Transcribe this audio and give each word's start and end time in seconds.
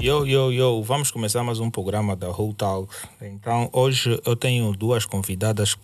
Yo, 0.00 0.26
yo, 0.26 0.50
yo, 0.52 0.82
vamos 0.82 1.10
começar 1.10 1.42
mais 1.42 1.60
um 1.60 1.70
programa 1.70 2.14
da 2.14 2.28
Whole 2.30 2.54
Talk. 2.54 2.94
Então, 3.22 3.68
hoje 3.72 4.20
eu 4.24 4.36
tenho 4.36 4.72
duas 4.72 5.04
convidadas 5.06 5.76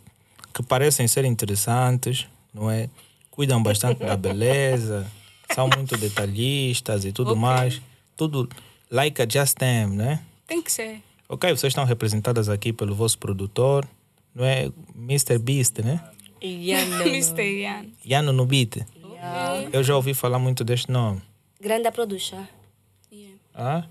que 0.52 0.62
parecem 0.62 1.09
ser 1.09 1.24
interessantes, 1.24 2.27
não 2.52 2.70
é? 2.70 2.88
Cuidam 3.30 3.62
bastante 3.62 4.01
da 4.05 4.16
beleza, 4.16 5.06
são 5.55 5.69
muito 5.74 5.96
detalhistas 5.96 7.05
e 7.05 7.12
tudo 7.12 7.30
Ok. 7.33 7.41
mais. 7.42 7.83
Tudo 8.16 8.48
like 8.91 9.20
a 9.23 9.27
Just 9.28 9.56
Them, 9.59 9.88
né? 9.97 10.20
Tem 10.47 10.60
que 10.60 10.70
ser. 10.73 11.02
Ok, 11.28 11.51
vocês 11.51 11.70
estão 11.70 11.84
representadas 11.84 12.48
aqui 12.48 12.73
pelo 12.73 12.95
vosso 12.95 13.19
produtor, 13.19 13.87
não 14.34 14.45
é? 14.45 14.70
Mr. 14.95 15.38
Beast, 15.38 15.78
né? 15.78 16.01
Yano. 16.42 17.05
Misteriano. 17.05 17.88
Yano 18.06 18.33
no 18.33 18.47
beat. 18.47 18.78
Eu 19.73 19.82
já 19.82 19.96
ouvi 19.96 20.14
falar 20.14 20.38
muito 20.38 20.64
deste 20.64 20.91
nome. 20.91 21.20
Grande 21.60 21.91
produção. 21.91 22.46
Yeah. 23.12 23.37
Ah? 23.55 23.84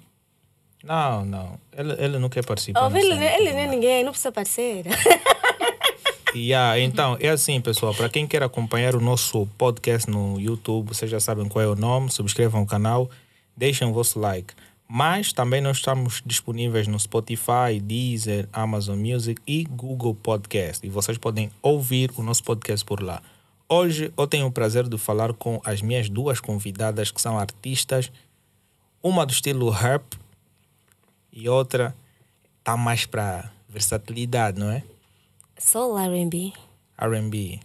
Não, 0.84 1.26
não. 1.26 1.60
Ele, 1.76 1.94
ele 2.04 2.20
não 2.20 2.30
quer 2.30 2.46
participar. 2.46 2.92
Oh, 2.92 2.96
ele, 2.96 3.14
ele 3.14 3.52
não 3.52 3.60
é 3.60 3.68
ninguém, 3.68 4.04
não 4.04 4.12
precisa 4.12 4.32
parceira. 4.32 4.90
Yeah, 6.36 6.80
então, 6.80 7.18
é 7.20 7.30
assim, 7.30 7.60
pessoal. 7.60 7.94
Para 7.94 8.10
quem 8.10 8.28
quer 8.28 8.44
acompanhar 8.44 8.96
o 8.96 9.02
nosso 9.02 9.48
podcast 9.58 10.10
no 10.10 10.40
YouTube, 10.40 10.90
vocês 10.90 11.10
já 11.10 11.20
sabem 11.20 11.48
qual 11.48 11.64
é 11.64 11.68
o 11.68 11.76
nome. 11.76 12.12
Subscrevam 12.12 12.62
o 12.62 12.68
canal, 12.68 13.10
deixem 13.58 13.88
o 13.88 13.94
vosso 13.94 14.20
like. 14.20 14.54
Mas 14.88 15.34
também 15.34 15.62
nós 15.62 15.78
estamos 15.78 16.22
disponíveis 16.26 16.88
no 16.88 17.00
Spotify, 17.00 17.80
Deezer, 17.82 18.48
Amazon 18.52 18.98
Music 19.00 19.42
e 19.46 19.64
Google 19.64 20.16
Podcast. 20.16 20.86
E 20.86 20.90
vocês 20.90 21.18
podem 21.18 21.52
ouvir 21.62 22.12
o 22.16 22.24
nosso 22.24 22.44
podcast 22.44 22.86
por 22.86 23.02
lá. 23.02 23.22
Hoje 23.72 24.12
eu 24.18 24.26
tenho 24.26 24.48
o 24.48 24.52
prazer 24.52 24.90
de 24.90 24.98
falar 24.98 25.32
com 25.32 25.62
as 25.64 25.80
minhas 25.80 26.10
duas 26.10 26.40
convidadas 26.40 27.12
que 27.12 27.22
são 27.22 27.38
artistas. 27.38 28.12
Uma 29.02 29.28
do 29.28 29.32
estilo 29.32 29.70
rap 29.70 30.18
e 31.32 31.48
outra 31.48 31.96
tá 32.64 32.76
mais 32.76 33.06
para 33.06 33.52
versatilidade, 33.70 34.60
não 34.60 34.72
é? 34.72 34.84
Soul 35.60 36.00
R&B. 36.00 36.52
R&B. 36.98 37.60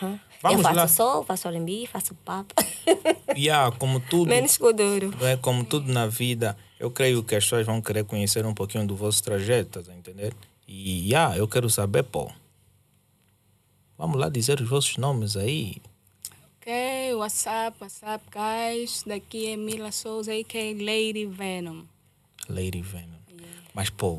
Uhum. 0.00 0.18
Vamos 0.40 0.58
Eu 0.58 0.62
faço 0.62 0.76
lá. 0.76 0.88
soul, 0.88 1.24
faço 1.24 1.48
R&B, 1.48 1.86
faço 1.86 2.14
pop. 2.14 2.54
Yeah, 3.34 3.74
como 3.78 3.98
tudo, 3.98 4.28
Menos 4.28 4.58
não 4.58 5.26
é 5.26 5.38
como 5.38 5.64
tudo 5.64 5.90
na 5.90 6.06
vida, 6.06 6.54
eu 6.78 6.90
creio 6.90 7.22
que 7.24 7.34
as 7.34 7.44
pessoas 7.44 7.64
vão 7.64 7.80
querer 7.80 8.04
conhecer 8.04 8.44
um 8.44 8.52
pouquinho 8.52 8.86
do 8.86 8.94
vosso 8.94 9.22
trajeto, 9.22 9.80
estás 9.80 9.88
a 9.88 9.98
entender? 9.98 10.34
E 10.68 11.08
yeah, 11.08 11.34
eu 11.38 11.48
quero 11.48 11.70
saber, 11.70 12.02
pô. 12.02 12.30
Vamos 14.02 14.18
lá 14.18 14.28
dizer 14.28 14.60
os 14.60 14.68
vossos 14.68 14.96
nomes 14.96 15.36
aí. 15.36 15.76
Ok, 16.56 17.14
what's 17.14 17.44
up, 17.46 17.76
what's 17.80 18.00
up, 18.02 18.24
guys? 18.32 19.04
Daqui 19.06 19.52
é 19.52 19.56
Mila 19.56 19.92
Souza, 19.92 20.32
que 20.42 20.58
é 20.58 20.72
Lady 20.72 21.24
Venom. 21.24 21.84
Lady 22.48 22.82
Venom. 22.82 23.20
Mas, 23.72 23.90
pô, 23.90 24.18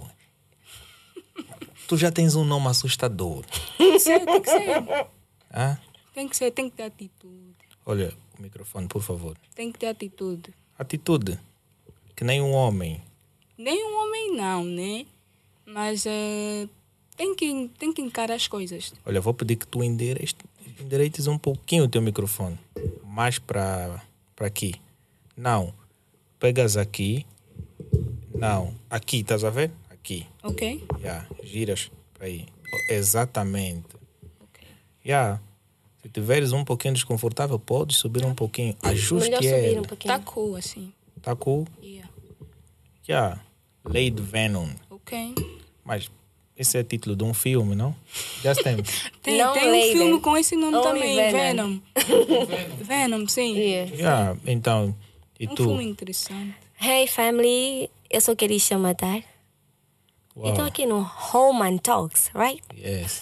tu 1.86 1.98
já 1.98 2.10
tens 2.14 2.34
um 2.34 2.46
nome 2.46 2.70
assustador. 2.70 3.44
Tem 3.78 3.92
que 3.92 4.00
ser, 4.00 4.26
tem 4.26 4.42
que 4.42 4.50
ser. 4.50 5.08
Ah? 5.52 5.78
Tem 6.14 6.30
que 6.30 6.38
ser, 6.38 6.52
tem 6.52 6.70
que 6.70 6.78
ter 6.78 6.84
atitude. 6.84 7.54
Olha 7.86 8.14
o 8.40 8.42
microfone, 8.42 8.88
por 8.88 9.02
favor. 9.02 9.38
Tem 9.54 9.70
que 9.70 9.80
ter 9.80 9.88
atitude. 9.88 10.54
Atitude. 10.80 11.38
Que 12.16 12.24
nem 12.24 12.42
um 12.42 12.54
homem. 12.54 13.04
Nem 13.58 13.86
um 13.86 14.02
homem 14.02 14.34
não, 14.34 14.64
né? 14.64 15.06
Mas 15.66 16.06
eh, 16.06 16.70
tem, 17.16 17.36
que, 17.36 17.70
tem 17.78 17.94
que 17.94 18.02
encarar 18.02 18.36
as 18.36 18.48
coisas. 18.48 18.94
Olha, 19.06 19.22
vou 19.22 19.34
pedir 19.34 19.56
que 19.56 19.68
tu 19.68 19.84
endereites, 19.84 20.36
endereites 20.80 21.28
um 21.28 21.38
pouquinho 21.38 21.86
o 21.86 21.88
teu 21.88 22.02
microfone. 22.02 22.58
Mais 23.06 23.40
para 23.40 24.02
aqui. 24.40 24.76
Não. 25.36 25.74
Pegas 26.40 26.78
aqui. 26.78 27.26
Não. 28.36 28.74
Aqui, 28.90 29.20
estás 29.20 29.44
a 29.44 29.50
ver? 29.50 29.72
Aqui. 29.90 30.26
Ok? 30.44 30.84
Já. 31.02 31.26
Giras 31.44 31.92
para 32.14 32.28
aí. 32.28 32.46
Exatamente. 32.90 33.88
Ok. 34.42 34.68
Já. 35.06 35.40
Se 36.02 36.10
tiveres 36.10 36.52
um 36.52 36.66
pouquinho 36.66 36.94
desconfortável, 36.94 37.58
podes 37.58 37.98
subir 37.98 38.26
um 38.26 38.36
pouquinho. 38.36 38.76
Ajuste 38.84 39.30
Melhor 39.30 39.42
subir 39.42 39.56
ele. 39.56 39.80
um 39.80 39.84
pouquinho. 39.84 40.14
Tá 40.14 40.20
cool 40.20 40.56
assim. 40.56 40.92
Tá 41.22 41.36
cool? 41.36 41.66
Yeah. 41.82 42.10
Já. 43.08 43.40
Lady 43.86 44.22
Venom. 44.22 44.70
Ok. 44.90 45.34
Mas 45.86 46.12
esse 46.64 46.78
é 46.78 46.84
título 46.84 47.16
de 47.16 47.24
um 47.24 47.34
filme, 47.34 47.76
não? 47.76 47.96
Já 48.44 48.54
tem. 48.56 48.78
Tem, 49.22 49.38
Não 49.38 49.54
tem 49.54 49.70
um 49.70 49.92
filme 49.94 50.20
com 50.20 50.36
esse 50.36 50.56
nome 50.56 50.76
Only 50.76 50.84
também, 50.84 51.16
Venom. 51.32 51.80
Venom. 51.96 52.46
Venom, 52.84 53.28
sim. 53.28 53.56
Yeah. 53.56 53.96
Já. 53.96 54.38
Então, 54.46 54.94
e 55.40 55.46
Um 55.48 55.56
tu? 55.56 55.64
filme 55.64 55.86
interessante. 55.86 56.56
Hey, 56.82 57.08
family. 57.08 57.90
Eu 58.10 58.20
sou 58.20 58.36
Kerisha 58.36 58.78
Matar. 58.78 59.22
Uau. 60.36 60.50
Estou 60.50 60.66
aqui 60.66 60.86
no 60.86 61.10
Home 61.34 61.62
and 61.62 61.78
Talks, 61.78 62.30
right? 62.36 62.62
Yes. 62.76 63.20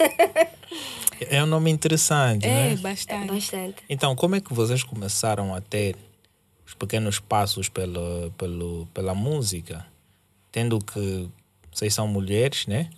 é 1.20 1.42
um 1.42 1.46
nome 1.46 1.70
interessante, 1.70 2.46
É, 2.46 2.70
né? 2.70 2.76
bastante. 2.76 3.32
Bastante. 3.32 3.76
Então, 3.88 4.16
como 4.16 4.34
é 4.34 4.40
que 4.40 4.52
vocês 4.52 4.82
começaram 4.82 5.54
a 5.54 5.60
ter 5.60 5.94
os 6.66 6.74
pequenos 6.74 7.20
passos 7.20 7.68
pelo, 7.68 8.30
pelo, 8.38 8.88
pela 8.94 9.14
música? 9.14 9.86
Tendo 10.50 10.78
que 10.78 11.28
vocês 11.70 11.92
são 11.94 12.08
mulheres, 12.08 12.66
né? 12.66 12.90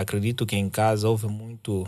Acredito 0.00 0.46
que 0.46 0.56
em 0.56 0.70
casa 0.70 1.06
houve 1.06 1.26
muito, 1.26 1.86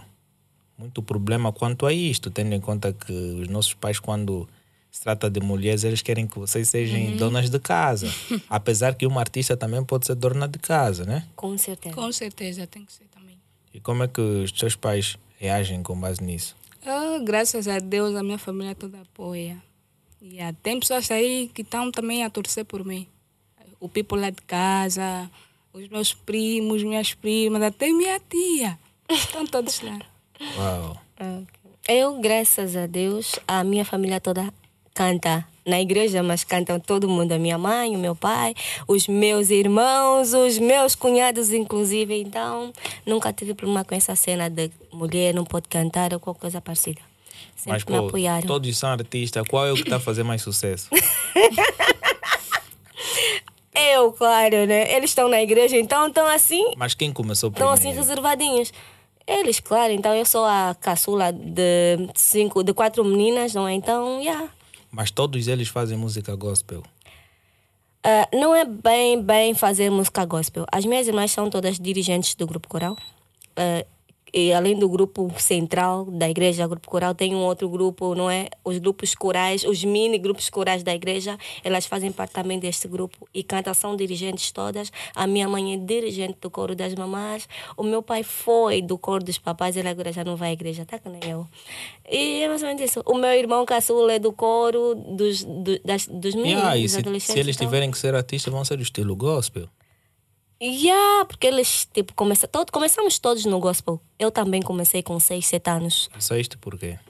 muito 0.77 1.03
problema 1.03 1.51
quanto 1.51 1.87
a 1.87 1.93
isto, 1.95 2.31
tendo 2.31 2.55
em 2.55 2.61
conta 2.61 2.93
que 2.93 3.11
os 3.11 3.49
nossos 3.49 3.73
pais, 3.73 3.99
quando 3.99 4.47
se 4.91 5.01
trata 5.01 5.31
de 5.31 5.41
mulheres, 5.41 5.83
eles 5.83 6.03
querem 6.03 6.27
que 6.27 6.39
vocês 6.39 6.69
sejam 6.69 7.17
donas 7.17 7.49
de 7.49 7.59
casa. 7.59 8.13
Apesar 8.51 8.95
que 8.95 9.07
uma 9.07 9.21
artista 9.21 9.57
também 9.57 9.83
pode 9.83 10.05
ser 10.05 10.15
dona 10.15 10.47
de 10.47 10.59
casa, 10.59 11.07
né? 11.07 11.27
Com 11.35 11.57
certeza. 11.57 11.95
Com 11.95 12.13
certeza, 12.13 12.67
tem 12.67 12.85
que 12.85 12.93
ser 12.93 13.07
também. 13.07 13.39
E 13.73 13.81
como 13.81 14.03
é 14.03 14.09
que 14.09 14.21
os 14.21 14.53
teus 14.53 14.77
pais 14.77 15.17
reagem 15.39 15.83
com 15.83 15.99
base 15.99 16.23
nisso? 16.23 16.55
Ah, 16.85 17.19
graças 17.25 17.67
a 17.67 17.79
Deus, 17.79 18.15
a 18.15 18.23
minha 18.23 18.37
família 18.37 18.75
toda 18.75 19.01
apoia. 19.01 19.57
E 20.21 20.39
ah, 20.39 20.55
tem 20.63 20.79
pessoas 20.79 21.11
aí 21.11 21.51
que 21.55 21.63
estão 21.63 21.91
também 21.91 22.25
a 22.25 22.29
torcer 22.29 22.67
por 22.67 22.85
mim. 22.85 23.09
O 23.81 23.89
people 23.89 24.21
lá 24.21 24.29
de 24.29 24.43
casa, 24.43 25.31
os 25.73 25.89
meus 25.89 26.13
primos, 26.13 26.83
minhas 26.83 27.15
primas, 27.15 27.63
até 27.63 27.89
minha 27.89 28.21
tia. 28.21 28.79
Estão 29.09 29.47
todos 29.47 29.81
lá. 29.81 29.99
Uau! 30.59 30.97
Eu, 31.89 32.21
graças 32.21 32.77
a 32.77 32.87
Deus, 32.87 33.39
a 33.47 33.65
minha 33.65 33.85
família 33.85 34.21
toda 34.21 34.53
canta 34.95 35.47
na 35.65 35.81
igreja, 35.81 36.23
mas 36.23 36.45
cantam 36.45 36.79
todo 36.79 37.09
mundo, 37.09 37.33
a 37.33 37.39
minha 37.39 37.57
mãe, 37.57 37.95
o 37.95 37.99
meu 37.99 38.15
pai, 38.15 38.55
os 38.87 39.09
meus 39.09 39.51
irmãos, 39.51 40.35
os 40.35 40.59
meus 40.59 40.95
cunhados, 40.95 41.53
inclusive. 41.53 42.21
Então, 42.21 42.73
nunca 43.07 43.33
tive 43.33 43.55
problema 43.55 43.85
com 43.85 43.95
essa 43.95 44.15
cena 44.15 44.51
de 44.51 44.71
mulher 44.93 45.33
não 45.33 45.45
pode 45.45 45.69
cantar 45.69 46.13
ou 46.13 46.21
qualquer 46.21 46.41
coisa 46.41 46.61
parecida. 46.61 47.01
Sempre 47.57 47.73
Mas, 47.73 47.85
me 47.85 47.99
pô, 47.99 48.07
apoiaram. 48.09 48.47
todos 48.47 48.77
são 48.77 48.91
artistas. 48.91 49.47
Qual 49.49 49.67
é 49.67 49.73
o 49.73 49.75
que 49.75 49.83
está 49.83 49.97
a 49.97 50.01
fazer 50.01 50.25
mais 50.25 50.43
sucesso? 50.43 50.89
Eu, 53.75 54.13
claro, 54.13 54.67
né? 54.67 54.93
Eles 54.95 55.11
estão 55.11 55.29
na 55.29 55.43
igreja, 55.43 55.77
então 55.77 56.09
estão 56.09 56.27
assim, 56.27 56.73
Mas 56.77 56.95
quem 56.95 57.13
começou 57.13 57.49
estão 57.51 57.71
assim 57.71 57.89
primeiro? 57.89 58.01
reservadinhos. 58.01 58.73
Eles, 59.27 59.61
claro, 59.61 59.93
então 59.93 60.15
eu 60.15 60.27
sou 60.27 60.45
a 60.45 60.77
caçula 60.81 61.33
de 61.33 61.97
cinco, 62.15 62.63
de 62.63 62.75
quatro 62.75 63.05
meninas, 63.05 63.55
não 63.55 63.67
é? 63.67 63.73
Então, 63.73 64.21
yeah. 64.21 64.49
Mas 64.91 65.11
todos 65.11 65.49
eles 65.49 65.69
fazem 65.69 65.97
música 65.97 66.35
gospel. 66.35 66.83
Ah, 68.05 68.29
não 68.35 68.55
é 68.55 68.65
bem, 68.65 69.23
bem 69.23 69.55
fazer 69.55 69.91
música 69.91 70.25
gospel. 70.25 70.67
As 70.71 70.85
minhas 70.85 71.07
irmãs 71.07 71.31
são 71.31 71.49
todas 71.49 71.79
dirigentes 71.79 72.35
do 72.35 72.47
grupo 72.47 72.69
coral. 72.69 72.97
Ah, 73.57 73.87
e 74.35 74.53
além 74.53 74.79
do 74.79 74.89
grupo 74.89 75.31
central 75.39 76.07
da 76.07 76.29
igreja, 76.29 76.67
grupo 76.67 76.89
coral, 76.89 77.15
tem 77.15 77.35
um 77.35 77.41
outro 77.45 77.69
grupo, 77.69 78.15
não 78.15 78.31
é? 78.31 78.49
Os 78.65 78.79
grupos 78.79 79.15
corais, 79.15 79.63
os 79.63 79.85
mini 79.85 80.19
grupos 80.19 80.49
corais 80.49 80.83
da 80.83 80.95
igreja, 80.95 81.37
elas 81.63 81.85
fazem 81.85 82.11
parte 82.11 82.33
também 82.33 82.59
deste 82.59 82.89
grupo 82.89 83.29
e 83.35 83.43
cantam, 83.43 83.75
são 83.75 83.95
dirigentes 83.95 84.51
todas. 84.51 84.91
A 85.15 85.27
minha 85.27 85.47
mãe 85.49 85.75
é 85.75 85.77
dirigente 85.77 86.39
do 86.41 86.51
coro 86.51 86.75
das 86.75 86.95
mamás. 86.95 87.47
O 87.77 87.83
meu 87.83 88.03
pai 88.03 88.23
foi 88.23 88.81
do 88.81 88.97
coro 88.97 89.23
dos 89.23 89.37
papais, 89.39 89.77
ele 89.77 89.89
agora 89.89 90.11
já 90.13 90.25
não 90.25 90.35
vai 90.35 90.49
à 90.51 90.53
igreja, 90.53 90.87
tá 90.87 90.99
que 90.99 91.09
nem 91.11 91.21
eu. 91.31 91.47
E 92.11 92.43
é 92.43 92.49
mais 92.49 92.63
ou 92.63 92.69
menos 92.69 92.83
isso. 92.83 93.03
O 93.05 93.15
meu 93.19 93.33
irmão 93.33 93.65
caçula 93.67 94.15
é 94.15 94.19
do 94.19 94.33
coro 94.33 94.95
dos, 94.95 95.45
do, 95.45 95.79
das, 95.85 96.07
dos 96.07 96.35
meninos, 96.35 96.63
Yeah, 96.63 96.81
dos 96.81 96.91
se, 96.93 96.99
adolescentes. 96.99 97.33
se 97.35 97.39
eles 97.39 97.57
então- 97.57 97.67
tiverem 97.67 97.91
que 97.91 97.99
ser 97.99 98.15
artistas, 98.15 98.53
vão 98.53 98.65
ser 98.65 98.77
do 98.77 98.83
estilo 98.83 99.15
gospel. 99.15 99.69
Yeah, 100.65 101.25
porque 101.25 101.49
eles, 101.49 101.89
tipo, 101.93 102.15
começa, 102.15 102.47
todo, 102.47 102.71
começamos 102.71 103.19
todos 103.19 103.45
no 103.45 103.59
gospel. 103.59 104.01
Eu 104.17 104.31
também 104.31 104.63
comecei 104.63 105.03
com 105.03 105.19
6, 105.19 105.45
7 105.45 105.69
anos. 105.71 106.09
Disseste 106.17 106.57
por 106.57 106.79
quê? 106.79 107.01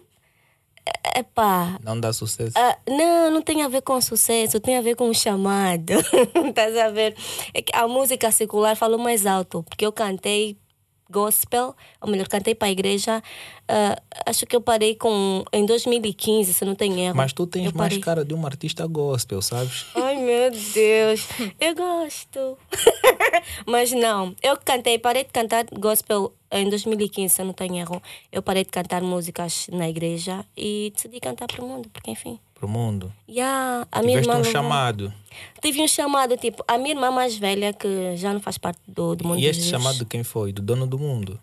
Epá, 1.15 1.79
Não 1.85 2.01
dá 2.01 2.13
sucesso. 2.15 2.55
ah, 2.57 2.77
não, 2.89 3.31
não 3.31 3.43
tem 3.43 3.63
a 3.63 3.69
ver 3.69 3.83
com 3.83 4.01
sucesso, 4.01 4.59
tem 4.59 4.79
a 4.79 4.81
ver 4.81 4.97
com 4.97 5.09
o 5.09 5.15
chamado. 5.15 5.93
Estás 6.49 6.77
a 6.79 6.89
ver? 6.89 7.15
É 7.53 7.61
que 7.61 7.77
a 7.77 7.87
música 7.87 8.31
secular 8.33 8.75
falou 8.75 8.99
mais 8.99 9.27
alto, 9.27 9.63
porque 9.65 9.85
eu 9.85 9.93
cantei 9.93 10.57
gospel, 11.11 11.77
ou 12.01 12.09
melhor, 12.11 12.27
cantei 12.27 12.55
para 12.55 12.69
a 12.69 12.71
igreja. 12.71 13.23
Ah, 13.69 14.00
acho 14.26 14.44
que 14.47 14.55
eu 14.55 14.61
parei 14.61 14.94
com 14.94 15.44
em 15.53 15.64
2015, 15.64 16.53
se 16.53 16.64
não 16.64 16.75
tenho 16.75 16.99
erro. 16.99 17.17
Mas 17.17 17.32
tu 17.32 17.47
tens 17.47 17.67
Eu 17.67 17.73
mais 17.75 17.93
parei. 17.93 18.00
cara 18.00 18.25
de 18.25 18.35
uma 18.35 18.49
artista 18.49 18.87
gospel, 18.87 19.41
sabes? 19.41 19.87
Ai 19.94 20.17
meu 20.17 20.50
Deus, 20.50 21.26
eu 21.61 21.75
gosto. 21.75 22.59
Mas 23.67 23.93
não, 23.93 24.35
eu 24.43 24.56
cantei, 24.56 24.99
parei 24.99 25.25
de 25.25 25.31
cantar 25.31 25.64
gospel 25.73 26.32
em 26.50 26.69
2015, 26.69 27.35
se 27.35 27.43
não 27.44 27.53
tenho 27.53 27.76
erro. 27.76 28.03
Eu 28.31 28.43
parei 28.43 28.64
de 28.64 28.70
cantar 28.70 29.03
músicas 29.03 29.67
na 29.73 29.88
igreja 29.88 30.44
e 30.56 30.93
decidi 30.94 31.19
cantar 31.20 31.47
para 31.47 31.65
o 31.65 31.69
mundo, 31.69 31.88
porque 31.91 32.11
enfim. 32.11 32.38
Pro 32.55 32.69
mundo. 32.69 33.12
Yeah, 33.29 33.87
a 33.91 34.03
minha 34.03 34.20
Tiveste 34.20 34.31
irmã 34.31 34.41
um 34.41 34.44
chamado. 34.53 35.12
Tive 35.61 35.81
um 35.82 35.88
chamado, 35.88 36.37
tipo, 36.37 36.62
a 36.69 36.76
minha 36.79 36.91
irmã 36.91 37.11
mais 37.11 37.37
velha, 37.37 37.73
que 37.73 38.17
já 38.17 38.32
não 38.32 38.41
faz 38.41 38.58
parte 38.58 38.79
do, 38.87 39.17
do 39.17 39.26
mundo 39.26 39.41
E 39.41 39.47
este 39.47 39.65
chamado 39.65 39.99
de 39.99 40.05
quem 40.05 40.23
foi? 40.23 40.53
Do 40.53 40.62
dono 40.62 40.87
do 40.87 40.99
mundo. 40.99 41.41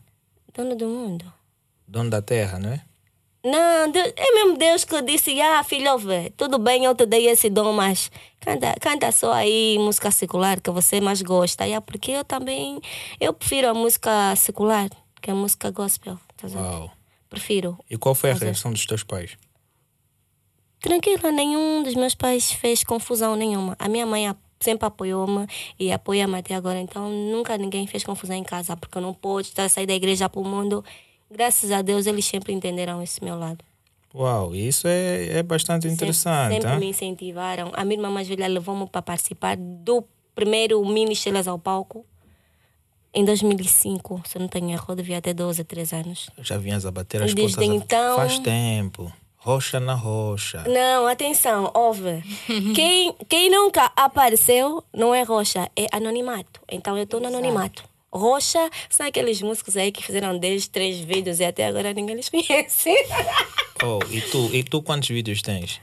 Dono 0.55 0.75
do 0.75 0.87
mundo. 0.87 1.25
Dono 1.89 2.09
da 2.11 2.21
terra, 2.21 2.59
não 2.59 2.69
é? 2.71 2.81
Não, 3.43 3.89
Deus- 3.89 4.13
é 4.15 4.33
mesmo 4.35 4.57
Deus 4.57 4.83
que 4.83 5.01
disse, 5.01 5.39
ah, 5.41 5.63
filho, 5.63 5.97
vê, 5.97 6.29
tudo 6.37 6.59
bem, 6.59 6.83
eu 6.85 6.93
te 6.93 7.05
dei 7.05 7.27
esse 7.27 7.49
dom, 7.49 7.71
mas 7.73 8.11
canta, 8.39 8.75
canta 8.79 9.11
só 9.11 9.31
aí 9.31 9.77
música 9.79 10.11
secular 10.11 10.61
que 10.61 10.69
você 10.69 10.99
mais 11.01 11.21
gosta. 11.21 11.63
Yeah, 11.65 11.81
porque 11.83 12.11
eu 12.11 12.23
também, 12.23 12.79
eu 13.19 13.33
prefiro 13.33 13.69
a 13.69 13.73
música 13.73 14.35
secular, 14.35 14.89
que 15.21 15.31
a 15.31 15.35
música 15.35 15.71
gospel. 15.71 16.19
tá? 16.37 16.47
Uau. 16.49 16.91
Prefiro. 17.29 17.77
E 17.89 17.97
qual 17.97 18.13
foi 18.13 18.31
a 18.31 18.33
Fazer. 18.33 18.45
reação 18.45 18.71
dos 18.71 18.85
teus 18.85 19.03
pais? 19.03 19.37
Tranquila, 20.81 21.31
nenhum 21.31 21.81
dos 21.83 21.95
meus 21.95 22.15
pais 22.15 22.51
fez 22.51 22.83
confusão 22.83 23.35
nenhuma. 23.35 23.75
A 23.79 23.89
minha 23.89 24.05
mãe 24.05 24.33
sempre 24.59 24.85
apoiou-me 24.85 25.45
e 25.79 25.91
apoia-me 25.91 26.37
até 26.37 26.55
agora. 26.55 26.79
Então 26.79 27.09
nunca 27.09 27.57
ninguém 27.57 27.85
fez 27.87 28.03
confusão 28.03 28.35
em 28.35 28.43
casa, 28.43 28.75
porque 28.77 28.97
eu 28.97 29.01
não 29.01 29.13
estar 29.49 29.69
sair 29.69 29.85
da 29.85 29.93
igreja 29.93 30.29
para 30.29 30.39
o 30.41 30.45
mundo. 30.45 30.83
Graças 31.31 31.71
a 31.71 31.81
Deus 31.81 32.05
eles 32.07 32.25
sempre 32.25 32.53
entenderam 32.53 33.01
esse 33.01 33.23
meu 33.23 33.37
lado. 33.37 33.63
Uau, 34.13 34.55
isso 34.55 34.87
é, 34.87 35.37
é 35.37 35.43
bastante 35.43 35.87
interessante. 35.87 36.53
Sempre, 36.53 36.55
hein? 36.55 36.61
sempre 36.61 36.79
me 36.79 36.89
incentivaram. 36.89 37.71
A 37.73 37.85
minha 37.85 37.97
irmã 37.99 38.09
mais 38.09 38.27
velha 38.27 38.47
levou-me 38.47 38.87
para 38.87 39.01
participar 39.01 39.55
do 39.55 40.03
primeiro 40.33 40.83
Mini 40.83 41.13
Estrelas 41.13 41.47
ao 41.47 41.59
Palco 41.59 42.03
em 43.13 43.23
2005. 43.23 44.23
Se 44.25 44.37
eu 44.37 44.41
não 44.41 44.47
tenho 44.47 44.71
erro, 44.71 44.95
devia 44.95 45.21
ter 45.21 45.33
12, 45.33 45.63
13 45.63 45.95
anos. 45.95 46.29
Já 46.39 46.57
vinhas 46.57 46.85
a 46.85 46.91
bater 46.91 47.21
as 47.21 47.33
Desde 47.33 47.55
coisas. 47.57 47.75
então- 47.75 48.15
Faz 48.15 48.39
tempo. 48.39 49.11
Rocha 49.41 49.79
na 49.79 49.93
rocha. 49.93 50.63
Não, 50.67 51.07
atenção, 51.07 51.71
ouve. 51.73 52.21
quem, 52.75 53.13
quem 53.29 53.49
nunca 53.49 53.89
apareceu 53.95 54.83
não 54.93 55.15
é 55.15 55.23
rocha, 55.23 55.69
é 55.77 55.87
anonimato. 55.93 56.59
Então 56.69 56.97
eu 56.97 57.03
estou 57.03 57.21
no 57.21 57.27
anonimato. 57.27 57.83
Rocha 58.11 58.69
são 58.89 59.05
aqueles 59.05 59.41
músicos 59.41 59.77
aí 59.77 59.91
que 59.91 60.03
fizeram 60.03 60.37
10, 60.37 60.67
3 60.67 60.99
vídeos 60.99 61.39
e 61.39 61.45
até 61.45 61.65
agora 61.67 61.93
ninguém 61.93 62.15
eles 62.15 62.29
conhece. 62.29 62.89
Oh, 63.81 63.99
e 64.11 64.19
tu, 64.19 64.49
e 64.53 64.61
tu 64.61 64.81
quantos 64.83 65.07
vídeos 65.07 65.41
tens? 65.41 65.79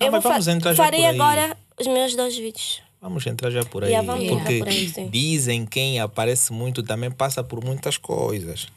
Ah, 0.00 0.04
eu 0.04 0.12
vou 0.12 0.20
vamos 0.20 0.44
fa- 0.44 0.52
entrar 0.52 0.72
já 0.72 0.84
farei 0.84 1.00
por 1.00 1.06
aí. 1.08 1.20
agora 1.20 1.56
os 1.80 1.86
meus 1.88 2.14
dois 2.14 2.36
vídeos. 2.38 2.80
Vamos 3.00 3.26
entrar 3.26 3.50
já 3.50 3.64
por 3.64 3.82
aí. 3.82 3.92
Vamos 3.92 4.28
porque 4.28 4.58
por 4.60 4.68
aí, 4.68 4.86
dizem 5.10 5.66
quem 5.66 5.98
aparece 5.98 6.52
muito 6.52 6.80
também 6.80 7.10
passa 7.10 7.42
por 7.42 7.64
muitas 7.64 7.96
coisas. 7.96 8.68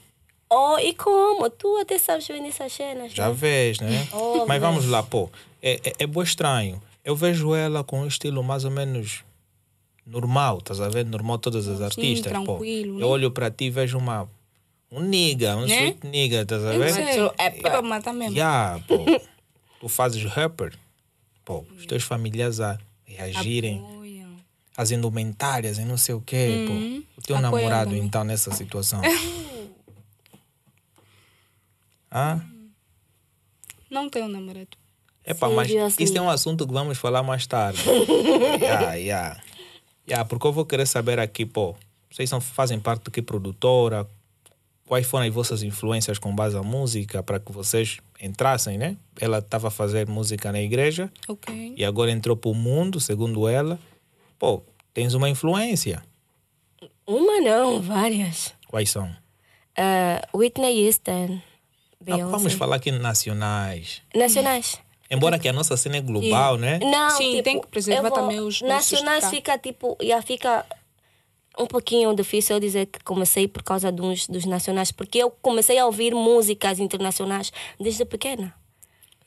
Oh, 0.50 0.76
e 0.80 0.92
como? 0.96 1.52
Tu 1.52 1.78
até 1.78 2.00
sabes 2.00 2.28
ver 2.28 2.40
nessas 2.42 2.74
cenas. 2.74 3.14
Já 3.14 3.28
né? 3.30 3.34
vês, 3.36 3.80
né? 3.80 4.08
Óbvio. 4.12 4.46
Mas 4.50 4.60
vamos 4.60 4.88
lá, 4.88 5.04
pô. 5.04 5.30
É, 5.62 5.80
é, 5.84 5.94
é 6.00 6.08
bom 6.08 6.24
estranho. 6.24 6.82
Eu 7.06 7.16
vejo 7.16 7.54
ela 7.54 7.84
com 7.84 8.02
um 8.02 8.08
estilo 8.08 8.44
mais 8.44 8.66
ou 8.66 8.72
menos 8.72 9.24
normal, 10.06 10.57
estás 10.59 10.80
a 10.81 10.89
ver? 10.89 11.06
Normal 11.06 11.38
todas 11.39 11.68
as 11.68 11.81
artistas. 11.81 12.31
pô. 12.31 12.44
tranquilo, 12.44 12.95
Eu 12.95 13.00
né? 13.00 13.06
olho 13.06 13.31
para 13.31 13.50
ti 13.51 13.65
e 13.65 13.69
vejo 13.69 13.98
uma. 13.98 14.30
Um 14.92 15.00
nigga, 15.01 15.56
um 15.56 15.65
Né? 15.65 15.77
sweet 15.77 16.06
nigga, 16.07 16.42
estás 16.42 16.65
a 16.65 16.74
Eu 16.74 16.80
ver? 16.80 17.33
é 17.38 17.50
para 17.50 17.81
matar 17.81 18.13
mesmo. 18.13 18.36
Yeah, 18.36 18.83
pô. 18.88 18.98
tu 19.80 19.88
fazes 19.88 20.24
rapper, 20.25 20.74
pô, 21.45 21.63
os 21.77 21.86
teus 21.86 22.03
familiares 22.03 22.59
a 22.59 22.77
reagirem, 23.06 23.80
Apoiam. 23.80 24.36
as 24.75 24.92
indumentárias 24.92 25.77
e 25.77 25.86
não 25.86 25.95
sei 25.98 26.13
o 26.15 26.21
quê, 26.21 26.65
pô. 26.68 26.74
O 27.19 27.21
teu 27.24 27.38
Apoiam 27.38 27.42
namorado, 27.42 27.92
também. 27.92 28.03
então, 28.06 28.24
nessa 28.25 28.51
situação. 28.51 29.01
ah? 32.12 32.39
Não 33.89 34.09
tenho 34.09 34.27
namorado. 34.27 34.77
Epá, 35.25 35.50
mas 35.50 35.68
Seriously? 35.68 36.03
isso 36.03 36.18
é 36.18 36.21
um 36.21 36.30
assunto 36.30 36.65
que 36.68 36.74
vamos 36.74 36.98
falar 36.98 37.21
mais 37.24 37.45
tarde. 37.45 37.80
yeah, 38.59 38.94
yeah. 38.95 39.42
Yeah, 40.07 40.27
porque 40.27 40.45
eu 40.48 40.51
vou 40.51 40.65
querer 40.65 40.86
saber 40.88 41.19
aqui, 41.19 41.45
pô, 41.45 41.75
vocês 42.09 42.30
são, 42.30 42.42
fazem 42.42 42.80
parte 42.80 43.03
do 43.03 43.12
que 43.12 43.21
produtora? 43.21 44.07
Quais 44.86 45.06
foram 45.07 45.25
as 45.25 45.33
vossas 45.33 45.63
influências 45.63 46.19
com 46.19 46.36
base 46.36 46.57
à 46.57 46.62
música 46.63 47.24
para 47.24 47.39
que 47.39 47.51
vocês 47.51 48.00
entrassem, 48.21 48.77
né? 48.77 48.98
Ela 49.19 49.38
estava 49.39 49.69
a 49.69 49.71
fazer 49.71 50.06
música 50.07 50.51
na 50.51 50.59
igreja 50.62 51.09
Ok. 51.30 51.74
e 51.77 51.86
agora 51.86 52.12
entrou 52.12 52.36
para 52.36 52.51
o 52.51 52.53
mundo, 52.53 53.00
segundo 53.00 53.48
ela. 53.48 53.80
Pô, 54.38 54.62
tens 54.94 55.13
uma 55.13 55.30
influência. 55.30 56.03
Uma 57.07 57.39
não, 57.39 57.81
várias. 57.81 58.53
Quais 58.68 58.89
são? 58.89 59.09
Ah, 59.77 60.27
Whitney 60.36 60.86
Houston. 60.86 61.39
Ah, 61.39 62.03
Beyoncé. 62.03 62.31
vamos 62.31 62.53
falar 62.53 62.75
aqui 62.75 62.92
nacionais. 62.92 64.01
Nacionais. 64.13 64.80
Embora 65.12 65.38
que 65.38 65.48
a 65.50 65.54
nossa 65.54 65.75
cena 65.75 65.98
é 65.98 66.02
global, 66.02 66.58
né? 66.58 66.80
Não, 66.80 67.10
Sim, 67.18 67.31
tipo, 67.31 67.44
tem 67.44 67.60
que 67.60 67.68
preservar 67.68 68.10
vou- 68.10 68.18
também 68.18 68.40
os 68.40 68.62
Nacionais 68.62 69.25
fica 69.25 69.58
tipo, 69.58 69.98
já 70.02 70.22
fica 70.22 70.66
um 71.60 71.68
pouquinho 71.68 72.16
difícil 72.16 72.56
eu 72.56 72.60
dizer 72.62 72.86
que 72.86 73.04
comecei 73.04 73.46
por 73.48 73.62
causa 73.62 73.92
dos, 73.92 74.25
dos 74.25 74.46
nacionais, 74.46 74.92
porque 74.92 75.18
eu 75.18 75.30
comecei 75.30 75.78
a 75.78 75.86
ouvir 75.86 76.16
músicas 76.16 76.80
internacionais 76.80 77.52
desde 77.78 78.06
pequena. 78.06 78.56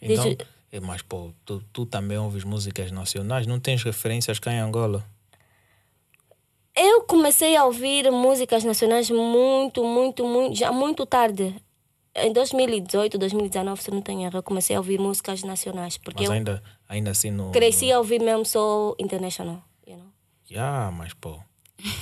Então, 0.00 0.24
Desde- 0.24 0.46
é, 0.72 0.80
mas 0.80 1.02
pô, 1.02 1.32
tu, 1.44 1.62
tu 1.72 1.84
também 1.84 2.16
ouves 2.16 2.44
músicas 2.44 2.90
nacionais, 2.90 3.46
não 3.46 3.60
tens 3.60 3.82
referências 3.84 4.38
cá 4.38 4.50
em 4.52 4.58
Angola? 4.58 5.04
Eu 6.74 7.02
comecei 7.02 7.54
a 7.56 7.64
ouvir 7.64 8.10
músicas 8.10 8.64
nacionais 8.64 9.08
muito, 9.10 9.84
muito, 9.84 10.24
muito, 10.26 10.56
já 10.56 10.72
muito 10.72 11.06
tarde. 11.06 11.54
Em 12.16 12.32
2018, 12.32 13.18
2019, 13.18 13.82
se 13.82 13.90
não 13.90 14.00
tenho 14.00 14.22
erro, 14.22 14.38
eu 14.38 14.42
comecei 14.42 14.76
a 14.76 14.78
ouvir 14.78 15.00
músicas 15.00 15.42
nacionais, 15.42 15.98
porque 15.98 16.22
Mas 16.22 16.30
ainda, 16.30 16.62
ainda 16.88 17.10
assim 17.10 17.30
no. 17.30 17.50
cresci 17.50 17.90
a 17.90 17.98
ouvir 17.98 18.20
mesmo 18.20 18.44
só 18.44 18.94
international, 19.00 19.60
you 19.86 19.96
know? 19.96 20.06
Yeah, 20.50 20.92
mas 20.92 21.12
pô. 21.14 21.38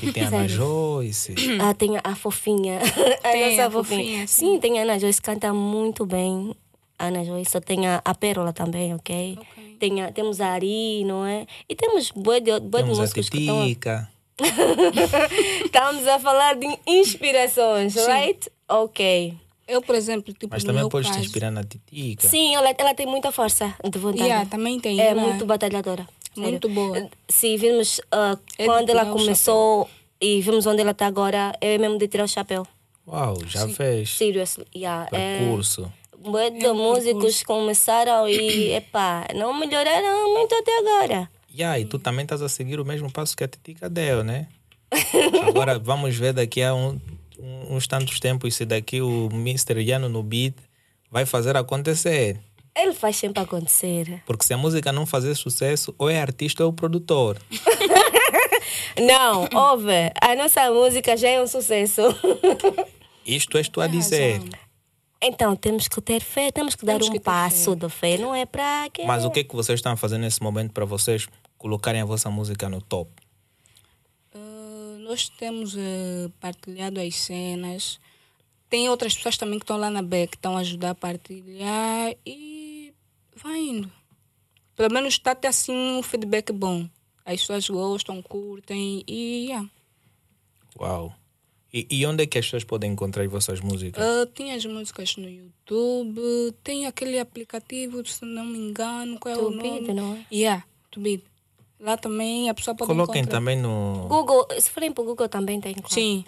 E 0.03 0.13
tem 0.13 0.23
Ana 0.29 0.31
Sério? 0.47 0.55
Joyce. 0.57 1.35
Ah, 1.61 1.73
tem 1.73 1.93
a 2.05 2.15
fofinha. 2.15 2.79
a 3.25 3.31
Tem 3.31 3.51
nossa 3.57 3.67
a 3.67 3.71
fofinha. 3.71 4.03
fofinha, 4.05 4.27
sim. 4.27 4.61
tem 4.61 4.79
a 4.79 4.83
Ana 4.83 4.99
Joyce, 4.99 5.21
canta 5.23 5.53
muito 5.55 6.05
bem. 6.05 6.55
A 6.99 7.07
Ana 7.07 7.25
Joyce, 7.25 7.51
só 7.51 7.61
tem 7.61 7.87
a, 7.89 8.03
a 8.05 8.15
Pérola 8.15 8.53
também, 8.53 8.95
ok? 8.95 9.39
Ok. 9.41 9.77
Tem 9.81 10.03
a- 10.03 10.13
temos 10.13 10.41
a 10.43 10.49
Ari, 10.49 11.05
não 11.05 11.25
é? 11.25 11.47
E 11.69 11.75
temos 11.75 12.11
bué 12.11 12.39
de, 12.39 12.61
de 12.61 12.69
Temos 12.71 12.99
a 12.99 13.03
músicos 13.03 13.29
que 13.31 13.39
estão... 13.39 13.63
Titica. 13.65 14.09
Estamos 15.65 16.07
a 16.07 16.19
falar 16.19 16.55
de 16.57 16.67
inspirações, 16.87 17.95
right? 18.07 18.49
Ok. 18.69 19.35
Eu, 19.67 19.81
por 19.81 19.95
exemplo, 19.95 20.33
tipo, 20.33 20.49
Mas 20.51 20.65
também 20.65 20.89
podes 20.89 21.11
te 21.11 21.19
inspirar 21.21 21.51
na 21.51 21.63
Titica. 21.63 22.29
Sim, 22.29 22.55
ela, 22.55 22.75
ela 22.77 22.95
tem 22.95 23.07
muita 23.07 23.31
força 23.33 23.75
de 23.89 23.99
vontade. 23.99 24.25
Yeah, 24.25 24.49
também 24.49 24.79
tem. 24.81 25.01
É 25.01 25.09
ela- 25.09 25.23
muito 25.23 25.47
batalhadora. 25.47 26.07
sério. 26.35 26.51
Muito 26.51 26.69
boa. 26.69 27.09
Se 27.29 27.57
vimos 27.57 28.01
É 28.11 28.63
de 28.63 28.67
quando 28.67 28.91
ela 28.91 29.07
começou 29.07 29.89
e 30.21 30.41
vimos 30.41 30.67
onde 30.67 30.81
ela 30.81 30.91
está 30.93 31.07
agora, 31.07 31.53
é 31.61 31.79
mesmo 31.79 31.99
de 31.99 32.09
tirar 32.09 32.25
o 32.25 32.29
chapéu. 32.29 32.67
Uau, 33.07 33.37
já 33.47 33.69
fez. 33.69 34.11
Seriously. 34.17 34.67
Yeah, 34.75 35.09
é- 35.13 35.39
Percurso. 35.39 35.93
De 36.59 36.65
É 36.67 36.71
um 36.71 36.77
músicos 36.77 37.43
começaram 37.43 38.29
e, 38.29 38.71
epá, 38.75 39.27
não 39.35 39.53
melhoraram 39.59 40.33
muito 40.35 40.55
até 40.55 40.79
agora. 40.79 41.29
Yeah, 41.53 41.79
e 41.81 41.85
tu 41.85 41.99
também 41.99 42.23
estás 42.23 42.41
a 42.43 42.49
seguir 42.49 42.79
o 42.79 42.85
mesmo 42.85 43.11
passo 43.11 43.37
que 43.37 43.43
a 43.45 43.49
Titica 43.49 43.91
deu, 43.91 44.23
né? 44.25 44.47
Agora 45.49 45.79
vamos 45.79 46.15
ver 46.17 46.33
daqui 46.33 46.63
a 46.63 46.75
um- 46.75 47.01
uns 47.69 47.87
tantos 47.87 48.21
tempos 48.21 48.55
se 48.55 48.65
daqui 48.65 49.01
o 49.01 49.29
Mr. 49.33 49.81
Yano 49.81 50.09
no 50.09 50.23
beat 50.23 50.55
vai 51.11 51.27
fazer 51.27 51.57
acontecer. 51.57 52.41
Ele 52.75 52.95
faz 52.95 53.17
sempre 53.17 53.43
acontecer. 53.43 54.23
Porque 54.25 54.45
se 54.45 54.55
a 54.55 54.57
música 54.57 54.93
não 54.93 55.05
fazer 55.05 55.35
sucesso, 55.35 55.95
ou 55.99 56.09
é 56.09 56.21
artista 56.21 56.65
ou 56.65 56.71
é 56.73 56.75
produtor. 56.75 57.39
Não, 58.99 59.49
ouve, 59.55 60.13
a 60.21 60.35
nossa 60.37 60.71
música 60.71 61.17
já 61.17 61.29
é 61.29 61.43
um 61.43 61.47
sucesso. 61.47 62.03
Isto 63.27 63.57
és 63.57 63.69
tu 63.69 63.81
a 63.81 63.87
dizer. 63.87 64.41
Então 65.23 65.55
temos 65.55 65.89
que 65.89 66.01
ter 66.01 66.21
fé, 66.21 66.51
temos 66.51 66.75
que 66.75 66.85
dar 66.85 66.95
Temos 66.95 67.09
um 67.09 67.13
que 67.13 67.21
passo 67.21 67.77
de 67.77 67.89
fé, 67.89 68.19
não 68.19 68.35
é 68.35 68.45
para 68.45 68.89
que. 68.91 69.05
Mas 69.05 69.25
o 69.25 69.31
que 69.31 69.41
é 69.41 69.45
que 69.45 69.55
vocês 69.55 69.79
estão 69.79 69.93
a 69.93 69.97
fazer 69.97 70.19
nesse 70.19 70.43
momento 70.43 70.73
para 70.73 70.85
vocês 70.85 71.29
colocarem 71.57 72.01
a 72.01 72.05
vossa 72.05 72.29
música 72.29 72.69
no 72.69 72.83
top? 72.83 73.11
Nós 75.13 75.29
temos 75.29 75.77
eh, 75.77 76.31
partilhado 76.41 76.99
as 76.99 77.15
cenas. 77.17 78.01
Tem 78.71 78.89
outras 78.89 79.15
pessoas 79.15 79.37
também 79.37 79.59
que 79.59 79.65
estão 79.65 79.77
lá 79.77 79.91
na 79.91 80.01
back, 80.01 80.29
que 80.29 80.37
estão 80.39 80.57
a 80.57 80.61
ajudar 80.61 80.91
a 80.91 80.95
partilhar 80.95 82.17
e 82.25 82.95
vai 83.37 83.59
indo. 83.59 83.93
Pelo 84.75 84.91
menos 84.91 85.13
está 85.13 85.33
até 85.33 85.49
assim 85.49 85.71
um 85.71 86.03
feedback 86.03 86.51
bom. 86.51 86.89
As 87.27 87.41
pessoas 87.41 87.69
gostam, 87.69 88.23
curtem 88.23 89.05
e 89.07 89.49
yeah. 89.49 89.69
Uau. 90.81 91.15
E, 91.71 91.87
e 91.91 92.07
onde 92.07 92.23
é 92.23 92.27
que 92.27 92.39
as 92.39 92.47
pessoas 92.47 92.65
podem 92.65 92.93
encontrar 92.93 93.23
as 93.23 93.31
vossas 93.31 93.61
músicas? 93.61 94.03
Ah, 94.03 94.27
tem 94.35 94.55
as 94.55 94.65
músicas 94.65 95.15
no 95.19 95.29
YouTube, 95.29 96.55
tem 96.65 96.87
aquele 96.87 97.19
aplicativo, 97.19 98.03
se 98.07 98.25
não 98.25 98.47
me 98.47 98.57
engano, 98.57 99.19
qual 99.21 99.35
é 99.35 99.39
o 99.39 99.51
Tubido, 99.51 99.93
nome? 99.93 99.93
não 99.93 100.15
é? 100.15 100.27
Yeah, 100.33 100.65
Tubido. 100.91 101.25
Lá 101.83 101.97
também 101.97 102.49
a 102.49 102.55
pessoa 102.55 102.75
pode 102.77 102.87
Coloquem 102.89 103.23
encontrar. 103.23 103.39
também 103.39 103.59
no. 103.59 104.07
Google, 104.09 104.47
se 104.61 104.71
forem 104.71 104.93
para 104.93 105.03
o 105.03 105.05
Google 105.07 105.29
também 105.29 105.61
tem. 105.61 105.75
Claro. 105.75 105.93
Sim, 105.93 106.25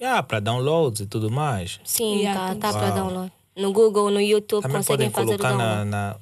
Yeah, 0.00 0.22
para 0.22 0.40
downloads 0.40 1.00
e 1.00 1.06
tudo 1.06 1.30
mais. 1.30 1.80
Sim, 1.84 2.18
Yeah, 2.18 2.54
tá, 2.54 2.54
tá 2.54 2.72
que- 2.72 2.78
para 2.78 2.90
download. 2.94 3.32
No 3.56 3.72
Google, 3.72 4.10
no 4.10 4.20
YouTube, 4.20 4.60
Também 4.62 4.76
conseguem 4.76 5.10
podem 5.10 5.26
fazer 5.28 5.34
o 5.34 5.38
colocar 5.38 5.56
download. 5.56 5.90
na, 5.90 6.14
na. 6.14 6.16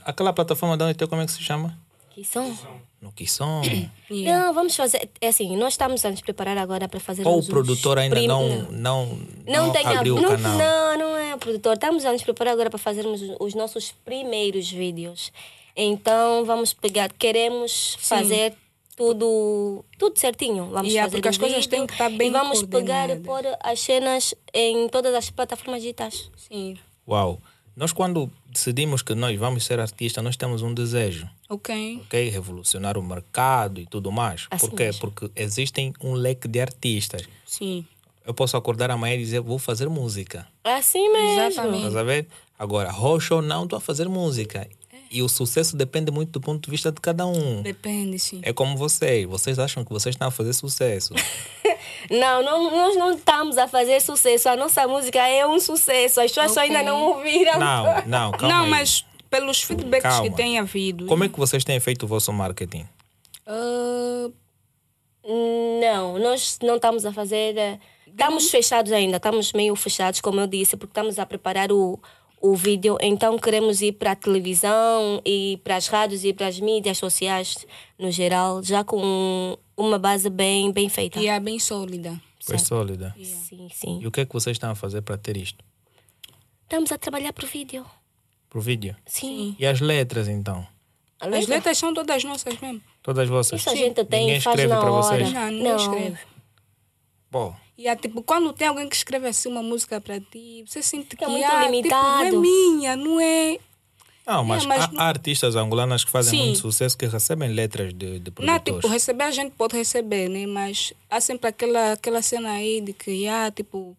Aquela 0.04 0.32
plataforma 0.32 0.76
da 0.76 0.86
onde 0.86 1.06
como 1.06 1.20
é 1.22 1.26
que 1.26 1.32
se 1.32 1.42
chama? 1.42 1.78
Que 2.10 2.24
som? 2.24 2.52
No 3.00 3.12
Kisson. 3.12 3.60
yeah. 4.10 4.46
Não, 4.46 4.52
vamos 4.54 4.74
fazer. 4.74 5.08
É 5.20 5.28
assim, 5.28 5.54
nós 5.56 5.74
estamos 5.74 6.02
a 6.04 6.10
nos 6.10 6.20
preparar 6.22 6.56
agora 6.58 6.88
para 6.88 6.98
fazer 6.98 7.26
Ou 7.26 7.38
o 7.38 7.46
produtor 7.46 7.98
ainda 7.98 8.16
prim- 8.16 8.26
não, 8.26 8.48
não, 8.70 9.06
Não, 9.46 9.66
não 9.66 9.72
tem 9.72 9.86
a- 9.86 9.98
abriu 9.98 10.16
não, 10.16 10.24
o 10.24 10.28
canal. 10.30 10.58
Não, 10.58 10.98
não 10.98 11.16
é 11.16 11.34
o 11.34 11.38
produtor. 11.38 11.74
Estamos 11.74 12.04
a 12.06 12.12
nos 12.12 12.22
preparar 12.22 12.52
agora 12.54 12.68
para 12.70 12.78
fazermos 12.78 13.20
os- 13.22 13.36
os 13.38 13.54
nossos 13.54 13.92
primeiros 14.04 14.70
vídeos. 14.70 15.30
Então 15.76 16.44
vamos 16.44 16.72
pegar, 16.72 17.12
queremos 17.12 17.96
fazer 18.00 18.54
tudo, 18.96 19.84
tudo 19.98 20.18
certinho. 20.18 20.66
Vamos 20.66 20.92
Yeah, 20.92 21.08
fazer 21.08 21.16
porque 21.16 21.28
as 21.28 21.38
coisas 21.38 21.56
vídeo 21.64 21.70
têm 21.70 21.86
que 21.86 21.92
estar 21.94 22.10
bem 22.10 22.28
E 22.28 22.30
vamos 22.30 22.62
pegar 22.62 23.08
e 23.10 23.16
coordenadas. 23.20 23.24
pôr 23.52 23.58
as 23.62 23.80
cenas 23.80 24.34
em 24.52 24.88
todas 24.88 25.14
as 25.14 25.30
plataformas 25.30 25.80
digitais. 25.82 26.30
Sim. 26.36 26.76
Uau. 27.08 27.40
Nós 27.74 27.92
quando 27.92 28.30
decidimos 28.46 29.00
que 29.00 29.14
nós 29.14 29.38
vamos 29.38 29.64
ser 29.64 29.80
artistas, 29.80 30.22
nós 30.22 30.36
temos 30.36 30.60
um 30.60 30.74
desejo. 30.74 31.26
Ok. 31.48 32.00
ok? 32.04 32.28
Revolucionar 32.28 32.98
o 32.98 33.02
mercado 33.02 33.80
e 33.80 33.86
tudo 33.86 34.12
mais. 34.12 34.46
Assim 34.50 34.68
Por 34.68 34.76
quê? 34.76 34.84
mesmo. 34.84 35.00
Porque 35.00 35.30
existem 35.34 35.94
um 36.02 36.12
leque 36.12 36.46
de 36.46 36.60
artistas. 36.60 37.22
Sim. 37.46 37.86
Eu 38.26 38.34
posso 38.34 38.54
acordar 38.56 38.90
amanhã 38.90 39.14
e 39.14 39.18
dizer, 39.18 39.40
vou 39.40 39.58
fazer 39.58 39.88
música. 39.88 40.46
Assim 40.62 41.10
mesmo. 41.10 41.40
Exatamente. 41.40 41.78
Estás 41.78 41.96
a 41.96 42.02
ver? 42.02 42.26
Agora, 42.58 42.90
roxo 42.90 43.36
ou 43.36 43.42
não, 43.42 43.64
estou 43.64 43.78
a 43.78 43.80
fazer 43.80 44.08
música. 44.10 44.68
E 45.10 45.22
o 45.22 45.28
sucesso 45.28 45.76
depende 45.76 46.12
muito 46.12 46.30
do 46.30 46.40
ponto 46.40 46.64
de 46.64 46.70
vista 46.70 46.92
de 46.92 47.00
cada 47.00 47.26
um. 47.26 47.62
Depende, 47.62 48.16
sim. 48.18 48.40
É 48.44 48.52
como 48.52 48.76
vocês. 48.76 49.26
Vocês 49.26 49.58
acham 49.58 49.84
que 49.84 49.90
vocês 49.92 50.14
estão 50.14 50.28
a 50.28 50.30
fazer 50.30 50.52
sucesso. 50.52 51.12
Não, 52.10 52.42
não, 52.42 52.70
nós 52.70 52.96
não 52.96 53.12
estamos 53.12 53.56
a 53.58 53.68
fazer 53.68 54.00
sucesso. 54.00 54.48
A 54.48 54.56
nossa 54.56 54.86
música 54.88 55.18
é 55.28 55.46
um 55.46 55.60
sucesso. 55.60 56.20
As 56.20 56.30
pessoas 56.32 56.52
só 56.52 56.60
Ok. 56.62 56.74
ainda 56.74 56.82
não 56.90 57.02
ouviram. 57.10 57.58
Não, 57.58 57.84
não, 58.06 58.30
calma 58.38 58.48
não, 58.54 58.64
aí. 58.64 58.70
mas 58.70 59.04
pelos 59.28 59.62
feedbacks 59.62 60.02
Calma. 60.10 60.28
que 60.30 60.34
tem 60.36 60.58
havido. 60.58 61.06
Como 61.06 61.22
é 61.24 61.28
que 61.28 61.38
vocês 61.38 61.62
têm 61.62 61.78
feito 61.78 62.04
o 62.04 62.06
vosso 62.08 62.32
marketing? 62.32 62.86
ah, 63.46 64.30
Não, 65.80 66.18
nós 66.18 66.58
não 66.62 66.76
estamos 66.76 67.04
a 67.04 67.12
fazer. 67.12 67.56
eh, 67.56 67.78
Estamos 68.06 68.50
fechados 68.50 68.90
ainda, 68.92 69.16
estamos 69.18 69.52
meio 69.52 69.74
fechados, 69.76 70.20
como 70.20 70.40
eu 70.40 70.46
disse, 70.46 70.76
porque 70.76 70.90
estamos 70.90 71.18
a 71.18 71.24
preparar 71.24 71.70
o, 71.70 71.98
o 72.40 72.54
vídeo. 72.56 72.96
Então 73.00 73.38
queremos 73.38 73.80
ir 73.82 73.92
para 73.92 74.12
a 74.12 74.16
televisão 74.16 75.20
e 75.24 75.60
para 75.62 75.76
as 75.76 75.86
rádios 75.88 76.24
e 76.24 76.32
para 76.32 76.46
as 76.46 76.58
mídias 76.58 76.98
sociais 76.98 77.66
no 77.98 78.10
geral, 78.10 78.62
já 78.62 78.82
com 78.82 79.56
uma 79.76 79.98
base 79.98 80.28
bem, 80.30 80.72
bem 80.72 80.88
feita. 80.88 81.18
e 81.20 81.26
é 81.28 81.38
bem 81.38 81.58
sólida. 81.58 82.20
Foi 82.42 82.58
sólida. 82.58 83.14
Sim, 83.22 83.68
sim. 83.72 83.98
E 84.02 84.06
o 84.06 84.10
que 84.10 84.20
é 84.22 84.24
que 84.26 84.32
vocês 84.32 84.54
estão 84.54 84.70
a 84.70 84.74
fazer 84.74 85.02
para 85.02 85.16
ter 85.18 85.36
isto? 85.36 85.62
Estamos 86.62 86.90
a 86.92 86.98
trabalhar 86.98 87.32
para 87.32 87.44
o 87.44 87.48
vídeo. 87.48 87.84
Pro 88.48 88.60
vídeo? 88.60 88.96
Sim. 89.06 89.54
E 89.58 89.66
as 89.66 89.80
letras, 89.80 90.26
então? 90.28 90.66
As 91.20 91.28
letra- 91.30 91.54
letras 91.56 91.78
são 91.78 91.92
todas 91.92 92.24
nossas 92.24 92.58
mesmo. 92.58 92.80
Todas 93.02 93.28
vossas? 93.28 93.60
Isso 93.60 93.70
a 93.70 93.74
gente 93.74 94.02
tem, 94.04 94.20
Ninguém 94.26 94.40
faz 94.40 94.54
escreve 94.58 94.74
na 94.74 94.80
para 94.80 94.90
hora. 94.90 95.02
vocês? 95.24 95.32
Não, 95.32 95.50
ninguém 95.50 95.76
escreve. 95.76 96.18
Bom, 97.30 97.54
E 97.78 97.86
é 97.86 97.94
tipo, 97.96 98.22
quando 98.22 98.52
tem 98.52 98.66
alguém 98.68 98.88
que 98.88 98.96
escreve 98.96 99.28
assim 99.28 99.48
uma 99.48 99.62
música 99.62 100.00
para 100.00 100.20
ti, 100.20 100.64
você 100.66 100.82
sente 100.82 101.16
que 101.16 101.24
É 101.24 101.28
muito 101.28 101.44
ah, 101.50 101.64
limitado. 101.64 102.24
Tipo, 102.24 102.34
não 102.34 102.38
é 102.38 102.42
minha, 102.42 102.96
não 102.96 103.20
é. 103.20 103.58
Não, 104.26 104.44
mas, 104.44 104.64
É, 104.64 104.66
mas 104.66 104.84
há, 104.84 104.92
não- 104.92 105.00
há 105.00 105.04
artistas 105.06 105.56
angolanas 105.56 106.04
que 106.04 106.10
fazem 106.10 106.32
Sim. 106.38 106.44
muito 106.44 106.58
sucesso 106.58 106.96
que 106.98 107.06
recebem 107.06 107.52
letras 107.52 107.92
de, 107.94 108.18
de 108.18 108.30
Não, 108.30 108.32
produtores. 108.32 108.64
tipo, 108.64 108.88
receber 108.88 109.24
a 109.24 109.30
gente 109.30 109.52
pode 109.52 109.76
receber, 109.76 110.28
né? 110.28 110.46
Mas 110.46 110.92
há 111.08 111.20
sempre 111.20 111.48
aquela, 111.48 111.92
aquela 111.92 112.20
cena 112.22 112.50
aí 112.50 112.80
de 112.80 112.92
que, 112.92 113.26
ah, 113.28 113.50
tipo, 113.50 113.96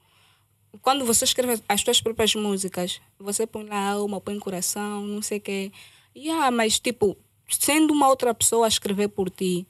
quando 0.81 1.05
você 1.05 1.25
escreve 1.25 1.61
as 1.67 1.81
suas 1.81 2.01
próprias 2.01 2.35
músicas, 2.35 3.01
você 3.19 3.47
põe 3.47 3.65
lá 3.65 3.91
alma, 3.91 4.21
põe 4.21 4.37
coração, 4.39 5.01
não 5.05 5.21
sei 5.21 5.37
o 5.39 5.41
quê. 5.41 5.71
Ah, 6.39 6.51
mas, 6.51 6.79
tipo, 6.79 7.17
sendo 7.49 7.93
uma 7.93 8.07
outra 8.07 8.33
pessoa 8.33 8.65
a 8.65 8.69
escrever 8.69 9.07
por 9.09 9.29
ti, 9.29 9.65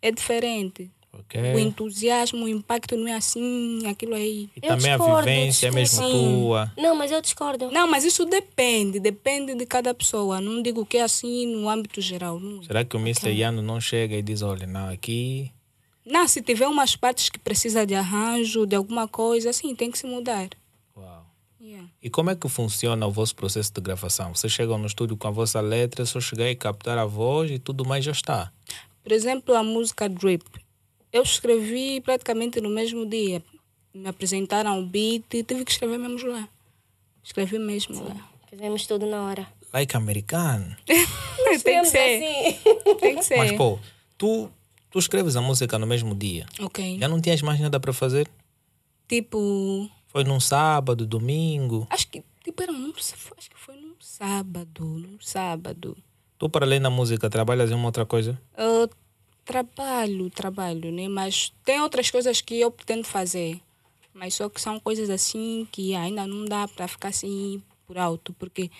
é 0.00 0.10
diferente. 0.12 0.90
Ok. 1.12 1.40
O 1.54 1.58
entusiasmo, 1.58 2.44
o 2.44 2.48
impacto 2.48 2.96
não 2.96 3.08
é 3.08 3.14
assim, 3.14 3.80
aquilo 3.86 4.14
aí. 4.14 4.48
E 4.56 4.60
Eu 4.64 4.68
também 4.68 4.92
a 4.92 4.96
discordo, 4.96 5.28
vivência 5.28 5.66
é 5.66 5.70
mesmo 5.72 6.02
discordo. 6.02 6.40
tua. 6.40 6.72
Não, 6.78 6.94
mas 6.94 7.10
eu 7.10 7.20
discordo. 7.20 7.70
Não, 7.70 7.88
mas 7.88 8.04
isso 8.04 8.24
depende, 8.24 9.00
depende 9.00 9.54
de 9.54 9.66
cada 9.66 9.92
pessoa. 9.92 10.40
Não 10.40 10.62
digo 10.62 10.86
que 10.86 10.98
é 10.98 11.02
assim 11.02 11.46
no 11.46 11.68
âmbito 11.68 12.00
geral. 12.00 12.38
Não, 12.38 12.62
Será 12.62 12.84
que 12.84 12.96
o 12.96 13.00
Mr. 13.00 13.28
Yano 13.30 13.60
não 13.60 13.80
chega 13.80 14.14
e 14.16 14.22
diz, 14.22 14.40
olha, 14.42 14.66
não, 14.66 14.88
aqui... 14.88 15.50
não 16.06 16.28
se 16.28 16.40
tiver 16.42 16.68
umas 16.68 16.94
partes 16.94 17.28
que 17.28 17.38
precisa 17.40 17.84
de 17.84 17.94
arranjo, 17.94 18.64
de 18.64 18.76
alguma 18.76 19.08
coisa, 19.08 19.50
assim, 19.50 19.74
tem 19.74 19.90
que 19.90 19.98
se 19.98 20.06
mudar. 20.06 20.48
Uau. 20.96 21.26
Yeah. 21.60 21.88
E 22.00 22.08
como 22.08 22.30
é 22.30 22.36
que 22.36 22.48
funciona 22.48 23.04
o 23.06 23.10
vosso 23.10 23.34
processo 23.34 23.72
de 23.74 23.80
gravação? 23.80 24.32
Vocês 24.34 24.52
chegam 24.52 24.78
no 24.78 24.86
estúdio 24.86 25.16
com 25.16 25.26
a 25.26 25.30
vossa 25.32 25.60
letra, 25.60 26.06
só 26.06 26.20
chegar 26.20 26.48
e 26.48 26.54
captar 26.54 26.96
a 26.98 27.04
voz 27.04 27.50
e 27.50 27.58
tudo 27.58 27.84
mais 27.84 28.04
já 28.04 28.12
está. 28.12 28.52
Por 29.02 29.10
exemplo, 29.12 29.54
a 29.56 29.62
música 29.62 30.08
Drip. 30.08 30.44
Eu 31.12 31.22
escrevi 31.22 32.00
praticamente 32.00 32.60
no 32.60 32.68
mesmo 32.70 33.04
dia. 33.04 33.42
Me 33.92 34.08
apresentaram 34.08 34.78
o 34.78 34.86
beat 34.86 35.24
e 35.34 35.42
tive 35.42 35.64
que 35.64 35.72
escrever 35.72 35.98
mesmo 35.98 36.30
lá. 36.30 36.48
Escrevi 37.22 37.58
mesmo 37.58 38.02
lá. 38.04 38.16
Fizemos 38.48 38.86
tudo 38.86 39.06
na 39.06 39.22
hora. 39.24 39.46
Like 39.72 39.96
americano. 39.96 40.76
tem 40.86 41.80
que 41.82 41.84
ser. 41.86 41.98
assim. 41.98 42.58
Tem 43.00 43.16
que 43.16 43.22
ser. 43.22 43.36
Mas, 43.38 43.52
pô, 43.52 43.78
tu, 44.16 44.50
tu 44.90 44.98
escreves 44.98 45.36
a 45.36 45.40
música 45.40 45.78
no 45.78 45.86
mesmo 45.86 46.14
dia. 46.14 46.46
Ok. 46.60 46.98
Já 46.98 47.08
não 47.08 47.20
tinhas 47.20 47.42
mais 47.42 47.60
nada 47.60 47.78
para 47.78 47.92
fazer? 47.92 48.28
Tipo, 49.08 49.88
Foi 50.08 50.22
num 50.24 50.38
sábado, 50.40 51.04
domingo. 51.06 51.86
acho 51.90 52.08
que, 52.08 52.22
tipo, 52.44 52.62
era 52.62 52.70
num, 52.72 52.92
acho 52.96 53.50
que 53.50 53.56
foi 53.56 53.76
num 53.76 53.94
sábado, 53.98 54.84
num 54.84 55.18
sábado. 55.20 55.96
Tu, 56.38 56.48
para 56.48 56.64
além 56.64 56.80
da 56.80 56.90
música, 56.90 57.28
trabalhas 57.28 57.70
em 57.70 57.74
uma 57.74 57.86
outra 57.86 58.06
coisa? 58.06 58.40
Eu 58.56 58.88
trabalho, 59.50 60.30
trabalho, 60.30 60.92
né? 60.92 61.08
Mas 61.08 61.52
tem 61.64 61.80
outras 61.80 62.08
coisas 62.08 62.40
que 62.40 62.60
eu 62.60 62.70
pretendo 62.70 63.04
fazer. 63.04 63.60
Mas 64.14 64.34
só 64.34 64.48
que 64.48 64.60
são 64.60 64.78
coisas 64.78 65.10
assim 65.10 65.66
que 65.72 65.94
ainda 65.94 66.24
não 66.26 66.44
dá 66.44 66.68
para 66.68 66.86
ficar 66.86 67.08
assim 67.08 67.60
por 67.86 67.98
alto. 67.98 68.32
Porque 68.38 68.70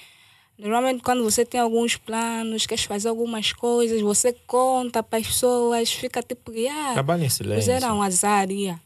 normalmente 0.56 1.02
quando 1.02 1.24
você 1.24 1.44
tem 1.44 1.60
alguns 1.60 1.96
planos, 1.96 2.66
quer 2.66 2.78
fazer 2.78 3.08
algumas 3.08 3.52
coisas, 3.52 4.00
você 4.00 4.32
conta 4.46 5.02
para 5.02 5.18
as 5.18 5.26
pessoas, 5.26 5.90
fica 5.90 6.22
tipo, 6.22 6.52
ah, 6.70 6.92
Trabalha 6.92 7.24
em 7.24 7.28
silêncio. 7.28 7.72
fizeram 7.72 8.00
azar, 8.00 8.48
yeah. 8.50 8.80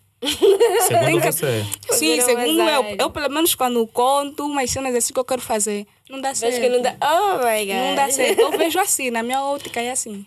Segundo 0.88 1.20
você. 1.30 1.64
Sim, 1.90 2.18
segundo 2.22 2.62
eu, 2.62 2.96
eu 2.98 3.10
pelo 3.10 3.28
menos 3.28 3.54
quando 3.54 3.86
conto 3.88 4.46
umas 4.46 4.70
cenas 4.70 4.94
assim 4.94 5.12
que 5.12 5.20
eu 5.20 5.24
quero 5.24 5.42
fazer, 5.42 5.86
não 6.08 6.18
dá 6.18 6.34
certo. 6.34 6.60
Que 6.60 6.68
não 6.70 6.80
dá. 6.80 6.96
Oh 7.02 7.36
my 7.44 7.66
God. 7.66 7.74
Não 7.76 7.94
dá 7.94 8.10
certo. 8.10 8.40
Eu 8.40 8.52
vejo 8.56 8.78
assim, 8.78 9.10
na 9.10 9.22
minha 9.22 9.42
ótica 9.42 9.82
é 9.82 9.90
assim. 9.90 10.24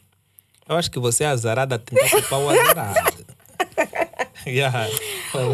Eu 0.67 0.75
acho 0.75 0.91
que 0.91 1.00
você 1.00 1.24
é 1.24 1.27
azarada 1.27 1.75
a 1.75 1.79
tentar 1.79 2.09
culpar 2.09 2.39
o 2.39 2.50
azarado. 2.50 3.25
yeah. 4.45 4.88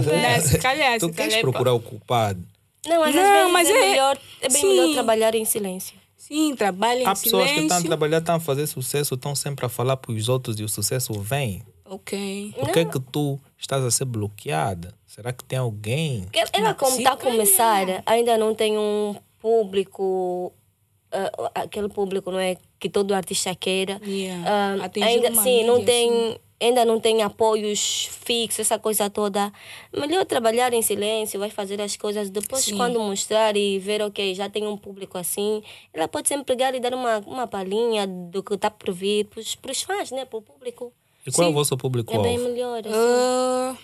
Né, 0.05 0.39
se 0.41 0.57
calhar, 0.59 0.99
Tu 0.99 1.07
se 1.07 1.11
queres 1.13 1.33
calhar, 1.33 1.41
procurar 1.41 1.73
o 1.73 1.79
culpado? 1.79 2.41
Não, 2.85 2.99
mas 2.99 3.15
Não, 3.15 3.21
às 3.23 3.29
vezes 3.31 3.51
mas 3.53 3.69
é, 3.69 3.71
é- 3.71 3.89
melhor, 3.89 4.17
é 4.41 4.49
bem 4.49 4.61
Sim. 4.61 4.69
melhor 4.69 4.93
trabalhar 4.93 5.35
em 5.35 5.45
silêncio. 5.45 5.95
Sim, 6.17 6.55
trabalha 6.55 7.01
em 7.01 7.05
Há 7.05 7.09
pessoas 7.15 7.43
que 7.45 7.49
estão 7.51 7.65
a 7.65 7.69
silêncio. 7.69 7.87
trabalhar, 7.87 8.17
estão 8.19 8.35
a 8.35 8.39
fazer 8.39 8.65
sucesso, 8.67 9.15
estão 9.15 9.35
sempre 9.35 9.65
a 9.65 9.69
falar 9.69 9.97
para 9.97 10.11
os 10.11 10.29
outros 10.29 10.59
e 10.59 10.63
o 10.63 10.69
sucesso 10.69 11.13
vem. 11.19 11.63
Ok. 11.85 12.53
Por 12.57 12.71
que 12.71 12.79
é 12.79 12.85
que 12.85 12.99
tu 12.99 13.39
estás 13.57 13.83
a 13.83 13.91
ser 13.91 14.05
bloqueada? 14.05 14.93
Será 15.05 15.31
que 15.33 15.43
tem 15.43 15.59
alguém? 15.59 16.25
Ela- 16.53 16.73
como 16.73 16.97
está 16.97 17.13
a 17.13 17.17
começar, 17.17 17.85
ainda 18.05 18.37
não 18.37 18.55
tem 18.55 18.77
um 18.77 19.15
público, 19.39 20.53
ah, 21.13 21.61
aquele 21.61 21.87
público, 21.89 22.31
não 22.31 22.39
é? 22.39 22.57
Que 22.79 22.89
todo 22.89 23.13
artista 23.13 23.53
queira. 23.55 24.01
Yeah. 24.05 24.43
Ah, 24.81 24.85
Atingir 24.85 25.07
ainda, 25.07 25.35
sim, 25.41 25.63
não 25.63 25.83
tem, 25.85 26.37
ainda 26.59 26.83
não 26.83 26.99
tem 26.99 27.21
apoios 27.21 28.09
fixos, 28.25 28.61
essa 28.61 28.79
coisa 28.79 29.09
toda. 29.09 29.51
Melhor 29.95 30.25
trabalhar 30.25 30.73
em 30.73 30.81
silêncio, 30.81 31.39
vai 31.39 31.49
fazer 31.49 31.79
as 31.81 31.95
coisas. 31.95 32.29
Depois, 32.29 32.63
Sim. 32.63 32.77
quando 32.77 32.99
mostrar 32.99 33.55
e 33.55 33.79
ver, 33.79 34.01
ok, 34.01 34.33
já 34.33 34.49
tem 34.49 34.65
um 34.65 34.75
público 34.75 35.17
assim, 35.17 35.61
ela 35.93 36.07
pode 36.07 36.27
sempre 36.27 36.45
pegar 36.45 36.73
e 36.73 36.79
dar 36.79 36.93
uma, 36.93 37.19
uma 37.19 37.47
palhinha 37.47 38.07
do 38.07 38.41
que 38.41 38.53
está 38.55 38.71
por 38.71 38.93
vir 38.93 39.25
para 39.25 39.71
os 39.71 39.81
fãs, 39.81 40.11
né? 40.11 40.25
Para 40.25 40.39
o 40.39 40.41
público. 40.41 40.91
E 41.25 41.31
qual 41.31 41.45
é 41.45 41.47
o 41.47 41.51
Sim. 41.51 41.55
vosso 41.55 41.73
É 41.75 42.19
bem 42.19 42.37
melhor. 42.37 42.79
Assim. 42.79 42.89
Ah, 42.91 43.77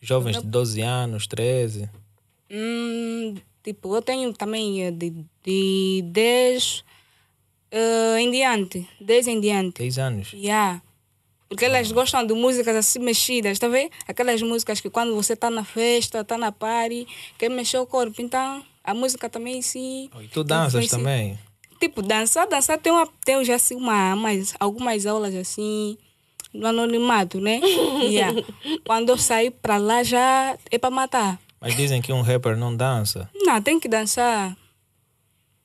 Jovens 0.00 0.42
de 0.42 0.46
12 0.46 0.80
anos, 0.80 1.26
13? 1.26 1.88
hum, 2.50 3.34
tipo, 3.62 3.94
eu 3.94 4.02
tenho 4.02 4.32
também 4.32 4.84
eh, 4.84 4.90
de, 4.90 5.24
de 5.44 6.02
10 6.06 6.84
eh, 7.70 8.20
em 8.20 8.30
diante. 8.30 8.88
10 9.00 9.26
em 9.28 9.40
diante. 9.40 9.78
10 9.78 9.98
anos? 9.98 10.32
Yeah. 10.32 10.82
Porque 11.48 11.66
elas 11.66 11.92
gostam 11.92 12.26
de 12.26 12.32
músicas 12.32 12.74
assim 12.74 12.98
mexidas, 12.98 13.58
tá 13.58 13.68
vendo? 13.68 13.90
Aquelas 14.08 14.40
músicas 14.40 14.80
que 14.80 14.88
quando 14.88 15.14
você 15.14 15.36
tá 15.36 15.50
na 15.50 15.64
festa, 15.64 16.24
tá 16.24 16.38
na 16.38 16.50
party, 16.50 17.06
quer 17.36 17.50
mexer 17.50 17.76
o 17.78 17.86
corpo. 17.86 18.22
Então, 18.22 18.64
a 18.82 18.94
música 18.94 19.28
também 19.28 19.60
sim. 19.60 20.08
E 20.18 20.28
tu 20.28 20.42
danças 20.42 20.88
também? 20.88 21.38
Tipo, 21.78 22.00
dançar, 22.00 22.46
dançar 22.46 22.78
tem, 22.78 22.92
uma, 22.92 23.06
tem 23.24 23.44
já 23.44 23.56
assim 23.56 23.74
uma, 23.74 24.16
mais, 24.16 24.54
algumas 24.58 25.04
aulas 25.04 25.34
assim, 25.34 25.98
no 26.54 26.66
anonimato, 26.66 27.40
né? 27.40 27.60
Yeah. 28.02 28.42
Quando 28.84 29.10
eu 29.10 29.18
sair 29.18 29.50
pra 29.50 29.76
lá 29.76 30.02
já 30.02 30.56
é 30.70 30.78
pra 30.78 30.90
matar. 30.90 31.38
Mas 31.62 31.76
dizem 31.76 32.02
que 32.02 32.12
um 32.12 32.20
rapper 32.22 32.56
não 32.56 32.76
dança. 32.76 33.30
Não, 33.34 33.62
tem 33.62 33.78
que 33.80 33.88
dançar. 33.88 34.54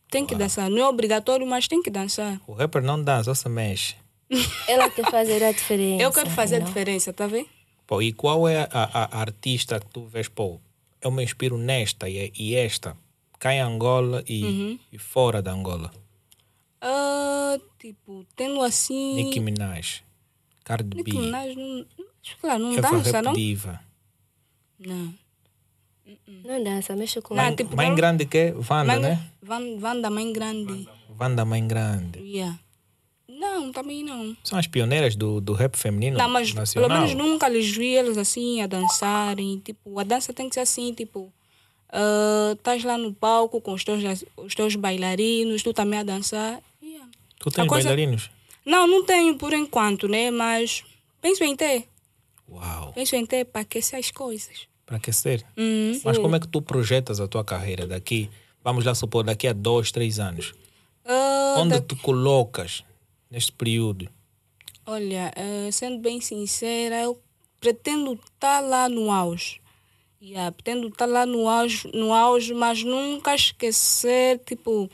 Tem 0.10 0.26
que 0.26 0.36
dançar. 0.36 0.70
Não 0.70 0.78
é 0.78 0.88
obrigatório, 0.88 1.46
mas 1.46 1.68
tem 1.68 1.82
que 1.82 1.90
dançar. 1.90 2.40
O 2.48 2.54
rapper 2.54 2.82
não 2.84 3.02
dança, 3.04 3.24
só 3.26 3.34
se 3.34 3.50
mexe. 3.50 3.96
Ela 4.70 4.90
quer 4.90 5.10
fazer 5.12 5.44
a 5.44 5.52
diferença. 5.52 6.04
Eu 6.04 6.12
quero 6.14 6.30
fazer 6.30 6.58
a 6.58 6.60
não? 6.60 6.68
diferença, 6.68 7.12
tá 7.12 7.28
vendo? 7.28 7.50
Pô, 7.86 8.02
e 8.02 8.14
qual 8.14 8.48
é 8.48 8.62
a, 8.72 8.84
a- 8.84 9.18
a 9.18 9.20
artista 9.22 9.80
que 9.80 9.88
tu 9.88 10.06
vês, 10.06 10.28
pô, 10.30 10.62
eu 11.02 11.10
me 11.12 11.24
inspiro 11.24 11.58
nesta 11.58 12.08
e, 12.10 12.32
e 12.38 12.54
esta, 12.56 12.96
cá 13.40 13.54
em 13.54 13.60
Angola 13.62 14.24
e, 14.28 14.44
Uhum. 14.44 14.80
e 14.92 14.98
fora 15.00 15.42
da 15.42 15.52
Angola? 15.52 15.92
Ah, 16.82 17.58
tipo, 17.80 18.26
tendo 18.36 18.62
assim. 18.62 19.16
Nicki 19.16 19.40
Minaj, 19.40 20.04
Cardi 20.64 20.96
Nicki 20.98 21.12
B, 21.12 21.18
Minaj 21.20 21.56
não. 21.56 21.86
Acho 22.24 22.38
que 22.38 22.46
ela 22.46 22.60
não 22.60 22.72
Eva 22.78 22.82
dança, 22.92 23.12
Rap 23.12 23.26
não? 23.26 23.34
Diva. 23.34 23.80
Não. 24.80 25.14
Não 26.46 26.64
dança, 26.64 26.96
mexe 26.96 27.22
com 27.22 27.36
Mãe, 27.36 27.56
tipo, 27.56 27.76
mãe 27.76 27.94
grande 27.94 28.26
que 28.26 28.38
é? 28.38 28.54
Wanda, 28.54 28.86
Mãe, 28.86 29.00
né? 29.00 29.30
Van, 29.42 29.78
Vanda 29.78 30.10
Mãe 30.10 30.32
Grande. 30.34 30.88
Wanda 31.20 31.44
Mãe 31.46 31.68
Grande. 31.68 32.20
Yeah. 32.20 32.58
Não, 33.28 33.72
também 33.72 34.04
não. 34.04 34.36
São 34.44 34.58
as 34.58 34.68
pioneiras 34.68 35.16
do, 35.16 35.40
do 35.42 35.54
rap 35.54 35.76
feminino 35.78 36.18
Não, 36.18 36.30
mas 36.30 36.54
nacional. 36.54 36.90
pelo 36.90 37.02
menos 37.02 37.16
nunca 37.16 37.48
lhes 37.50 37.70
vi 37.76 37.88
eles 37.88 38.18
assim 38.18 38.62
a 38.62 38.68
dançarem. 38.68 39.60
Tipo, 39.60 40.00
a 40.00 40.04
dança 40.04 40.34
tem 40.34 40.48
que 40.48 40.56
ser 40.56 40.62
assim, 40.62 40.94
tipo, 40.94 41.32
ah, 41.90 42.54
estás 42.54 42.84
lá 42.84 42.98
no 42.98 43.14
palco 43.14 43.60
com 43.62 43.74
os 43.74 43.84
teus, 43.84 44.02
os 44.38 44.56
teus 44.56 44.76
bailarinos, 44.76 45.62
tu 45.62 45.74
também 45.74 46.00
a 46.00 46.04
dançar. 46.04 46.62
Yeah. 46.82 47.08
Tu 47.40 47.52
tens 47.52 47.68
coisa- 47.68 47.90
bailarinos? 47.90 48.30
Não, 48.66 48.88
não 48.88 49.06
tenho 49.06 49.36
por 49.38 49.54
enquanto, 49.54 50.08
né? 50.08 50.32
Mas 50.32 50.84
penso 51.22 51.44
em 51.44 51.56
ter. 51.56 51.88
Uau, 52.50 52.94
Penso 52.94 53.16
em 53.16 53.26
ter 53.26 53.46
para 53.46 53.62
aquecer 53.62 54.00
as 54.00 54.10
coisas. 54.10 54.68
Para 54.88 54.98
aquecer. 54.98 55.46
Uhum. 55.56 56.02
Mas 56.04 56.18
como 56.18 56.36
é 56.36 56.40
que 56.40 56.48
tu 56.48 56.62
projetas 56.62 57.20
a 57.20 57.28
tua 57.28 57.44
carreira 57.44 57.86
daqui, 57.86 58.30
vamos 58.64 58.84
lá 58.86 58.96
supor, 58.96 59.24
daqui 59.24 59.48
a 59.48 59.54
dois, 59.54 59.92
três 59.92 60.18
anos? 60.18 60.54
Ah, 61.06 61.56
Onde 61.60 61.76
da- 61.76 61.82
tu 61.82 61.96
colocas 61.98 62.84
neste 63.30 63.52
período? 63.52 64.10
Olha, 64.86 65.32
eh, 65.36 65.70
sendo 65.72 66.00
bem 66.00 66.20
sincera, 66.22 67.02
eu 67.04 67.22
pretendo 67.60 68.14
estar 68.14 68.62
lá 68.62 68.88
no 68.90 69.12
auge. 69.12 69.60
Yeah, 70.22 70.52
pretendo 70.52 70.88
estar 70.88 71.06
lá 71.06 71.26
no 71.26 71.48
auge, 71.48 71.88
no 71.94 72.12
auge, 72.14 72.54
mas 72.54 72.84
nunca 72.84 73.36
esquecer, 73.36 74.40
tipo, 74.46 74.90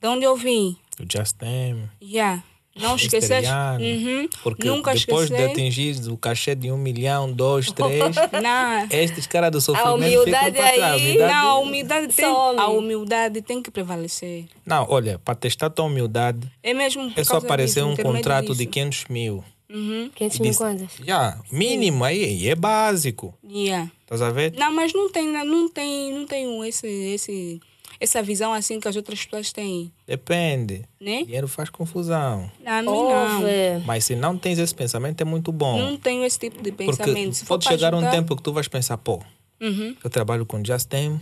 de 0.00 0.08
onde 0.08 0.24
eu 0.24 0.36
vim. 0.36 0.76
O 1.00 1.04
Just 1.10 1.36
Them, 1.38 1.88
Yeah. 2.02 2.42
Não. 2.78 2.96
Ian, 2.98 3.78
Uhum. 3.80 4.28
Porque 4.42 4.68
Nunca 4.68 4.94
depois 4.94 5.28
de 5.30 5.36
atingir 5.42 5.96
o 6.10 6.16
cachê 6.16 6.54
de 6.54 6.70
um 6.70 6.76
milhão, 6.76 7.32
dois, 7.32 7.70
três, 7.72 8.14
Não, 8.42 8.86
estes 8.90 9.26
caras 9.26 9.50
do 9.50 9.60
sofrimento 9.60 9.94
humildade 9.96 10.24
ficam 10.24 10.52
para 10.52 10.52
trás. 10.52 10.80
A 10.82 10.92
aí- 10.92 11.00
humildade- 11.00 11.32
não, 11.32 11.48
a 11.48 11.58
humildade 11.58 12.08
tem, 12.14 12.24
some. 12.26 12.58
a 12.60 12.66
humildade 12.68 13.42
tem 13.42 13.62
que 13.62 13.70
prevalecer. 13.70 14.44
Não, 14.64 14.86
olha, 14.90 15.18
para 15.18 15.34
testar 15.34 15.70
tua 15.70 15.84
humildade, 15.86 16.40
É 16.62 16.74
mesmo 16.74 17.10
é 17.16 17.24
só 17.24 17.38
aparecer 17.38 17.82
disso, 17.84 17.92
um 17.92 17.96
contrato 17.96 18.52
de 18.52 18.58
disso. 18.58 18.70
500 18.70 19.04
mil. 19.08 19.44
Uhum. 19.68 20.10
500 20.14 20.38
E 20.38 20.42
mil 20.42 20.54
kwanzas. 20.54 20.90
Já, 21.04 21.38
mínimo 21.50 22.04
aí, 22.04 22.48
é 22.48 22.54
básico. 22.54 23.34
Yeah. 23.48 23.90
Estás 24.02 24.22
a 24.22 24.30
ver? 24.30 24.52
Não, 24.56 24.72
mas 24.72 24.92
não 24.92 25.10
tem, 25.10 25.26
não 25.44 25.68
tem, 25.68 26.12
não 26.12 26.24
tem 26.26 26.68
esse, 26.68 26.86
esse, 26.86 27.60
essa 28.00 28.22
visão 28.22 28.52
assim 28.52 28.78
que 28.80 28.88
as 28.88 28.96
outras 28.96 29.24
pessoas 29.24 29.52
têm, 29.52 29.92
Depende. 30.06 30.84
né? 31.00 31.22
Dinheiro 31.24 31.48
faz 31.48 31.70
confusão. 31.70 32.50
Não, 32.62 32.72
a 32.72 32.82
mim 32.82 32.88
não. 32.88 33.80
Mas 33.86 34.04
se 34.04 34.14
não 34.14 34.36
tens 34.36 34.58
esse 34.58 34.74
pensamento, 34.74 35.20
é 35.20 35.24
muito 35.24 35.50
bom. 35.52 35.78
Não 35.78 35.96
tenho 35.96 36.24
esse 36.24 36.38
tipo 36.38 36.62
de 36.62 36.72
Porque 36.72 36.96
pensamento. 36.96 37.36
For 37.38 37.46
pode 37.46 37.64
chegar 37.66 37.94
um 37.94 37.98
ajudar- 37.98 38.10
tempo 38.12 38.36
que 38.36 38.42
tu 38.42 38.52
vais 38.52 38.68
pensar, 38.68 38.98
pô, 38.98 39.22
Uhum. 39.60 39.96
eu 40.04 40.10
trabalho 40.10 40.44
com 40.44 40.62
Just 40.64 40.88
Them, 40.88 41.20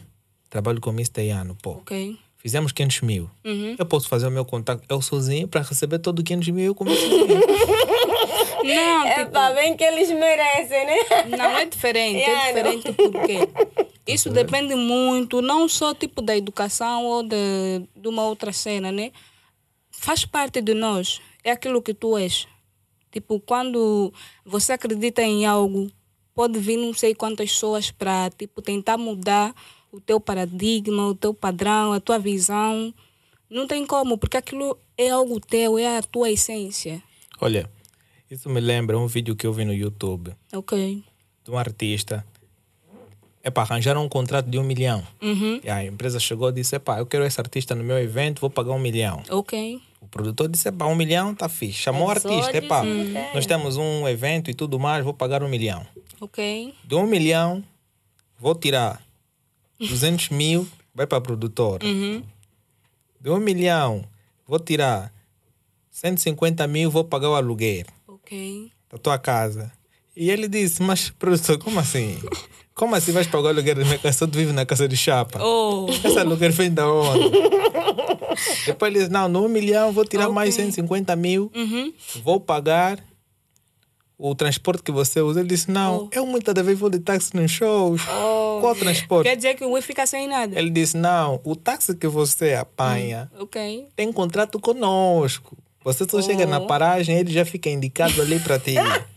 trabalho 0.51 0.81
com 0.81 0.91
Mr. 0.91 1.23
Yano, 1.23 1.57
pô. 1.63 1.73
Ok. 1.73 2.19
Fizemos 2.39 2.73
500 2.73 3.01
mil. 3.01 3.31
Uhum. 3.45 3.75
Eu 3.79 3.87
posso 3.87 4.07
fazer 4.07 4.27
o 4.27 4.31
meu 4.31 4.45
contato 4.45 4.83
eu 4.89 5.01
sozinho 5.01 5.49
para 5.49 5.63
receber 5.63 5.99
todo 5.99 6.23
500 6.23 6.49
mil 6.51 6.65
eu 6.67 6.75
começo 6.75 7.01
sozinho. 7.09 7.41
Não, 8.65 9.07
É 9.07 9.19
tipo, 9.21 9.31
para 9.33 9.55
bem 9.55 9.77
que 9.77 9.85
eles 9.85 10.11
merecem, 10.11 10.87
né? 10.87 11.37
não 11.37 11.57
é 11.57 11.65
diferente. 11.67 12.17
É 12.17 12.29
Yeah, 12.29 12.47
diferente 12.49 12.93
porque 12.93 13.39
isso 14.07 14.31
depende 14.31 14.75
muito, 14.75 15.41
não 15.41 15.69
só 15.69 15.95
tipo 15.95 16.21
da 16.21 16.37
educação 16.37 17.05
ou 17.07 17.23
de, 17.23 17.37
de 17.97 18.09
uma 18.09 18.25
outra 18.25 18.53
cena, 18.53 18.93
né? 18.93 19.13
Faz 19.91 20.25
parte 20.25 20.61
de 20.61 20.75
nós. 20.75 21.21
É 21.43 21.51
aquilo 21.51 21.81
que 21.81 21.95
tu 21.95 22.17
és. 22.19 22.47
Tipo, 23.11 23.41
quando 23.41 24.13
você 24.45 24.73
acredita 24.73 25.23
em 25.23 25.47
algo, 25.47 25.91
pode 26.35 26.59
vir 26.59 26.77
não 26.77 26.93
sei 26.93 27.15
quantas 27.15 27.51
pessoas 27.53 27.91
para 27.91 28.29
tipo, 28.31 28.61
tentar 28.61 28.99
mudar 28.99 29.55
o 29.93 30.01
teu 30.01 30.19
paradigma, 30.21 31.07
o 31.07 31.15
teu 31.15 31.33
padrão, 31.33 31.93
a 31.93 32.01
tua 32.01 32.19
visão. 32.19 32.93
Não 33.49 33.67
tem 33.67 33.87
como, 33.87 34.19
porque 34.19 34.37
aquilo 34.37 34.77
é 34.99 35.11
algo 35.11 35.39
teu, 35.39 35.79
é 35.79 35.97
a 35.99 36.03
tua 36.03 36.31
essência. 36.31 37.03
Olha, 37.41 37.71
isso 38.31 38.49
me 38.51 38.61
lembra 38.61 38.99
um 38.99 39.07
vídeo 39.07 39.37
que 39.37 39.47
eu 39.47 39.53
vi 39.53 39.65
no 39.65 39.73
YouTube 39.73 40.35
Ok. 40.53 41.05
de 41.45 41.51
um 41.51 41.57
artista. 41.57 42.27
É 43.47 43.51
para 43.51 43.63
arranjar 43.63 43.97
um 43.99 44.09
contrato 44.09 44.47
de 44.49 44.59
um 44.59 44.65
milhão. 44.65 45.07
Uhum. 45.21 45.61
E 45.63 45.69
a 45.69 45.85
empresa 45.85 46.19
chegou 46.19 46.49
e 46.49 46.53
disse: 46.53 46.77
Epá, 46.77 46.99
eu 46.99 47.05
quero 47.07 47.27
esse 47.27 47.39
artista 47.39 47.75
no 47.75 47.85
meu 47.85 47.99
evento, 47.99 48.41
vou 48.41 48.49
pagar 48.49 48.73
um 48.73 48.79
milhão. 48.79 49.23
Ok. 49.29 49.81
O 50.01 50.09
produtor 50.09 50.49
disse: 50.49 50.69
Epá, 50.69 50.87
um 50.87 50.95
milhão 50.95 51.35
tá 51.35 51.47
fixe. 51.47 51.75
Chamou 51.79 52.09
o 52.09 52.11
artista: 52.11 52.57
Epá, 52.57 52.81
dizer. 52.83 53.31
nós 53.35 53.45
temos 53.45 53.77
um 53.77 54.09
evento 54.09 54.51
e 54.51 54.55
tudo 54.55 54.81
mais, 54.81 55.05
vou 55.05 55.13
pagar 55.13 55.43
um 55.43 55.49
milhão. 55.49 55.87
Ok. 56.21 56.75
De 56.83 56.95
um 56.95 57.07
milhão, 57.07 57.63
vou 58.39 58.55
tirar 58.55 59.03
200 59.79 60.31
mil, 60.31 60.67
vai 60.95 61.07
para 61.07 61.21
produtor. 61.21 61.83
Uhum. 61.85 62.23
De 63.21 63.29
um 63.31 63.39
milhão, 63.39 64.05
vou 64.47 64.59
tirar 64.59 65.13
150 65.91 66.67
mil, 66.67 66.91
vou 66.91 67.05
pagar 67.05 67.29
o 67.31 67.35
aluguel 67.35 67.85
Ok. 68.09 68.71
da 68.91 68.99
tua 68.99 69.19
casa. 69.19 69.71
E 70.17 70.31
ele 70.31 70.49
disse, 70.49 70.83
mas 70.83 71.11
produtor, 71.11 71.59
como 71.59 71.79
assim? 71.81 72.19
Como 72.75 72.95
assim 72.97 73.13
vais 73.13 73.27
pagar 73.27 73.45
o 73.45 73.49
aluguel 73.49 73.77
da 73.77 73.85
minha 73.85 73.99
casa? 73.99 74.27
Tu 74.27 74.37
vive 74.37 74.53
na 74.53 74.67
casa 74.67 74.89
de 74.89 74.97
chapa. 74.97 75.41
Oh. 75.43 75.87
Esse 75.89 76.19
aluguel 76.19 76.51
vem 76.53 76.73
da 76.73 76.91
onde? 76.93 77.31
Depois 78.67 78.91
ele 78.91 78.99
disse, 79.01 79.13
não, 79.13 79.29
no 79.29 79.45
um 79.45 79.49
milhão 79.49 79.93
vou 79.93 80.05
tirar 80.05 80.29
mais 80.29 80.55
Ok. 80.55 80.65
150 80.65 81.15
mil, 81.15 81.51
Uhum. 81.55 81.93
vou 82.25 82.41
pagar 82.41 82.99
o 84.19 84.35
transporte 84.35 84.83
que 84.83 84.91
você 84.91 85.21
usa. 85.21 85.39
Ele 85.41 85.49
disse, 85.49 85.71
não, 85.71 86.09
eu 86.13 86.27
muitas 86.27 86.53
vezes 86.55 86.79
vou 86.81 86.91
de 86.91 86.99
táxi 86.99 87.37
nos 87.37 87.51
shows. 87.53 88.03
Qual 88.61 88.75
transporte? 88.75 89.29
Quer 89.29 89.37
dizer 89.37 89.55
que 89.55 89.65
o 89.65 89.71
Wii 89.73 89.83
fica 89.83 90.05
sem 90.07 90.27
nada. 90.27 90.59
Ele 90.59 90.71
disse, 90.71 90.97
não, 90.97 91.41
o 91.45 91.55
táxi 91.55 91.95
que 91.95 92.09
você 92.09 92.55
apanha 92.55 93.31
Ok. 93.39 93.87
tem 93.95 94.13
contrato 94.13 94.59
conosco. 94.59 95.57
Você 95.85 96.05
só 96.09 96.21
chega 96.23 96.47
na 96.47 96.59
Oh. 96.59 96.67
paragem, 96.67 97.17
ele 97.19 97.33
já 97.33 97.45
fica 97.45 97.69
indicado 97.71 98.21
ali 98.21 98.41
para 98.41 98.59
ti. 98.59 98.75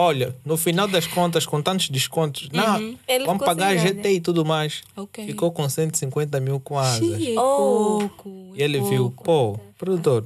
Olha, 0.00 0.32
no 0.44 0.56
final 0.56 0.86
das 0.86 1.06
contas, 1.08 1.44
com 1.44 1.60
tantos 1.60 1.88
descontos, 1.90 2.48
não, 2.52 2.96
Ele 3.08 3.24
vamos 3.26 3.44
pagar 3.44 3.74
nada. 3.74 3.78
GT 3.88 4.12
e 4.12 4.20
tudo 4.20 4.44
mais. 4.44 4.82
Ok. 4.96 5.26
Ficou 5.26 5.50
com 5.50 5.68
150 5.68 6.38
mil 6.40 6.60
quase. 6.60 7.32
É 7.34 7.40
Oh. 7.40 7.98
pouco. 8.08 8.52
E 8.54 8.62
ele 8.62 8.78
é 8.78 8.80
viu, 8.80 9.10
pouco. 9.10 9.24
pô, 9.24 9.60
produtor, 9.76 10.24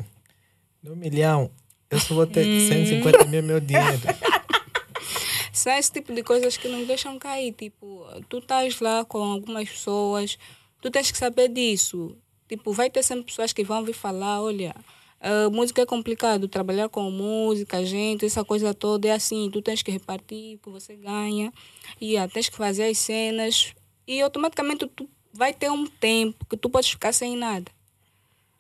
no 0.83 0.95
milhão, 0.95 1.51
eu 1.91 1.99
só 1.99 2.15
vou 2.15 2.25
Hum. 2.25 2.27
ter 2.27 2.45
150 2.45 3.25
mil 3.25 3.43
meu 3.43 3.61
dinheiro. 3.61 3.99
São 5.53 5.73
esse 5.75 5.93
tipo 5.93 6.15
de 6.15 6.23
coisas 6.23 6.57
que 6.57 6.69
não 6.69 6.85
deixam 6.85 7.19
cair. 7.19 7.53
Tipo, 7.53 8.07
tu 8.29 8.39
estás 8.39 8.81
lá 8.81 9.05
com 9.05 9.23
algumas 9.23 9.69
pessoas, 9.69 10.39
tu 10.81 10.91
tens 10.91 11.11
que 11.11 11.19
saber 11.19 11.49
disso. 11.49 12.17
Tipo, 12.49 12.73
vai 12.73 12.91
ter 12.91 13.03
sempre 13.03 13.25
pessoas 13.27 13.53
que 13.53 13.63
vão 13.65 13.85
vir 13.85 13.93
falar, 13.95 14.43
olha, 14.43 14.75
a 15.23 15.49
música 15.51 15.81
é 15.81 15.87
complicado, 15.87 16.49
trabalhar 16.49 16.89
com 16.89 17.09
música, 17.09 17.85
gente, 17.87 18.27
essa 18.27 18.45
coisa 18.45 18.75
toda 18.75 19.07
é 19.07 19.13
assim, 19.13 19.49
tu 19.53 19.63
tens 19.63 19.81
que 19.81 19.91
repartir 19.93 20.57
o 20.57 20.59
que 20.59 20.69
você 20.69 20.97
ganha, 20.97 21.53
e 22.01 22.17
ah, 22.19 22.27
tens 22.27 22.49
que 22.49 22.57
fazer 22.57 22.85
as 22.91 22.99
cenas, 22.99 23.73
e 24.07 24.21
automaticamente 24.21 24.85
tu 24.89 25.09
vai 25.33 25.55
ter 25.55 25.71
um 25.71 25.87
tempo 25.87 26.45
que 26.47 26.57
tu 26.57 26.69
podes 26.69 26.91
ficar 26.91 27.13
sem 27.13 27.37
nada. 27.37 27.71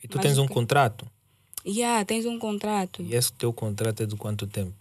E 0.02 0.06
tu 0.06 0.16
Mas 0.18 0.26
tens 0.26 0.38
um 0.38 0.46
quê? 0.46 0.54
contrato. 0.54 1.06
E 1.64 1.82
ah, 1.82 2.04
tens 2.04 2.26
um 2.26 2.38
contrato. 2.38 3.02
E 3.02 3.14
esse 3.14 3.32
teu 3.32 3.52
contrato 3.52 4.02
é 4.04 4.06
de 4.06 4.14
quanto 4.16 4.46
tempo? 4.46 4.74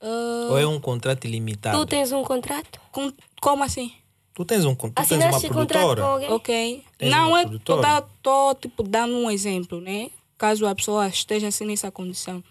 Ah, 0.00 0.48
Ou 0.50 0.58
é 0.58 0.66
um 0.66 0.80
contrato 0.80 1.24
ilimitado? 1.26 1.78
Tu 1.78 1.86
tens 1.86 2.10
um 2.10 2.24
contrato? 2.24 2.80
com- 2.90 3.12
como 3.40 3.62
assim? 3.62 3.92
Tu 4.34 4.44
tens 4.44 4.64
um 4.64 4.74
tu 4.74 4.90
tens 4.90 5.10
uma 5.10 5.28
Assinaste 5.36 5.48
contrato 5.48 5.82
com 5.82 5.94
produtora? 5.96 6.34
Ok. 6.34 6.84
Tens 6.98 7.10
não, 7.10 7.28
uma 7.28 7.40
é 7.40 7.42
produtora? 7.42 7.82
dá- 7.82 8.02
tô, 8.22 8.54
tipo, 8.54 8.82
dando 8.82 9.14
um 9.14 9.30
exemplo, 9.30 9.80
né? 9.80 10.10
Caso 10.42 10.66
a 10.66 10.74
pessoa 10.74 11.06
esteja 11.06 11.46
assim 11.46 11.64
nessa 11.64 11.88
condição. 11.88 12.42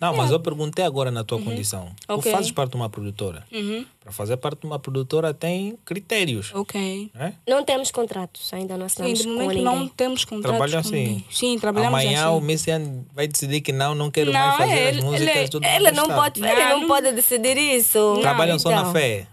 Não, 0.00 0.16
mas 0.16 0.32
eu 0.32 0.40
perguntei 0.40 0.84
agora 0.84 1.08
na 1.12 1.22
tua 1.22 1.40
condição. 1.40 1.90
Tu 2.04 2.12
Ok. 2.14 2.32
fazes 2.32 2.50
parte 2.50 2.70
de 2.72 2.76
uma 2.76 2.90
produtora. 2.90 3.44
Uhum. 3.52 3.84
Para 4.00 4.10
fazer 4.10 4.36
parte 4.38 4.60
de 4.62 4.66
uma 4.66 4.76
produtora 4.80 5.32
tem 5.32 5.78
critérios. 5.84 6.52
Ok. 6.52 7.10
Né? 7.14 7.34
Não 7.48 7.64
temos 7.64 7.92
contratos, 7.92 8.52
ainda 8.52 8.76
não 8.76 8.88
Sim, 8.88 9.02
assinamos 9.04 9.18
de 9.20 9.24
com 9.24 9.30
momento 9.34 9.62
não 9.62 9.86
temos 9.86 10.24
contratos 10.24 10.50
Trabalham 10.58 10.80
assim. 10.80 10.90
ninguém. 10.92 11.24
Sim, 11.30 11.58
trabalhamos 11.60 12.00
Amanhã 12.00 12.30
o 12.30 12.38
assim. 12.38 12.46
Messian 12.46 13.04
vai 13.14 13.28
decidir 13.28 13.60
que 13.60 13.70
não, 13.70 13.94
não 13.94 14.10
quero 14.10 14.32
Não, 14.32 14.40
mais 14.40 14.56
fazer 14.56 14.76
ele- 14.88 14.98
as 14.98 15.04
músicas. 15.04 15.36
ele- 15.36 15.48
tudo 15.48 15.64
Ele 15.64 15.90
não 15.92 16.06
pode, 16.08 16.40
ele 16.44 16.52
Não, 16.54 16.68
não 16.70 16.80
não- 16.80 16.88
pode 16.88 17.12
decidir 17.12 17.56
isso. 17.56 18.18
Trabalham 18.20 18.58
só 18.58 18.70
na 18.70 18.80
Então, 18.80 18.92
fé. 18.92 19.28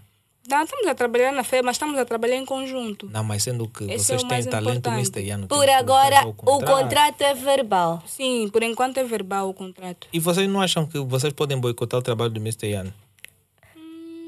Não, 0.48 0.62
estamos 0.62 0.86
a 0.86 0.94
trabalhar 0.94 1.32
na 1.32 1.42
fé, 1.42 1.60
mas 1.62 1.76
estamos 1.76 1.98
a 1.98 2.04
trabalhar 2.04 2.36
em 2.36 2.44
conjunto. 2.44 3.08
Não, 3.10 3.24
mas 3.24 3.42
sendo 3.42 3.66
que 3.68 3.84
Esse 3.84 4.06
vocês 4.06 4.22
é 4.22 4.24
o 4.24 4.28
têm 4.28 4.44
talento 4.44 4.76
importante. 4.78 4.96
misteriano. 5.00 5.46
Por 5.48 5.68
agora, 5.68 6.26
o 6.26 6.32
contrato 6.34 7.20
é 7.22 7.34
verbal. 7.34 8.02
Sim, 8.06 8.48
por 8.52 8.62
enquanto 8.62 8.98
é 8.98 9.04
verbal 9.04 9.48
o 9.48 9.54
contrato. 9.54 10.06
E 10.12 10.18
vocês 10.20 10.48
não 10.48 10.60
acham 10.60 10.86
que 10.86 10.98
vocês 11.00 11.32
podem 11.32 11.58
boicotar 11.58 11.98
o 11.98 12.02
trabalho 12.02 12.30
do 12.30 12.40
Mr. 12.40 12.68
Ian? 12.70 12.92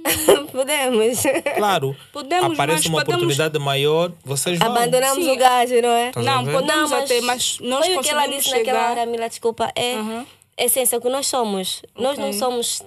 Podemos. 0.52 1.22
Claro. 1.56 1.96
Podemos, 2.12 2.52
aparece 2.52 2.88
uma 2.88 2.98
podemos- 3.04 3.22
oportunidade 3.22 3.58
maior, 3.58 4.12
vocês 4.24 4.58
vão. 4.58 4.68
Abandonamos 4.68 5.24
Sim. 5.24 5.30
o 5.32 5.36
gajo, 5.36 5.82
não 5.82 5.88
é? 5.90 6.08
Estás 6.08 6.26
a 6.26 6.30
Não, 6.34 6.44
podemos 6.52 6.90
Não, 6.90 6.98
até, 6.98 7.20
mas 7.20 7.58
nós 7.60 7.84
foi 7.86 7.96
o 7.96 8.00
que 8.00 8.08
ela 8.10 8.26
disse 8.26 8.50
naquela 8.50 8.78
chegar... 8.78 8.90
hora, 8.92 9.06
Mila, 9.06 9.28
desculpa. 9.28 9.70
É 9.76 9.96
Uhum. 9.96 10.26
essência 10.56 11.00
que 11.00 11.08
nós 11.08 11.26
somos. 11.26 11.82
Nós 11.96 12.16
não 12.18 12.32
somos 12.32 12.82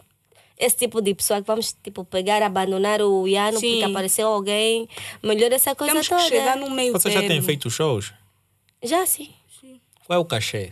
esse 0.62 0.78
tipo 0.78 1.02
de 1.02 1.14
pessoa 1.16 1.42
que 1.42 1.48
vamos 1.48 1.76
tipo, 1.84 2.06
pegar, 2.06 2.42
abandonar 2.44 3.02
o 3.02 3.28
Iano 3.28 3.60
Sim. 3.60 3.72
porque 3.80 3.84
apareceu 3.92 4.28
alguém. 4.28 4.88
Melhor 5.24 5.52
essa 5.52 5.76
coisa 5.76 5.92
Temos 5.94 6.08
que 6.08 6.16
toda. 6.16 6.28
chegar 6.30 6.56
no 6.58 6.70
meio 6.70 6.94
Vocês 6.94 7.14
já 7.14 7.20
têm 7.20 7.30
termo. 7.30 7.44
feito 7.46 7.70
shows? 7.70 8.14
Já 8.84 9.06
sim. 9.06 9.30
Qual 10.06 10.18
é 10.18 10.22
o 10.22 10.26
cachê? 10.26 10.72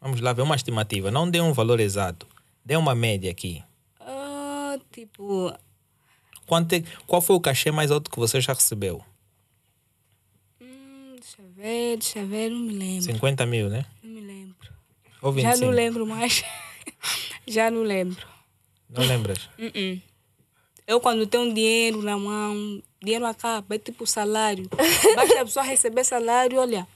Vamos 0.00 0.20
lá 0.20 0.32
ver 0.32 0.42
uma 0.42 0.56
estimativa. 0.56 1.10
Não 1.10 1.28
dê 1.30 1.40
um 1.40 1.52
valor 1.52 1.80
exato. 1.80 2.26
Dê 2.64 2.76
uma 2.76 2.94
média 2.94 3.30
aqui. 3.30 3.62
Ah, 4.00 4.76
tipo, 4.92 5.52
Quanto 6.46 6.72
é- 6.74 6.82
qual 7.06 7.22
foi 7.22 7.36
o 7.36 7.40
cachê 7.40 7.70
mais 7.70 7.90
alto 7.90 8.10
que 8.10 8.18
você 8.18 8.40
já 8.40 8.52
recebeu? 8.52 9.02
hum, 10.60 11.16
deixa 11.18 11.40
eu 11.42 11.48
ver, 11.56 11.96
deixa 11.98 12.18
eu 12.18 12.26
ver, 12.26 12.50
não 12.50 12.58
me 12.60 12.72
lembro. 12.74 13.02
50 13.02 13.46
mil, 13.46 13.68
né? 13.68 13.86
Não 14.02 14.10
me 14.10 14.20
lembro. 14.20 14.56
Ou 15.22 15.32
Já 15.38 15.50
25? 15.50 15.64
não 15.66 15.70
lembro 15.72 16.06
mais. 16.06 16.42
Já 17.46 17.70
não 17.70 17.82
lembro. 17.82 18.26
Não 18.92 19.06
lembras? 19.06 19.48
Uh-uh. 19.58 20.00
Eu 20.86 21.00
quando 21.00 21.26
tenho 21.26 21.52
dinheiro 21.54 22.02
na 22.02 22.18
mão, 22.18 22.82
dinheiro 23.02 23.24
acaba, 23.24 23.74
é 23.74 23.78
tipo 23.78 24.06
salário. 24.06 24.68
Basta 25.16 25.40
a 25.40 25.44
pessoa 25.44 25.64
receber 25.64 26.04
salário, 26.04 26.60
olha, 26.60 26.86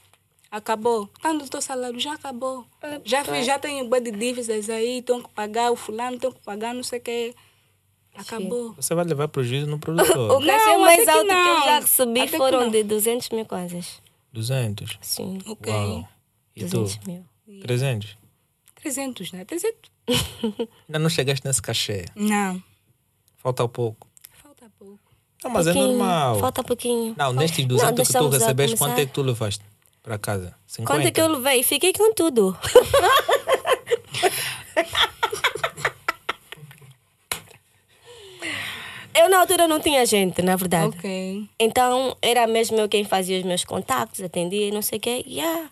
acabou. 0.51 1.09
Quando 1.21 1.43
o 1.43 1.49
teu 1.49 1.61
salário 1.61 1.99
já 1.99 2.13
acabou. 2.13 2.65
Já, 3.03 3.23
fiz, 3.23 3.45
já 3.45 3.57
tenho 3.57 3.87
bué 3.87 3.99
de 3.99 4.11
dívidas 4.11 4.69
aí, 4.69 5.01
tenho 5.01 5.23
que 5.23 5.29
pagar 5.29 5.71
o 5.71 5.75
fulano, 5.75 6.19
tenho 6.19 6.33
que 6.33 6.41
pagar 6.41 6.73
não 6.73 6.83
sei 6.83 6.99
o 6.99 7.01
que. 7.01 7.35
Acabou. 8.15 8.73
Você 8.73 8.93
vai 8.95 9.05
levar 9.05 9.27
prejuízo 9.27 9.67
no 9.67 9.75
O 9.77 9.79
produtor. 9.79 10.45
cachê 10.45 10.65
Não, 10.65 10.79
mais 10.81 11.01
até 11.01 11.05
que 11.05 11.17
alto 11.17 11.27
que, 11.27 11.33
eu 11.33 11.65
já 11.65 11.79
recebi 11.79 12.21
Até 12.21 12.37
foram 12.37 12.69
de 12.69 12.83
200 12.83 13.29
mil 13.29 13.45
quase. 13.45 13.79
200. 14.33 14.97
Sim, 15.01 15.39
Ok. 15.45 15.71
Uau. 15.71 16.07
E 16.55 16.65
tu? 16.65 16.81
200 16.81 16.99
mil. 17.05 17.25
300? 17.61 18.17
300, 18.75 19.31
né? 19.31 19.45
300. 19.45 19.96
Ainda 20.87 20.99
não 20.99 21.09
chegaste 21.09 21.45
nesse 21.45 21.61
cachê. 21.61 22.05
Não, 22.15 22.61
Falta 23.37 23.67
pouco. 23.67 24.07
falta 24.41 24.69
pouco. 24.77 24.99
Não, 25.43 25.51
mas 25.51 25.67
é 25.67 25.73
Pouquinho, 25.73 25.97
normal. 25.97 26.39
Falta 26.39 26.63
pouquinho. 26.63 27.15
Não, 27.17 27.33
nestes 27.33 27.59
Não, 27.65 27.75
200 27.75 28.07
que 28.07 28.13
tu 28.13 28.29
recebeste, 28.29 28.77
começar. 28.77 28.85
quanto 28.95 28.99
é 28.99 29.05
que 29.05 29.11
tu 29.13 29.21
levaste 29.21 29.63
para 30.03 30.17
casa? 30.17 30.55
50? 30.67 30.93
Quanto 30.93 31.07
é 31.07 31.11
que 31.11 31.21
eu 31.21 31.27
levei? 31.27 31.63
Fiquei 31.63 31.93
com 31.93 32.13
tudo. 32.13 32.57
eu 39.15 39.29
na 39.29 39.39
altura 39.39 39.67
não 39.67 39.79
tinha 39.79 40.05
gente, 40.05 40.41
na 40.41 40.55
verdade. 40.55 40.95
Ok. 40.97 41.45
Então 41.59 42.15
era 42.21 42.45
mesmo 42.47 42.77
eu 42.77 42.87
quem 42.89 43.03
fazia 43.03 43.37
os 43.39 43.43
meus 43.43 43.63
contactos, 43.65 44.21
atendia 44.21 44.67
e 44.67 44.71
não 44.71 44.81
sei 44.81 44.97
o 44.97 45.01
quê. 45.01 45.23
E 45.25 45.41
ah, 45.41 45.69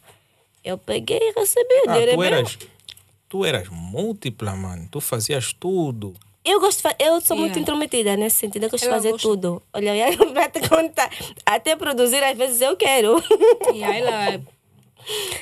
eu 0.63 0.77
peguei 0.77 1.19
e 1.21 1.33
recebi. 1.39 1.67
Ah, 1.87 1.97
é 1.99 2.07
tu 2.11 2.17
meu. 2.17 2.23
eras, 2.23 2.57
tu 3.35 3.43
eras 3.45 3.67
múltipla, 3.69 4.55
mano. 4.55 4.87
Tu 4.89 5.01
fazias 5.01 5.51
tudo. 5.53 6.13
Eu 6.43 6.59
gosto 6.59 6.81
eu 6.99 7.19
sou 7.21 7.35
muito 7.35 7.53
Yeah. 7.57 7.61
intrometida 7.61 8.15
nesse 8.15 8.37
sentido, 8.37 8.63
eu 8.65 8.69
gosto 8.69 8.83
de 8.83 8.89
fazer 8.89 9.11
gosta. 9.11 9.27
tudo. 9.27 9.61
Olha, 9.73 10.11
eu 10.13 10.17
vou 10.33 10.49
te 10.49 10.69
contar. 10.69 11.09
Até 11.45 11.75
produzir, 11.75 12.23
às 12.23 12.37
vezes 12.37 12.61
eu 12.61 12.77
quero. 12.77 13.21
E 13.73 13.83
aí 13.83 13.99
ela. 14.01 14.41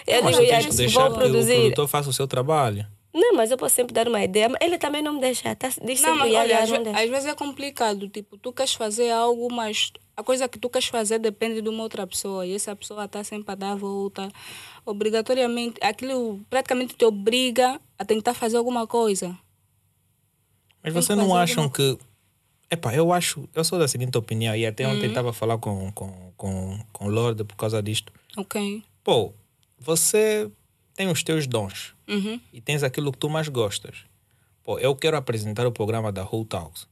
Eu 0.08 0.24
Mas 0.24 0.36
digo, 0.36 0.48
tu 0.48 0.50
"Ya, 0.50 0.56
tens 0.62 0.66
que 0.66 0.72
vou 0.72 1.04
que 1.08 1.12
o 1.12 1.14
produzir. 1.14 1.54
produtor 1.56 1.88
faça 1.88 2.10
o 2.10 2.14
seu 2.14 2.28
trabalho. 2.28 2.86
Não, 3.14 3.36
mas 3.36 3.52
eu 3.52 3.58
posso 3.58 3.76
sempre 3.76 3.94
dar 3.94 4.08
uma 4.08 4.24
ideia. 4.24 4.50
Mas 4.50 4.58
ele 4.62 4.78
também 4.80 5.02
não 5.04 5.14
me 5.14 5.20
deixa. 5.22 5.56
Tá, 5.56 5.68
diz 5.70 6.02
Não, 6.02 6.16
sempre, 6.16 6.20
mas 6.20 6.32
"Ya, 6.32 6.40
olha, 6.42 6.64
às, 6.64 6.70
não 6.70 6.78
ve- 6.80 6.84
deixa." 6.86 7.00
às 7.04 7.10
vezes 7.10 7.26
é 7.28 7.36
complicado. 7.36 8.10
Tipo, 8.10 8.38
tu 8.38 8.52
queres 8.52 8.74
fazer 8.74 9.12
algo, 9.12 9.54
mas 9.54 9.92
a 10.18 10.24
coisa 10.24 10.48
que 10.50 10.58
tu 10.58 10.68
queres 10.70 10.88
fazer 10.88 11.20
depende 11.20 11.62
de 11.62 11.70
uma 11.70 11.84
outra 11.84 12.08
pessoa. 12.08 12.44
E 12.46 12.56
essa 12.56 12.76
pessoa 12.76 13.06
está 13.06 13.24
sempre 13.24 13.52
a 13.52 13.56
dar 13.56 13.74
a 13.74 13.76
volta. 13.76 14.32
Obrigatoriamente, 14.86 15.76
aquilo 15.82 16.42
praticamente 16.50 16.96
te 16.96 17.06
obriga 17.06 17.80
a 18.00 18.04
tentar 18.04 18.34
fazer 18.34 18.58
alguma 18.58 18.88
coisa. 18.88 19.38
Mas 20.84 20.94
vocês 20.94 21.18
não 21.18 21.36
acham 21.36 21.70
que. 21.70 21.98
Epá, 22.70 22.94
eu 22.96 23.14
acho. 23.14 23.48
Eu 23.54 23.64
sou 23.64 23.78
da 23.78 23.88
seguinte 23.88 24.18
opinião, 24.18 24.56
e 24.56 24.66
até 24.66 24.88
Uhum. 24.88 24.96
ontem 24.96 25.08
estava 25.08 25.30
a 25.30 25.34
falar 25.34 25.58
com, 25.60 25.92
com, 25.94 26.34
com, 26.36 26.80
com 26.92 27.06
o 27.06 27.10
Lorde 27.10 27.44
por 27.44 27.56
causa 27.56 27.82
disto. 27.82 28.12
Ok? 28.36 28.84
Pô, 29.04 29.32
você 29.80 30.50
tem 30.96 31.10
os 31.10 31.22
teus 31.24 31.46
dons 31.48 31.93
Uhum. 32.08 32.40
e 32.52 32.60
tens 32.62 32.84
aquilo 32.84 33.12
que 33.12 33.18
tu 33.18 33.30
mais 33.30 33.48
gostas. 33.48 33.98
Pô, 34.64 34.78
eu 34.80 34.96
quero 34.96 35.16
apresentar 35.18 35.66
o 35.68 35.72
programa 35.72 36.12
da 36.12 36.24
Who 36.24 36.46
Talks. 36.46 36.88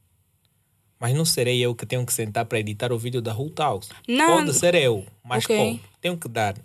Mas 1.00 1.14
não 1.16 1.26
serei 1.26 1.60
eu 1.60 1.74
que 1.74 1.86
tenho 1.86 2.06
que 2.06 2.14
sentar 2.14 2.46
para 2.46 2.60
editar 2.60 2.92
o 2.94 2.98
vídeo 2.98 3.22
da 3.22 3.34
Who 3.36 3.50
Talks. 3.50 3.90
Não. 4.08 4.38
Pode 4.38 4.54
ser 4.54 4.76
eu, 4.76 5.06
mas 5.24 5.44
Ok. 5.46 5.58
pô, 5.80 5.90
tenho 6.00 6.18
que 6.18 6.28
dar 6.30 6.56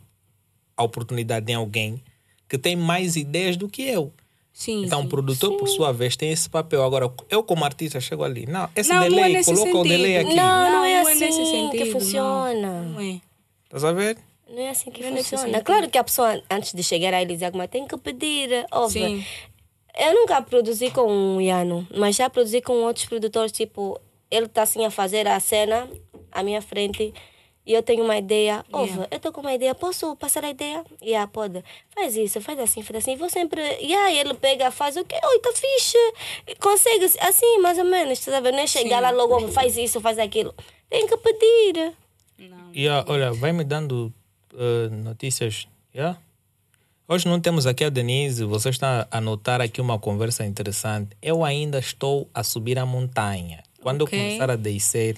a 0.76 0.82
oportunidade 0.82 1.50
em 1.50 1.54
alguém 1.54 2.02
que 2.48 2.58
tem 2.58 2.76
mais 2.76 3.16
ideias 3.16 3.56
do 3.56 3.68
que 3.68 3.82
eu. 3.82 4.12
Sim. 4.52 4.84
Então, 4.84 5.00
o 5.00 5.02
sim. 5.02 5.08
produtor, 5.08 5.56
por 5.58 5.68
sua 5.68 5.92
vez, 5.92 6.16
tem 6.16 6.30
esse 6.30 6.48
papel. 6.48 6.82
Agora, 6.82 7.12
eu 7.28 7.42
como 7.42 7.64
artista 7.64 8.00
chego 8.00 8.24
ali. 8.24 8.46
Não, 8.46 8.68
esse 8.74 8.88
Não, 8.88 8.96
não 8.96 9.02
é 9.04 9.08
delay, 9.08 9.44
coloca 9.44 9.62
o 9.62 9.66
sentido. 9.66 9.88
delay 9.88 10.16
aqui. 10.18 10.34
Não, 10.34 10.36
não, 10.36 10.70
Não, 10.70 10.84
é 10.84 11.02
não 11.02 11.08
é 11.08 11.12
assim 11.12 11.20
nesse 11.20 11.78
que 11.78 11.92
funciona. 11.92 12.82
Não 12.82 13.00
é. 13.00 13.20
Estás 13.64 13.84
a 13.84 13.92
ver? 13.92 14.18
Não 14.48 14.62
é 14.62 14.68
assim 14.70 14.90
que 14.90 15.00
Não 15.02 15.08
é 15.08 15.16
funciona. 15.16 15.44
sentido. 15.44 15.64
Claro 15.64 15.90
que 15.90 15.98
a 15.98 16.04
pessoa, 16.04 16.40
antes 16.50 16.72
de 16.72 16.82
chegar 16.82 17.24
diz 17.24 17.42
alguma 17.42 17.66
tem 17.66 17.86
que 17.86 17.96
pedir. 17.98 18.66
Óbvio. 18.70 19.06
Sim. 19.08 19.24
Eu 19.98 20.14
nunca 20.14 20.40
produzi 20.42 20.90
com 20.90 21.36
o 21.36 21.40
Iano, 21.40 21.86
mas 21.96 22.16
já 22.16 22.28
produzi 22.30 22.60
com 22.60 22.74
outros 22.84 23.06
produtores. 23.06 23.50
Tipo, 23.50 23.98
ele 24.30 24.46
está 24.46 24.62
assim 24.62 24.84
a 24.84 24.90
fazer 24.90 25.26
a 25.26 25.40
cena 25.40 25.88
à 26.30 26.42
minha 26.42 26.60
frente 26.60 27.12
e 27.64 27.72
eu 27.72 27.82
tenho 27.82 28.04
uma 28.04 28.16
ideia. 28.16 28.64
Óbvio, 28.72 29.06
eu 29.10 29.16
estou 29.16 29.32
com 29.32 29.40
uma 29.40 29.54
ideia, 29.54 29.74
posso 29.74 30.14
passar 30.16 30.44
a 30.44 30.50
ideia? 30.50 30.84
E 31.02 31.06
yeah, 31.10 31.26
pode. 31.26 31.64
Faz 31.94 32.14
isso, 32.14 32.40
faz 32.40 32.58
assim, 32.60 32.82
faz 32.82 32.98
assim. 33.02 33.16
Vou 33.16 33.28
sempre. 33.28 33.60
E 33.80 33.92
aí 33.92 34.18
ele 34.18 34.34
pega, 34.34 34.70
faz 34.70 34.96
o 34.96 35.04
quê? 35.04 35.16
Oi, 35.24 35.38
tá 35.40 35.50
fixe. 35.52 35.98
Consegue, 36.60 37.06
assim, 37.20 37.58
mais 37.58 37.78
ou 37.78 37.84
menos. 37.84 38.20
Tá 38.20 38.38
vendo? 38.38 38.54
Não 38.54 38.62
é 38.62 38.66
chegar 38.66 38.98
Sim. 38.98 39.02
lá 39.02 39.10
logo, 39.10 39.34
"Óbvio, 39.34 39.50
faz 39.52 39.76
isso, 39.76 40.00
faz 40.00 40.18
aquilo. 40.18 40.54
Tem 40.88 41.06
que 41.06 41.16
pedir. 41.16 41.94
Não. 42.38 42.70
E 42.72 42.86
ah, 42.86 43.04
olha, 43.08 43.32
vai 43.32 43.50
me 43.52 43.64
dando 43.64 44.12
eh, 44.56 44.88
notícias. 44.90 45.68
Yeah? 45.94 46.18
Hoje 47.08 47.26
não 47.28 47.40
temos 47.40 47.66
aqui 47.66 47.84
a 47.84 47.88
Denise. 47.88 48.44
Você 48.44 48.68
está 48.70 49.06
a 49.10 49.20
notar 49.20 49.60
aqui 49.60 49.80
uma 49.80 49.98
conversa 49.98 50.44
interessante. 50.44 51.16
Eu 51.22 51.44
ainda 51.44 51.78
estou 51.78 52.28
a 52.34 52.42
subir 52.42 52.78
a 52.78 52.84
montanha. 52.86 53.62
Quando 53.80 54.02
Ok. 54.02 54.18
eu 54.18 54.22
começar 54.24 54.50
a 54.50 54.56
descer, 54.56 55.16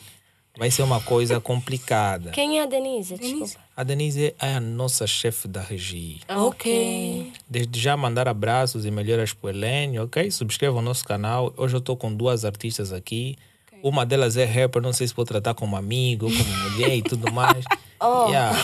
vai 0.59 0.71
ser 0.71 0.83
uma 0.83 1.01
coisa 1.01 1.41
complicada. 1.41 2.31
Quem 2.33 2.59
é 2.59 2.63
a 2.63 2.67
Denise? 2.67 3.15
Denise? 3.17 3.39
Desculpa. 3.45 3.69
A 3.75 3.83
Denise 3.85 4.35
é 4.39 4.55
a 4.55 4.61
nossa 4.61 5.07
chefe 5.07 5.49
da 5.49 5.63
regia. 5.63 6.19
Ok. 6.29 7.33
Desde 7.49 7.81
já 7.81 7.97
mandar 7.97 8.29
abraços 8.29 8.85
e 8.85 8.91
melhoras 8.91 9.33
para 9.33 9.47
o 9.47 9.51
Helene, 9.51 9.99
ok? 10.01 10.31
Subscreva 10.31 10.77
o 10.79 10.83
nosso 10.83 11.05
canal. 11.05 11.55
Hoje 11.57 11.75
eu 11.77 11.79
estou 11.79 11.97
com 11.97 12.13
duas 12.13 12.45
artistas 12.45 12.93
aqui. 12.93 13.37
Uma 13.83 14.05
delas 14.05 14.37
é 14.37 14.45
rapper, 14.45 14.83
não 14.83 14.93
sei 14.93 15.07
se 15.07 15.15
vou 15.15 15.25
tratar 15.25 15.55
como 15.55 15.77
amigo, 15.77 16.27
como 16.27 16.71
mulher 16.71 16.97
e 16.97 17.03
tudo 17.03 17.33
mais. 17.33 17.65
Oh. 18.01 18.29
Yeah, 18.29 18.57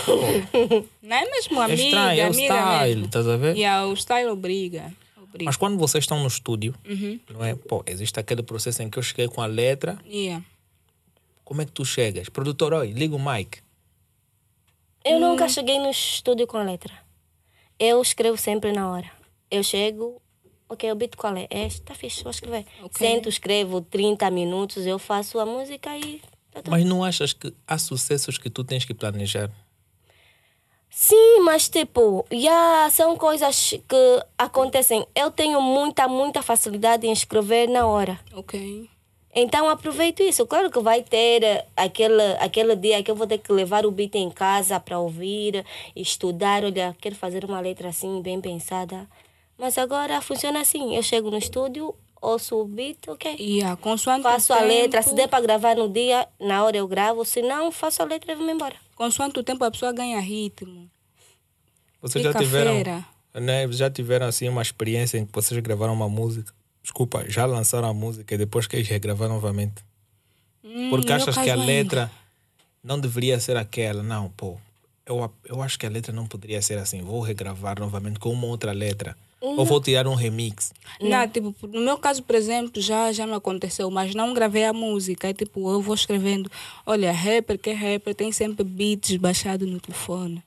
Não 1.02 1.16
é 1.16 1.30
mesmo 1.30 1.60
é 1.60 1.64
amiga, 1.64 1.82
estranho, 1.82 2.20
é 2.20 2.24
o 2.24 2.32
amiga 2.32 2.54
style, 2.54 2.88
mesmo. 2.94 3.04
estás 3.06 3.28
a 3.28 3.36
ver? 3.36 3.56
E 3.56 3.64
a- 3.64 3.86
o 3.86 3.94
style 3.96 4.28
obriga. 4.30 4.92
obriga. 5.16 5.44
Mas 5.46 5.56
quando 5.56 5.76
vocês 5.78 6.04
estão 6.04 6.20
no 6.20 6.28
estúdio, 6.28 6.74
Uhum. 6.88 7.18
não 7.30 7.44
é? 7.44 7.54
Pô, 7.54 7.82
existe 7.86 8.18
aquele 8.20 8.42
processo 8.42 8.82
em 8.82 8.88
que 8.90 8.98
eu 8.98 9.02
cheguei 9.02 9.26
com 9.28 9.40
a 9.42 9.46
letra. 9.46 9.98
Yeah. 10.06 10.44
Como 11.44 11.60
é 11.62 11.64
que 11.64 11.72
tu 11.72 11.84
chegas? 11.84 12.28
Produtor, 12.28 12.72
oi, 12.74 12.92
liga 12.92 13.14
o 13.16 13.18
mic. 13.18 13.58
Eu 15.04 15.20
nunca 15.20 15.48
cheguei 15.48 15.78
no 15.78 15.90
estúdio 15.90 16.46
com 16.46 16.58
letra. 16.64 16.92
Eu 17.78 18.00
escrevo 18.00 18.36
sempre 18.36 18.72
na 18.72 18.90
hora. 18.90 19.10
Eu 19.50 19.62
chego, 19.62 20.22
ok, 20.68 20.90
o 20.90 20.94
beat 20.94 21.16
qual 21.16 21.36
é? 21.36 21.46
Este, 21.50 21.82
tá 21.82 21.94
fixe, 21.94 22.22
vou 22.22 22.30
escrever. 22.30 22.64
Ok. 22.82 23.06
Sento, 23.06 23.28
escrevo 23.28 23.80
30 23.82 24.30
minutos, 24.30 24.86
eu 24.86 24.98
faço 24.98 25.38
a 25.38 25.44
música 25.44 25.96
e. 25.98 26.22
Tá. 26.54 26.70
Mas 26.70 26.84
não 26.84 27.02
achas 27.04 27.32
que 27.32 27.52
há 27.66 27.76
sucessos 27.76 28.38
que 28.38 28.48
tu 28.48 28.62
tens 28.62 28.84
que 28.84 28.94
planejar? 28.94 29.50
Sim, 30.88 31.40
mas 31.40 31.68
tipo, 31.68 32.24
já 32.30 32.88
são 32.90 33.16
coisas 33.16 33.70
que 33.88 34.24
acontecem. 34.38 35.04
Eu 35.14 35.28
tenho 35.30 35.60
muita, 35.60 36.06
muita 36.06 36.40
facilidade 36.40 37.04
em 37.04 37.12
escrever 37.12 37.68
na 37.68 37.84
hora. 37.84 38.20
Ok. 38.32 38.88
Então 39.34 39.68
aproveito 39.68 40.22
isso. 40.22 40.46
Claro 40.46 40.70
que 40.70 40.78
vai 40.78 41.02
ter 41.02 41.42
eh, 41.42 41.66
aquele, 41.76 42.22
aquele 42.38 42.76
dia 42.76 43.02
que 43.02 43.10
eu 43.10 43.16
vou 43.16 43.26
ter 43.26 43.38
que 43.38 43.52
levar 43.52 43.84
o 43.84 43.90
beat 43.90 44.14
em 44.14 44.30
casa 44.30 44.78
para 44.78 44.96
ouvir, 44.96 45.64
estudar. 45.96 46.64
Olha, 46.64 46.96
quero 47.00 47.16
fazer 47.16 47.44
uma 47.44 47.60
letra 47.60 47.88
assim, 47.88 48.22
bem 48.22 48.40
pensada. 48.40 49.08
Mas 49.58 49.76
agora 49.76 50.20
funciona 50.20 50.60
assim. 50.60 50.94
Eu 50.94 51.02
chego 51.02 51.28
no 51.28 51.38
estúdio, 51.38 51.92
ouço 52.24 52.56
o 52.60 52.64
beat, 52.64 52.98
ok. 53.08 53.36
E 53.38 53.62
a 53.62 53.76
consoante 53.76 54.22
Faço 54.22 54.52
a 54.52 54.60
letra. 54.60 55.00
Se 55.02 55.08
tempo- 55.10 55.16
der 55.16 55.28
para 55.28 55.40
gravar 55.42 55.76
no 55.76 55.88
dia, 55.88 56.26
na 56.40 56.64
hora 56.64 56.76
eu 56.76 56.86
gravo. 56.88 57.24
Se 57.24 57.42
não, 57.42 57.70
faço 57.70 58.02
a 58.02 58.04
letra 58.04 58.32
e 58.32 58.34
vou-me 58.34 58.52
embora. 58.52 58.76
Consoante 58.96 59.38
o 59.38 59.42
tempo 59.42 59.64
a 59.64 59.70
pessoa 59.70 59.92
ganha 59.92 60.20
ritmo. 60.20 60.88
Vocês 62.00 62.22
já 62.24 62.34
tiveram, 62.34 62.72
feira. 62.74 63.06
né, 63.34 63.70
já 63.72 63.90
tiveram 63.90 64.26
assim 64.26 64.48
uma 64.48 64.62
experiência 64.62 65.18
em 65.18 65.24
que 65.26 65.32
vocês 65.32 65.58
gravaram 65.60 65.92
uma 65.94 66.08
música? 66.08 66.52
Desculpa, 66.82 67.24
já 67.28 67.46
lançaram 67.46 67.88
a 67.88 67.94
música 67.94 68.34
e 68.34 68.38
depois 68.38 68.66
queres 68.66 68.86
regravar 68.88 69.28
novamente? 69.28 69.82
Hum, 70.62 70.90
Porque 70.90 71.12
achas 71.12 71.34
que 71.34 71.48
a 71.50 71.54
caso 71.54 71.66
letra 71.66 72.10
não 72.82 73.00
deveria 73.00 73.40
ser 73.40 73.56
aquela? 73.56 74.02
Não, 74.02 74.28
pô. 74.30 74.58
Eu, 75.06 75.30
eu 75.46 75.62
acho 75.62 75.78
que 75.78 75.86
a 75.86 75.90
letra 75.90 76.12
não 76.12 76.26
poderia 76.26 76.60
ser 76.62 76.78
assim. 76.78 77.00
Vou 77.02 77.20
regravar 77.20 77.78
novamente 77.80 78.18
com 78.18 78.30
uma 78.30 78.46
outra 78.46 78.72
letra. 78.72 79.16
Ou 79.44 79.64
vou 79.64 79.80
tirar 79.80 80.06
um 80.06 80.14
remix. 80.14 80.72
Não, 81.00 81.28
tipo, 81.28 81.54
no 81.66 81.80
meu 81.80 81.98
caso, 81.98 82.22
por 82.22 82.34
exemplo, 82.34 82.80
já, 82.80 83.12
já 83.12 83.26
me 83.26 83.34
aconteceu, 83.34 83.90
mas 83.90 84.14
não 84.14 84.32
gravei 84.32 84.64
a 84.64 84.72
música. 84.72 85.28
É 85.28 85.32
tipo, 85.34 85.70
eu 85.70 85.80
vou 85.80 85.94
escrevendo. 85.94 86.50
Olha, 86.86 87.12
rapper 87.12 87.58
que 87.58 87.70
é 87.70 87.74
rapper 87.74 88.14
tem 88.14 88.32
sempre 88.32 88.64
beats 88.64 89.16
baixados 89.16 89.68
no 89.68 89.78
telefone. 89.78 90.42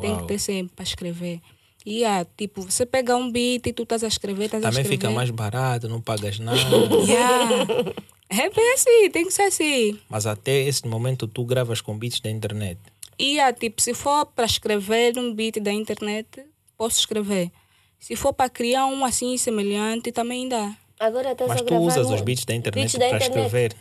Tem 0.00 0.14
que 0.14 0.18
Uau. 0.20 0.26
ter 0.26 0.38
sempre 0.38 0.74
para 0.76 0.84
escrever. 0.84 1.40
E 1.84 2.04
ah, 2.04 2.26
tipo, 2.36 2.62
você 2.62 2.84
pega 2.84 3.16
um 3.16 3.30
beat 3.30 3.66
e 3.66 3.72
tu 3.72 3.84
estás 3.84 4.02
a 4.02 4.08
escrever, 4.08 4.46
estás 4.46 4.64
a 4.64 4.68
Também 4.68 4.82
escrever. 4.82 5.06
fica 5.06 5.10
mais 5.14 5.30
barato, 5.30 5.88
não 5.88 6.00
pagas 6.00 6.38
nada. 6.38 6.58
Yeah. 7.06 7.94
Rap 8.28 8.58
é 8.58 8.72
assim, 8.74 9.10
tem 9.10 9.24
que 9.24 9.30
ser 9.32 9.42
assim. 9.42 9.98
Mas 10.10 10.26
até 10.26 10.62
esse 10.62 10.86
momento 10.86 11.28
tu 11.28 11.44
gravas 11.44 11.80
com 11.80 11.96
beats 11.96 12.18
da 12.20 12.28
internet. 12.28 12.78
E 13.18 13.38
ah, 13.38 13.52
tipo, 13.52 13.80
se 13.80 13.94
for 13.94 14.26
para 14.26 14.44
escrever 14.44 15.16
um 15.16 15.32
beat 15.32 15.60
da 15.60 15.72
internet, 15.72 16.44
posso 16.76 16.98
escrever. 16.98 17.50
Se 17.98 18.14
for 18.16 18.32
para 18.32 18.48
criar 18.50 18.86
um 18.86 19.04
assim 19.04 19.36
semelhante, 19.36 20.12
também 20.12 20.48
dá. 20.48 20.76
Agora 20.98 21.32
estás 21.32 21.48
Mas 21.48 21.60
a 21.60 21.64
tu 21.64 21.66
gravar 21.68 21.84
usas 21.86 22.08
no- 22.08 22.14
os 22.14 22.20
beats 22.22 22.44
da 22.44 22.54
internet 22.54 22.96
para 22.98 23.16
escrever. 23.18 23.76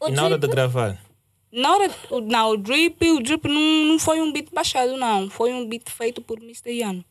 O 0.00 0.08
E 0.08 0.12
na 0.12 0.24
hora 0.24 0.38
de 0.38 0.46
gravar? 0.46 0.98
Na 1.50 1.72
hora, 1.74 1.90
o- 2.10 2.20
não, 2.20 2.50
o 2.50 2.56
drip, 2.56 3.02
o 3.10 3.20
drip 3.22 3.48
não, 3.48 3.60
não 3.86 3.98
foi 3.98 4.20
um 4.20 4.30
beat 4.32 4.48
baixado, 4.52 4.96
não. 4.96 5.30
Foi 5.30 5.52
um 5.54 5.66
beat 5.66 5.88
feito 5.88 6.20
por 6.20 6.38
Mr. 6.38 6.70
Yano. 6.70 7.04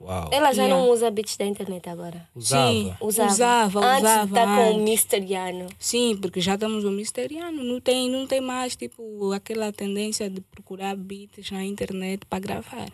Uau. 0.00 0.28
Ela 0.32 0.52
já 0.52 0.62
Yeah. 0.62 0.80
não 0.80 0.88
usa 0.92 1.10
beats 1.10 1.36
da 1.36 1.44
internet 1.44 1.88
agora. 1.88 2.28
Usava. 2.32 2.70
Sim, 2.72 2.94
Usava. 3.00 3.32
usava, 3.32 3.80
Antes 3.84 4.02
usava. 4.02 4.24
estar 4.26 4.56
com 4.56 4.76
o. 4.84 5.28
Yano. 5.32 5.66
Sim, 5.76 6.16
porque 6.22 6.40
já 6.40 6.54
estamos 6.54 6.84
no 6.84 6.92
Mr. 6.92 7.26
Yano. 7.34 7.64
Não 7.64 7.80
tem, 7.80 8.08
não 8.08 8.24
tem 8.24 8.40
mais, 8.40 8.76
tipo, 8.76 9.32
aquela 9.32 9.72
tendência 9.72 10.30
de 10.30 10.40
procurar 10.40 10.94
beats 10.94 11.50
na 11.50 11.64
internet 11.64 12.24
para 12.26 12.38
gravar. 12.38 12.88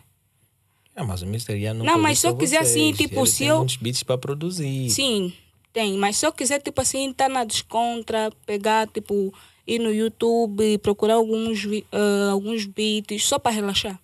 Ah, 0.95 1.03
mas 1.03 1.21
o 1.21 1.25
Mr. 1.25 1.57
Ian 1.57 1.73
não 1.73 1.85
Não, 1.85 1.97
mas 1.99 2.19
se 2.19 2.27
eu 2.27 2.31
só 2.31 2.37
quiser 2.37 2.57
assim, 2.59 2.93
vocês. 2.93 2.97
tipo, 2.97 3.19
Ele 3.19 3.27
se 3.27 3.37
tem 3.39 3.47
eu- 3.47 3.57
muitos 3.57 3.75
beats 3.75 4.03
para 4.03 4.17
produzir. 4.17 4.89
Sim, 4.89 5.33
tem. 5.73 5.97
Mas 5.97 6.15
se 6.17 6.25
eu 6.25 6.31
quiser, 6.31 6.61
tipo 6.61 6.79
assim, 6.81 7.09
estar 7.11 7.27
na 7.29 7.43
descontra, 7.43 8.31
pegar, 8.45 8.87
tipo, 8.87 9.33
ir 9.67 9.79
no 9.79 9.91
YouTube 9.91 10.63
e 10.63 10.77
procurar 10.77 11.15
alguns, 11.15 11.63
ah, 11.91 12.29
alguns 12.31 12.65
beats 12.65 13.25
só 13.25 13.37
para 13.37 13.51
relaxar. 13.51 13.99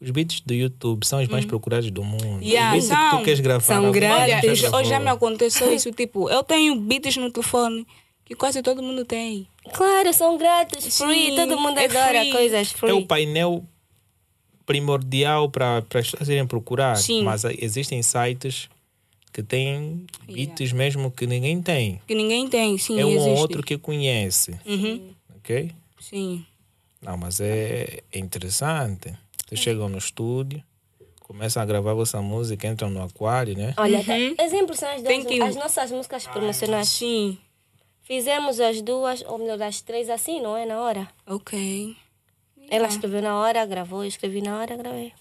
Os 0.00 0.10
beats 0.10 0.40
do 0.40 0.54
YouTube 0.54 1.04
são 1.04 1.20
os 1.20 1.28
mais 1.28 1.44
procurados 1.44 1.90
do 1.90 2.02
mundo. 2.02 2.24
Hum. 2.24 2.40
Yeah, 2.42 2.78
os 2.78 2.84
beats 2.86 2.88
que 2.88 3.10
são. 3.10 3.18
tu 3.18 3.24
queres 3.24 3.40
gravar. 3.40 3.64
São 3.64 3.90
grandes. 3.92 4.62
hoje 4.72 4.88
já 4.88 5.00
me 5.00 5.08
aconteceu 5.10 5.74
isso, 5.74 5.90
tipo, 5.92 6.30
eu 6.30 6.42
tenho 6.42 6.74
beats 6.76 7.16
no 7.16 7.30
telefone 7.30 7.86
que 8.24 8.34
quase 8.36 8.62
todo 8.62 8.80
mundo 8.82 9.04
tem. 9.04 9.46
Claro, 9.74 10.12
são 10.14 10.38
grátis, 10.38 10.96
free. 10.96 11.30
Sim, 11.30 11.36
Todo 11.36 11.58
mundo 11.60 11.76
é 11.78 11.84
adora 11.86 12.20
free. 12.20 12.32
coisas 12.32 12.70
free. 12.72 12.90
É 12.90 12.94
o 12.94 13.04
painel 13.04 13.62
primordial 14.70 15.50
para 15.50 15.78
as 15.78 15.84
pessoas 16.10 16.28
irem 16.28 16.46
procurar. 16.46 16.96
Sim. 16.96 17.22
Mas 17.24 17.44
existem 17.44 18.02
sites 18.02 18.68
que 19.32 19.42
têm 19.42 20.06
beats 20.26 20.72
mesmo 20.72 21.10
que 21.10 21.26
ninguém 21.26 21.60
tem. 21.60 22.00
Que 22.06 22.14
ninguém 22.14 22.48
tem, 22.48 22.78
sim, 22.78 22.98
é 23.00 23.04
um 23.04 23.10
existe. 23.10 23.28
ou 23.30 23.36
outro 23.38 23.62
que 23.62 23.76
conhece. 23.78 24.58
Uhum, 24.66 25.12
Ok? 25.36 25.72
sim. 26.00 26.44
Não, 27.02 27.16
mas 27.16 27.40
é, 27.40 28.02
é 28.12 28.18
interessante. 28.18 29.12
Vocês 29.48 29.60
chegam 29.60 29.88
no 29.88 29.96
estúdio, 29.98 30.62
começam 31.20 31.62
a 31.62 31.66
gravar 31.66 31.94
vossa 31.94 32.20
música, 32.20 32.68
entram 32.68 32.90
no 32.90 33.02
aquário, 33.02 33.56
né? 33.56 33.72
Olha, 33.78 34.04
tá- 34.04 34.18
exemplo 34.44 34.76
são 34.76 34.88
as, 34.90 35.02
duas, 35.02 35.40
as 35.40 35.56
nossas 35.56 35.90
músicas 35.90 36.26
promocionais. 36.26 36.88
Sim, 36.88 37.38
Fizemos 38.02 38.58
as 38.60 38.82
duas, 38.82 39.22
ou 39.26 39.38
melhor, 39.38 39.62
as 39.62 39.80
três 39.80 40.10
assim, 40.10 40.40
não 40.42 40.56
é? 40.56 40.66
Na 40.66 40.80
hora. 40.80 41.08
ok. 41.26 41.96
Ela 42.70 42.86
escreveu 42.86 43.20
na 43.20 43.36
hora, 43.36 43.66
gravou, 43.66 44.04
eu 44.04 44.08
escrevi 44.08 44.40
na 44.40 44.58
hora, 44.58 44.76
gravei. 44.76 45.12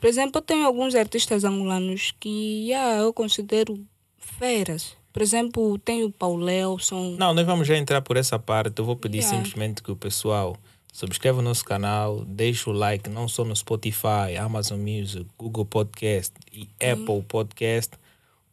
Por 0.00 0.06
exemplo, 0.06 0.38
eu 0.38 0.42
tenho 0.42 0.66
alguns 0.66 0.94
artistas 0.94 1.44
angolanos 1.44 2.12
que 2.20 2.68
yeah, 2.68 3.00
eu 3.00 3.12
considero 3.12 3.84
feras. 4.18 4.96
Por 5.12 5.22
exemplo, 5.22 5.78
tem 5.78 6.04
o 6.04 6.10
Paulelson. 6.10 7.16
Não, 7.18 7.34
nós 7.34 7.46
vamos 7.46 7.66
já 7.66 7.76
entrar 7.76 8.00
por 8.02 8.16
essa 8.16 8.38
parte. 8.38 8.78
Eu 8.78 8.84
vou 8.84 8.96
pedir 8.96 9.18
Yeah. 9.18 9.36
simplesmente 9.36 9.82
que 9.82 9.90
o 9.90 9.96
pessoal 9.96 10.56
subscreva 10.92 11.38
o 11.38 11.42
nosso 11.42 11.64
canal, 11.64 12.24
deixe 12.24 12.68
o 12.68 12.72
like, 12.72 13.08
não 13.08 13.26
só 13.26 13.44
no 13.44 13.56
Spotify, 13.56 14.36
Amazon 14.38 14.78
Music, 14.78 15.26
Google 15.38 15.64
Podcast 15.64 16.32
e 16.52 16.68
Apple 16.84 17.22
Podcast, 17.26 17.92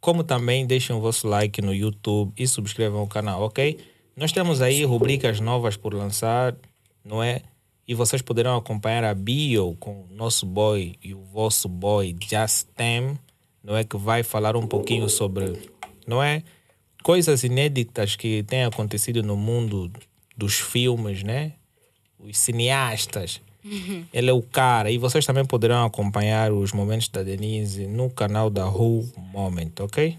como 0.00 0.24
também 0.24 0.66
deixem 0.66 0.96
o 0.96 1.00
vosso 1.00 1.28
like 1.28 1.60
no 1.60 1.74
YouTube 1.74 2.32
e 2.36 2.46
subscrevam 2.46 3.02
o 3.02 3.06
canal, 3.06 3.42
ok? 3.42 3.78
Nós 4.16 4.32
temos 4.32 4.62
aí 4.62 4.84
rubricas 4.84 5.40
novas 5.40 5.76
por 5.76 5.92
lançar, 5.92 6.54
não 7.04 7.22
é? 7.22 7.42
E 7.90 7.94
vocês 7.94 8.22
poderão 8.22 8.56
acompanhar 8.56 9.02
a 9.02 9.12
bio 9.12 9.76
com 9.80 10.04
o 10.04 10.14
nosso 10.14 10.46
boy 10.46 10.94
e 11.02 11.12
o 11.12 11.24
vosso 11.24 11.68
boy 11.68 12.16
Justem, 12.20 13.18
não 13.64 13.76
é? 13.76 13.82
Que 13.82 13.96
vai 13.96 14.22
falar 14.22 14.54
um 14.54 14.64
pouquinho 14.64 15.08
sobre, 15.08 15.60
não 16.06 16.22
é? 16.22 16.44
Coisas 17.02 17.42
inéditas 17.42 18.14
que 18.14 18.44
têm 18.44 18.62
acontecido 18.62 19.24
no 19.24 19.36
mundo 19.36 19.90
dos 20.36 20.60
filmes, 20.60 21.24
né? 21.24 21.54
Os 22.16 22.38
cineastas. 22.38 23.40
Ele 24.14 24.30
é 24.30 24.32
o 24.32 24.40
cara. 24.40 24.88
E 24.92 24.96
vocês 24.96 25.26
também 25.26 25.44
poderão 25.44 25.84
acompanhar 25.84 26.52
os 26.52 26.72
momentos 26.72 27.08
da 27.08 27.24
Denise 27.24 27.88
no 27.88 28.08
canal 28.08 28.48
da 28.50 28.68
Who 28.68 29.10
Moment, 29.32 29.72
ok? 29.80 30.16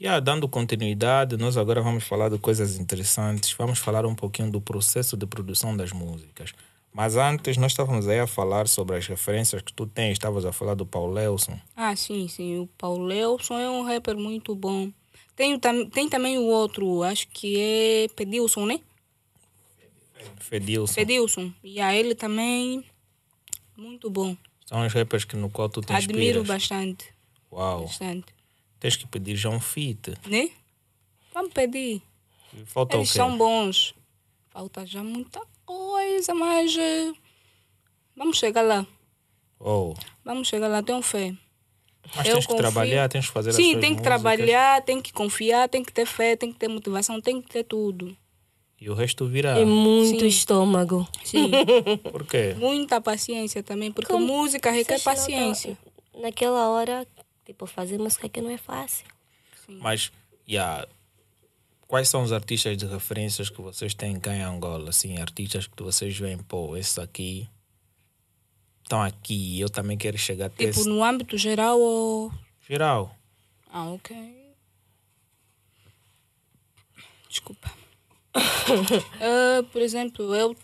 E 0.00 0.08
ah, 0.08 0.18
dando 0.18 0.48
continuidade, 0.48 1.36
nós 1.36 1.58
agora 1.58 1.82
vamos 1.82 2.04
falar 2.04 2.30
de 2.30 2.38
coisas 2.38 2.78
interessantes. 2.78 3.52
Vamos 3.52 3.78
falar 3.78 4.06
um 4.06 4.14
pouquinho 4.14 4.50
do 4.50 4.58
processo 4.58 5.14
de 5.14 5.26
produção 5.26 5.76
das 5.76 5.92
músicas. 5.92 6.54
Mas 6.90 7.16
antes, 7.16 7.58
nós 7.58 7.72
estávamos 7.72 8.08
aí 8.08 8.18
a 8.18 8.26
falar 8.26 8.66
sobre 8.66 8.96
as 8.96 9.06
referências 9.06 9.60
que 9.60 9.74
tu 9.74 9.86
tens. 9.86 10.12
Estavas 10.12 10.46
a 10.46 10.52
falar 10.52 10.72
do 10.72 10.86
Paulelson. 10.86 11.60
Ah, 11.76 11.94
sim, 11.94 12.26
sim. 12.28 12.60
O 12.60 12.66
Paulelson 12.78 13.58
é 13.58 13.68
um 13.68 13.82
rapper 13.82 14.16
muito 14.16 14.54
bom. 14.54 14.90
Tem, 15.36 15.58
tem 15.58 16.08
também 16.08 16.38
o 16.38 16.44
outro, 16.44 17.02
acho 17.02 17.28
que 17.28 17.58
é 17.60 18.08
Pedilson, 18.16 18.64
né? 18.64 18.80
Fedilson. 20.38 20.94
Pedilson. 20.94 21.52
E 21.62 21.78
a 21.78 21.94
ele 21.94 22.14
também, 22.14 22.82
muito 23.76 24.08
bom. 24.08 24.34
São 24.64 24.86
os 24.86 24.92
rappers 24.94 25.24
que 25.26 25.36
no 25.36 25.50
qual 25.50 25.68
tu 25.68 25.82
te 25.82 25.92
Admiro 25.92 26.40
inspiras. 26.40 26.46
bastante. 26.46 27.04
Uau. 27.52 27.82
Bastante. 27.82 28.39
Tens 28.80 28.96
que 28.96 29.06
pedir 29.06 29.36
já 29.36 29.48
um 29.50 29.60
feat. 29.60 30.14
Né? 30.26 30.50
Vamos 31.34 31.52
pedir. 31.52 32.02
Falta 32.64 32.96
Eles 32.96 33.10
o 33.10 33.12
quê? 33.12 33.18
são 33.18 33.36
bons. 33.38 33.94
Falta 34.48 34.84
já 34.86 35.04
muita 35.04 35.40
coisa, 35.64 36.34
mas 36.34 36.76
eh, 36.76 37.12
vamos 38.16 38.38
chegar 38.38 38.62
lá. 38.62 38.84
Oh. 39.60 39.94
Vamos 40.24 40.48
chegar 40.48 40.66
lá, 40.68 40.82
tenho 40.82 41.02
fé. 41.02 41.34
Mas 42.16 42.26
Eu 42.26 42.32
tens 42.34 42.46
que 42.46 42.52
confio. 42.52 42.56
trabalhar, 42.56 43.08
tens 43.08 43.26
que 43.26 43.32
fazer 43.32 43.50
as 43.50 43.56
Sim, 43.56 43.72
tem 43.72 43.80
que 43.80 44.00
músicas. 44.00 44.02
trabalhar, 44.04 44.82
tem 44.82 45.00
que 45.00 45.12
confiar, 45.12 45.68
tem 45.68 45.84
que 45.84 45.92
ter 45.92 46.06
fé, 46.06 46.34
tem 46.34 46.50
que 46.52 46.58
ter 46.58 46.66
motivação, 46.66 47.20
tem 47.20 47.40
que 47.40 47.48
ter 47.48 47.62
tudo. 47.64 48.16
E 48.80 48.88
o 48.88 48.94
resto 48.94 49.26
virá. 49.28 49.60
E 49.60 49.64
muito 49.66 50.20
Sim. 50.20 50.26
estômago. 50.26 51.06
Sim. 51.22 51.50
Por 52.10 52.26
quê? 52.26 52.54
Muita 52.58 53.00
paciência 53.00 53.62
também, 53.62 53.92
porque 53.92 54.10
Como 54.10 54.26
música 54.26 54.70
requer 54.70 55.00
paciência. 55.02 55.76
Naquela 56.18 56.68
hora, 56.70 57.06
tipo, 57.50 57.66
fazer 57.66 57.98
música 57.98 58.28
que 58.28 58.40
não 58.40 58.50
é 58.50 58.56
fácil. 58.56 59.04
Mas, 59.66 60.12
yeah, 60.48 60.86
quais 61.86 62.08
são 62.08 62.22
os 62.22 62.32
artistas 62.32 62.76
de 62.76 62.86
referências 62.86 63.50
que 63.50 63.60
vocês 63.60 63.92
têm 63.92 64.18
cá 64.20 64.34
em 64.34 64.42
Angola? 64.42 64.90
Assim, 64.90 65.18
artistas 65.18 65.66
que 65.66 65.82
vocês 65.82 66.16
veem, 66.16 66.38
pô, 66.38 66.76
esses 66.76 66.96
aqui 66.98 67.48
estão 68.84 69.02
aqui, 69.02 69.60
eu 69.60 69.68
também 69.68 69.96
quero 69.98 70.16
chegar 70.18 70.46
até 70.46 70.66
Tipo, 70.66 70.80
esse 70.80 70.88
no 70.88 71.02
âmbito 71.02 71.36
geral 71.36 71.78
ou. 71.80 72.32
geral. 72.68 73.16
Ah, 73.68 73.90
ok. 73.90 74.16
Desculpa. 77.28 77.72
Ah, 78.34 79.62
por 79.72 79.82
exemplo, 79.82 80.34
eu, 80.34 80.56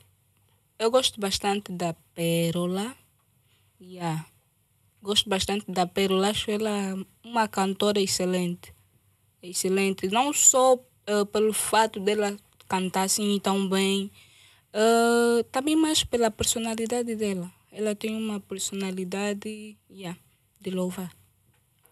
eu 0.79 0.90
gosto 0.90 1.20
bastante 1.20 1.70
da 1.72 1.94
Pérola. 2.14 2.96
Yeah. 3.81 4.27
Gosto 5.03 5.29
bastante 5.29 5.71
da 5.71 5.87
Pérola. 5.87 6.31
Acho 6.31 6.51
ela 6.51 6.97
uma 7.25 7.47
cantora 7.49 8.01
excelente. 8.01 8.75
Excelente. 9.43 10.09
Não 10.09 10.33
só 10.33 10.79
ah, 11.07 11.25
pelo 11.25 11.53
fato 11.53 12.01
dela 12.01 12.37
cantar 12.69 13.05
assim 13.05 13.39
tão 13.39 13.69
bem, 13.69 14.11
ah, 14.73 15.45
também 15.53 15.77
mais 15.77 16.03
pela 16.03 16.31
personalidade 16.31 17.15
dela. 17.15 17.51
Ela 17.71 17.95
tem 17.95 18.17
uma 18.17 18.41
personalidade 18.41 19.77
yeah, 19.91 20.19
de 20.61 20.71
louvar. 20.71 21.13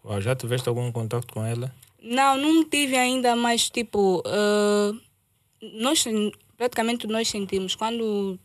Uau, 0.05 0.21
já 0.21 0.35
tiveste 0.35 0.69
algum 0.69 0.91
contato 0.91 1.33
com 1.33 1.45
ela? 1.45 1.75
Não, 2.03 2.37
não 2.37 2.65
tive 2.65 2.97
ainda, 2.97 3.37
mas 3.37 3.71
tipo, 3.71 4.23
ah, 4.27 4.93
nós 5.75 6.05
praticamente 6.57 7.07
nós 7.07 7.29
sentimos 7.29 7.75
quando 7.75 8.39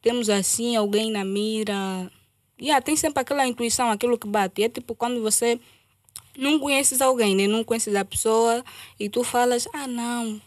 temos 0.00 0.30
assim 0.30 0.76
alguém 0.76 1.10
na 1.10 1.24
mira, 1.24 2.10
yeah, 2.60 2.80
tem 2.80 2.96
sempre 2.96 3.20
aquela 3.20 3.46
intuição, 3.46 3.90
aquilo 3.90 4.18
que 4.18 4.26
bate. 4.26 4.62
É 4.62 4.68
tipo 4.68 4.94
quando 4.94 5.20
você 5.22 5.58
não 6.36 6.58
conheces 6.58 7.00
alguém, 7.00 7.34
né? 7.34 7.46
não 7.46 7.64
conheces 7.64 7.94
a 7.94 8.04
pessoa 8.04 8.64
e 9.00 9.08
tu 9.08 9.24
falas, 9.24 9.66
ah 9.72 9.86
não, 9.86 10.40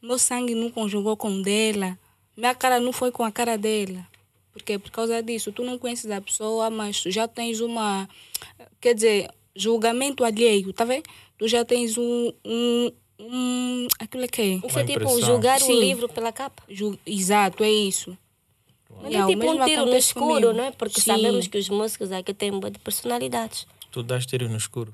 meu 0.00 0.18
sangue 0.18 0.54
não 0.54 0.70
conjugou 0.70 1.16
com 1.16 1.30
o 1.30 1.42
dela, 1.42 1.98
minha 2.36 2.54
cara 2.54 2.78
não 2.80 2.92
foi 2.92 3.10
com 3.10 3.24
a 3.24 3.32
cara 3.32 3.56
dela. 3.58 4.06
Porque 4.52 4.78
por 4.78 4.90
causa 4.90 5.22
disso, 5.22 5.52
tu 5.52 5.62
não 5.62 5.78
conheces 5.78 6.10
a 6.10 6.20
pessoa, 6.20 6.70
mas 6.70 7.02
tu 7.02 7.10
já 7.10 7.28
tens 7.28 7.60
uma, 7.60 8.08
quer 8.80 8.94
dizer, 8.94 9.28
julgamento 9.54 10.24
alheio, 10.24 10.72
tá 10.72 10.84
vendo? 10.84 11.04
Tu 11.36 11.46
já 11.46 11.62
tens 11.64 11.98
um, 11.98 12.32
um, 12.42 12.92
um 13.20 13.86
aquilo 13.98 14.26
que 14.28 14.40
é? 14.40 14.66
Isso 14.66 14.78
é 14.78 14.84
tipo 14.84 15.20
julgar 15.20 15.60
um 15.60 15.66
Sim. 15.66 15.80
livro 15.80 16.08
pela 16.08 16.32
capa. 16.32 16.62
Ju- 16.68 16.98
Exato, 17.04 17.62
é 17.62 17.70
isso. 17.70 18.16
Mas 19.02 19.14
é 19.14 19.24
o 19.24 19.28
tipo 19.28 19.50
um 19.50 19.64
tiro 19.64 19.86
no 19.86 19.96
escuro, 19.96 20.26
comigo. 20.26 20.52
não 20.52 20.64
é? 20.64 20.70
Porque 20.72 21.00
Sim. 21.00 21.12
sabemos 21.12 21.46
que 21.46 21.58
os 21.58 21.68
músicos 21.68 22.10
aqui 22.12 22.32
têm 22.34 22.50
boa 22.52 22.70
de 22.70 22.78
personalidades. 22.78 23.66
Tu 23.90 24.02
dás 24.02 24.26
tiro 24.26 24.48
no 24.48 24.56
escuro. 24.56 24.92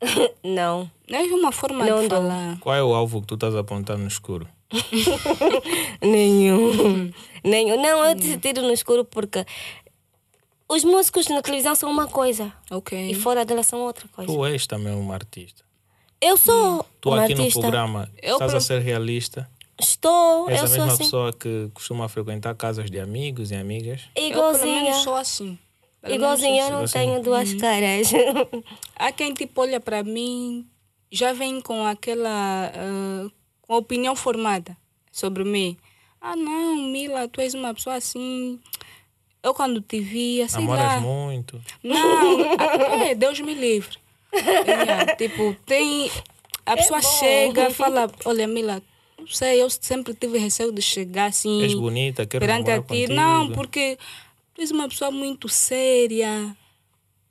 Não, 0.44 0.90
É 1.08 1.18
uma 1.22 1.50
forma 1.52 1.84
Não 1.86 2.02
de 2.02 2.08
dou. 2.08 2.20
falar. 2.20 2.58
Qual 2.60 2.74
é 2.74 2.82
o 2.82 2.94
alvo 2.94 3.20
que 3.22 3.26
tu 3.28 3.34
estás 3.34 3.54
apontando 3.54 4.02
no 4.02 4.08
escuro? 4.08 4.46
nenhum. 6.02 7.10
nenhum. 7.44 7.80
Não, 7.80 8.04
eu 8.04 8.14
disse 8.14 8.38
tiro 8.38 8.62
no 8.62 8.72
escuro 8.72 9.04
porque 9.04 9.44
os 10.68 10.84
músicos 10.84 11.28
na 11.28 11.42
televisão 11.42 11.74
são 11.74 11.90
uma 11.90 12.06
coisa 12.06 12.52
Ok. 12.70 13.10
e 13.10 13.14
fora 13.14 13.44
dela 13.44 13.62
são 13.62 13.80
outra 13.80 14.06
coisa. 14.08 14.32
Tu 14.32 14.44
és 14.46 14.66
também 14.66 14.94
uma 14.94 15.14
artista. 15.14 15.62
Eu 16.20 16.36
sou 16.36 16.84
Tu 17.00 17.08
uma 17.10 17.24
aqui 17.24 17.34
no 17.34 17.42
artista. 17.42 17.60
programa 17.60 18.10
Eu 18.22 18.34
estás 18.34 18.50
pro- 18.50 18.58
a 18.58 18.60
ser 18.60 18.80
realista. 18.80 19.48
Estou, 19.88 20.48
És 20.50 20.58
eu 20.58 20.64
a 20.64 20.66
sou 20.68 20.76
mesma 20.78 20.92
assim. 20.92 21.04
pessoa 21.04 21.32
que 21.32 21.70
costuma 21.74 22.08
frequentar 22.08 22.54
casas 22.54 22.90
de 22.90 22.98
amigos 22.98 23.50
e 23.50 23.54
amigas. 23.54 24.02
Eu, 24.14 24.28
Igualzinha. 24.28 24.82
menos, 24.82 24.96
sou 25.02 25.14
assim. 25.16 25.58
Pelo 26.02 26.14
Igualzinha, 26.16 26.62
eu 26.62 26.66
sou 26.68 26.76
não 26.76 26.84
assim. 26.84 26.98
tenho 26.98 27.22
duas 27.22 27.54
caras. 27.54 28.10
Há 28.96 29.10
quem 29.12 29.32
tipo 29.32 29.60
olha 29.60 29.80
para 29.80 30.02
mim, 30.02 30.66
já 31.10 31.32
vem 31.32 31.60
com 31.60 31.84
aquela 31.86 32.72
com 33.62 33.74
a 33.74 33.78
opinião 33.78 34.14
formada 34.14 34.76
sobre 35.10 35.44
mim. 35.44 35.76
Ah 36.20 36.36
não, 36.36 36.76
Mila, 36.76 37.28
tu 37.28 37.40
és 37.40 37.54
uma 37.54 37.72
pessoa 37.74 37.96
assim. 37.96 38.58
Eu 39.42 39.52
quando 39.54 39.80
te 39.80 40.00
via, 40.00 40.48
sei 40.48 40.60
Namoras 40.60 40.84
lá. 40.84 41.00
muito. 41.00 41.60
Não, 41.82 42.40
é, 43.02 43.14
Deus 43.14 43.38
me 43.40 43.54
livre. 43.54 43.98
Yeah, 44.34 45.14
tipo, 45.16 45.54
tem. 45.66 46.10
A 46.66 46.76
pessoa 46.76 46.98
É 46.98 47.02
chega, 47.02 47.70
fala, 47.70 48.10
olha, 48.24 48.46
Mila, 48.48 48.82
não 49.18 49.26
sei, 49.26 49.62
eu 49.62 49.70
sempre 49.70 50.14
tive 50.14 50.38
receio 50.38 50.72
de 50.72 50.82
chegar 50.82 51.26
assim 51.26 51.62
És 51.62 51.74
bonita, 51.74 52.26
quero 52.26 52.44
perante 52.44 52.70
a 52.70 52.80
ti. 52.80 52.86
contigo. 52.88 53.14
Não, 53.14 53.50
porque 53.52 53.98
tu 54.54 54.60
és 54.60 54.70
uma 54.70 54.88
pessoa 54.88 55.10
muito 55.10 55.48
séria, 55.48 56.56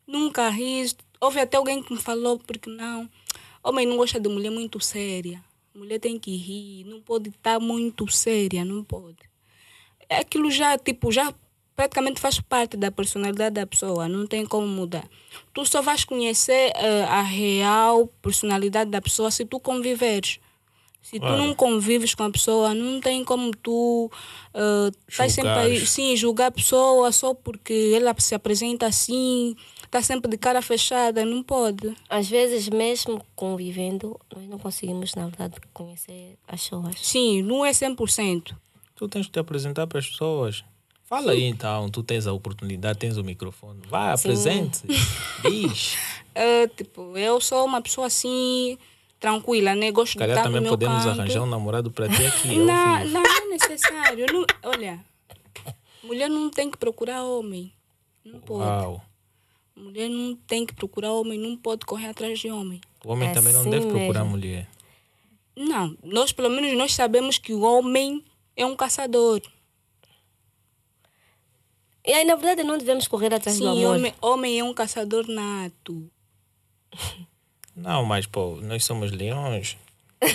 nunca 0.08 0.50
ris. 0.50 0.96
Houve 1.20 1.40
até 1.40 1.58
alguém 1.58 1.82
que 1.82 1.94
me 1.94 2.00
falou, 2.00 2.40
porque 2.40 2.70
não, 2.70 3.10
homem 3.64 3.86
não 3.86 3.98
gosta 3.98 4.20
de 4.20 4.28
mulher 4.30 4.50
muito 4.52 4.80
séria. 4.80 5.44
Mulher 5.76 6.00
tem 6.00 6.20
que 6.20 6.36
rir, 6.36 6.84
não 6.86 7.02
pode 7.02 7.30
estar 7.30 7.60
muito 7.60 8.12
séria, 8.12 8.64
não 8.64 8.84
pode. 8.84 9.18
É 10.08 10.18
Aquilo 10.18 10.52
já, 10.52 10.78
tipo, 10.78 11.12
já 11.12 11.34
praticamente 11.76 12.22
faz 12.22 12.40
parte 12.40 12.78
da 12.78 12.92
personalidade 12.92 13.56
da 13.56 13.66
pessoa, 13.66 14.08
não 14.08 14.28
tem 14.28 14.46
como 14.46 14.68
mudar. 14.68 15.08
Tu 15.54 15.66
só 15.66 15.82
vais 15.82 16.06
conhecer 16.06 16.72
eh, 16.76 17.04
a 17.06 17.22
real 17.22 18.08
personalidade 18.22 18.92
da 18.92 19.02
pessoa 19.02 19.32
se 19.32 19.46
tu 19.46 19.60
conviveres. 19.60 20.40
Se 21.04 21.20
tu 21.20 21.26
não 21.26 21.54
convives 21.54 22.16
com 22.16 22.24
a 22.24 22.30
pessoa, 22.30 22.74
não 22.74 23.02
tem 23.02 23.26
como 23.26 23.52
tu 23.52 24.10
uh, 24.56 24.98
estás 25.06 25.34
sempre 25.34 25.52
aí, 25.52 25.72
Julgares. 25.72 25.90
sim, 25.90 26.16
julgar 26.16 26.48
a 26.48 26.52
pessoa 26.52 27.12
só 27.12 27.34
porque 27.34 27.92
ela 27.94 28.16
se 28.18 28.34
apresenta 28.34 28.86
assim, 28.86 29.54
está 29.84 30.02
sempre 30.02 30.32
de 30.32 30.38
cara 30.38 30.62
fechada, 30.62 31.26
não 31.26 31.44
pode. 31.44 31.94
Às 32.10 32.30
vezes, 32.30 32.70
mesmo 32.70 33.22
convivendo, 33.36 34.18
nós 34.34 34.48
não 34.48 34.58
conseguimos, 34.58 35.14
na 35.14 35.26
verdade, 35.26 35.56
conhecer 35.74 36.38
as 36.48 36.62
pessoas. 36.62 36.96
Sim, 37.02 37.42
não 37.42 37.66
é 37.66 37.72
100%. 37.72 38.56
Tu 38.96 39.08
tens 39.10 39.26
que 39.26 39.34
te 39.34 39.40
apresentar 39.40 39.86
para 39.86 40.00
as 40.00 40.08
pessoas. 40.08 40.64
Fala 41.04 41.34
aí 41.34 41.44
então, 41.44 41.90
tu 41.90 42.02
tens 42.02 42.26
a 42.26 42.32
oportunidade, 42.32 42.98
tens 42.98 43.18
o 43.18 43.24
microfone. 43.26 43.82
Vá, 43.90 44.14
apresente. 44.14 44.82
Diz. 45.44 45.98
Uh, 46.32 46.68
tipo, 46.78 47.18
eu 47.18 47.42
sou 47.42 47.66
uma 47.66 47.82
pessoa 47.82 48.08
assim, 48.08 48.78
tranquila, 49.24 49.74
né? 49.74 49.90
Gosto 49.90 50.12
Se 50.12 50.18
de 50.18 50.20
calhar 50.20 50.36
estar 50.38 50.50
no 50.50 50.56
também 50.58 50.70
podemos 50.70 51.04
canto. 51.06 51.10
arranjar 51.22 51.44
um 51.44 51.46
namorado 51.46 51.90
para 51.90 52.10
ti 52.10 52.26
aqui. 52.26 52.58
Não, 52.58 53.06
não 53.06 53.22
é 53.24 53.46
necessário. 53.48 54.26
Não- 54.34 54.46
olha, 54.70 55.00
mulher 56.04 56.30
não 56.30 56.50
tem 56.50 56.70
que 56.70 56.78
procurar 56.78 57.24
homem. 57.24 57.72
Não 58.26 58.42
pode. 58.42 58.64
Uau. 58.64 59.02
Mulher 59.78 60.10
não 60.10 60.36
tem 60.36 60.66
que 60.66 60.74
procurar 60.76 61.14
homem, 61.14 61.40
não 61.40 61.56
pode 61.56 61.86
correr 61.86 62.08
atrás 62.08 62.38
de 62.38 62.52
homem. 62.52 62.82
O 63.06 63.14
homem 63.14 63.30
É 63.30 63.34
também 63.34 63.54
não 63.54 63.64
deve 63.70 63.88
procurar 63.88 64.24
mesmo. 64.26 64.32
mulher. 64.38 64.68
Não, 65.56 65.98
nós 66.04 66.34
pelo 66.34 66.50
menos 66.50 66.78
nós 66.78 66.94
sabemos 66.94 67.38
que 67.38 67.54
o 67.54 67.62
homem 67.62 68.26
é 68.58 68.66
um 68.66 68.76
caçador. 68.76 69.42
E 72.06 72.12
aí, 72.12 72.26
na 72.26 72.36
verdade, 72.36 72.64
não 72.68 72.78
devemos 72.78 73.08
correr 73.08 73.34
atrás 73.34 73.58
do 73.58 73.64
Sim, 73.64 73.84
amor. 73.86 73.96
homem, 73.96 74.14
homem 74.22 74.60
é 74.60 74.64
um 74.66 74.74
caçador 74.74 75.26
nato. 75.30 76.12
Não, 77.76 78.04
mas 78.06 78.26
pô, 78.26 78.60
nós 78.62 78.84
somos 78.86 79.12
leões. 79.12 79.78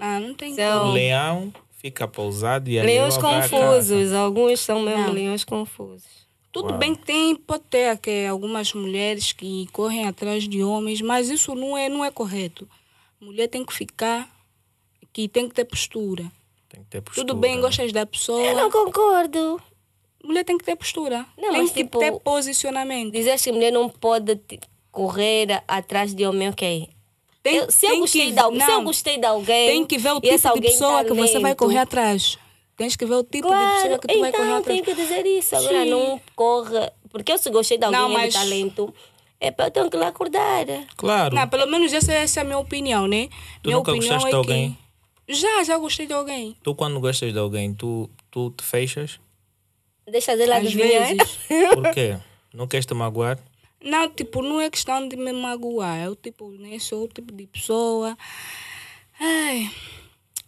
Ah, 0.00 0.20
não 0.20 0.34
tem 0.34 0.54
São- 0.54 0.76
O 0.78 0.80
como. 0.80 0.92
leão 0.92 1.52
fica 1.76 2.06
pousado 2.08 2.68
e 2.70 2.78
a 2.78 2.82
Leões 2.84 3.16
à 3.16 3.20
confusos. 3.20 4.12
Alguns 4.12 4.60
são 4.60 4.80
mesmo 4.82 5.04
Não. 5.06 5.12
leões 5.12 5.44
confusos. 5.44 6.26
Tudo 6.50 6.70
Uau. 6.70 6.78
bem 6.78 6.94
que 6.94 7.04
tem, 7.04 7.36
pode 7.36 7.64
ter 7.64 7.90
aqui 7.90 8.26
algumas 8.26 8.72
mulheres 8.72 9.32
que 9.32 9.66
correm 9.72 10.06
atrás 10.08 10.48
de 10.48 10.62
homens, 10.64 11.00
mas 11.00 11.28
isso 11.28 11.54
não 11.54 11.76
é, 11.76 11.88
não 11.88 12.04
é 12.04 12.10
correto. 12.10 12.68
Mulher 13.20 13.48
tem 13.48 13.64
que 13.64 13.72
ficar, 13.72 14.28
que 15.12 15.28
tem 15.28 15.48
que 15.48 15.54
ter 15.54 15.64
postura. 15.64 16.24
Tem 16.68 16.82
que 16.82 16.88
ter 16.88 17.00
postura. 17.02 17.26
Tudo 17.26 17.38
bem, 17.38 17.56
né? 17.56 17.60
gostas 17.62 17.92
da 17.92 18.00
Eu 18.00 18.06
pessoa, 18.06 18.54
não 18.54 18.70
concordo. 18.70 19.60
mulher 20.24 20.44
tem 20.44 20.56
que 20.58 20.64
ter 20.64 20.74
postura. 20.76 21.26
Não, 21.36 21.50
tem 21.50 21.62
mas 21.62 21.70
que 21.70 21.84
tipo- 21.84 21.98
ter 21.98 22.12
posicionamento. 22.20 23.12
Dizer 23.12 23.38
que 23.38 23.52
mulher 23.52 23.70
não 23.72 23.88
pode 23.88 24.34
correr 24.98 25.62
atrás 25.68 26.12
de 26.14 26.26
homem, 26.26 26.48
ok. 26.48 26.88
Tem, 27.42 27.56
Eu- 27.56 27.70
se, 27.70 27.86
eu 27.86 27.90
tem 27.92 28.00
gostei 28.00 28.26
que, 28.26 28.32
de, 28.32 28.38
al- 28.40 28.52
se 28.52 28.60
eu 28.60 28.66
não, 28.66 28.84
gostei 28.84 29.16
de 29.18 29.24
alguém. 29.26 29.68
tem 29.70 29.86
que 29.86 29.96
ver 29.96 30.10
o 30.12 30.20
tipo 30.20 30.36
de 30.38 30.46
alguém 30.48 30.70
pessoa 30.72 31.04
que 31.04 31.12
você 31.14 31.38
vai 31.38 31.54
correr 31.54 31.78
atrás. 31.78 32.36
Tens 32.76 32.96
que 32.96 33.06
ver 33.06 33.14
o 33.14 33.22
tipo 33.22 33.48
de 33.48 33.54
Claro, 33.54 33.82
pessoa 33.82 33.98
que 34.00 34.08
tu 34.08 34.20
vai 34.20 34.32
correr 34.32 34.44
então 34.44 34.58
atrás. 34.58 34.80
tem 34.80 34.84
que 34.84 34.94
dizer 35.00 35.24
isso. 35.26 35.54
Agora 35.56 35.84
Sim. 35.84 35.90
não 35.90 36.20
corra. 36.34 36.92
Porque 37.10 37.32
eu 37.32 37.38
se 37.38 37.48
gostei 37.50 37.78
de 37.78 37.84
alguém 37.84 38.00
Não, 38.00 38.10
e 38.10 38.14
mas- 38.14 38.32
de 38.34 38.38
talento, 38.40 38.94
é 39.40 39.50
para 39.52 39.66
eu 39.66 39.70
tenho 39.70 39.88
que 39.90 39.96
lá 39.96 40.08
acordar. 40.08 40.66
Claro. 40.96 41.34
Não, 41.36 41.48
pelo 41.48 41.66
menos 41.70 41.92
essa, 41.92 42.12
essa 42.12 42.40
é 42.40 42.42
a 42.42 42.44
minha 42.44 42.58
opinião, 42.58 43.06
né? 43.06 43.28
Tu 43.62 43.68
minha 43.68 43.76
nunca 43.78 43.92
opinião 43.92 44.14
gostaste 44.14 44.26
é 44.26 44.30
de 44.30 44.36
alguém? 44.36 44.78
Que... 45.26 45.34
Já, 45.34 45.62
já 45.64 45.78
gostei 45.78 46.06
de 46.06 46.12
alguém. 46.12 46.56
Tu 46.62 46.74
quando 46.74 46.98
gostas 47.00 47.32
de 47.32 47.38
alguém, 47.38 47.72
tu, 47.72 48.10
tu 48.30 48.50
te 48.50 48.64
fechas? 48.64 49.20
Deixa 50.10 50.36
dela 50.36 50.56
Às 50.56 50.66
adivinhar. 50.66 51.06
vezes. 51.06 51.38
Por 51.74 51.90
quê? 51.92 52.16
Não 52.52 52.66
queres 52.66 52.84
te 52.86 52.94
magoar? 52.94 53.38
Não, 53.82 54.08
tipo, 54.08 54.42
não 54.42 54.60
é 54.60 54.68
questão 54.70 55.06
de 55.08 55.16
me 55.16 55.32
magoar. 55.32 56.02
Eu, 56.04 56.16
tipo, 56.16 56.50
né, 56.50 56.78
sou 56.78 57.04
o 57.04 57.08
tipo 57.08 57.32
de 57.32 57.46
pessoa. 57.46 58.16
Ai, 59.20 59.70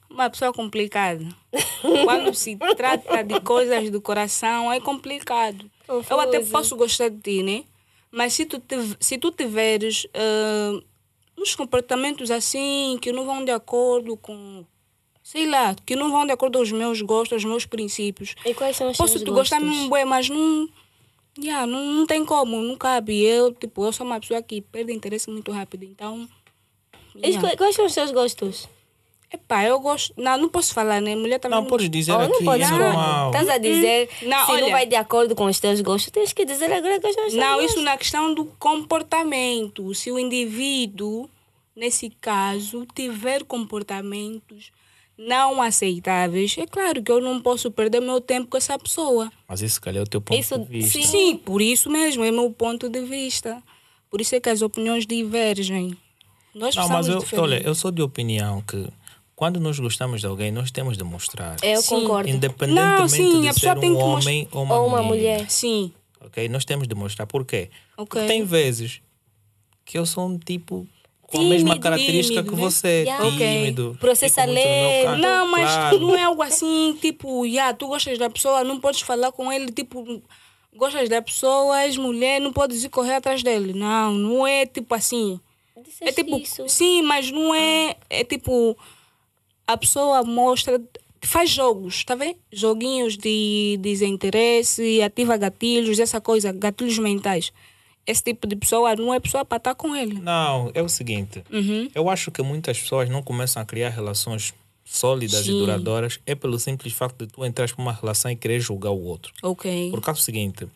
uma 0.09 0.28
pessoa 0.31 0.53
complicada. 0.53 1.26
Quando 2.05 2.35
se 2.35 2.57
trata 2.76 3.22
de 3.22 3.41
coisas 3.41 3.91
do 3.91 4.01
coração, 4.01 4.72
é 4.72 4.81
complicado. 4.81 5.70
Eu 5.89 6.20
até 6.20 6.41
posso 6.41 6.76
gostar 6.76 7.09
de 7.09 7.18
ti, 7.20 7.43
né? 7.43 7.64
Mas 8.11 8.33
se 8.35 8.45
tu, 8.45 8.59
tiv- 8.59 8.97
se 9.01 9.18
tu 9.18 9.31
tiveres 9.31 10.07
ah, 10.14 10.81
uns 11.39 11.55
comportamentos 11.55 12.31
assim, 12.31 12.99
que 13.01 13.12
não 13.12 13.24
vão 13.24 13.45
de 13.45 13.51
acordo 13.53 14.16
com. 14.16 14.64
Sei 15.22 15.47
lá, 15.49 15.76
que 15.87 15.95
não 15.95 16.11
vão 16.11 16.26
de 16.26 16.33
acordo 16.33 16.59
com 16.59 16.62
os 16.64 16.72
meus 16.72 17.01
gostos, 17.03 17.35
aos 17.35 17.45
meus 17.45 17.64
princípios. 17.64 18.35
E 18.45 18.53
quais 18.53 18.76
são 18.76 18.91
os 18.91 18.97
Posso 18.97 19.18
te 19.18 19.24
gostar 19.31 19.61
mesmo 19.61 19.89
bué, 19.89 20.05
mas 20.05 20.28
não, 20.28 20.68
yeah, 21.43 21.66
não. 21.66 21.82
Não 21.84 22.07
tem 22.07 22.24
como, 22.24 22.61
não 22.62 22.76
cabe. 22.76 23.22
Eu, 23.24 23.53
tipo, 23.53 23.84
eu 23.84 23.93
sou 23.93 24.07
uma 24.07 24.20
pessoa 24.20 24.43
que 24.43 24.61
perde 24.61 24.93
interesse 24.93 25.30
muito 25.30 25.51
rápido, 25.53 25.84
então. 25.84 26.28
E 27.16 27.26
yeah. 27.26 27.41
quais- 27.41 27.57
Quais 27.57 27.74
são 27.76 27.86
os 27.86 27.93
seus 27.93 28.11
gostos? 28.12 28.68
Epá, 29.32 29.64
eu 29.64 29.78
gosto. 29.78 30.12
Não, 30.16 30.36
não 30.36 30.49
posso 30.49 30.74
falar, 30.74 31.01
né? 31.01 31.14
Mulher 31.14 31.38
também. 31.38 31.61
Não, 31.61 31.66
podes 31.68 31.88
dizer 31.88 32.11
Oh, 32.12 32.16
aqui, 32.18 32.32
não 32.32 32.45
pode 32.45 32.62
é 32.64 32.68
normal. 32.70 33.26
Estás 33.30 33.49
a 33.49 33.59
dizer, 33.59 34.09
Hum, 34.24 34.28
Não, 34.28 34.47
se 34.47 34.53
não 34.53 34.62
olha. 34.64 34.70
vai 34.72 34.86
de 34.86 34.97
acordo 34.97 35.34
com 35.36 35.45
os 35.45 35.61
teus 35.61 35.80
gostos, 35.80 36.11
tens 36.11 36.32
que 36.32 36.45
dizer 36.45 36.72
agora 36.72 36.99
que 36.99 37.07
os 37.07 37.14
teus 37.14 37.34
Não, 37.34 37.55
gostos. 37.55 37.70
isso 37.72 37.80
na 37.82 37.97
questão 37.97 38.34
do 38.34 38.45
comportamento. 38.59 39.95
Se 39.95 40.11
o 40.11 40.18
indivíduo, 40.18 41.30
nesse 41.76 42.11
caso, 42.11 42.84
tiver 42.93 43.45
comportamentos 43.45 44.72
não 45.27 45.61
aceitáveis, 45.61 46.57
é 46.59 46.66
claro 46.66 47.03
que 47.03 47.12
eu 47.12 47.21
não 47.21 47.41
posso 47.43 47.71
perder 47.71 48.01
meu 48.01 48.21
tempo 48.21 48.49
com 48.49 48.57
essa 48.57 48.79
pessoa. 48.79 49.31
Mas 49.47 49.61
isso, 49.61 49.75
se 49.75 49.81
calhar, 49.81 50.01
é 50.01 50.05
o 50.05 50.09
teu 50.09 50.21
ponto 50.21 50.39
Isso, 50.39 50.59
de 50.59 50.64
vista. 50.64 50.93
sim. 50.93 51.03
Sim, 51.03 51.37
por 51.37 51.61
isso 51.61 51.91
mesmo, 51.91 52.25
é 52.25 52.31
meu 52.31 52.51
ponto 52.51 52.89
de 52.89 53.03
vista. 53.03 53.62
Por 54.09 54.21
isso 54.21 54.35
é 54.35 54.41
que 54.41 54.49
as 54.49 54.62
opiniões 54.62 55.07
divergem. 55.07 55.97
Nós 56.55 56.75
Não, 56.75 56.89
mas 56.89 57.07
eu, 57.09 57.23
olha, 57.37 57.62
eu 57.62 57.75
sou 57.75 57.91
de 57.91 58.03
opinião 58.03 58.61
que 58.62 58.89
quando 59.37 59.61
nós 59.61 59.79
gostamos 59.79 60.21
de 60.21 60.27
alguém, 60.27 60.51
nós 60.51 60.71
temos 60.71 60.97
de 60.97 61.05
mostrar. 61.05 61.57
Eu 61.62 61.81
Sim. 61.81 62.01
concordo. 62.01 62.29
Independentemente 62.29 63.01
Não, 63.01 63.09
sim, 63.09 63.41
de 63.43 63.53
ser 63.61 63.79
tem 63.79 63.91
um 63.91 63.99
homem 63.99 64.49
ou 64.51 64.62
uma, 64.64 64.77
Ou 64.79 64.87
uma 64.89 65.03
mulher. 65.03 65.37
mulher. 65.39 65.51
Sim, 65.51 65.93
Ok? 66.23 66.49
Nós 66.49 66.64
temos 66.66 66.87
de 66.87 66.95
mostrar. 66.95 67.27
Por 67.27 67.45
quê? 67.47 67.71
Ok. 67.97 68.21
Porque 68.21 68.27
tem 68.27 68.45
vezes 68.45 69.01
que 69.85 69.97
eu 69.97 70.05
sou 70.05 70.27
um 70.29 70.39
tipo 70.39 70.87
com 71.31 71.39
a 71.39 71.45
mesma 71.45 71.70
Tímido, 71.70 71.81
característica 71.81 72.43
tímido, 72.43 72.51
que 72.51 72.57
né? 72.57 72.62
você. 72.70 72.89
Yeah. 73.03 73.26
Ok. 73.26 73.39
Tímido. 73.39 73.97
Processa 74.01 74.45
lento. 74.45 75.07
canto. 75.07 75.20
Não, 75.20 75.49
mas 75.51 75.70
Claro. 75.70 75.99
não 76.01 76.16
é 76.16 76.22
algo 76.24 76.43
assim, 76.43 76.99
tipo, 77.01 77.47
yeah, 77.47 77.72
tu 77.72 77.87
gostas 77.87 78.18
da 78.18 78.28
pessoa, 78.28 78.64
não 78.64 78.81
podes 78.81 79.01
falar 79.01 79.31
com 79.31 79.53
ele, 79.53 79.70
tipo, 79.70 80.22
gostas 80.74 81.09
da 81.09 81.22
pessoa, 81.22 81.83
és 81.83 81.97
mulher, 81.97 82.41
não 82.41 82.53
podes 82.53 82.83
ir 82.85 82.89
correr 82.89 83.14
atrás 83.14 83.43
dele. 83.43 83.72
Não, 83.72 84.12
não 84.12 84.47
é 84.47 84.66
tipo 84.66 84.95
assim. 84.95 85.41
É 86.01 86.12
tipo, 86.12 86.39
isso. 86.39 86.68
sim, 86.68 87.03
mas 87.03 87.31
não 87.31 87.55
é, 87.55 87.97
é 88.09 88.24
tipo, 88.24 88.76
a 89.66 89.76
pessoa 89.76 90.22
mostra, 90.22 90.81
faz 91.22 91.51
jogos, 91.51 92.05
tá 92.05 92.14
vendo? 92.14 92.37
Joguinhos 92.53 93.16
de 93.16 93.78
desinteresse, 93.81 95.01
ativa 95.03 95.37
gatilhos, 95.37 95.99
essa 95.99 96.20
coisa, 96.20 96.53
gatilhos 96.53 96.99
mentais. 96.99 97.53
Esse 98.11 98.23
tipo 98.25 98.47
de 98.47 98.57
pessoa 98.57 98.95
não 98.97 99.15
é 99.15 99.21
pessoa 99.21 99.45
para 99.45 99.59
estar 99.59 99.75
com 99.75 99.95
ele. 99.95 100.15
Não, 100.21 100.71
é 100.75 100.83
o 100.83 100.89
seguinte. 100.89 101.43
Uhum. 101.51 101.89
Eu 101.95 102.09
acho 102.11 102.31
que 102.31 102.43
muitas 102.43 102.79
pessoas 102.81 103.09
não 103.09 103.23
começam 103.23 103.63
a 103.63 103.65
criar 103.65 103.91
relações 103.91 104.53
sólidas 104.85 105.43
e 105.43 105.53
Sim. 105.53 105.59
duradouras 105.59 106.19
é 106.27 106.35
pelo 106.35 106.59
simples 106.59 106.93
facto 106.93 107.25
de 107.25 107.33
tu 107.33 107.45
entrar 107.45 107.69
para 107.73 107.81
uma 107.83 107.93
relação 107.93 108.31
e 108.31 108.37
querer 108.37 108.59
julgar 108.61 108.91
o 108.91 109.01
outro. 109.05 109.33
Ok, 109.43 109.91
Por 109.91 110.01
causa 110.01 110.21
do 110.21 110.25
seguinte, 110.25 110.67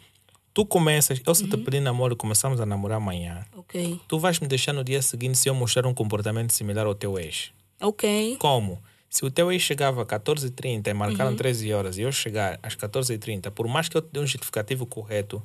tu 0.52 0.64
começas, 0.64 1.18
eu 1.18 1.24
Uhum. 1.30 1.34
se 1.34 1.48
te 1.48 1.56
pedir 1.56 1.80
namoro 1.80 2.14
e 2.14 2.16
começamos 2.16 2.60
a 2.60 2.66
namorar 2.66 2.98
amanhã, 2.98 3.44
ok, 3.56 3.98
tu 4.06 4.18
vais 4.20 4.38
me 4.38 4.46
deixar 4.46 4.72
no 4.72 4.84
dia 4.84 5.02
seguinte 5.02 5.36
se 5.36 5.48
eu 5.48 5.54
mostrar 5.54 5.84
um 5.88 5.92
comportamento 5.94 6.52
similar 6.52 6.86
ao 6.86 6.94
teu 6.94 7.18
ex. 7.18 7.50
ok. 7.80 8.36
Como? 8.38 8.80
Se 9.10 9.24
o 9.24 9.30
teu 9.30 9.50
ex 9.52 9.62
chegava 9.62 10.02
às 10.02 10.06
14h30 10.08 10.88
e 10.88 10.94
marcaram 10.94 11.30
Uhum. 11.30 11.36
13 11.36 11.72
horas 11.72 11.98
e 11.98 12.02
eu 12.02 12.12
chegar 12.12 12.58
às 12.62 12.76
14h30, 12.76 13.50
por 13.50 13.66
mais 13.66 13.88
que 13.88 13.96
eu 13.96 14.02
te 14.02 14.08
dê 14.12 14.20
um 14.20 14.26
justificativo 14.26 14.86
correto, 14.86 15.42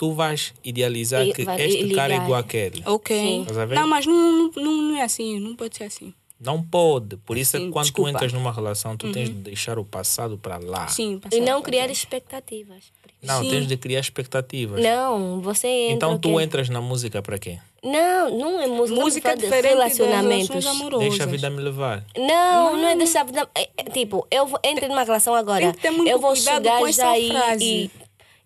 tu 0.00 0.14
vais 0.14 0.54
idealizar 0.64 1.26
E 1.26 1.34
que 1.34 1.44
vai 1.44 1.60
este 1.60 1.90
cara 1.94 2.14
é 2.14 2.16
ligar. 2.16 2.24
igual 2.24 2.40
àquele. 2.40 2.82
Ok. 2.86 3.44
Não, 3.74 3.86
mas 3.86 4.06
não, 4.06 4.50
não, 4.56 4.72
não 4.82 4.96
é 4.96 5.02
assim, 5.02 5.38
não 5.38 5.54
pode 5.54 5.76
ser 5.76 5.84
assim. 5.84 6.14
Não 6.40 6.62
pode. 6.62 7.18
Por 7.18 7.36
isso 7.36 7.54
é 7.54 7.60
Sim, 7.60 7.66
que 7.66 7.72
quando 7.72 7.84
desculpa. 7.84 8.08
Uhum. 8.08 8.14
tu 8.14 8.16
entras 8.16 8.32
numa 8.32 8.50
relação, 8.50 8.96
tu 8.96 9.12
tens 9.12 9.28
de 9.28 9.34
deixar 9.34 9.78
o 9.78 9.84
passado 9.84 10.38
para 10.38 10.56
lá. 10.56 10.88
Sim, 10.88 11.16
E 11.16 11.18
passar- 11.20 11.42
não 11.44 11.60
criar 11.60 11.90
expectativas. 11.90 12.84
Não, 13.22 13.42
Sim. 13.42 13.50
tens 13.50 13.66
de 13.66 13.76
criar 13.76 14.00
expectativas. 14.00 14.82
Não, 14.82 15.42
você 15.42 15.68
entra. 15.68 15.94
então 15.96 16.18
tu 16.18 16.34
quê? 16.38 16.42
entras 16.44 16.70
na 16.70 16.80
música 16.80 17.20
para 17.20 17.38
quê? 17.38 17.58
Não, 17.84 18.30
não 18.38 18.58
é 18.62 18.66
música. 18.66 18.98
Música 18.98 19.28
é 19.32 19.36
de 19.36 19.42
diferente 19.42 19.72
relacionamentos. 19.74 20.64
amorosas. 20.66 21.08
Deixa 21.10 21.24
a 21.24 21.26
vida 21.26 21.50
me 21.50 21.60
levar. 21.60 22.02
Não, 22.16 22.74
não 22.78 22.88
é 22.88 22.96
deixar 22.96 23.20
a 23.20 23.24
vida. 23.24 23.46
é- 23.54 23.68
é 23.76 23.84
Tipo, 23.90 24.26
eu 24.30 24.46
vou, 24.46 24.58
entro 24.64 24.88
numa 24.88 25.02
relação 25.02 25.34
agora. 25.34 25.60
Tem 25.60 25.72
que 25.72 25.80
ter 25.82 25.90
muito 25.90 26.08
eu 26.10 26.18
vou 26.18 26.32
cuidado 26.32 26.54
chegar 26.64 26.78
com 26.78 26.86
essa 26.86 27.02
já 27.02 27.18
e, 27.18 27.28
frase. 27.28 27.64
e 27.64 27.90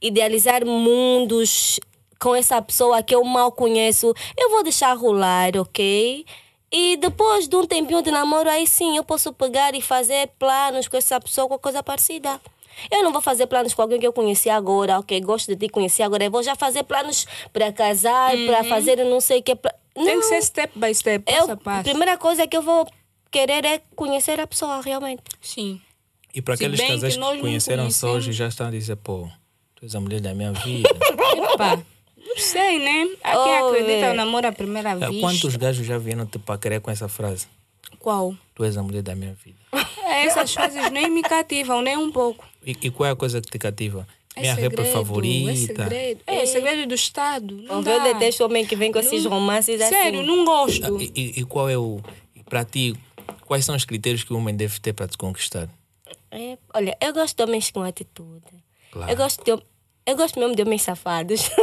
idealizar 0.01 0.65
mundos 0.65 1.79
com 2.19 2.35
essa 2.35 2.61
pessoa 2.63 3.03
que 3.03 3.15
eu 3.15 3.23
mal 3.25 3.53
conheço. 3.53 4.15
Eu 4.37 4.51
vou 4.51 4.63
deixar 4.63 4.95
rolar, 4.95 5.57
ok? 5.57 6.25
E 6.73 6.97
depois 6.97 7.47
de 7.47 7.55
um 7.57 7.67
tempinho 7.67 8.03
de 8.03 8.11
namoro, 8.11 8.49
aí 8.49 8.67
sim 8.67 8.97
eu 8.97 9.05
posso 9.05 9.33
pegar 9.33 9.75
e 9.75 9.81
fazer 9.81 10.29
planos 10.39 10.89
com 10.89 10.97
essa 10.97 11.21
pessoa, 11.21 11.49
com 11.49 11.59
coisa 11.59 11.83
parecida. 11.83 12.41
Eu 12.91 13.05
não 13.05 13.13
vou 13.13 13.23
fazer 13.23 13.47
planos 13.47 13.73
com 13.73 13.83
alguém 13.83 14.01
que 14.01 14.07
eu 14.07 14.13
conheci 14.13 14.51
agora, 14.51 14.99
ok? 14.99 15.21
Gosto 15.21 15.49
de 15.49 15.57
te 15.57 15.69
conhecer 15.69 16.03
agora. 16.03 16.25
Eu 16.25 16.31
vou 16.31 16.43
já 16.43 16.57
fazer 16.57 16.83
planos 16.83 17.27
para 17.53 17.73
casar, 17.73 18.33
para 18.47 18.65
fazer 18.65 18.97
não 19.05 19.21
sei 19.21 19.39
o 19.39 19.43
que. 19.43 19.55
Pra... 19.55 19.73
Uhum. 19.95 20.05
Tem 20.05 20.15
Não. 20.15 20.21
que 20.23 20.27
ser 20.27 20.43
step 20.43 20.77
by 20.77 20.93
step, 20.93 21.25
Eu, 21.31 21.41
passo 21.41 21.53
a 21.53 21.57
passo. 21.57 21.81
a 21.81 21.83
primeira 21.85 22.19
coisa 22.19 22.47
que 22.49 22.57
eu 22.57 22.63
vou 22.63 22.87
querer 23.31 23.65
é 23.65 23.81
conhecer 23.95 24.41
a 24.41 24.47
pessoa 24.47 24.81
realmente. 24.81 25.23
Sim. 25.41 25.81
E 26.35 26.43
para 26.43 26.55
aqueles 26.55 26.81
casais 26.81 27.15
que 27.15 27.21
que, 27.21 27.25
não 27.25 27.39
conheceram 27.39 27.91
só 27.91 28.15
hoje 28.15 28.33
já 28.33 28.49
estão 28.49 28.67
a 28.67 28.71
dizer, 28.71 28.97
pô, 28.97 29.29
tu 29.85 29.87
és 29.87 29.95
a 29.95 30.01
mulher 30.01 30.21
da 30.21 30.35
minha 30.35 30.53
vida. 30.53 30.89
Não 32.17 32.39
sei, 32.39 32.79
né? 32.79 33.17
Há 33.23 33.33
quem 33.33 33.63
Oh, 33.63 33.69
acredita 33.69 33.93
é. 34.07 34.09
no 34.11 34.15
namoro 34.15 34.47
à 34.47 34.53
primeira 34.53 34.95
vista. 34.97 35.21
Quantos 35.21 35.57
gajos 35.57 35.87
já 35.87 35.99
vieram 35.99 36.27
te 36.27 36.39
paquerar 36.39 36.81
com 36.81 36.91
essa 36.91 37.07
frase? 37.09 37.47
Qual? 37.99 38.35
Tu 38.55 38.65
és 38.65 38.77
a 38.77 38.83
mulher 38.83 39.03
da 39.03 39.15
minha 39.15 39.35
vida. 39.35 39.59
É, 40.07 40.27
Essas 40.27 40.53
frases 40.53 40.91
nem 40.91 41.11
me 41.11 41.23
cativam, 41.23 41.81
nem 41.81 41.97
um 41.97 42.13
pouco. 42.13 42.45
E, 42.65 42.73
e 42.83 42.91
qual 42.91 43.09
é 43.09 43.13
a 43.13 43.17
coisa 43.17 43.41
que 43.41 43.51
te 43.51 43.59
cativa? 43.59 44.07
É 44.37 44.43
minha 44.43 44.55
segredo, 44.55 44.77
rapper 44.77 44.93
favorita. 44.93 45.51
É 45.51 45.57
segredo. 45.57 46.21
É, 46.27 46.47
segredo 46.47 46.87
do 46.89 46.95
Estado. 46.95 47.57
Não 47.63 47.83
Eu 47.83 48.03
detesto 48.03 48.45
homem 48.45 48.67
que 48.67 48.77
vem 48.77 48.93
com 48.93 48.99
esses 48.99 49.25
romances 49.25 49.79
Sério, 49.81 50.21
assim. 50.21 50.29
não 50.29 50.45
gosto. 50.45 51.01
E, 51.01 51.11
e- 51.17 51.41
e 51.41 51.45
qual 51.45 51.71
é 51.71 51.79
o. 51.79 52.01
Para 52.45 52.65
ti, 52.67 52.95
quais 53.47 53.65
são 53.65 53.75
os 53.75 53.87
critérios 53.87 54.23
que 54.25 54.33
o 54.33 54.37
homem 54.37 54.55
deve 54.55 54.79
ter 54.79 54.93
para 54.93 55.09
te 55.09 55.17
conquistar? 55.17 55.69
É, 56.31 56.59
olha, 56.75 56.97
eu 57.01 57.13
gosto 57.15 57.35
de 57.37 57.43
homens 57.43 57.71
com 57.71 57.83
atitude. 57.83 58.45
Claro. 58.93 59.11
Eu 59.11 59.17
gosto 59.17 59.43
de 59.43 59.51
eu 60.07 60.17
gosto 60.17 60.39
mesmo 60.39 60.55
de 60.55 60.63
homens 60.63 60.83
safados. 60.83 61.51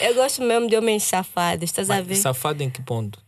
eu 0.00 0.14
gosto 0.14 0.42
mesmo 0.42 0.68
de 0.68 0.76
homens 0.76 1.02
safados, 1.02 1.64
estás 1.64 1.90
a 1.90 1.96
Mas 1.96 2.06
ver? 2.06 2.14
safado 2.16 2.62
em 2.62 2.70
que 2.70 2.82
ponto? 2.82 3.18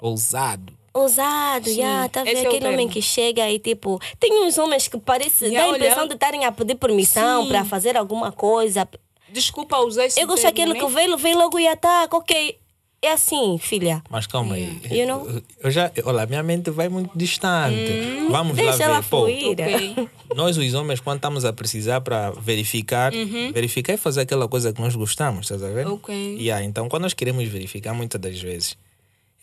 Ousado. 0.00 0.72
Ousado, 0.94 1.72
já, 1.72 2.08
tá 2.08 2.22
esse 2.22 2.34
vendo? 2.34 2.44
é 2.44 2.48
Aquele 2.48 2.68
homem 2.68 2.88
que 2.88 3.00
chega 3.00 3.48
e 3.50 3.58
tipo. 3.58 4.00
Tem 4.18 4.44
uns 4.44 4.58
homens 4.58 4.88
que 4.88 4.98
parecem. 4.98 5.52
Já, 5.52 5.60
dá 5.60 5.64
a 5.66 5.76
impressão 5.76 5.98
olha, 6.00 6.08
de 6.08 6.14
estarem 6.14 6.44
a 6.44 6.52
pedir 6.52 6.74
permissão 6.76 7.46
para 7.46 7.64
fazer 7.64 7.96
alguma 7.96 8.32
coisa. 8.32 8.88
Desculpa 9.30 9.78
usar 9.78 10.06
esse 10.06 10.20
Eu 10.20 10.26
gosto 10.26 10.42
daquele 10.42 10.74
que 10.74 10.86
vem, 10.86 11.14
vem 11.16 11.34
logo 11.34 11.58
e 11.58 11.68
ataca, 11.68 12.16
ok. 12.16 12.58
É 13.00 13.12
assim, 13.12 13.56
filha. 13.58 14.02
Mas 14.10 14.26
calma 14.26 14.56
aí. 14.56 14.80
You 14.90 15.06
know? 15.06 15.42
Eu 15.60 15.70
já, 15.70 15.90
olha, 16.04 16.26
minha 16.26 16.42
mente 16.42 16.68
vai 16.70 16.88
muito 16.88 17.16
distante. 17.16 18.26
Vamos 18.28 18.56
lá 18.56 18.64
Hum, 18.64 18.66
Deixa 18.66 18.84
ela 18.84 19.00
ver. 19.00 19.08
Pô, 19.08 19.20
fluir. 19.20 19.52
Ok. 19.52 20.08
nós, 20.34 20.56
os 20.58 20.74
homens, 20.74 20.98
quando 20.98 21.18
estamos 21.18 21.44
a 21.44 21.52
precisar 21.52 22.00
para 22.00 22.32
verificar, 22.32 23.12
verificar 23.52 23.92
e 23.94 23.96
fazer 23.96 24.22
aquela 24.22 24.48
coisa 24.48 24.72
que 24.72 24.80
nós 24.80 24.96
gostamos, 24.96 25.42
estás 25.46 25.62
a 25.62 25.68
ver? 25.68 25.86
Uhum. 25.86 25.94
Ok. 25.94 26.36
Yeah, 26.40 26.64
então, 26.64 26.88
quando 26.88 27.02
nós 27.04 27.14
queremos 27.14 27.46
verificar, 27.48 27.94
muitas 27.94 28.20
das 28.20 28.40
vezes, 28.40 28.76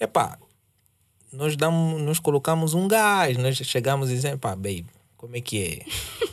epá, 0.01 0.37
nós, 1.31 1.55
damos, 1.55 2.01
nós 2.01 2.19
colocamos 2.19 2.73
um 2.73 2.89
gás, 2.89 3.37
nós 3.37 3.55
chegamos 3.55 4.09
e 4.11 4.15
dizemos, 4.15 4.39
pá, 4.41 4.49
babe, 4.49 4.85
como 5.15 5.35
é 5.37 5.39
que 5.41 5.63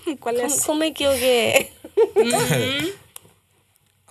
é? 0.05 0.15
Qual 0.21 0.35
é 0.35 0.41
Como, 0.49 0.63
como 0.63 0.83
é 0.83 0.91
que 0.91 1.05
eu 1.05 1.13
quero? 1.17 1.69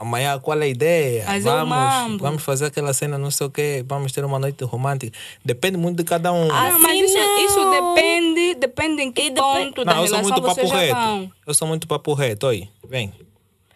Amanhã, 0.01 0.39
qual 0.39 0.59
é 0.59 0.65
a 0.65 0.67
ideia? 0.67 1.23
Fazer 1.25 1.47
o 1.47 1.51
vamos, 1.51 1.69
mambo. 1.69 2.23
vamos 2.23 2.43
fazer 2.43 2.65
aquela 2.65 2.91
cena, 2.91 3.19
não 3.19 3.29
sei 3.29 3.45
o 3.45 3.51
quê, 3.51 3.85
vamos 3.87 4.11
ter 4.11 4.25
uma 4.25 4.39
noite 4.39 4.63
romântica. 4.63 5.15
Depende 5.45 5.77
muito 5.77 5.97
de 5.97 6.03
cada 6.03 6.33
um. 6.33 6.51
Ah, 6.51 6.75
mas 6.79 6.99
isso, 6.99 7.17
isso 7.19 7.69
depende, 7.69 8.55
depende 8.55 9.03
em 9.03 9.11
que 9.11 9.21
E 9.21 9.31
ponto 9.31 9.85
da 9.85 9.93
não, 9.93 10.01
eu 10.01 10.07
sou 10.07 10.17
relação 10.17 10.21
muito 10.23 10.41
papo 10.41 10.55
vocês 10.55 10.69
já 10.71 10.77
reto. 10.79 10.95
vão. 10.95 11.31
Eu 11.45 11.53
sou 11.53 11.67
muito 11.67 11.87
papo 11.87 12.13
reto, 12.15 12.47
oi, 12.47 12.67
vem. 12.83 13.13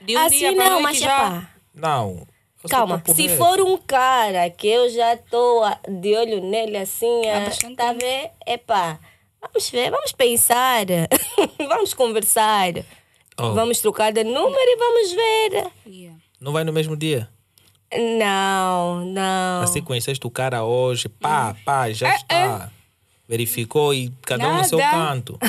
De 0.01 0.17
um 0.17 0.19
assim 0.19 0.55
não, 0.55 0.69
noite 0.71 0.81
mas 0.81 0.97
já... 0.97 1.07
já. 1.07 1.49
Não. 1.75 2.09
eu 2.09 2.27
sou 2.61 2.69
Calma, 2.71 3.03
se 3.05 3.27
reto. 3.27 3.37
for 3.37 3.61
um 3.61 3.77
cara 3.77 4.49
que 4.49 4.67
eu 4.67 4.89
já 4.89 5.13
estou 5.13 5.63
de 6.01 6.15
olho 6.15 6.41
nele 6.41 6.77
assim, 6.77 7.27
Há 7.27 7.45
ah, 7.49 7.75
tá 7.77 7.89
a 7.91 7.93
ver? 7.93 8.31
Epá, 8.47 8.97
vamos 9.39 9.69
ver, 9.69 9.91
vamos 9.91 10.11
pensar, 10.11 10.85
vamos 11.69 11.93
conversar, 11.93 12.73
Oh. 13.37 13.51
vamos 13.53 13.79
trocar 13.81 14.13
de 14.13 14.23
número 14.23 14.55
e 14.57 14.77
vamos 14.77 15.11
ver. 15.11 15.71
Yeah. 15.85 16.14
Não 16.39 16.51
vai 16.51 16.63
no 16.63 16.73
mesmo 16.73 16.95
dia? 16.97 17.29
Não, 18.17 19.05
não. 19.05 19.61
Assim 19.63 19.81
conheceste 19.81 20.25
o 20.25 20.29
cara 20.29 20.63
hoje, 20.63 21.07
pá, 21.07 21.55
pá, 21.63 21.89
já 21.91 22.09
É, 22.09 22.15
está. 22.15 22.71
Verificou 23.27 23.91
e 23.91 24.13
cada 24.21 24.47
um 24.47 24.57
no 24.57 24.63
seu 24.63 24.77
Nada. 24.77 24.91
canto. 24.97 25.39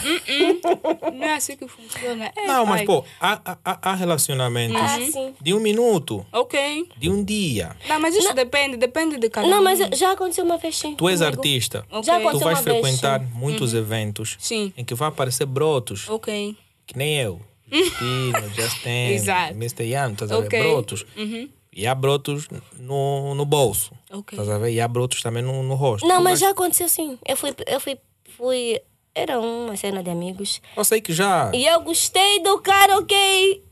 Não 1.13 1.23
é 1.27 1.35
assim 1.35 1.57
que 1.57 1.69
funciona. 1.69 2.33
É, 2.35 2.47
Não, 2.47 2.65
mas 2.65 2.83
pô, 2.87 3.05
há, 3.21 3.59
há- 3.63 3.79
há, 3.91 3.95
relacionamentos 3.95 4.81
Ah, 4.81 4.97
de 5.41 5.53
um 5.53 5.61
minuto, 5.61 6.25
Ok. 6.33 6.89
de 6.97 7.11
um 7.11 7.23
dia. 7.23 7.77
Não, 7.87 8.01
mas 8.01 8.15
isso 8.15 8.33
depende, 8.33 8.79
depende 8.79 9.19
de 9.19 9.29
cada 9.29 9.47
Não, 9.47 9.61
um. 9.61 9.65
mas 9.65 9.79
já 9.99 10.13
aconteceu 10.13 10.45
uma 10.47 10.57
vez 10.57 10.79
sim. 10.79 10.95
Tu 10.95 11.07
és 11.09 11.21
comigo. 11.21 11.37
artista. 11.39 11.85
Ok. 11.91 12.05
Já 12.05 12.15
Tu 12.15 12.21
aconteceu 12.21 12.47
vais 12.47 12.59
uma 12.59 12.65
vez, 12.65 12.81
frequentar 12.81 13.21
sim. 13.21 13.27
muitos 13.35 13.75
eventos 13.75 14.37
Sim. 14.39 14.73
em 14.75 14.83
que 14.85 14.95
vai 14.95 15.09
aparecer 15.09 15.45
brotos, 15.45 16.09
Ok. 16.09 16.57
que 16.87 16.97
nem 16.97 17.19
eu. 17.19 17.43
Justino, 17.71 18.49
Justin, 18.55 19.09
Exato. 19.13 19.55
Mr. 19.55 19.85
Ian, 19.85 20.13
estás 20.13 20.31
a 20.31 20.41
ver? 20.41 20.49
Brotos. 20.49 21.05
Uhum. 21.17 21.49
E 21.73 21.87
há 21.87 21.95
brotos 21.95 22.49
no, 22.79 23.35
no 23.35 23.45
bolso. 23.45 23.93
Ok. 24.11 24.39
Estás 24.39 24.49
a 24.49 24.59
ver? 24.59 24.73
E 24.73 24.81
há 24.81 24.89
brotos 24.89 25.21
também 25.21 25.43
no, 25.43 25.63
no 25.63 25.75
rosto. 25.75 26.09
Não, 26.09 26.23
mas 26.23 26.39
já 26.39 26.51
aconteceu 26.51 26.89
sim. 26.89 27.19
Eu 27.27 27.37
fui, 27.37 27.55
eu 27.67 27.81
fui, 27.81 27.99
fui. 28.37 28.81
Era 29.15 29.39
uma 29.39 29.77
cena 29.77 30.03
de 30.03 30.11
amigos. 30.11 30.63
Eu 30.77 30.85
sei 30.85 31.01
que 31.01 31.13
já. 31.13 31.51
E 31.55 31.67
eu 31.67 31.81
gostei 31.83 32.43
do 32.43 32.59
cara, 32.61 32.99
ok? 32.99 33.63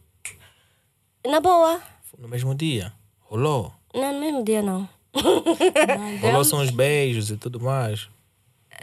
Na 1.27 1.41
boa. 1.41 1.81
No 2.19 2.29
mesmo 2.29 2.55
dia. 2.55 2.93
Rolou. 3.21 3.73
Não, 3.95 4.13
no 4.13 4.21
mesmo 4.21 4.45
dia 4.45 4.61
não. 4.61 4.89
Rolou 6.21 6.45
são 6.45 6.61
os 6.61 6.71
beijos 6.71 7.31
e 7.31 7.37
tudo 7.37 7.61
mais. 7.61 8.09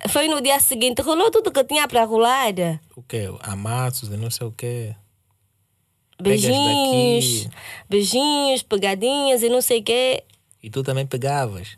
Foi 0.10 0.28
no 0.28 0.42
dia 0.42 0.60
seguinte, 0.60 1.02
rolou 1.02 1.30
tudo 1.30 1.52
que 1.52 1.60
eu 1.60 1.64
tinha 1.64 1.88
para 1.88 2.04
rolar. 2.06 2.54
O 2.96 3.04
quê? 3.04 3.30
Amassos 3.42 4.10
e 4.10 4.18
não 4.18 4.32
sei 4.32 4.48
o 4.48 4.52
quê. 4.52 4.96
Beijinhos, 6.22 7.44
daqui. 7.44 7.56
beijinhos, 7.90 8.62
pegadinhas 8.64 9.44
e 9.44 9.50
não 9.50 9.62
sei 9.62 9.80
o 9.80 9.84
quê. 9.84 10.24
E 10.62 10.70
tu 10.70 10.84
também 10.84 11.06
pegavas. 11.06 11.78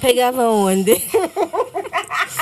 Pegava 0.00 0.48
onde? 0.48 0.92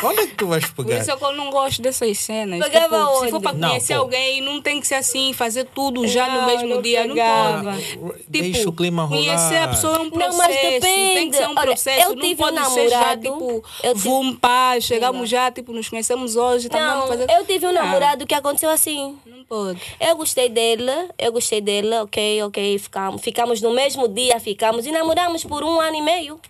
Olha 0.05 0.27
que 0.27 0.35
tu 0.35 0.47
vais 0.47 0.65
Por 0.71 0.85
pegar. 0.85 1.01
isso 1.01 1.11
é 1.11 1.17
que 1.17 1.25
eu 1.25 1.33
não 1.33 1.51
gosto 1.51 1.81
dessas 1.83 2.19
cenas. 2.19 2.61
Pegava 2.65 2.85
Tipo, 2.99 3.11
onde? 3.17 3.25
se 3.25 3.31
for 3.31 3.41
para 3.41 3.53
Não, 3.55 3.69
conhecer 3.69 3.95
pô. 3.95 4.01
alguém, 4.01 4.41
não 4.41 4.61
tem 4.63 4.81
que 4.81 4.87
ser 4.87 4.97
assim, 4.97 5.33
fazer 5.33 5.65
tudo 5.75 6.07
já 6.07 6.29
Não, 6.29 6.41
no 6.43 6.47
mesmo 6.47 6.69
não 6.69 6.83
dia. 6.83 7.03
pegava. 7.09 7.63
Não 7.63 7.73
pode. 7.73 7.85
Tipo, 7.85 8.15
Deixa 8.29 8.69
o 8.69 8.73
clima 8.73 9.05
rolar. 9.05 9.23
Conhecer 9.25 9.57
a 9.57 9.69
pessoa 9.69 9.97
é 9.97 10.01
um 10.01 10.11
processo. 10.11 10.31
Não, 10.33 10.39
mas 10.39 10.55
depende. 10.55 10.81
Tem 11.15 11.31
que 11.31 11.37
ser 11.37 11.47
um 11.49 11.51
Olha, 11.53 11.67
processo. 11.67 12.03
eu 12.03 12.09
não 12.17 12.23
tive 12.23 12.33
um 12.33 12.37
pode 12.55 12.71
ser 12.71 12.89
já, 12.89 12.99
namorado, 12.99 13.21
tipo, 13.23 13.65
eu 13.83 13.95
tive- 13.95 14.09
vum, 14.09 14.35
pá, 14.37 14.81
chegamos 14.81 15.29
já, 15.29 15.51
tipo, 15.51 15.73
nos 15.73 15.89
conhecemos 15.89 16.37
hoje, 16.37 16.69
tá 16.69 16.79
Não, 16.79 17.01
vamos 17.07 17.09
fazer... 17.09 17.27
eu 17.39 17.45
tive 17.47 17.67
um 17.67 17.73
Não, 17.73 17.83
namorado 17.83 18.27
que 18.27 18.35
aconteceu 18.35 18.71
assim. 18.71 19.17
Não 19.27 19.45
pode. 19.45 19.81
Eu 20.01 20.17
gostei 20.17 20.49
dele, 20.49 20.91
eu 21.19 21.33
gostei 21.33 21.61
dele, 21.61 21.95
ok, 21.99 22.43
ok, 22.43 22.79
ficamos, 22.79 23.23
ficamos 23.23 23.61
no 23.61 23.71
mesmo 23.73 24.09
dia, 24.09 24.39
ficamos 24.41 24.87
e 24.87 24.93
namoramos 24.93 25.45
por 25.45 25.63
um 25.65 25.81
ano 25.81 25.97
e 25.97 26.03
meio. 26.03 26.41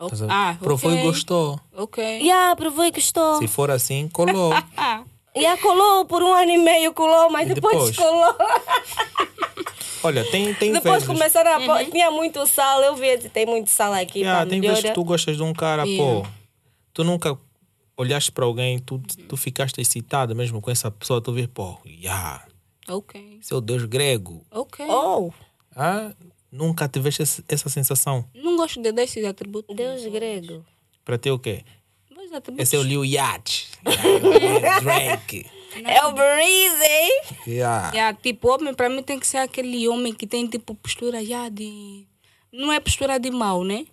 Ver? 0.00 0.30
Ah, 0.30 0.56
Provou 0.60 0.92
e 0.92 1.02
gostou. 1.02 1.60
Ok. 1.76 2.20
E 2.20 2.30
ah, 2.30 2.54
provou 2.56 2.84
e 2.84 2.90
gostou. 2.92 3.38
Se 3.38 3.48
for 3.48 3.70
assim, 3.70 4.08
colou. 4.08 4.52
Ah, 4.76 5.02
E 5.34 5.44
ah, 5.46 5.56
colou 5.58 6.04
por 6.06 6.22
um 6.22 6.32
ano 6.32 6.50
e 6.52 6.58
meio, 6.58 6.92
colou, 6.94 7.30
mas 7.30 7.50
E 7.50 7.54
depois, 7.54 7.90
depois? 7.90 7.96
colou. 7.96 8.34
Olha, 10.02 10.24
tem, 10.30 10.54
tem 10.54 10.72
depois 10.72 11.02
vezes. 11.02 11.06
começaram 11.08 11.50
a 11.54 11.58
Uhum. 11.82 11.90
tinha 11.90 12.10
muito 12.10 12.46
sal, 12.46 12.80
eu 12.82 12.94
vi, 12.94 13.18
tem 13.30 13.44
muito 13.46 13.68
sal 13.68 13.92
aqui, 13.92 14.20
Yeah, 14.20 14.48
tem 14.48 14.60
vezes 14.60 14.84
que 14.84 14.92
tu 14.92 15.02
gostas 15.04 15.36
de 15.36 15.42
um 15.42 15.52
cara, 15.52 15.82
pô. 15.82 15.90
Yeah. 15.90 16.30
Tu 16.94 17.04
nunca 17.04 17.36
olhaste 17.96 18.30
para 18.30 18.44
alguém, 18.44 18.78
tu, 18.78 19.00
tu 19.28 19.36
ficaste 19.36 19.80
excitado 19.80 20.34
mesmo 20.36 20.60
com 20.60 20.70
essa 20.70 20.88
pessoa, 20.90 21.20
tu 21.20 21.32
vês, 21.32 21.48
pô, 21.48 21.76
yeah, 21.84 22.44
ok. 22.88 23.38
seu 23.42 23.60
Deus 23.60 23.84
grego. 23.84 24.44
Ok. 24.52 24.86
Oh, 24.88 25.32
Ah, 25.74 26.12
nunca 26.50 26.88
tiveste 26.88 27.22
essa 27.48 27.68
sensação. 27.68 28.24
Não 28.34 28.56
gosto 28.56 28.80
de 28.82 28.92
desses 28.92 29.24
atributos. 29.24 29.74
Deus 29.74 30.04
grego. 30.06 30.64
Para 31.04 31.18
ti 31.18 31.30
o 31.30 31.38
quê? 31.38 31.64
Dois 32.14 32.32
atributos. 32.32 32.62
Esse 32.68 32.76
é 32.76 32.78
o 32.78 32.82
Lil 32.82 33.04
Yacht. 33.04 33.68
Yeah, 33.86 34.80
Drake. 34.80 35.46
É 35.84 36.04
o 36.06 36.12
Breezy. 36.12 37.46
Yeah. 37.46 37.92
Yeah, 37.92 38.18
tipo, 38.20 38.52
homem 38.52 38.74
pra 38.74 38.88
mim 38.88 39.02
tem 39.02 39.18
que 39.18 39.26
ser 39.26 39.38
aquele 39.38 39.86
homem 39.88 40.12
que 40.12 40.26
tem 40.26 40.46
tipo 40.46 40.74
postura 40.74 41.24
já 41.24 41.48
de. 41.48 42.06
Não 42.52 42.72
é 42.72 42.80
postura 42.80 43.18
de 43.18 43.30
mal, 43.30 43.62
né? 43.62 43.86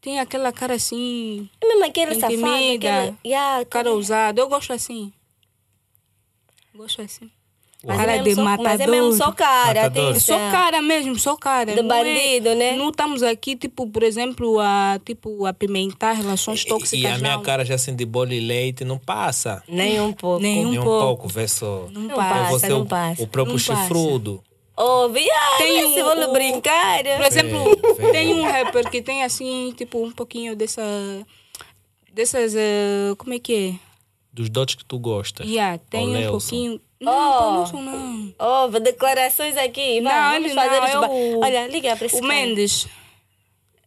Tem 0.00 0.20
aquela 0.20 0.52
cara 0.52 0.74
assim, 0.74 1.50
É 1.60 1.66
mesmo 1.66 1.84
aquele 1.84 2.14
safado, 2.14 2.36
aquele... 2.36 3.16
Yeah, 3.24 3.64
cara 3.64 3.90
ousada. 3.90 4.40
Eu 4.40 4.48
gosto 4.48 4.72
assim. 4.72 5.12
Gosto 6.72 7.02
assim. 7.02 7.30
Mas 7.86 7.96
cara 7.98 8.12
é 8.14 8.18
de 8.18 8.24
mesmo 8.24 8.44
só, 8.44 8.56
Mas 8.62 8.80
é 8.80 8.86
mesmo 8.86 9.12
só 9.12 9.26
matador. 9.26 9.34
cara, 9.36 9.82
Matador. 9.82 10.10
atenção. 10.10 10.38
Sou 10.38 10.50
cara 10.50 10.82
mesmo, 10.82 11.18
sou 11.18 11.36
cara. 11.36 11.74
De 11.74 11.82
Não 11.82 11.94
é- 11.96 12.04
bandido, 12.04 12.54
né? 12.54 12.76
Não 12.76 12.88
estamos 12.90 13.22
aqui, 13.22 13.54
tipo, 13.56 13.86
por 13.86 14.02
exemplo, 14.02 14.58
a 14.60 14.98
tipo, 15.04 15.46
apimentar 15.46 16.12
relações 16.14 16.64
tóxicas. 16.64 16.92
E 17.00 17.06
a 17.06 17.18
minha 17.18 17.36
não. 17.36 17.42
cara 17.42 17.64
já 17.64 17.74
assim 17.76 17.94
de 17.94 18.04
bolo 18.04 18.32
e 18.32 18.40
leite 18.40 18.84
não 18.84 18.98
passa. 18.98 19.62
Nem 19.68 20.00
um 20.00 20.12
pouco. 20.12 20.42
Nem 20.42 20.66
um 20.66 20.70
Nem 20.70 20.78
um 20.78 20.82
pouco. 20.82 21.06
pouco, 21.06 21.28
vê 21.28 21.46
só. 21.46 21.86
Não 21.92 22.02
Não 22.02 22.16
passa. 22.16 22.34
passa. 22.34 22.50
você 22.50 22.68
não 22.68 22.82
o, 22.82 22.86
passa. 22.86 23.22
o 23.22 23.26
próprio 23.26 23.56
Não 23.56 23.64
passa. 23.64 23.82
chifrudo. 23.82 24.42
Oh, 24.78 25.08
viado, 25.08 25.56
Tem 25.58 25.84
um- 25.86 25.94
vou 26.04 26.28
o- 26.28 26.32
brincar. 26.34 27.02
Por 27.02 27.24
exemplo, 27.26 27.64
Vê, 27.96 28.02
vê. 28.04 28.12
tem 28.12 28.34
um 28.34 28.42
rapper 28.42 28.90
que 28.90 29.00
tem 29.00 29.22
assim, 29.24 29.72
tipo, 29.74 30.04
um 30.04 30.10
pouquinho 30.10 30.54
dessa. 30.54 30.82
Dessas. 32.12 32.54
eh, 32.54 33.14
como 33.18 33.34
é 33.34 33.38
que 33.38 33.54
é? 33.80 33.85
Dos 34.36 34.50
dotes 34.50 34.74
que 34.74 34.84
tu 34.84 34.98
gostas. 34.98 35.46
Yeah, 35.48 35.78
tem 35.88 36.06
um 36.08 36.12
Nelson. 36.12 36.30
pouquinho. 36.38 36.80
Não, 37.00 37.62
Oh. 37.64 37.72
Não. 37.80 38.34
Oh, 38.38 38.80
declarações 38.80 39.56
aqui. 39.56 40.00
Vai, 40.02 40.12
Não, 40.14 40.32
vamos 40.32 40.52
fazer 40.54 40.80
não, 40.80 40.86
é 40.86 40.92
ba- 41.00 41.08
o- 41.10 41.40
Olha, 41.40 41.66
liga 41.68 41.96
para 41.96 42.06
esse 42.06 42.16
O 42.16 42.20
cara. 42.20 42.32
Mendes. 42.34 42.86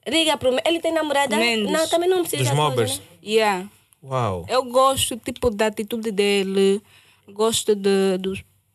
Liga 0.08 0.38
pro 0.38 0.50
Mendes. 0.50 0.66
Ele 0.66 0.80
tem 0.80 0.91
namorada? 0.91 1.36
Mendes. 1.38 1.72
Não, 1.72 1.88
também 1.88 2.10
não 2.10 2.22
precisa. 2.22 2.43
Dos 2.45 2.54
mobbers. 2.54 2.97
né? 3.00 3.06
Yeah. 3.24 3.70
Uau. 4.04 4.45
Eu 4.50 4.64
gosto, 4.64 5.18
tipo, 5.18 5.50
da 5.52 5.68
atitude 5.68 6.12
dele. 6.12 6.82
Gosto 7.32 7.76
de, 7.76 8.18
do, 8.18 8.34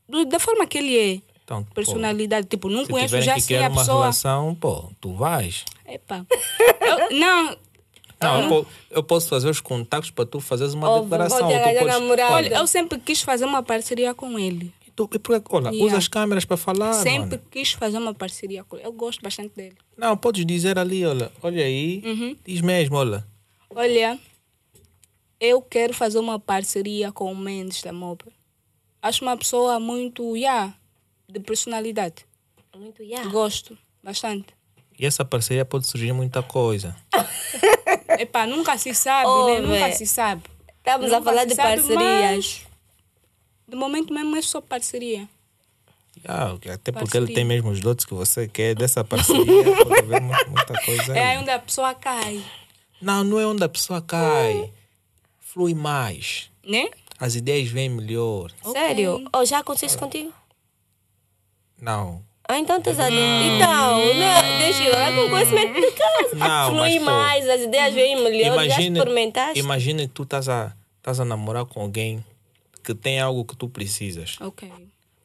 do- 0.08 0.24
da 0.26 0.38
forma 0.38 0.66
que 0.66 0.78
ele 0.78 0.96
é. 0.96 1.20
Então, 1.42 1.64
pô, 1.64 1.74
Personalidade. 1.74 2.46
Tipo, 2.46 2.68
não 2.68 2.84
se 2.84 2.90
conheço 2.90 3.20
já 3.20 3.32
que 3.34 3.38
assim 3.40 3.46
criar 3.48 3.66
a 3.66 3.70
uma 3.70 3.80
pessoa. 3.80 3.98
relação, 4.02 4.54
pô, 4.54 4.90
tu 5.00 5.12
vais. 5.14 5.64
Epa. 5.86 6.24
Eu- 7.10 7.18
não, 7.18 7.56
Não, 8.24 8.42
eu, 8.42 8.48
po- 8.64 8.70
eu 8.90 9.02
posso 9.02 9.28
fazer 9.28 9.48
os 9.48 9.60
contatos 9.60 10.10
para 10.10 10.24
tu 10.26 10.40
fazeres 10.40 10.74
uma 10.74 11.00
declaração. 11.02 11.38
vou 11.38 11.48
te 11.48 12.22
podes-. 12.22 12.30
Olha, 12.30 12.54
eu 12.56 12.66
sempre 12.66 12.98
quis 12.98 13.22
fazer 13.22 13.44
uma 13.44 13.62
parceria 13.62 14.12
com 14.14 14.38
ele. 14.38 14.72
e 14.86 14.90
tu, 14.90 15.08
e 15.12 15.18
olha 15.18 15.70
Yeah. 15.70 15.84
usa 15.86 15.96
as 15.98 16.08
câmeras 16.08 16.44
para 16.44 16.56
falar. 16.56 16.92
sempre 16.94 17.36
mano. 17.36 17.42
quis 17.50 17.72
fazer 17.72 17.98
uma 17.98 18.14
parceria 18.14 18.62
com 18.64 18.76
ele. 18.76 18.86
Eu 18.86 18.92
gosto 18.92 19.20
bastante 19.22 19.54
dele. 19.54 19.76
Não, 19.96 20.16
podes 20.16 20.44
dizer 20.46 20.78
ali, 20.78 21.04
olha, 21.06 21.30
olha 21.42 21.64
aí, 21.64 22.02
Uhum. 22.04 22.36
diz 22.44 22.60
mesmo, 22.60 22.96
olha. 22.96 23.24
Olha, 23.70 24.18
eu 25.40 25.60
quero 25.60 25.92
fazer 25.92 26.18
uma 26.18 26.38
parceria 26.38 27.10
com 27.12 27.30
o 27.32 27.36
Mendes 27.36 27.82
da 27.82 27.92
Mob. 27.92 28.20
Acho 29.02 29.24
uma 29.24 29.36
pessoa 29.36 29.78
muito, 29.80 30.36
yeah, 30.36 30.74
de 31.28 31.40
personalidade. 31.40 32.24
Muito, 32.76 33.02
yeah. 33.02 33.28
Gosto 33.30 33.76
bastante. 34.02 34.46
E 35.04 35.06
essa 35.06 35.22
parceria 35.22 35.66
pode 35.66 35.86
surgir 35.86 36.14
muita 36.14 36.42
coisa. 36.42 36.96
Epá, 38.18 38.46
nunca 38.46 38.78
se 38.78 38.94
sabe, 38.94 39.28
Oh, 39.28 39.46
né? 39.48 39.60
Nunca 39.60 39.92
se 39.92 40.06
sabe. 40.06 40.42
Estamos 40.78 41.12
a 41.12 41.18
Nunca 41.18 41.30
falar 41.30 41.42
se 41.42 41.48
de 41.48 41.54
sabe, 41.54 41.76
parcerias. 41.82 42.62
De 43.68 43.76
momento 43.76 44.14
mesmo 44.14 44.34
é 44.34 44.40
só 44.40 44.62
parceria. 44.62 45.28
Ah, 46.26 46.56
até 46.72 46.90
porque 46.90 47.18
ele 47.18 47.34
tem 47.34 47.44
mesmo 47.44 47.68
os 47.70 47.80
dotes 47.80 48.06
que 48.06 48.14
você 48.14 48.48
quer 48.48 48.74
dessa 48.74 49.04
parceria. 49.04 49.44
pode 49.76 49.98
haver 50.00 50.22
mu- 50.22 50.32
muita 50.48 50.80
coisa 50.86 51.14
É 51.14 51.32
aí. 51.32 51.38
onde 51.38 51.50
a 51.50 51.58
pessoa 51.58 51.94
cai, 51.94 52.42
Não, 53.02 53.22
não 53.22 53.38
é 53.38 53.46
onde 53.46 53.62
a 53.62 53.68
pessoa 53.68 54.00
cai. 54.00 54.72
Flui 55.40 55.74
mais. 55.74 56.50
né? 56.66 56.88
As 57.20 57.34
ideias 57.34 57.68
vêm 57.68 57.90
melhor. 57.90 58.50
Sério? 58.72 59.22
Oh, 59.36 59.44
já 59.44 59.58
aconteceu 59.58 59.86
isso 59.88 59.98
contigo? 59.98 60.32
Não. 61.78 62.22
Ah, 62.46 62.58
então 62.58 62.76
estás 62.76 63.00
a... 63.00 63.10
Então, 63.10 63.98
não, 64.14 64.58
deixa 64.58 64.84
eu 64.84 64.92
lá 64.92 65.10
com 65.12 65.30
conhecimento 65.30 65.74
de 65.80 65.90
casa. 65.92 66.36
Não, 66.36 66.70
Flui 66.70 66.98
mas, 66.98 67.02
mais, 67.02 67.48
as 67.48 67.60
ideias 67.62 67.94
vêm 67.94 68.22
melhor. 68.22 68.68
já 68.68 68.80
experimentaste? 68.80 69.58
imagina 69.58 70.02
que 70.02 70.08
tu 70.08 70.24
estás 70.24 70.48
a, 70.48 70.74
estás 70.98 71.20
a 71.20 71.24
namorar 71.24 71.64
com 71.64 71.80
alguém 71.80 72.22
que 72.82 72.94
tem 72.94 73.18
algo 73.18 73.44
que 73.46 73.56
tu 73.56 73.68
precisas. 73.68 74.36
Ok. 74.40 74.70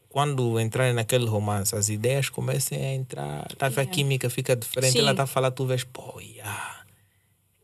Quando 0.08 0.60
entrarem 0.60 0.94
naquele 0.94 1.26
romance, 1.26 1.76
as 1.76 1.90
ideias 1.90 2.30
começam 2.30 2.78
a 2.78 2.94
entrar, 2.94 3.48
tá, 3.58 3.68
a 3.68 3.86
química 3.86 4.30
fica 4.30 4.56
diferente. 4.56 4.94
Sim. 4.94 5.00
Ela 5.00 5.12
está 5.12 5.24
a 5.24 5.28
falar, 5.28 5.52
tu 5.52 5.66
vês, 5.66 5.84
pô, 5.84 6.20
yeah, 6.20 6.84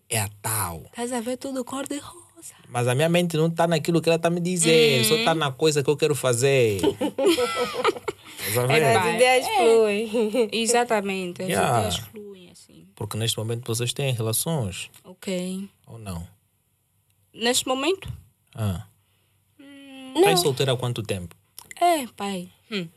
é 0.10 0.20
a 0.20 0.30
tal. 0.42 0.84
Estás 0.88 1.12
a 1.14 1.22
ver 1.22 1.38
tudo 1.38 1.64
cor 1.64 1.88
de 1.88 1.98
rosa. 1.98 2.54
Mas 2.70 2.88
a 2.88 2.94
minha 2.94 3.10
mente 3.10 3.36
não 3.38 3.48
está 3.48 3.66
naquilo 3.66 4.02
que 4.02 4.10
ela 4.10 4.18
está 4.18 4.30
me 4.30 4.40
dizendo, 4.40 5.06
só 5.06 5.16
está 5.16 5.34
na 5.34 5.52
coisa 5.52 5.82
que 5.82 5.90
eu 5.90 5.98
quero 5.98 6.14
fazer. 6.14 6.82
É, 8.70 8.96
As 8.98 9.16
ideias 9.16 9.48
É. 9.48 9.58
fluem. 9.58 10.50
Exatamente. 10.54 11.42
As 11.44 11.50
Yeah. 11.50 11.78
ideias 11.80 11.98
fluem 11.98 12.50
assim. 12.52 12.88
Porque 12.96 13.18
neste 13.18 13.38
momento 13.38 13.66
vocês 13.74 13.92
têm 13.94 14.14
relações, 14.14 14.90
Ok. 15.04 15.70
ou 15.88 15.98
não? 16.00 16.28
Neste 17.34 17.68
momento? 17.68 18.12
Ah. 18.54 18.86
Não. 19.60 20.22
Estás 20.22 20.40
solteira 20.42 20.72
há 20.74 20.78
quanto 20.78 21.04
tempo? 21.04 21.36
É, 21.80 22.08
pai. 22.16 22.50
Hum. 22.72 22.88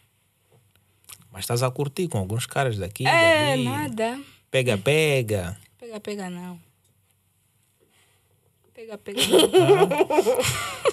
Mas 1.33 1.41
estás 1.45 1.63
a 1.63 1.71
curtir 1.71 2.09
com 2.09 2.19
alguns 2.19 2.47
caras 2.47 2.79
daqui, 2.79 3.07
É, 3.07 3.51
dali. 3.51 3.65
nada. 3.65 4.21
Pega, 4.51 4.79
pega. 4.79 5.59
Pega, 5.79 5.99
pega 6.01 6.31
não. 6.31 6.61
Pega, 8.73 8.97
pega 8.99 9.21
não. 9.27 9.89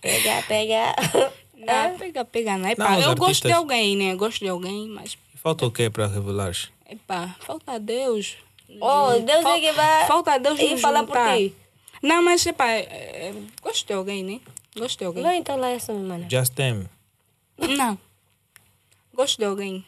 Pega, 0.00 0.42
pega. 0.48 0.94
Não, 1.66 1.98
pega, 1.98 2.24
pega 2.24 2.56
não. 2.56 2.68
Epá, 2.68 2.90
Não, 2.90 3.00
eu 3.00 3.08
gosto 3.08 3.24
artistas- 3.24 3.50
de 3.50 3.56
alguém, 3.56 3.96
né? 3.96 4.14
Gosto 4.14 4.40
de 4.40 4.48
alguém, 4.48 4.88
mas... 4.88 5.16
Falta 5.36 5.66
o 5.66 5.70
que 5.70 5.88
para 5.90 6.06
revelares? 6.06 6.70
Epá, 6.88 7.34
falta 7.40 7.78
Deus. 7.78 8.36
Oh, 8.80 9.18
Deus 9.20 9.44
é 9.44 9.60
que 9.60 9.72
vai 9.72 10.06
Falta 10.06 10.38
Deus 10.38 10.58
e 10.60 10.70
nos 10.70 10.80
falar 10.80 11.04
por 11.04 11.16
ti. 11.16 11.54
Não, 12.02 12.22
mas 12.22 12.44
epá, 12.46 12.68
é, 12.70 12.80
é, 12.82 13.34
gosto 13.62 13.86
de 13.86 13.92
alguém, 13.92 14.22
né? 14.22 14.40
Gosto 14.76 14.98
de 14.98 15.04
alguém. 15.04 15.22
Vai 15.22 15.36
então 15.36 15.56
lá 15.56 15.68
essa 15.70 15.92
semana. 15.92 16.26
Just 16.30 16.54
them. 16.54 16.86
Não. 17.58 17.98
Gosto 19.14 19.38
de 19.38 19.44
alguém. 19.44 19.84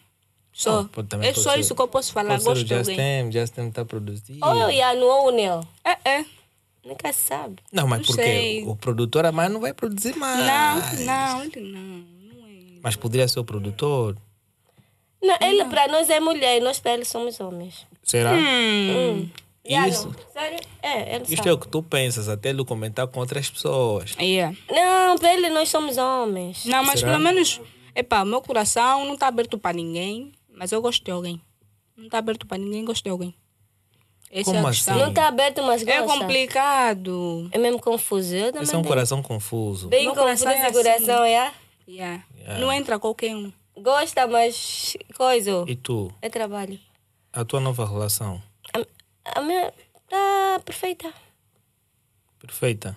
Só. 0.53 0.83
Não, 0.83 1.05
também 1.05 1.31
é 1.31 1.35
só 1.35 1.53
ser- 1.53 1.61
isso 1.61 1.75
que 1.75 1.81
eu 1.81 1.89
posso 1.89 2.13
falar. 2.13 2.31
Pode 2.31 2.43
ser 2.43 2.49
Gosto 2.51 2.63
o 2.63 2.65
de 2.65 2.75
alguém. 2.75 2.97
Justin, 2.97 3.39
Justin 3.39 3.69
está 3.69 3.83
a 3.83 3.85
produzir. 3.85 4.39
Ou 4.43 4.55
eu 4.57 4.71
ia 4.71 4.95
no 4.95 5.07
ou 5.07 5.29
o 5.29 5.31
Nel. 5.31 5.67
É, 5.85 6.11
é. 6.19 6.25
Nunca 6.85 7.13
se 7.13 7.21
sabe. 7.27 7.57
Não, 7.73 7.87
mas 7.87 8.01
Não 8.01 8.07
por 8.07 8.17
quê? 8.17 8.23
sei. 8.23 8.65
O 8.67 8.75
produtor 8.77 9.25
a 9.25 9.33
mais 9.33 9.51
não 9.53 9.61
vai 9.61 9.73
produzir 9.73 10.17
mais. 10.17 10.39
Não, 10.45 11.05
não, 11.07 11.45
ele 11.45 11.61
não. 11.73 11.81
Não 11.81 12.47
é. 12.49 12.81
Mas 12.83 12.97
poderia 12.97 13.29
ser 13.29 13.39
o 13.41 13.45
produtor. 13.45 14.17
Não, 15.23 15.37
ele 15.41 15.65
para 15.67 15.87
nós 15.87 16.11
é 16.11 16.19
mulher 16.19 16.59
e 16.59 16.61
nós 16.61 16.81
para 16.81 16.95
ele 16.95 17.05
somos 17.05 17.39
homens. 17.39 17.87
Será? 18.03 18.33
Hum. 18.35 19.29
Já 19.65 19.87
Isso. 19.87 20.13
Sério? 20.33 20.59
É, 20.83 21.15
ele 21.15 21.23
Isto 21.23 21.37
sabe. 21.37 21.49
é 21.51 21.53
o 21.53 21.59
que 21.59 21.69
tu 21.69 21.81
pensas, 21.85 22.29
até 22.29 22.49
ele 22.51 22.65
comentar 22.65 23.07
com 23.07 23.21
outras 23.21 23.49
pessoas. 23.49 24.17
Yeah. 24.21 24.57
Não, 24.69 25.17
para 25.17 25.35
ele 25.35 25.51
nós 25.51 25.69
somos 25.69 25.97
homens. 25.99 26.65
Não, 26.65 26.83
mas 26.83 26.99
Será? 26.99 27.13
pelo 27.13 27.23
menos, 27.23 27.61
epá, 27.95 28.25
meu 28.25 28.43
coração 28.43 29.05
não 29.05 29.15
está 29.15 29.29
aberto 29.29 29.57
para 29.57 29.77
ninguém, 29.77 30.33
mas 30.53 30.73
eu 30.73 30.83
gosto 30.83 31.05
de 31.05 31.13
alguém. 31.13 31.41
Não 31.97 32.07
está 32.07 32.19
aberto 32.19 32.45
para 32.45 32.59
ninguém, 32.59 32.85
gosto 32.85 33.05
de 33.05 33.11
alguém. 33.11 33.33
Essa 34.35 34.41
é 34.51 34.55
Como 34.55 34.67
a 34.67 34.71
assim? 34.71 34.91
Não 34.93 35.11
está 35.11 35.29
aberto, 35.29 35.63
mas 35.63 35.87
É 35.87 36.01
gosta. 36.01 36.19
complicado. 36.21 37.49
É 37.53 37.59
mesmo 37.59 37.79
confuso. 37.79 38.35
Eu 38.35 38.47
também 38.47 38.63
Esse 38.63 38.75
é 38.75 38.79
um 38.79 38.81
tenho. 38.81 38.89
coração 38.95 39.23
confuso. 39.23 39.89
Bem 39.89 40.05
Meu 40.07 40.15
confuso 40.15 40.45
coração 40.45 40.51
é 40.51 40.69
esse 40.71 40.73
coração, 40.73 41.25
é? 41.25 41.53
Yeah. 41.87 42.25
Yeah. 42.39 42.59
Não 42.59 42.73
entra 42.73 42.99
qualquer 42.99 43.37
um. 43.37 43.53
Gosta, 43.77 44.27
mas 44.27 44.97
coisa. 45.17 45.65
E 45.69 45.77
tu? 45.77 46.11
É 46.23 46.31
trabalho. 46.31 46.79
A 47.33 47.45
tua 47.45 47.61
nova 47.61 47.87
relação? 47.87 48.43
A, 48.73 49.39
a 49.39 49.43
minha 49.43 49.71
tá 50.09 50.61
perfeita. 50.65 51.13
Perfeita. 52.41 52.97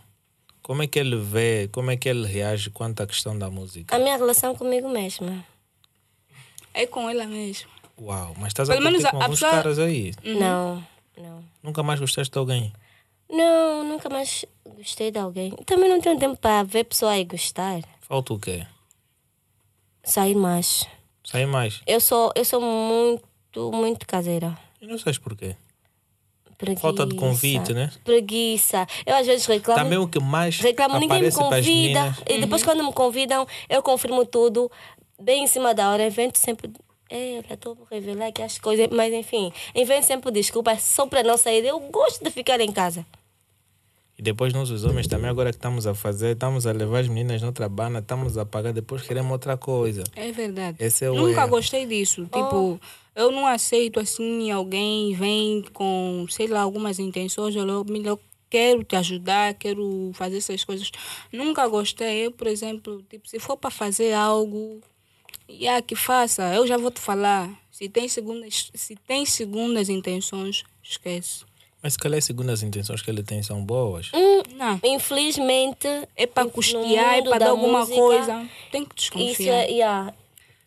Como 0.61 0.81
é 0.83 0.87
que 0.87 0.97
ele 0.97 1.17
vê, 1.17 1.67
como 1.71 1.91
é 1.91 1.97
que 1.97 2.09
ele 2.09 2.25
reage 2.25 2.69
quanto 2.71 3.01
à 3.03 3.07
questão 3.07 3.37
da 3.37 3.49
música? 3.51 3.95
A 3.95 3.99
minha 3.99 4.17
relação 4.17 4.55
comigo 4.55 4.89
mesma. 4.89 5.45
É 6.73 6.87
com 6.87 7.09
ela 7.09 7.25
mesmo. 7.25 7.69
Uau, 8.01 8.33
mas 8.37 8.47
estás 8.47 8.67
Pelo 8.67 8.81
a 8.81 8.83
menos 8.83 9.03
com 9.09 9.17
a 9.17 9.23
alguns 9.23 9.39
pessoa- 9.39 9.51
caras 9.51 9.79
aí. 9.79 10.13
Não, 10.23 10.85
não. 11.17 11.43
Nunca 11.61 11.83
mais 11.83 11.99
gostaste 11.99 12.31
de 12.31 12.37
alguém? 12.37 12.73
Não, 13.29 13.83
nunca 13.83 14.09
mais 14.09 14.45
gostei 14.65 15.11
de 15.11 15.19
alguém. 15.19 15.51
Também 15.65 15.89
não 15.89 15.99
tenho 15.99 16.17
tempo 16.19 16.37
para 16.37 16.63
ver 16.63 16.83
pessoa 16.83 17.17
e 17.17 17.23
gostar. 17.23 17.81
Falta 18.01 18.33
o 18.33 18.39
quê? 18.39 18.65
Sair 20.03 20.35
mais. 20.35 20.87
Sai 21.23 21.45
mais. 21.45 21.81
Eu 21.87 21.99
sou, 21.99 22.31
eu 22.35 22.45
sou 22.45 22.61
muito, 22.61 23.71
muito 23.71 24.05
caseira. 24.05 24.57
E 24.79 24.85
não 24.85 24.97
sabes 24.97 25.17
porquê. 25.17 25.55
Preguiça. 26.57 26.81
Falta 26.81 27.05
de 27.05 27.15
convite, 27.15 27.73
né? 27.73 27.91
Preguiça. 28.03 28.87
Eu 29.05 29.15
às 29.15 29.27
vezes 29.27 29.45
reclamo. 29.45 29.79
Também 29.79 29.97
o 29.97 30.07
que 30.07 30.19
mais 30.19 30.59
reclamo, 30.59 30.97
ninguém 30.99 31.23
me 31.23 31.31
convida. 31.31 32.15
E 32.29 32.39
depois, 32.39 32.63
quando 32.63 32.83
me 32.83 32.93
convidam, 32.93 33.45
eu 33.67 33.83
confirmo 33.83 34.25
tudo, 34.25 34.71
bem 35.19 35.43
em 35.43 35.47
cima 35.47 35.73
da 35.73 35.89
hora. 35.89 36.05
Invento 36.05 36.39
sempre. 36.39 36.71
É, 37.09 37.43
já 37.47 37.53
estou 37.53 37.77
a 37.89 37.93
revelar 37.95 38.27
aqui 38.27 38.41
as 38.41 38.57
coisas, 38.57 38.87
mas 38.91 39.13
enfim, 39.13 39.51
invento 39.75 40.05
sempre 40.05 40.31
desculpas 40.31 40.81
só 40.81 41.05
para 41.05 41.23
não 41.23 41.37
sair. 41.37 41.65
Eu 41.65 41.79
gosto 41.79 42.23
de 42.23 42.31
ficar 42.31 42.59
em 42.59 42.71
casa. 42.71 43.05
E 44.17 44.21
depois 44.21 44.53
nós 44.53 44.69
os 44.69 44.85
homens 44.85 45.07
também 45.07 45.29
agora 45.29 45.51
que 45.51 45.57
estamos 45.57 45.85
a 45.85 45.93
fazer, 45.93 46.33
estamos 46.33 46.65
a 46.65 46.71
levar 46.71 46.99
as 46.99 47.07
meninas 47.07 47.41
noutra 47.41 47.67
banda, 47.67 47.99
estamos 47.99 48.37
a 48.37 48.45
pagar, 48.45 48.71
depois 48.71 49.01
queremos 49.01 49.29
outra 49.29 49.57
coisa. 49.57 50.03
É 50.15 50.31
verdade. 50.31 50.77
Esse 50.79 51.03
é 51.03 51.11
o 51.11 51.15
Nunca 51.15 51.41
erro. 51.41 51.49
gostei 51.49 51.85
disso. 51.85 52.23
Tipo, 52.23 52.79
eu 53.13 53.29
não 53.31 53.45
aceito 53.45 53.99
assim 53.99 54.51
alguém 54.51 55.13
vem 55.15 55.63
com, 55.73 56.25
sei 56.29 56.47
lá, 56.47 56.61
algumas 56.61 56.97
intenções. 56.97 57.55
Eu, 57.57 57.65
eu 57.67 58.19
quero 58.49 58.85
te 58.85 58.95
ajudar, 58.95 59.53
quero 59.55 60.11
fazer 60.13 60.37
essas 60.37 60.63
coisas. 60.63 60.89
Nunca 61.31 61.67
gostei. 61.67 62.27
Eu, 62.27 62.31
por 62.31 62.47
exemplo, 62.47 63.03
tipo, 63.09 63.27
se 63.27 63.37
for 63.37 63.57
para 63.57 63.69
fazer 63.69 64.13
algo, 64.13 64.79
yeah, 65.49 65.81
que 65.81 65.95
faça. 65.95 66.53
Eu 66.53 66.65
já 66.67 66.77
vou 66.77 66.91
te 66.91 66.99
falar. 66.99 67.49
Se 67.71 67.89
tem 67.89 68.07
segundas, 68.07 68.71
se 68.73 68.95
tem 68.95 69.25
segundas 69.25 69.89
intenções, 69.89 70.63
esquece. 70.81 71.43
Mas 71.83 71.93
se 71.93 71.99
calhar 71.99 72.17
as 72.17 72.25
segundas 72.25 72.63
intenções 72.63 73.01
que 73.01 73.09
ele 73.11 73.21
tem 73.21 73.43
são 73.43 73.63
boas. 73.63 74.09
Hum, 74.13 74.41
Não. 74.55 74.79
infelizmente. 74.83 75.87
É 76.15 76.25
para 76.25 76.49
custear, 76.49 77.15
é 77.17 77.21
para 77.21 77.31
da 77.31 77.37
dar 77.45 77.49
alguma 77.51 77.79
música, 77.81 77.95
coisa. 77.99 78.49
Tem 78.71 78.83
que 78.85 78.95
Isso 78.99 79.11
desconfiar. 79.11 79.53
é, 79.65 79.67
yeah, 79.69 80.13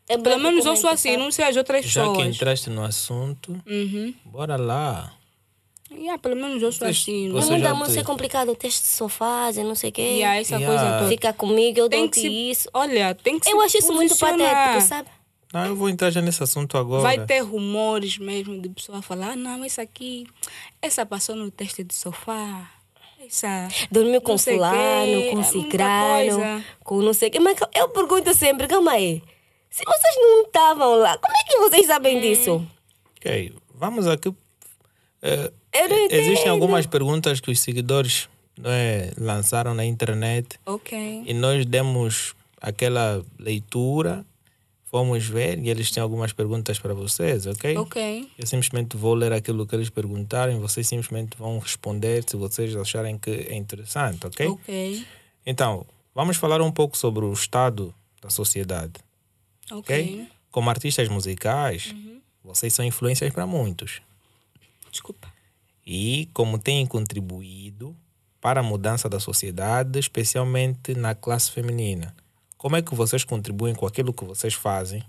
é 0.08 0.16
Pelo 0.18 0.38
menos 0.38 0.64
eu 0.64 0.76
sou 0.76 0.90
assim, 0.90 1.10
sabe? 1.12 1.22
não 1.22 1.30
sei 1.32 1.44
as 1.46 1.56
outras 1.56 1.84
Já 1.86 2.02
que 2.04 2.08
pessoas. 2.10 2.36
entraste 2.36 2.70
no 2.70 2.84
assunto, 2.84 3.60
Uhum. 3.66 4.14
bora 4.24 4.56
lá. 4.56 5.12
Yeah, 5.98 6.16
pelo 6.18 6.36
menos 6.36 6.62
eu 6.62 6.70
sou 6.70 6.86
Vocês- 6.86 6.98
assim. 7.02 7.28
No 7.28 7.34
Você 7.42 7.50
mundo 7.50 7.60
já 7.62 7.68
da 7.70 7.74
te- 7.74 7.78
música 7.80 8.00
é 8.00 8.04
complicado. 8.04 8.50
O 8.52 8.54
texto 8.54 8.84
só 8.84 9.08
fazem, 9.08 9.64
não 9.64 9.74
sei 9.74 9.90
o 9.90 9.92
quê. 9.92 10.02
Yeah, 10.02 10.40
essa 10.40 10.54
Yeah. 10.56 10.66
coisa 10.78 10.98
toda. 10.98 11.08
Fica 11.10 11.32
comigo, 11.32 11.78
eu 11.80 11.88
Tem 11.88 12.00
dou-te 12.00 12.14
que 12.14 12.20
se, 12.20 12.50
isso. 12.50 12.68
Olha, 12.72 13.14
tem 13.14 13.38
que 13.38 13.50
Eu 13.50 13.58
se 13.60 13.64
acho 13.66 13.78
isso 13.78 13.92
muito 13.92 14.10
posicionar. 14.10 14.38
patético, 14.54 14.80
sabe? 14.88 15.08
Não, 15.52 15.64
eu 15.66 15.74
vou 15.76 15.88
entrar 15.88 16.10
já 16.10 16.20
nesse 16.20 16.42
assunto 16.42 16.76
agora. 16.78 17.02
Vai 17.02 17.24
ter 17.24 17.40
rumores 17.40 18.18
mesmo 18.18 18.60
de 18.60 18.68
pessoa 18.68 19.00
falar, 19.02 19.30
ah, 19.32 19.36
não, 19.36 19.64
essa 19.64 19.80
aqui, 19.82 20.26
essa 20.80 21.04
passou 21.06 21.34
no 21.34 21.50
teste 21.50 21.82
de 21.82 21.94
sofá. 21.94 22.70
Essa. 23.26 23.68
Dormiu 23.90 24.20
com 24.20 24.32
não 24.32 24.38
sei 24.38 24.54
fulano, 24.54 24.76
quê, 25.22 25.28
com 25.30 25.36
muita 25.36 25.50
cicrano, 25.50 26.30
coisa. 26.36 26.64
com 26.84 27.02
não 27.02 27.12
sei 27.14 27.28
o 27.28 27.32
quê. 27.32 27.40
Mas 27.40 27.56
eu 27.74 27.88
pergunto 27.88 28.32
sempre, 28.34 28.66
calma 28.68 28.92
aí. 28.92 29.22
Se 29.70 29.82
vocês 29.84 30.14
não 30.16 30.42
estavam 30.42 30.94
lá, 30.96 31.18
como 31.18 31.34
é 31.36 31.44
que 31.44 31.58
vocês 31.58 31.86
sabem 31.86 32.20
disso? 32.20 32.64
Ok, 33.16 33.52
vamos 33.74 34.06
aqui. 34.06 34.32
Não 35.22 35.96
existem 36.10 36.48
algumas 36.48 36.86
perguntas 36.86 37.40
que 37.40 37.50
os 37.50 37.60
seguidores 37.60 38.28
é, 38.64 39.12
lançaram 39.18 39.74
na 39.74 39.84
internet 39.84 40.58
e 41.26 41.34
nós 41.34 41.64
demos 41.66 42.34
aquela 42.60 43.24
leitura, 43.38 44.24
fomos 44.84 45.26
ver 45.26 45.58
e 45.58 45.68
eles 45.68 45.90
têm 45.90 46.02
algumas 46.02 46.32
perguntas 46.32 46.78
para 46.78 46.94
vocês, 46.94 47.46
ok? 47.46 47.76
Ok. 47.76 48.28
Eu 48.38 48.46
simplesmente 48.46 48.96
vou 48.96 49.14
ler 49.14 49.32
aquilo 49.32 49.66
que 49.66 49.74
eles 49.74 49.90
perguntarem, 49.90 50.58
vocês 50.58 50.86
simplesmente 50.88 51.36
vão 51.36 51.58
responder 51.58 52.24
se 52.26 52.36
vocês 52.36 52.74
acharem 52.74 53.18
que 53.18 53.30
é 53.30 53.54
interessante, 53.54 54.26
ok? 54.26 54.46
Ok. 54.48 55.06
Então, 55.46 55.86
vamos 56.14 56.36
falar 56.36 56.60
um 56.62 56.70
pouco 56.72 56.96
sobre 56.96 57.24
o 57.24 57.32
estado 57.32 57.94
da 58.22 58.30
sociedade, 58.30 58.94
ok? 59.70 60.00
Ok. 60.02 60.28
Como 60.50 60.70
artistas 60.70 61.08
musicais, 61.08 61.92
Uhum. 61.92 62.20
vocês 62.42 62.72
são 62.72 62.84
influências 62.84 63.32
para 63.32 63.46
muitos. 63.46 64.00
Desculpa. 64.90 65.32
E 65.86 66.28
como 66.34 66.58
têm 66.58 66.86
contribuído 66.86 67.96
para 68.40 68.60
a 68.60 68.62
mudança 68.62 69.08
da 69.08 69.18
sociedade, 69.18 69.98
especialmente 69.98 70.94
na 70.94 71.14
classe 71.14 71.50
feminina. 71.50 72.14
Como 72.56 72.76
é 72.76 72.82
que 72.82 72.94
vocês 72.94 73.24
contribuem 73.24 73.74
com 73.74 73.86
aquilo 73.86 74.12
que 74.12 74.24
vocês 74.24 74.54
fazem 74.54 75.02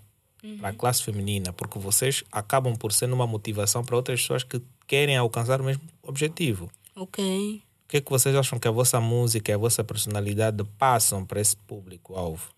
para 0.60 0.70
a 0.70 0.74
classe 0.74 1.04
feminina? 1.04 1.52
Porque 1.54 1.80
vocês 1.80 2.24
acabam 2.32 2.76
por 2.76 2.92
ser 2.92 3.12
uma 3.12 3.28
motivação 3.28 3.84
para 3.84 3.96
outras 3.96 4.22
pessoas 4.22 4.44
que 4.44 4.62
querem 4.88 5.18
alcançar 5.18 5.62
o 5.62 5.64
mesmo 5.64 5.84
objetivo. 6.04 6.70
Ok. 6.96 7.64
O 7.86 7.88
que 7.90 7.98
é 7.98 8.02
que 8.02 8.10
vocês 8.10 8.36
acham 8.36 8.60
que 8.60 8.68
a 8.68 8.72
vossa 8.72 9.00
música 9.00 9.52
e 9.52 9.56
a 9.56 9.58
vossa 9.58 9.84
personalidade 9.84 10.64
passam 10.78 11.26
para 11.26 11.42
esse 11.42 11.58
público-alvo? 11.58 12.52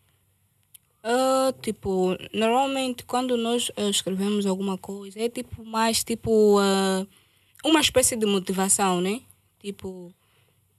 Ah, 1.03 1.53
tipo, 1.61 2.15
normalmente 2.33 3.03
quando 3.05 3.35
nós 3.35 3.71
ah, 3.75 3.89
escrevemos 3.89 4.45
alguma 4.45 4.77
coisa, 4.77 5.19
é 5.19 5.29
tipo 5.29 5.65
mais 5.65 6.03
tipo 6.03 6.57
ah, 6.59 7.05
uma 7.65 7.79
espécie 7.81 8.15
de 8.15 8.25
motivação, 8.25 9.01
né? 9.01 9.21
Tipo, 9.59 10.13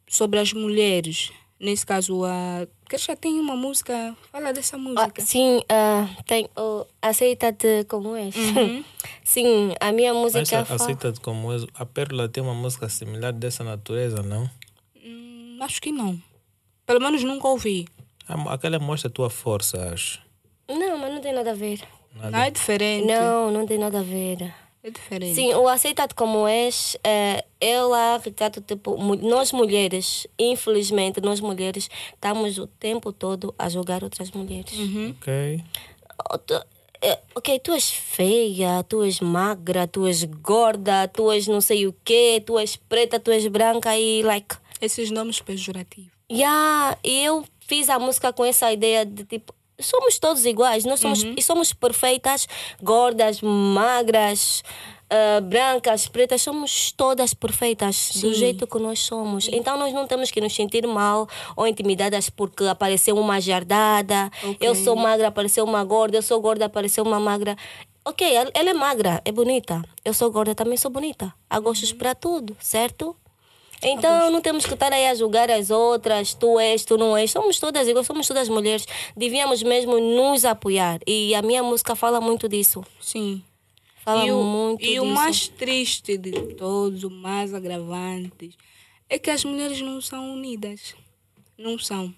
sobre 0.08 0.38
as 0.38 0.52
mulheres. 0.52 1.32
Nesse 1.58 1.86
caso, 1.86 2.24
a. 2.24 2.66
Que 2.88 2.98
já 2.98 3.14
tem 3.14 3.38
uma 3.38 3.54
música. 3.54 4.16
Fala 4.32 4.52
dessa 4.52 4.74
Ah, 4.74 4.78
música. 4.80 5.22
sim, 5.22 5.62
ah, 5.68 6.08
tem 6.26 6.48
o 6.56 6.84
Aceita-te 7.00 7.84
como 7.88 8.16
és. 8.16 8.34
sim, 9.24 9.72
a 9.80 9.92
minha 9.92 10.12
Mas 10.12 10.34
música 10.34 10.60
a- 10.60 10.64
fala... 10.64 10.82
aceita 10.82 11.12
como 11.22 11.52
és. 11.52 11.64
A 11.74 11.86
Pérola 11.86 12.28
tem 12.28 12.42
uma 12.42 12.52
música 12.54 12.88
similar 12.88 13.32
dessa 13.32 13.62
natureza, 13.62 14.22
não? 14.24 14.50
Hum, 15.04 15.58
acho 15.60 15.80
que 15.80 15.92
não. 15.92 16.20
Pelo 16.84 17.00
menos 17.00 17.22
nunca 17.22 17.46
ouvi. 17.46 17.86
Aquela 18.48 18.78
mostra 18.78 19.08
a 19.08 19.12
tua 19.12 19.30
força, 19.30 19.90
acho. 19.92 20.20
Não, 20.68 20.98
mas 20.98 21.12
não 21.12 21.20
tem 21.20 21.32
nada 21.32 21.50
a 21.50 21.54
ver. 21.54 21.80
Não 22.14 22.38
é 22.42 22.50
diferente. 22.50 23.06
Não, 23.06 23.50
não 23.50 23.66
tem 23.66 23.78
nada 23.78 23.98
a 24.00 24.02
ver. 24.02 24.54
É 24.84 24.90
diferente. 24.90 25.34
Sim, 25.36 25.54
o 25.54 25.68
Aceita-te 25.68 26.12
como 26.14 26.46
és, 26.48 26.96
é, 27.04 27.44
eu 27.60 27.88
lá 27.90 28.18
retrato, 28.18 28.60
tipo, 28.60 28.96
nós 29.16 29.52
mulheres, 29.52 30.26
infelizmente, 30.38 31.20
nós 31.20 31.40
mulheres, 31.40 31.88
estamos 32.12 32.58
o 32.58 32.66
tempo 32.66 33.12
todo 33.12 33.54
a 33.58 33.68
julgar 33.68 34.02
outras 34.02 34.30
mulheres. 34.32 34.72
Uhum. 34.76 35.10
Ok. 35.16 35.62
Oh, 36.32 36.38
tu- 36.38 36.64
é, 37.00 37.18
ok, 37.34 37.58
tu 37.60 37.72
és 37.72 37.90
feia, 37.90 38.82
tu 38.88 39.04
és 39.04 39.20
magra, 39.20 39.86
tu 39.86 40.06
és 40.06 40.24
gorda, 40.24 41.06
tu 41.08 41.30
és 41.32 41.46
não 41.46 41.60
sei 41.60 41.86
o 41.86 41.94
quê, 42.04 42.42
tu 42.44 42.58
és 42.58 42.74
preta, 42.76 43.20
tu 43.20 43.30
és 43.30 43.46
branca 43.46 43.96
e 43.96 44.22
like. 44.22 44.56
Esses 44.80 45.10
nomes 45.12 45.40
pejorativos. 45.40 46.10
Yeah, 46.30 46.98
e 47.04 47.24
eu 47.24 47.44
fiz 47.72 47.88
a 47.88 47.98
música 47.98 48.30
com 48.34 48.44
essa 48.44 48.70
ideia 48.70 49.06
de 49.06 49.24
tipo, 49.24 49.54
somos 49.80 50.18
todos 50.18 50.44
iguais. 50.44 50.84
Nós 50.84 51.00
somos, 51.00 51.22
Uhum. 51.22 51.34
e 51.38 51.42
somos 51.42 51.72
perfeitas, 51.72 52.46
gordas, 52.82 53.40
magras, 53.40 54.62
ah, 55.08 55.40
brancas, 55.40 56.06
pretas. 56.06 56.42
Somos 56.42 56.92
todas 56.92 57.32
perfeitas 57.32 58.10
do 58.20 58.34
jeito 58.34 58.66
que 58.66 58.78
nós 58.78 58.98
somos. 59.00 59.48
Então 59.50 59.78
nós 59.78 59.90
não 59.94 60.06
temos 60.06 60.30
que 60.30 60.38
nos 60.38 60.54
sentir 60.54 60.86
mal 60.86 61.26
ou 61.56 61.66
intimidadas 61.66 62.28
porque 62.28 62.64
apareceu 62.66 63.16
uma 63.18 63.40
jardada. 63.40 64.30
Ok. 64.44 64.56
Eu 64.60 64.74
sou 64.74 64.94
magra, 64.94 65.28
apareceu 65.28 65.64
uma 65.64 65.82
gorda. 65.82 66.18
Eu 66.18 66.22
sou 66.22 66.38
gorda, 66.42 66.66
apareceu 66.66 67.02
uma 67.04 67.18
magra. 67.18 67.56
Ok, 68.04 68.20
ela 68.34 68.50
é 68.70 68.74
magra, 68.74 69.22
é 69.24 69.32
bonita. 69.32 69.80
Eu 70.04 70.12
sou 70.12 70.30
gorda, 70.30 70.54
também 70.54 70.76
sou 70.76 70.90
bonita. 70.90 71.32
Há 71.48 71.58
gostos 71.60 71.92
para 71.92 72.14
tudo, 72.14 72.54
certo? 72.60 73.16
Então 73.82 74.30
não 74.30 74.40
temos 74.40 74.64
que 74.64 74.74
estar 74.74 74.92
aí 74.92 75.06
a 75.06 75.14
julgar 75.14 75.50
as 75.50 75.70
outras, 75.70 76.34
tu 76.34 76.58
és, 76.58 76.84
tu 76.84 76.96
não 76.96 77.16
és. 77.16 77.30
Somos 77.30 77.58
todas 77.58 77.88
iguais, 77.88 78.06
somos 78.06 78.26
todas 78.26 78.48
mulheres. 78.48 78.86
Devíamos 79.16 79.62
mesmo 79.62 79.98
nos 79.98 80.44
apoiar. 80.44 81.00
E 81.06 81.34
a 81.34 81.42
minha 81.42 81.62
música 81.62 81.96
fala 81.96 82.20
muito 82.20 82.48
disso. 82.48 82.84
Sim. 83.00 83.42
Fala 84.04 84.24
e 84.24 84.32
o, 84.32 84.42
muito 84.42 84.82
e 84.82 84.90
disso. 84.90 85.02
o 85.02 85.06
mais 85.06 85.48
triste 85.48 86.16
de 86.16 86.32
todos, 86.54 87.04
o 87.04 87.10
mais 87.10 87.54
agravante, 87.54 88.56
é 89.08 89.18
que 89.18 89.30
as 89.30 89.44
mulheres 89.44 89.80
não 89.80 90.00
são 90.00 90.32
unidas. 90.32 90.94
Não 91.58 91.78
são. 91.78 92.12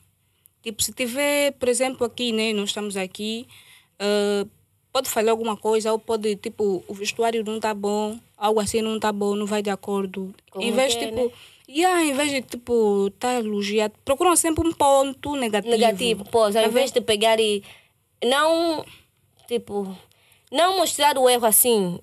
Tipo, 0.63 0.83
se 0.83 0.93
tiver, 0.93 1.53
por 1.53 1.69
exemplo, 1.69 2.07
aqui, 2.07 2.33
né? 2.33 2.53
Nós 2.55 2.71
estamos 2.71 2.97
aqui, 2.97 3.47
ah, 3.99 4.47
pode 4.93 5.09
falhar 5.09 5.33
alguma 5.33 5.57
coisa, 5.57 5.93
ou 5.93 5.99
pode, 5.99 6.37
tipo, 6.37 6.85
o 6.87 6.95
vestuário 6.95 7.45
não 7.45 7.59
tá 7.59 7.75
bom, 7.75 8.19
algo 8.37 8.61
assim 8.61 8.81
não 8.81 8.99
tá 8.99 9.11
bom, 9.13 9.35
não 9.35 9.45
vai 9.45 9.63
de 9.63 9.71
acordo. 9.71 10.35
Como 10.51 10.65
em 10.65 10.73
vez, 10.73 10.95
é, 10.95 10.99
tipo, 11.07 11.25
né? 11.27 11.31
Yeah, 11.69 12.03
em 12.05 12.13
vez 12.13 12.31
de, 12.31 12.43
tipo, 12.43 13.11
tá 13.19 13.35
elogiado, 13.35 13.95
procuram 14.05 14.35
sempre 14.37 14.67
um 14.67 14.73
ponto 14.73 15.35
negativo. 15.37 15.71
negativo. 15.73 16.25
Pois, 16.31 16.55
ao 16.57 16.63
Tá 16.63 16.69
invés 16.69 16.93
de 16.93 17.01
pegar 17.01 17.39
e 17.41 17.63
não, 18.25 18.85
tipo, 19.49 19.97
não 20.51 20.77
mostrar 20.79 21.17
o 21.19 21.29
erro 21.29 21.47
assim 21.47 21.99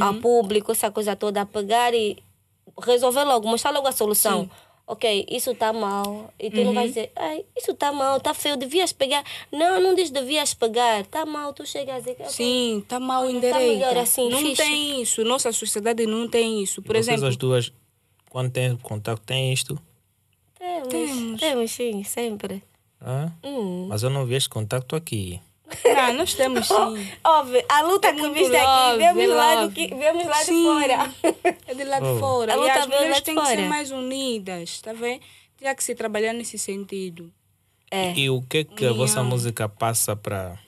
ao 0.00 0.12
Uhum. 0.14 0.20
público, 0.20 0.72
essa 0.72 0.90
coisa 0.90 1.14
toda, 1.14 1.46
pegar 1.46 1.94
e 1.94 2.16
resolver 2.82 3.22
logo, 3.24 3.46
mostrar 3.48 3.70
logo 3.70 3.86
a 3.86 3.92
solução. 3.92 4.40
Sim. 4.42 4.44
Uhum. 4.46 4.66
Ok, 4.88 5.26
isso 5.28 5.52
tá 5.52 5.72
mal. 5.72 6.32
E 6.38 6.48
tu 6.48 6.62
não 6.62 6.72
vai 6.72 6.86
dizer, 6.86 7.10
ai, 7.16 7.44
isso 7.56 7.74
tá 7.74 7.90
mal, 7.92 8.20
tá 8.20 8.32
feio, 8.32 8.56
devias 8.56 8.92
pegar. 8.92 9.24
Não, 9.50 9.80
não 9.80 9.94
diz 9.96 10.10
devias 10.10 10.54
pegar, 10.54 11.04
tá 11.06 11.26
mal, 11.26 11.52
tu 11.52 11.66
chegas 11.66 11.96
a 11.96 11.98
dizer, 11.98 12.12
ok, 12.20 12.28
Sim, 12.30 12.84
tá 12.86 13.00
mal 13.00 13.24
Olha, 13.24 13.32
em 13.36 13.40
tá 13.40 13.58
melhor 13.58 13.96
assim, 13.96 14.28
não 14.30 14.38
fixe. 14.38 14.62
tem 14.62 15.02
isso. 15.02 15.24
Nossa 15.24 15.50
sociedade 15.50 16.06
não 16.06 16.28
tem 16.28 16.62
isso. 16.62 16.80
Por 16.82 16.92
Vocês 16.94 17.08
exemplo, 17.08 17.26
as 17.26 17.36
duas, 17.36 17.72
quando 18.30 18.50
têm 18.50 18.76
contato, 18.76 19.20
têm 19.20 19.52
isto? 19.52 19.80
Temos, 20.58 20.88
Temos. 20.88 21.40
temos, 21.40 21.70
sim, 21.70 22.02
sempre. 22.04 22.62
Hã? 23.00 23.32
Hum. 23.44 23.86
Mas 23.88 24.02
eu 24.02 24.10
não 24.10 24.24
vi 24.26 24.34
este 24.34 24.48
contato 24.48 24.96
aqui. 24.96 25.40
ah, 25.98 26.12
nós 26.12 26.34
temos 26.34 26.66
sim. 26.68 26.74
Óbvio, 27.24 27.64
a 27.68 27.82
luta 27.82 28.08
É 28.08 28.12
que 28.14 28.30
viste 28.30 28.56
aqui, 28.56 28.96
vemos 28.98 29.22
é 29.24 29.26
lá, 29.28 29.64
do 29.66 29.72
que, 29.72 29.88
vemos 29.88 30.26
lá 30.26 30.38
de 30.38 30.44
Sim. 30.44 30.64
fora. 30.64 31.14
É 31.66 31.74
de 31.74 31.84
lá 31.84 32.00
de 32.00 32.06
Oh. 32.06 32.18
fora. 32.18 32.52
A 32.52 32.56
E 32.56 32.58
luta 32.60 32.72
as 32.72 32.86
veio 32.86 32.90
lá 32.90 32.96
mulheres 32.98 33.16
de 33.18 33.22
têm 33.24 33.34
que 33.34 33.46
ser 33.46 33.68
mais 33.68 33.90
unidas, 33.90 34.80
tá 34.80 34.92
vendo? 34.92 35.20
Tinha 35.58 35.74
que 35.74 35.82
se 35.84 35.94
trabalhar 35.94 36.32
nesse 36.32 36.58
sentido. 36.58 37.32
É. 37.90 38.12
E 38.14 38.28
o 38.30 38.42
que 38.42 38.64
que 38.64 38.84
a 38.86 38.92
vossa 38.92 39.22
música 39.22 39.68
passa 39.68 40.14
para... 40.16 40.58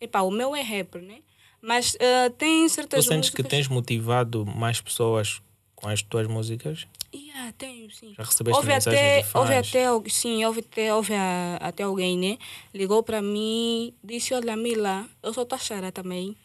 Epá, 0.00 0.20
o 0.22 0.30
meu 0.30 0.54
é 0.56 0.60
rapper, 0.62 1.02
né? 1.02 1.18
Mas 1.60 1.96
ah, 2.00 2.30
tem 2.36 2.66
Tu 2.66 2.70
certas 2.70 3.04
sentes 3.04 3.30
que 3.30 3.42
músicas... 3.42 3.46
tens 3.50 3.68
motivado 3.68 4.44
mais 4.46 4.80
pessoas 4.80 5.40
com 5.82 5.88
as 5.88 6.00
tuas 6.00 6.28
músicas? 6.28 6.86
Yeah, 7.12 7.52
tenho, 7.58 7.90
sim. 7.90 8.14
Já 8.16 8.22
recebeste 8.24 8.56
houve 8.56 8.68
mensagens 8.72 9.00
até, 9.02 9.16
de 9.22 9.24
fãs? 9.28 9.42
houve 9.42 9.54
até, 9.54 10.08
sim, 10.08 10.44
houve 10.44 10.60
até, 10.60 10.94
houve 10.94 11.12
a- 11.12 11.58
até 11.60 11.82
alguém, 11.82 12.16
né? 12.16 12.38
Ligou 12.72 13.02
para 13.02 13.20
mim, 13.20 13.92
disse, 14.02 14.32
olha, 14.32 14.56
Mila, 14.56 15.06
eu 15.22 15.34
sou 15.34 15.44
tua 15.44 15.58
xará 15.58 15.90
também. 15.90 16.36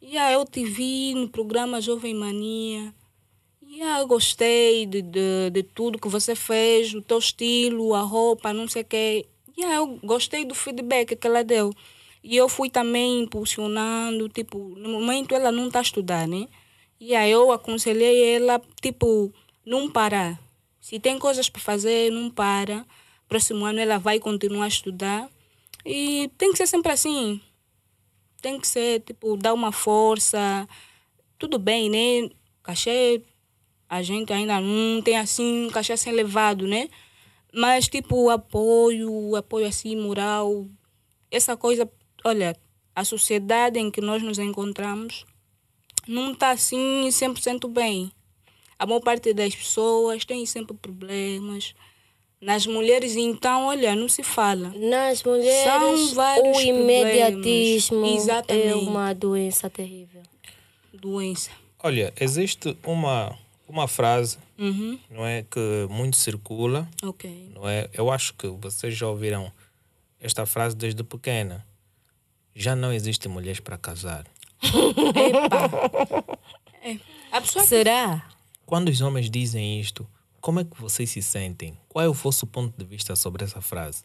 E 0.00 0.16
aí 0.16 0.34
eu 0.34 0.44
te 0.46 0.64
vi 0.64 1.14
no 1.14 1.28
programa 1.28 1.80
Jovem 1.80 2.14
Mania. 2.14 2.92
E 3.68 3.82
aí 3.82 4.00
eu 4.00 4.06
gostei 4.06 4.86
de, 4.86 5.02
de, 5.02 5.50
de 5.52 5.62
tudo 5.62 5.98
que 5.98 6.08
você 6.08 6.34
fez, 6.34 6.94
o 6.94 7.02
teu 7.02 7.18
estilo, 7.18 7.94
a 7.94 8.00
roupa, 8.00 8.52
não 8.52 8.66
sei 8.66 8.82
o 8.82 8.84
quê. 8.86 9.26
E 9.56 9.64
aí 9.64 9.74
eu 9.76 9.98
gostei 10.02 10.44
do 10.44 10.54
feedback 10.54 11.14
que 11.16 11.26
ela 11.26 11.44
deu. 11.44 11.72
E 12.24 12.34
eu 12.36 12.48
fui 12.48 12.70
também 12.70 13.20
impulsionando, 13.22 14.28
tipo, 14.28 14.58
no 14.76 14.88
momento 14.88 15.34
ela 15.34 15.52
não 15.52 15.66
está 15.66 15.80
a 15.80 15.82
estudar, 15.82 16.26
né? 16.26 16.46
E 16.98 17.14
aí 17.14 17.30
eu 17.30 17.52
aconselhei 17.52 18.36
ela, 18.36 18.60
tipo, 18.80 19.32
não 19.64 19.90
parar. 19.90 20.40
Se 20.80 20.98
tem 20.98 21.18
coisas 21.18 21.48
para 21.48 21.60
fazer, 21.60 22.10
não 22.10 22.30
para. 22.30 22.86
Próximo 23.28 23.64
ano 23.64 23.80
ela 23.80 23.98
vai 23.98 24.18
continuar 24.18 24.64
a 24.64 24.68
estudar. 24.68 25.28
E 25.84 26.30
tem 26.38 26.52
que 26.52 26.58
ser 26.58 26.66
sempre 26.66 26.92
assim. 26.92 27.40
Tem 28.40 28.58
que 28.58 28.66
ser, 28.66 29.00
tipo, 29.00 29.36
dar 29.36 29.52
uma 29.52 29.72
força. 29.72 30.66
Tudo 31.38 31.58
bem, 31.58 31.90
né? 31.90 32.30
Cachê, 32.62 33.22
a 33.88 34.02
gente 34.02 34.32
ainda 34.32 34.60
não 34.60 35.02
tem 35.02 35.16
assim, 35.16 35.66
um 35.66 35.70
cachê 35.70 35.92
assim 35.92 36.10
elevado, 36.10 36.66
né? 36.66 36.88
Mas, 37.52 37.88
tipo, 37.88 38.30
apoio, 38.30 39.36
apoio 39.36 39.66
assim, 39.66 39.96
moral, 39.96 40.66
essa 41.30 41.56
coisa, 41.56 41.90
olha, 42.24 42.56
a 42.94 43.04
sociedade 43.04 43.78
em 43.78 43.90
que 43.90 44.00
nós 44.00 44.22
nos 44.22 44.38
encontramos 44.38 45.24
não 46.06 46.32
está 46.32 46.50
assim 46.50 47.08
100% 47.08 47.68
bem. 47.68 48.10
A 48.78 48.86
maior 48.86 49.00
parte 49.00 49.32
das 49.32 49.54
pessoas 49.54 50.24
tem 50.24 50.44
sempre 50.46 50.76
problemas. 50.76 51.74
Nas 52.40 52.66
mulheres, 52.66 53.16
então, 53.16 53.66
olha, 53.66 53.94
não 53.94 54.08
se 54.08 54.22
fala. 54.22 54.68
Nas 54.76 55.22
mulheres, 55.22 55.64
São 55.64 56.14
vários 56.14 56.56
o 56.58 56.60
imediatismo 56.60 57.96
problemas. 58.00 58.18
é 58.18 58.22
Exatamente. 58.22 58.74
uma 58.74 59.14
doença 59.14 59.70
terrível. 59.70 60.22
Doença. 60.92 61.50
Olha, 61.82 62.12
existe 62.20 62.76
uma, 62.84 63.36
uma 63.68 63.88
frase, 63.88 64.38
Uhum. 64.58 64.98
não 65.10 65.26
é, 65.26 65.42
que 65.50 65.86
muito 65.90 66.16
circula, 66.16 66.88
Ok. 67.02 67.50
não 67.54 67.68
é? 67.68 67.88
Eu 67.92 68.10
acho 68.10 68.34
que 68.34 68.46
vocês 68.48 68.94
já 68.94 69.08
ouviram 69.08 69.50
esta 70.20 70.44
frase 70.46 70.76
desde 70.76 71.02
pequena. 71.02 71.66
Já 72.54 72.74
não 72.76 72.92
existe 72.92 73.28
mulheres 73.28 73.60
para 73.60 73.76
casar. 73.78 74.26
Epa. 74.62 76.38
É. 76.82 76.98
A 77.32 77.40
pessoa 77.40 77.62
que 77.62 77.68
Será? 77.68 78.28
Quando 78.64 78.88
os 78.88 79.00
homens 79.00 79.30
dizem 79.30 79.80
isto, 79.80 80.08
como 80.40 80.60
é 80.60 80.64
que 80.64 80.80
vocês 80.80 81.10
se 81.10 81.20
sentem? 81.22 81.76
Qual 81.88 82.04
é 82.04 82.08
o 82.08 82.12
vosso 82.12 82.46
ponto 82.46 82.76
de 82.76 82.84
vista 82.84 83.16
sobre 83.16 83.44
essa 83.44 83.60
frase? 83.60 84.04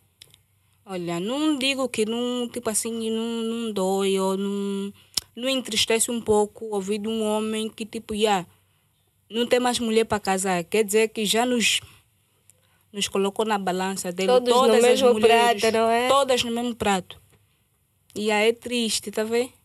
Olha, 0.85 1.19
não 1.19 1.57
digo 1.57 1.87
que 1.87 2.05
não, 2.05 2.49
tipo 2.49 2.69
assim, 2.69 3.09
não, 3.09 3.43
não 3.43 3.71
dói 3.71 4.19
ou 4.19 4.35
não, 4.35 4.91
não 5.35 5.47
entristece 5.47 6.09
um 6.09 6.19
pouco 6.19 6.65
ouvir 6.65 6.97
de 6.97 7.07
um 7.07 7.23
homem 7.23 7.69
que, 7.69 7.85
tipo, 7.85 8.15
já 8.15 8.45
não 9.29 9.45
tem 9.45 9.59
mais 9.59 9.79
mulher 9.79 10.05
para 10.05 10.19
casar. 10.19 10.63
Quer 10.63 10.83
dizer 10.83 11.09
que 11.09 11.25
já 11.25 11.45
nos, 11.45 11.79
nos 12.91 13.07
colocou 13.07 13.45
na 13.45 13.57
balança 13.57 14.11
dele. 14.11 14.27
Todos 14.27 14.49
no 14.49 14.55
todas 14.55 14.75
as 14.77 14.81
mesmo 14.83 15.13
mulheres, 15.13 15.61
prato, 15.61 15.73
não 15.73 15.89
é? 15.89 16.07
Todas 16.07 16.43
no 16.43 16.51
mesmo 16.51 16.75
prato. 16.75 17.21
E 18.13 18.29
aí 18.29 18.49
é 18.49 18.53
triste, 18.53 19.11
tá 19.11 19.23
vendo? 19.23 19.60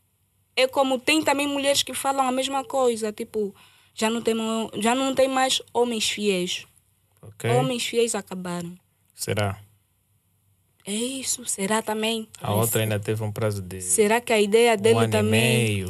É 0.57 0.67
como 0.67 0.99
tem 0.99 1.23
também 1.23 1.47
mulheres 1.47 1.83
que 1.83 1.93
falam 1.95 2.27
a 2.27 2.33
mesma 2.33 2.65
coisa, 2.65 3.13
tipo, 3.13 3.55
já 3.95 4.09
não 4.09 4.23
tem, 4.23 4.35
já 4.79 4.95
não 4.95 5.15
tem 5.15 5.29
mais 5.29 5.61
homens 5.73 6.09
fiéis. 6.09 6.67
Ok? 7.21 7.51
Homens 7.51 7.85
fiéis 7.87 8.15
acabaram. 8.15 8.75
Será? 9.15 9.59
É 10.89 10.93
isso, 10.95 11.45
será 11.47 11.83
também? 11.83 12.29
A 12.41 12.55
outra 12.55 12.81
ainda 12.83 13.01
teve 13.01 13.21
um 13.25 13.33
prazo 13.33 13.61
de 13.61 13.81
Será 13.81 14.21
que 14.21 14.33
a 14.33 14.41
ideia 14.41 14.77
dele 14.77 14.95
um 14.95 14.99
ano 15.01 15.11
também. 15.11 15.41
e 15.41 15.65
meio. 15.65 15.89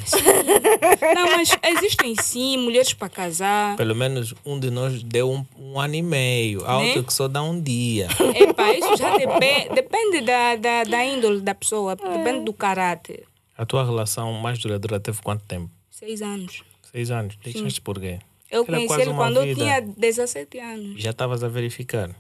Não, 1.14 1.37
mas 1.37 1.51
existem 1.77 2.14
sim 2.17 2.57
mulheres 2.57 2.95
para 2.95 3.11
casar. 3.11 3.77
Pelo 3.77 3.95
menos 3.95 4.33
um 4.45 4.59
de 4.59 4.71
nós 4.71 5.03
deu 5.03 5.31
um, 5.31 5.45
um 5.59 5.79
ano 5.79 5.95
e 5.97 6.03
meio. 6.03 6.64
A 6.64 6.79
Né? 6.79 6.87
outra 6.87 7.03
que 7.03 7.12
só 7.12 7.29
dá 7.29 7.43
um 7.43 7.61
dia. 7.61 8.09
Epa, 8.35 8.73
isso 8.73 8.97
já 8.97 9.17
depende, 9.19 9.75
depende 9.75 10.21
da, 10.23 10.57
da, 10.57 10.85
da 10.85 11.05
índole 11.05 11.41
da 11.43 11.55
pessoa, 11.55 11.95
depende 11.95 12.45
do 12.45 12.55
caráter. 12.55 13.25
A 13.57 13.65
tua 13.67 13.85
relação 13.85 14.33
mais 14.35 14.59
duradoura 14.59 15.01
teve 15.01 15.21
quanto 15.23 15.45
tempo? 15.45 15.71
Seis 15.91 16.21
anos. 16.23 16.63
Seis 16.93 17.11
anos. 17.11 17.37
Deixaste 17.43 17.81
por 17.81 17.99
quê? 18.01 18.19
Eu 18.51 18.63
Era 18.63 18.67
conheci 18.67 18.87
quase 18.87 19.03
ele 19.03 19.15
quando 19.15 19.37
eu 19.39 19.43
vida. 19.45 19.61
tinha 19.61 19.81
17 19.81 20.59
anos. 20.59 21.03
Já 21.03 21.11
estavas 21.11 21.43
a 21.43 21.49
verificar. 21.49 22.15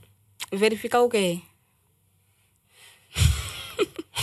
Verificar 0.52 1.02
o 1.02 1.08
quê? 1.08 1.40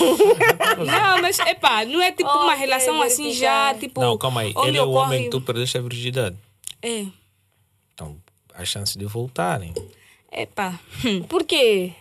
não, 0.86 1.22
mas 1.22 1.40
epá, 1.40 1.86
não 1.86 2.02
é 2.02 2.12
tipo 2.12 2.30
uma 2.30 2.56
relação 2.56 3.02
assim 3.02 3.32
já, 3.34 3.74
tipo. 3.76 4.02
não, 4.02 4.18
calma 4.18 4.42
aí. 4.42 4.54
Ele 4.66 4.78
é 4.78 4.82
o 4.82 4.90
ocorre- 4.90 5.06
homem 5.06 5.24
que 5.26 5.30
tu 5.30 5.42
perdeste 5.42 5.78
a 5.78 5.82
virgindade. 5.82 6.36
É, 6.82 7.06
Então, 7.94 8.18
há 8.54 8.66
chance 8.66 8.98
de 8.98 9.06
voltarem. 9.06 9.74
epá. 10.32 10.80
Por 11.30 11.44
quê? 11.46 11.94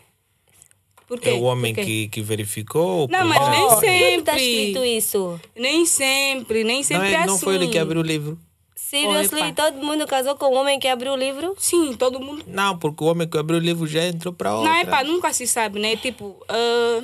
É 1.23 1.33
o 1.33 1.43
homem 1.43 1.75
que, 1.75 2.09
que 2.09 2.23
verificou. 2.23 3.09
Não, 3.09 3.19
por 3.21 3.27
mas 3.29 3.49
nem 3.49 3.61
Onde 3.65 3.75
está 3.75 4.33
sempre. 4.33 4.43
escrito 4.43 4.85
isso? 4.85 5.41
Nem 5.57 5.85
sempre, 5.87 6.65
nem 6.65 6.77
Não, 6.79 6.83
sempre 6.85 7.09
é, 7.09 7.13
é 7.15 7.27
não 7.27 7.35
assim. 7.35 7.45
foi 7.45 7.55
ele 7.57 7.69
que 7.69 7.79
abriu 7.79 8.01
o 8.01 8.05
livro? 8.05 8.39
Seriously, 8.75 9.41
Opa. 9.41 9.53
todo 9.71 9.83
mundo 9.85 10.07
casou 10.07 10.35
com 10.37 10.47
um 10.55 10.59
homem 10.59 10.79
que 10.79 10.87
abriu 10.87 11.13
o 11.13 11.17
livro? 11.17 11.55
Sim, 11.59 11.95
todo 11.95 12.21
mundo. 12.21 12.45
Não, 12.47 12.79
porque 12.79 13.03
o 13.03 13.07
homem 13.07 13.27
que 13.27 13.39
abriu 13.39 13.59
o 13.59 13.63
livro 13.63 13.87
já 13.87 14.05
entrou 14.07 14.35
para 14.35 14.55
outra. 14.55 14.71
Não, 14.71 14.79
é 14.81 14.85
pá, 14.85 15.03
nunca 15.03 15.33
se 15.33 15.47
sabe, 15.47 15.79
né? 15.79 15.97
Tipo, 15.97 16.37
ah, 16.49 17.03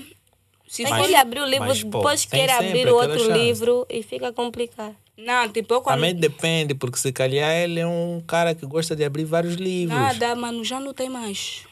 Se 0.66 0.84
É 0.84 0.86
for- 0.88 0.98
que 0.98 1.04
ele 1.04 1.14
abriu 1.16 1.44
o 1.44 1.46
livro, 1.46 1.66
mas, 1.66 1.82
pô, 1.82 1.98
depois 1.98 2.26
tem 2.26 2.40
quer 2.46 2.50
sempre 2.58 2.80
abrir 2.80 2.92
outro 2.92 3.18
chance. 3.20 3.32
livro 3.32 3.86
e 3.88 4.02
fica 4.02 4.30
complicado. 4.34 4.94
Não, 5.16 5.48
tipo, 5.48 5.72
eu 5.72 5.80
quando. 5.80 5.94
Também 5.96 6.14
depende, 6.14 6.74
porque 6.74 6.98
se 6.98 7.10
calhar 7.10 7.50
ele 7.56 7.80
é 7.80 7.86
um 7.86 8.22
cara 8.26 8.54
que 8.54 8.66
gosta 8.66 8.94
de 8.94 9.02
abrir 9.02 9.24
vários 9.24 9.54
livros. 9.54 9.98
Nada, 9.98 10.34
mano, 10.36 10.62
já 10.62 10.78
não 10.78 10.92
tem 10.92 11.08
mais. 11.08 11.64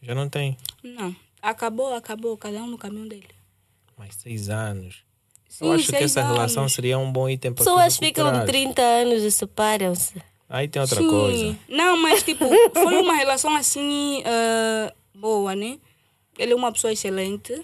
Já 0.00 0.14
não 0.14 0.28
tem 0.28 0.56
Não. 0.84 1.14
Acabou, 1.48 1.92
acabou, 1.94 2.36
cada 2.38 2.56
um 2.62 2.66
no 2.66 2.78
caminho 2.78 3.06
dele. 3.08 3.28
mais 3.98 4.14
seis 4.14 4.48
anos. 4.48 5.04
Sim, 5.48 5.66
Eu 5.66 5.72
acho 5.72 5.88
que 5.92 5.96
essa 5.96 6.22
relação 6.22 6.62
anos. 6.62 6.72
seria 6.72 6.98
um 6.98 7.12
bom 7.12 7.28
item 7.28 7.52
para 7.52 7.62
Pessoas 7.64 7.96
ficam 7.96 8.24
recuperares. 8.24 8.50
30 8.50 8.82
anos 8.82 9.22
e 9.22 9.30
separam-se. 9.30 10.14
Aí 10.48 10.66
tem 10.68 10.80
outra 10.82 11.00
Sim. 11.00 11.08
coisa. 11.08 11.58
Não, 11.68 11.96
mas 12.00 12.22
tipo, 12.22 12.44
foi 12.72 12.96
uma 12.96 13.14
relação 13.14 13.54
assim 13.54 14.22
ah, 14.26 14.92
boa, 15.14 15.54
né? 15.54 15.78
Ele 16.38 16.52
é 16.52 16.56
uma 16.56 16.72
pessoa 16.72 16.92
excelente. 16.92 17.62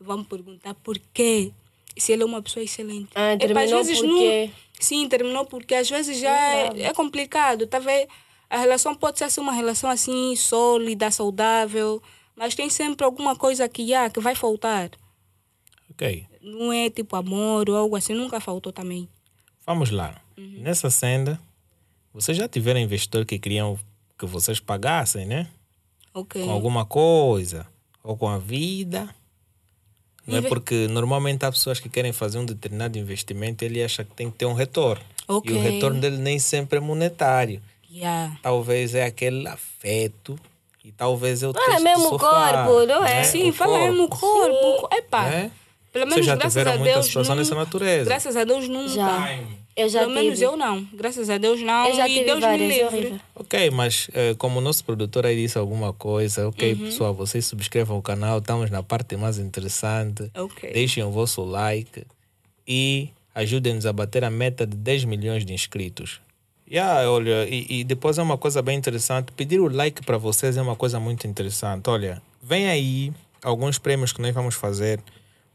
Vamos 0.00 0.26
perguntar 0.26 0.74
por 0.74 0.98
quê? 1.12 1.52
Se 1.96 2.12
ele 2.12 2.22
é 2.22 2.26
uma 2.26 2.40
pessoa 2.42 2.64
excelente. 2.64 3.10
Ah, 3.14 3.32
Epa, 3.34 3.44
às 3.44 3.48
terminou 3.52 3.84
vezes 3.84 3.98
por 4.00 4.06
não- 4.08 4.18
quê? 4.18 4.50
Sim, 4.80 5.08
terminou 5.08 5.44
porque 5.44 5.74
às 5.74 5.90
vezes 5.90 6.18
já 6.18 6.30
é, 6.54 6.82
é 6.82 6.92
complicado. 6.94 7.66
Tá 7.66 7.78
vendo? 7.78 8.08
A 8.48 8.58
relação 8.58 8.94
pode 8.94 9.18
ser 9.18 9.24
assim, 9.24 9.40
uma 9.40 9.52
relação 9.52 9.90
assim 9.90 10.34
sólida, 10.36 11.10
saudável, 11.10 12.02
mas 12.38 12.54
tem 12.54 12.70
sempre 12.70 13.04
alguma 13.04 13.34
coisa 13.36 13.68
que, 13.68 13.92
há, 13.92 14.08
que 14.08 14.20
vai 14.20 14.34
faltar. 14.34 14.90
Ok. 15.90 16.26
Não 16.40 16.72
é 16.72 16.88
tipo 16.88 17.16
amor 17.16 17.68
ou 17.68 17.76
algo 17.76 17.96
assim, 17.96 18.14
nunca 18.14 18.40
faltou 18.40 18.72
também. 18.72 19.08
Vamos 19.66 19.90
lá. 19.90 20.20
Uhum. 20.36 20.60
Nessa 20.60 20.88
senda, 20.88 21.38
vocês 22.14 22.36
já 22.36 22.48
tiveram 22.48 22.80
investidor 22.80 23.26
que 23.26 23.38
queriam 23.38 23.78
que 24.16 24.24
vocês 24.24 24.60
pagassem, 24.60 25.26
né? 25.26 25.48
Ok. 26.14 26.42
Com 26.42 26.50
alguma 26.50 26.84
coisa. 26.86 27.66
Ou 28.02 28.16
com 28.16 28.28
a 28.28 28.38
vida. 28.38 29.12
Não 30.26 30.38
é 30.38 30.42
porque 30.42 30.86
normalmente 30.88 31.44
há 31.44 31.50
pessoas 31.50 31.80
que 31.80 31.88
querem 31.88 32.12
fazer 32.12 32.38
um 32.38 32.44
determinado 32.44 32.98
investimento 32.98 33.64
e 33.64 33.66
ele 33.66 33.82
acha 33.82 34.04
que 34.04 34.14
tem 34.14 34.30
que 34.30 34.36
ter 34.36 34.46
um 34.46 34.52
retorno. 34.52 35.02
Ok. 35.26 35.54
E 35.54 35.58
o 35.58 35.60
retorno 35.60 36.00
dele 36.00 36.18
nem 36.18 36.38
sempre 36.38 36.78
é 36.78 36.80
monetário. 36.80 37.62
Yeah. 37.90 38.38
Talvez 38.42 38.94
é 38.94 39.04
aquele 39.04 39.48
afeto. 39.48 40.38
E 40.88 40.92
talvez 40.92 41.42
é 41.42 41.46
o 41.46 41.50
Ah, 41.50 41.52
texto 41.52 41.82
mesmo 41.82 42.08
sofá, 42.08 42.64
corpo, 42.64 42.86
não 42.86 43.04
é? 43.04 43.14
né? 43.16 43.24
Sim, 43.24 43.50
O 43.50 43.52
fala 43.52 43.78
mesmo 43.78 44.08
corpo. 44.08 44.88
Epá. 44.94 45.28
É? 45.28 45.50
Pelo 45.92 46.04
Vocês 46.06 46.10
menos 46.14 46.26
já 46.26 46.34
graças 46.36 46.52
tiveram 46.52 46.72
a 46.72 46.76
muita 46.78 46.94
Deus. 46.94 47.06
situação 47.06 47.36
dessa 47.36 47.54
natureza? 47.54 48.04
Graças 48.04 48.36
a 48.36 48.44
Deus 48.44 48.68
nunca. 48.68 48.88
Já. 48.88 49.38
Eu 49.76 49.88
já 49.88 50.00
Pelo 50.00 50.12
menos 50.12 50.32
tive. 50.34 50.44
eu 50.44 50.56
não. 50.56 50.84
Graças 50.92 51.30
a 51.30 51.38
Deus 51.38 51.60
não. 51.60 51.86
Eu 51.88 51.94
já 51.94 52.08
e 52.08 52.12
tive 52.14 52.24
Deus 52.24 52.40
várias, 52.40 52.68
me 52.68 52.74
é 52.74 52.82
livre. 52.82 52.96
horrível. 52.98 53.20
Ok, 53.34 53.70
mas 53.70 54.08
eh, 54.12 54.34
como 54.38 54.58
o 54.58 54.62
nosso 54.62 54.84
produtor 54.84 55.24
aí 55.26 55.36
disse 55.36 55.56
alguma 55.58 55.92
coisa, 55.92 56.48
ok, 56.48 56.72
Uhum. 56.72 56.78
pessoal, 56.86 57.14
vocês 57.14 57.46
subscrevam 57.46 57.96
o 57.98 58.02
canal, 58.02 58.38
estamos 58.38 58.70
na 58.70 58.82
parte 58.82 59.16
mais 59.16 59.38
interessante. 59.38 60.30
Ok. 60.36 60.72
Deixem 60.72 61.04
o 61.04 61.10
vosso 61.10 61.42
like 61.44 62.04
e 62.66 63.10
ajudem-nos 63.34 63.86
a 63.86 63.92
bater 63.92 64.24
a 64.24 64.30
meta 64.30 64.66
de 64.66 64.76
10 64.76 65.04
milhões 65.04 65.44
de 65.44 65.52
inscritos. 65.52 66.20
Yeah, 66.70 67.10
olha, 67.10 67.48
e, 67.48 67.80
e 67.80 67.84
depois 67.84 68.18
é 68.18 68.22
uma 68.22 68.36
coisa 68.36 68.60
bem 68.60 68.76
interessante. 68.76 69.32
Pedir 69.32 69.58
o 69.60 69.68
like 69.68 70.04
para 70.04 70.18
vocês 70.18 70.56
é 70.56 70.62
uma 70.62 70.76
coisa 70.76 71.00
muito 71.00 71.26
interessante. 71.26 71.88
Olha, 71.88 72.20
vem 72.42 72.68
aí 72.68 73.12
alguns 73.42 73.78
prêmios 73.78 74.12
que 74.12 74.20
nós 74.20 74.34
vamos 74.34 74.54
fazer 74.54 75.00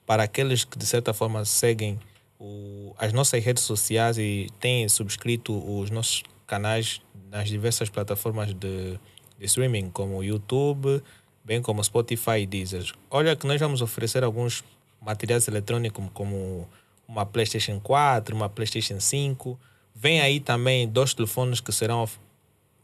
para 0.07 0.23
aqueles 0.23 0.63
que 0.63 0.77
de 0.77 0.85
certa 0.85 1.13
forma 1.13 1.45
seguem 1.45 1.99
o- 2.39 2.93
as 2.97 3.13
nossas 3.13 3.43
redes 3.43 3.63
sociais 3.63 4.17
e 4.17 4.47
têm 4.59 4.89
subscrito 4.89 5.53
os 5.79 5.89
nossos 5.91 6.23
canais 6.47 6.99
nas 7.29 7.47
diversas 7.47 7.89
plataformas 7.89 8.47
de, 8.53 8.99
de 9.37 9.45
streaming, 9.45 9.91
como 9.91 10.17
o 10.17 10.23
YouTube, 10.23 11.01
bem 11.45 11.61
como 11.61 11.83
Spotify 11.83 12.39
e 12.39 12.45
Deezer. 12.47 12.91
Olha 13.11 13.35
que 13.35 13.45
nós 13.45 13.59
vamos 13.59 13.81
oferecer 13.81 14.23
alguns 14.23 14.63
materiais 14.99 15.47
eletrônicos 15.47 16.03
como 16.13 16.67
uma 17.07 17.23
PlayStation 17.25 17.79
4, 17.79 18.35
uma 18.35 18.49
PlayStation 18.49 18.99
5. 18.99 19.59
Vem 20.03 20.19
aí 20.19 20.41
também 20.41 20.85
dois 20.85 21.13
telefones 21.13 21.61
que 21.61 21.71
serão 21.71 22.03
of- 22.03 22.19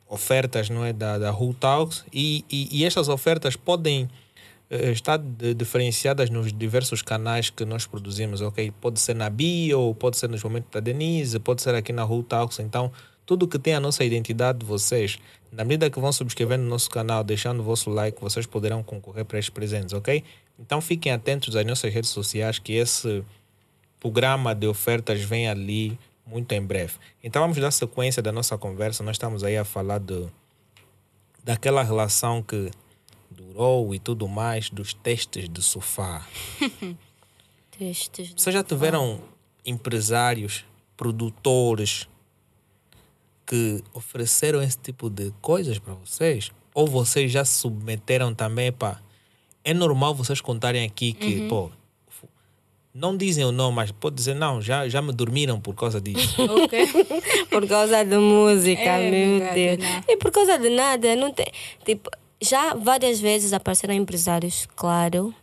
ofertas 0.07 0.69
não 0.69 0.85
é, 0.85 0.93
da, 0.93 1.17
da 1.17 1.33
Who 1.33 1.53
Talks 1.53 2.05
e, 2.13 2.45
e, 2.49 2.69
e 2.71 2.85
estas 2.85 3.09
ofertas 3.09 3.57
podem 3.57 4.09
eh, 4.69 4.91
estar 4.91 5.17
de- 5.17 5.53
diferenciadas 5.53 6.29
nos 6.29 6.53
diversos 6.53 7.01
canais 7.01 7.49
que 7.49 7.65
nós 7.65 7.85
produzimos, 7.85 8.39
ok? 8.39 8.71
Pode 8.79 9.01
ser 9.01 9.15
na 9.15 9.29
bio, 9.29 9.93
pode 9.99 10.15
ser 10.15 10.29
nos 10.29 10.41
momentos 10.41 10.71
da 10.71 10.79
Denise, 10.79 11.39
pode 11.39 11.61
ser 11.61 11.75
aqui 11.75 11.91
na 11.91 12.05
Who 12.05 12.23
Talks, 12.23 12.57
então 12.59 12.89
tudo 13.25 13.49
que 13.49 13.59
tem 13.59 13.73
a 13.73 13.81
nossa 13.81 14.05
identidade 14.05 14.59
de 14.59 14.65
vocês, 14.65 15.19
na 15.51 15.65
medida 15.65 15.89
que 15.89 15.99
vão 15.99 16.13
subscrevendo 16.13 16.63
no 16.63 16.69
nosso 16.69 16.89
canal, 16.89 17.21
deixando 17.21 17.59
o 17.59 17.63
vosso 17.63 17.89
like, 17.89 18.21
vocês 18.21 18.45
poderão 18.45 18.81
concorrer 18.81 19.25
para 19.25 19.37
estes 19.37 19.53
presentes, 19.53 19.91
ok? 19.93 20.23
Então 20.57 20.79
fiquem 20.79 21.11
atentos 21.11 21.53
às 21.53 21.65
nossas 21.65 21.93
redes 21.93 22.11
sociais 22.11 22.59
que 22.59 22.71
esse 22.73 23.25
programa 23.99 24.55
de 24.55 24.67
ofertas 24.67 25.21
vem 25.21 25.49
ali 25.49 25.99
muito 26.29 26.51
em 26.53 26.61
breve. 26.61 26.93
Então 27.23 27.41
vamos 27.41 27.57
dar 27.57 27.71
sequência 27.71 28.21
da 28.21 28.31
nossa 28.31 28.57
conversa. 28.57 29.03
Nós 29.03 29.15
estamos 29.15 29.43
aí 29.43 29.57
a 29.57 29.65
falar 29.65 29.99
de, 29.99 30.27
daquela 31.43 31.83
relação 31.83 32.41
que 32.43 32.69
durou 33.29 33.93
e 33.95 33.99
tudo 33.99 34.27
mais, 34.27 34.69
dos 34.69 34.93
testes 34.93 35.49
de 35.49 35.61
sofá. 35.61 36.25
Testes. 37.77 38.33
Vocês 38.35 38.53
já 38.53 38.63
tiveram 38.63 39.21
empresários, 39.65 40.65
produtores 40.97 42.07
que 43.45 43.83
ofereceram 43.93 44.61
esse 44.61 44.77
tipo 44.77 45.09
de 45.09 45.31
coisas 45.41 45.79
para 45.79 45.93
vocês? 45.93 46.51
Ou 46.73 46.85
vocês 46.87 47.31
já 47.31 47.43
se 47.45 47.53
submeteram 47.59 48.33
também 48.35 48.71
para. 48.71 49.01
É 49.63 49.73
normal 49.73 50.13
vocês 50.13 50.39
contarem 50.41 50.85
aqui 50.85 51.13
que, 51.13 51.47
pô, 51.47 51.69
fu- 51.69 51.78
não 52.93 53.15
dizem 53.15 53.45
o 53.45 53.51
nome, 53.51 53.75
mas 53.75 53.91
pode 53.91 54.15
dizer, 54.15 54.33
não, 54.35 54.61
já, 54.61 54.87
já 54.89 55.01
me 55.01 55.11
dormiram 55.13 55.59
por 55.59 55.73
causa 55.75 55.99
disso. 56.01 56.35
Ok. 56.63 56.79
Por 57.49 57.67
causa 57.67 58.03
de 58.03 58.17
música, 58.17 58.81
É 58.81 59.09
meu 59.11 59.39
Deus. 59.53 60.03
E 60.07 60.17
por 60.17 60.31
causa 60.31 60.57
de 60.57 60.69
nada, 60.69 61.15
não 61.15 61.31
tem. 61.31 61.47
Tipo, 61.83 62.09
já 62.41 62.73
várias 62.75 63.19
vezes 63.19 63.53
apareceram 63.53 63.93
empresários, 63.93 64.67
claro, 64.75 65.33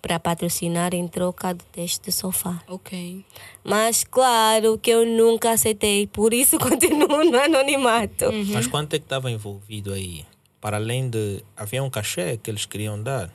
para 0.00 0.18
patrocinar 0.18 0.94
em 0.94 1.06
troca 1.06 1.52
do 1.52 1.62
teste 1.64 2.06
de 2.06 2.12
sofá. 2.12 2.62
ok. 2.68 3.24
Mas 3.62 4.04
claro 4.04 4.78
que 4.78 4.90
eu 4.90 5.04
nunca 5.04 5.50
aceitei, 5.52 6.06
por 6.06 6.32
isso 6.32 6.56
continuo 6.60 7.24
no 7.24 7.38
anonimato. 7.38 8.26
Mas 8.52 8.66
quanto 8.66 8.94
é 8.94 8.98
que 8.98 9.04
estava 9.04 9.30
envolvido 9.30 9.92
aí? 9.92 10.24
Para 10.60 10.76
além 10.78 11.08
de. 11.10 11.42
Havia 11.56 11.82
um 11.82 11.90
cachê 11.90 12.36
que 12.42 12.50
eles 12.50 12.64
queriam 12.64 13.02
dar? 13.02 13.30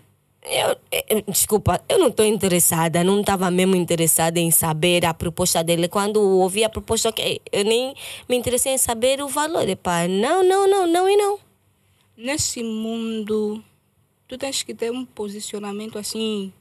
Eu, 0.47 0.77
eu- 1.09 1.21
desculpa, 1.27 1.81
eu 1.89 1.97
não 1.97 2.07
estou 2.09 2.25
interessada, 2.25 3.03
não 3.03 3.21
estava 3.21 3.49
mesmo 3.49 3.75
interessada 3.75 4.39
em 4.39 4.51
saber 4.51 5.05
a 5.05 5.13
proposta 5.13 5.63
dele. 5.63 5.87
Quando 5.87 6.21
ouvi 6.21 6.63
a 6.63 6.69
proposta, 6.69 7.09
ok, 7.09 7.41
eu 7.51 7.63
nem 7.65 7.95
me 8.29 8.35
interessei 8.35 8.73
em 8.73 8.77
saber 8.77 9.21
o 9.21 9.27
valor. 9.27 9.67
Epá, 9.67 10.07
não, 10.07 10.43
não, 10.43 10.67
não, 10.69 10.85
não 10.87 11.09
e 11.09 11.17
não. 11.17 11.39
Nesse 12.15 12.63
mundo, 12.63 13.63
tu 14.27 14.37
tens 14.37 14.61
que 14.63 14.73
ter 14.73 14.91
um 14.91 15.03
posicionamento 15.03 15.97
assim, 15.97 16.53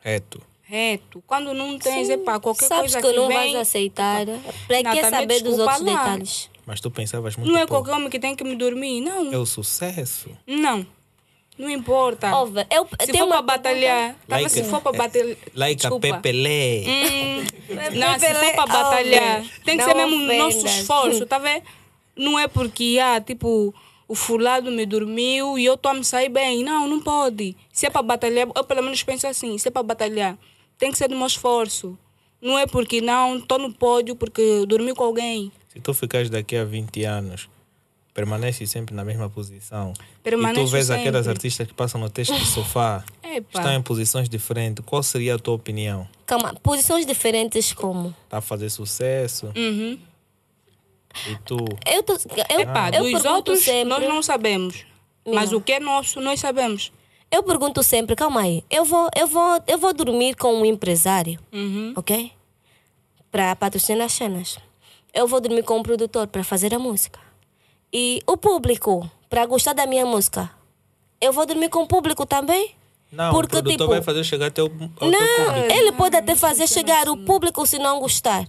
Reto. 0.00 0.42
reto. 0.64 1.22
Quando 1.26 1.54
não 1.54 1.78
tens, 1.78 2.10
epá, 2.10 2.38
qualquer 2.40 2.66
Sabes 2.66 2.92
coisa 2.92 3.06
que 3.06 3.12
que 3.14 3.18
não 3.18 3.28
vem... 3.28 3.36
vais 3.36 3.54
aceitar. 3.54 4.26
Para 4.66 4.82
que 4.92 5.08
saber 5.08 5.40
dos 5.42 5.58
outros 5.58 5.80
lá. 5.80 5.92
detalhes? 6.04 6.50
Mas 6.66 6.80
tu 6.80 6.90
pensavas 6.90 7.36
muito 7.36 7.50
Não 7.50 7.58
é 7.58 7.66
pouco. 7.66 7.84
qualquer 7.84 7.96
homem 7.98 8.10
que 8.10 8.18
tem 8.18 8.34
que 8.34 8.42
me 8.42 8.56
dormir, 8.56 9.00
não. 9.02 9.32
É 9.32 9.36
o 9.38 9.46
sucesso. 9.46 10.30
Não. 10.46 10.84
Não 11.56 11.70
importa. 11.70 12.34
Óbvio, 12.34 12.66
eu 12.70 12.86
se 13.00 13.12
tenho 13.12 13.24
for 13.24 13.28
para 13.28 13.36
uma 13.36 13.42
batalhar, 13.42 14.16
tava 14.26 14.42
Like- 14.42 14.50
se 14.50 14.64
for 14.64 14.80
para 14.80 14.92
batalhar... 14.98 15.36
Like 15.54 15.80
Desculpa. 15.80 16.08
a 16.08 16.12
Pepelé. 16.14 16.82
Hum, 16.86 17.44
não, 17.94 18.18
se 18.18 18.34
for 18.34 18.54
para 18.54 18.66
batalhar, 18.66 19.44
tem 19.64 19.78
que 19.78 19.84
ser 19.84 19.94
mesmo 19.94 20.16
o 20.16 20.36
nosso 20.36 20.66
esforço, 20.66 21.24
tá 21.26 21.38
vendo? 21.38 21.62
Não 22.16 22.38
é 22.38 22.48
porque, 22.48 22.98
ah, 23.00 23.20
tipo, 23.20 23.72
o 24.08 24.14
fulano 24.14 24.70
me 24.70 24.84
dormiu 24.84 25.56
e 25.58 25.64
eu 25.64 25.74
estou 25.74 25.92
a 25.92 25.94
me 25.94 26.04
sair 26.04 26.28
bem. 26.28 26.62
Não, 26.64 26.88
não 26.88 27.00
pode. 27.00 27.56
Se 27.72 27.86
é 27.86 27.90
para 27.90 28.02
batalhar, 28.02 28.48
eu 28.54 28.64
pelo 28.64 28.82
menos 28.82 29.02
penso 29.02 29.26
assim, 29.26 29.56
se 29.56 29.68
é 29.68 29.70
para 29.70 29.82
batalhar, 29.82 30.36
tem 30.78 30.90
que 30.90 30.98
ser 30.98 31.08
do 31.08 31.16
meu 31.16 31.26
esforço. 31.26 31.96
Não 32.42 32.58
é 32.58 32.66
porque, 32.66 33.00
não, 33.00 33.38
estou 33.38 33.58
no 33.58 33.72
pódio 33.72 34.14
porque 34.16 34.66
dormi 34.66 34.92
com 34.92 35.04
alguém. 35.04 35.50
Se 35.68 35.80
tu 35.80 35.94
ficares 35.94 36.28
daqui 36.28 36.56
a 36.56 36.64
20 36.64 37.04
anos, 37.04 37.48
permanece 38.14 38.64
sempre 38.66 38.94
na 38.94 39.04
mesma 39.04 39.28
posição. 39.28 39.92
e 40.24 40.30
tu 40.54 40.66
vês 40.68 40.88
aquelas 40.88 41.24
sempre. 41.24 41.30
artistas 41.36 41.66
que 41.66 41.74
passam 41.74 42.00
no 42.00 42.08
texto 42.08 42.32
de 42.34 42.46
sofá, 42.46 43.04
Epa. 43.22 43.58
estão 43.58 43.74
em 43.74 43.82
posições 43.82 44.28
diferentes. 44.28 44.84
Qual 44.86 45.02
seria 45.02 45.34
a 45.34 45.38
tua 45.38 45.54
opinião? 45.54 46.08
Calma, 46.24 46.54
posições 46.62 47.04
diferentes 47.04 47.72
como? 47.72 48.14
Está 48.24 48.38
a 48.38 48.40
fazer 48.40 48.70
sucesso? 48.70 49.46
Uhum. 49.56 49.98
E 51.28 51.36
tu? 51.44 51.56
Eu, 51.86 52.02
tô, 52.02 52.14
eu, 52.14 52.60
Epá, 52.60 52.90
eu 52.90 53.02
dos 53.02 53.12
pergunto 53.12 53.28
outros 53.34 53.60
sempre. 53.60 53.84
nós 53.84 54.02
não 54.02 54.22
sabemos. 54.22 54.86
Mas 55.26 55.50
Não. 55.50 55.58
o 55.58 55.60
que 55.60 55.72
é 55.72 55.80
nosso, 55.80 56.20
nós 56.20 56.38
sabemos. 56.40 56.92
Eu 57.30 57.42
pergunto 57.42 57.82
sempre, 57.82 58.14
calma 58.14 58.42
aí, 58.42 58.62
eu 58.70 58.84
vou, 58.84 59.08
eu 59.16 59.26
vou, 59.26 59.60
eu 59.66 59.78
vou 59.78 59.92
dormir 59.92 60.36
com 60.36 60.54
um 60.54 60.64
empresário, 60.64 61.38
Uhum. 61.52 61.92
ok? 61.96 62.30
Para 63.30 63.56
patrocinar 63.56 64.06
as 64.06 64.12
cenas. 64.12 64.58
Eu 65.12 65.26
vou 65.26 65.40
dormir 65.40 65.62
com 65.64 65.78
um 65.78 65.82
produtor 65.82 66.26
para 66.28 66.44
fazer 66.44 66.74
a 66.74 66.78
música. 66.78 67.18
E 67.96 68.20
o 68.26 68.36
público, 68.36 69.08
para 69.30 69.46
gostar 69.46 69.72
da 69.72 69.86
minha 69.86 70.04
música, 70.04 70.50
eu 71.20 71.32
vou 71.32 71.46
dormir 71.46 71.68
com 71.68 71.84
o 71.84 71.86
público 71.86 72.26
também? 72.26 72.72
Não, 73.12 73.30
Porque, 73.32 73.56
o 73.56 73.62
produtor 73.62 73.76
tipo, 73.78 73.86
vai 73.90 74.02
fazer 74.02 74.24
chegar 74.24 74.46
até 74.46 74.60
o, 74.60 74.66
ao 74.66 75.08
Não, 75.08 75.18
público. 75.46 75.72
ele 75.72 75.92
pode 75.92 76.16
até 76.16 76.34
fazer 76.34 76.66
chegar 76.66 77.08
o 77.08 77.14
assim. 77.14 77.24
público 77.24 77.64
se 77.64 77.78
não 77.78 78.00
gostar. 78.00 78.48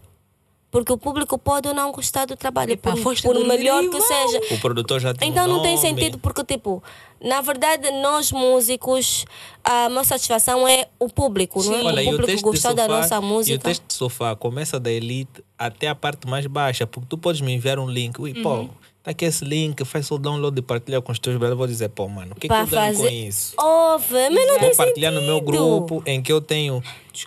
Porque 0.71 0.91
o 0.91 0.97
público 0.97 1.37
pode 1.37 1.67
ou 1.69 1.73
não 1.75 1.91
gostar 1.91 2.25
do 2.25 2.35
trabalho, 2.35 2.71
Epa, 2.73 2.95
por, 2.97 3.15
por 3.21 3.45
melhor 3.45 3.87
que 3.87 4.01
seja. 4.01 4.41
O 4.55 4.59
produtor 4.59 4.99
já 4.99 5.13
tem 5.13 5.29
Então 5.29 5.45
um 5.45 5.47
não 5.47 5.61
tem 5.61 5.77
sentido, 5.77 6.17
porque, 6.17 6.43
tipo, 6.43 6.83
na 7.23 7.39
verdade, 7.39 7.89
nós 8.01 8.31
músicos, 8.31 9.23
a 9.63 9.87
nossa 9.87 10.09
satisfação 10.09 10.67
é 10.67 10.87
o 10.99 11.07
público, 11.07 11.63
não 11.63 11.75
é? 11.75 11.83
Olha, 11.83 12.03
o 12.11 12.15
o 12.15 12.17
público 12.17 12.41
gostar 12.41 12.73
da 12.73 12.87
nossa 12.87 13.15
E 13.15 13.19
o 13.19 13.21
música. 13.21 13.59
teste 13.59 13.85
de 13.87 13.93
sofá 13.93 14.35
começa 14.35 14.77
da 14.79 14.91
elite 14.91 15.41
até 15.57 15.87
a 15.87 15.95
parte 15.95 16.27
mais 16.27 16.45
baixa, 16.47 16.85
porque 16.87 17.07
tu 17.07 17.17
podes 17.17 17.39
me 17.39 17.53
enviar 17.53 17.77
um 17.79 17.87
link. 17.89 18.19
Ui, 18.19 18.33
Uhum. 18.33 18.41
pô, 18.43 18.69
tá 19.05 19.11
aqui 19.11 19.23
esse 19.25 19.45
link, 19.45 19.85
faz 19.85 20.09
o 20.11 20.17
download 20.17 20.57
e 20.59 20.61
partilha 20.61 20.99
com 21.01 21.11
os 21.11 21.19
teus 21.19 21.37
brothers. 21.37 21.57
Vou 21.57 21.67
dizer, 21.67 21.89
pô, 21.89 22.07
mano, 22.09 22.33
o 22.33 22.35
que, 22.35 22.47
que 22.47 22.53
eu 22.53 22.67
ganho 22.67 22.93
com 22.95 23.03
fazer- 23.03 23.11
isso? 23.11 23.53
Óbvio, 23.57 24.17
mas 24.31 24.47
não 24.47 24.59
tem 24.59 24.67
Vou 24.69 24.75
partilhar 24.77 25.11
no 25.13 25.21
meu 25.21 25.35
sentido. 25.39 25.51
grupo 25.51 26.03
em 26.05 26.21
que 26.21 26.31
eu 26.33 26.41
tenho 26.41 26.83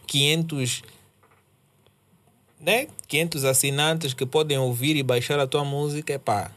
500 0.07 0.83
né? 2.61 2.89
500 3.07 3.45
assinantes 3.45 4.13
que 4.13 4.27
podem 4.27 4.59
ouvir 4.59 4.97
e 4.97 5.03
baixar 5.03 5.39
a 5.39 5.47
tua 5.47 5.65
música, 5.65 6.13
epá. 6.15 6.51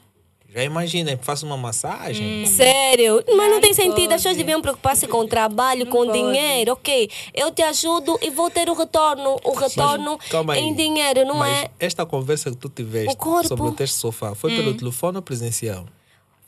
Já 0.54 0.64
imagina, 0.64 1.18
faço 1.22 1.46
uma 1.46 1.56
massagem. 1.56 2.46
Sério, 2.46 3.24
mas 3.38 3.50
não 3.52 3.62
tem 3.62 3.74
sentido. 3.74 3.92
As 4.00 4.08
pode. 4.08 4.16
pessoas 4.18 4.38
deviam 4.38 4.62
preocupar-se 4.62 5.08
com 5.08 5.20
o 5.20 5.28
trabalho, 5.28 5.86
com 5.88 6.02
o 6.02 6.06
pode. 6.08 6.18
dinheiro. 6.20 6.74
Ok, 6.74 7.10
eu 7.34 7.52
te 7.52 7.62
ajudo 7.62 8.20
e 8.22 8.30
vou 8.30 8.50
ter 8.50 8.70
o 8.70 8.74
retorno. 8.74 9.38
O 9.46 9.54
retorno 9.54 10.20
aí. 10.50 10.60
em 10.60 10.74
dinheiro, 10.74 11.24
não 11.26 11.36
Mas 11.36 11.64
é? 11.64 11.72
esta 11.80 12.06
conversa 12.06 12.50
que 12.52 12.58
tu 12.58 12.68
tiveste 12.68 13.16
sobre 13.48 13.68
o 13.68 13.72
teste 13.72 13.96
de 13.96 14.02
sofá 14.02 14.36
foi 14.36 14.52
Hum. 14.54 14.58
pelo 14.58 14.74
telefone 14.78 15.16
ou 15.18 15.22
presencial? 15.22 15.86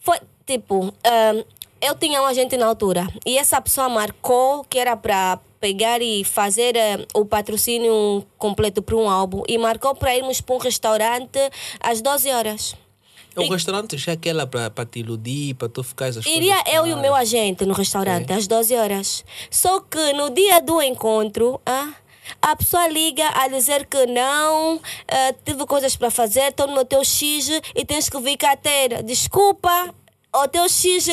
Foi 0.02 0.18
tipo, 0.46 0.94
ahn, 1.06 1.42
eu 1.82 1.96
tinha 1.96 2.22
um 2.22 2.26
agente 2.26 2.58
na 2.58 2.66
altura 2.66 3.08
e 3.26 3.38
essa 3.38 3.62
pessoa 3.62 3.88
marcou 3.88 4.66
que 4.66 4.78
era 4.80 4.98
para 4.98 5.40
pegar 5.62 6.02
e 6.02 6.26
fazer 6.26 6.76
ah, 6.78 7.06
o 7.14 7.26
patrocínio 7.26 8.26
completo 8.38 8.82
para 8.82 8.98
um 8.98 9.10
álbum 9.10 9.44
e 9.48 9.58
marcou 9.58 9.96
para 9.96 10.14
irmos 10.14 10.42
para 10.42 10.56
um 10.56 10.60
restaurante 10.60 11.40
às 11.80 12.02
12 12.02 12.30
horas. 12.32 12.76
O 13.36 13.48
restaurante 13.52 13.98
já 13.98 14.12
é 14.12 14.16
aquela 14.16 14.46
para 14.46 14.86
te 14.86 15.00
iludir, 15.00 15.56
para 15.56 15.70
tu 15.70 15.84
ficar 15.84 16.06
as 16.06 16.18
Iria 16.18 16.56
coisas 16.56 16.74
eu 16.74 16.88
e 16.88 16.94
o 16.94 17.00
meu 17.00 17.16
agente 17.16 17.66
no 17.66 17.74
restaurante 17.74 18.32
às 18.32 18.48
12 18.48 18.76
horas. 18.76 19.26
Só 19.50 19.80
que 19.80 20.14
no 20.14 20.30
dia 20.30 20.62
do 20.62 20.82
encontro, 20.82 21.60
ah, 21.66 21.94
a 22.42 22.56
pessoa 22.56 22.88
liga 22.88 23.28
a 23.34 23.48
dizer 23.48 23.86
que 23.86 24.06
não, 24.06 24.80
ah, 25.08 25.34
tive 25.44 25.66
coisas 25.66 25.96
para 25.96 26.12
fazer, 26.12 26.50
estou 26.50 26.68
no 26.68 26.86
teu 26.86 27.04
X 27.04 27.50
e 27.76 27.86
tens 27.86 28.10
que 28.10 28.20
vir 28.20 28.38
cá 28.38 28.56
ter. 28.56 29.02
Desculpa, 29.04 29.94
o 30.36 30.48
teu 30.48 30.68
X 30.68 31.08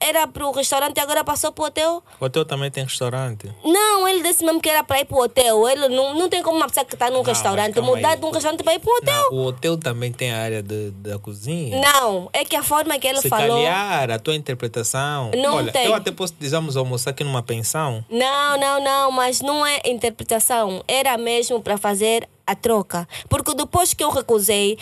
era 0.00 0.26
para 0.26 0.46
o 0.46 0.50
restaurante 0.52 0.96
e 0.96 1.00
agora 1.00 1.22
passou 1.22 1.52
para 1.52 1.62
o 1.62 1.66
hotel? 1.66 2.02
O 2.18 2.24
hotel 2.24 2.44
também 2.44 2.70
tem 2.70 2.84
restaurante. 2.84 3.52
Não, 3.64 4.08
ele 4.08 4.22
disse 4.22 4.44
mesmo 4.44 4.60
que 4.60 4.70
era 4.70 4.82
para 4.82 5.00
ir 5.00 5.04
para 5.04 5.16
o 5.16 5.22
hotel. 5.22 5.68
Ele 5.68 5.88
não, 5.88 6.14
não 6.14 6.28
tem 6.28 6.42
como 6.42 6.56
uma 6.56 6.66
pessoa 6.66 6.84
que 6.84 6.94
está 6.94 7.10
num 7.10 7.18
mas 7.18 7.28
restaurante 7.28 7.80
mudar 7.80 8.16
de 8.16 8.24
um 8.24 8.30
restaurante 8.30 8.62
para 8.62 8.74
ir 8.74 8.78
para 8.78 8.90
o 8.90 8.96
hotel. 8.96 9.30
Não, 9.30 9.38
o 9.38 9.46
hotel 9.46 9.76
também 9.76 10.12
tem 10.12 10.32
a 10.32 10.38
área 10.38 10.62
de, 10.62 10.90
da 10.92 11.18
cozinha. 11.18 11.80
Não, 11.80 12.30
é 12.32 12.44
que 12.44 12.56
a 12.56 12.62
forma 12.62 12.98
que 12.98 13.06
ele 13.06 13.20
Se 13.20 13.28
falou. 13.28 13.58
calhar, 13.62 14.10
a 14.10 14.18
tua 14.18 14.34
interpretação. 14.34 15.30
Não 15.36 15.56
Olha, 15.56 15.72
tem. 15.72 15.84
eu 15.86 15.94
até 15.94 16.10
posso 16.10 16.34
dizer, 16.38 16.56
vamos 16.56 16.76
almoçar 16.76 17.10
aqui 17.10 17.22
numa 17.22 17.42
pensão. 17.42 18.04
Não, 18.08 18.58
não, 18.58 18.82
não, 18.82 19.10
mas 19.10 19.40
não 19.40 19.66
é 19.66 19.80
interpretação. 19.84 20.82
Era 20.88 21.18
mesmo 21.18 21.60
para 21.60 21.76
fazer 21.76 22.28
a 22.46 22.54
troca. 22.54 23.06
Porque 23.28 23.54
depois 23.54 23.94
que 23.94 24.02
eu 24.04 24.10
recusei, 24.10 24.78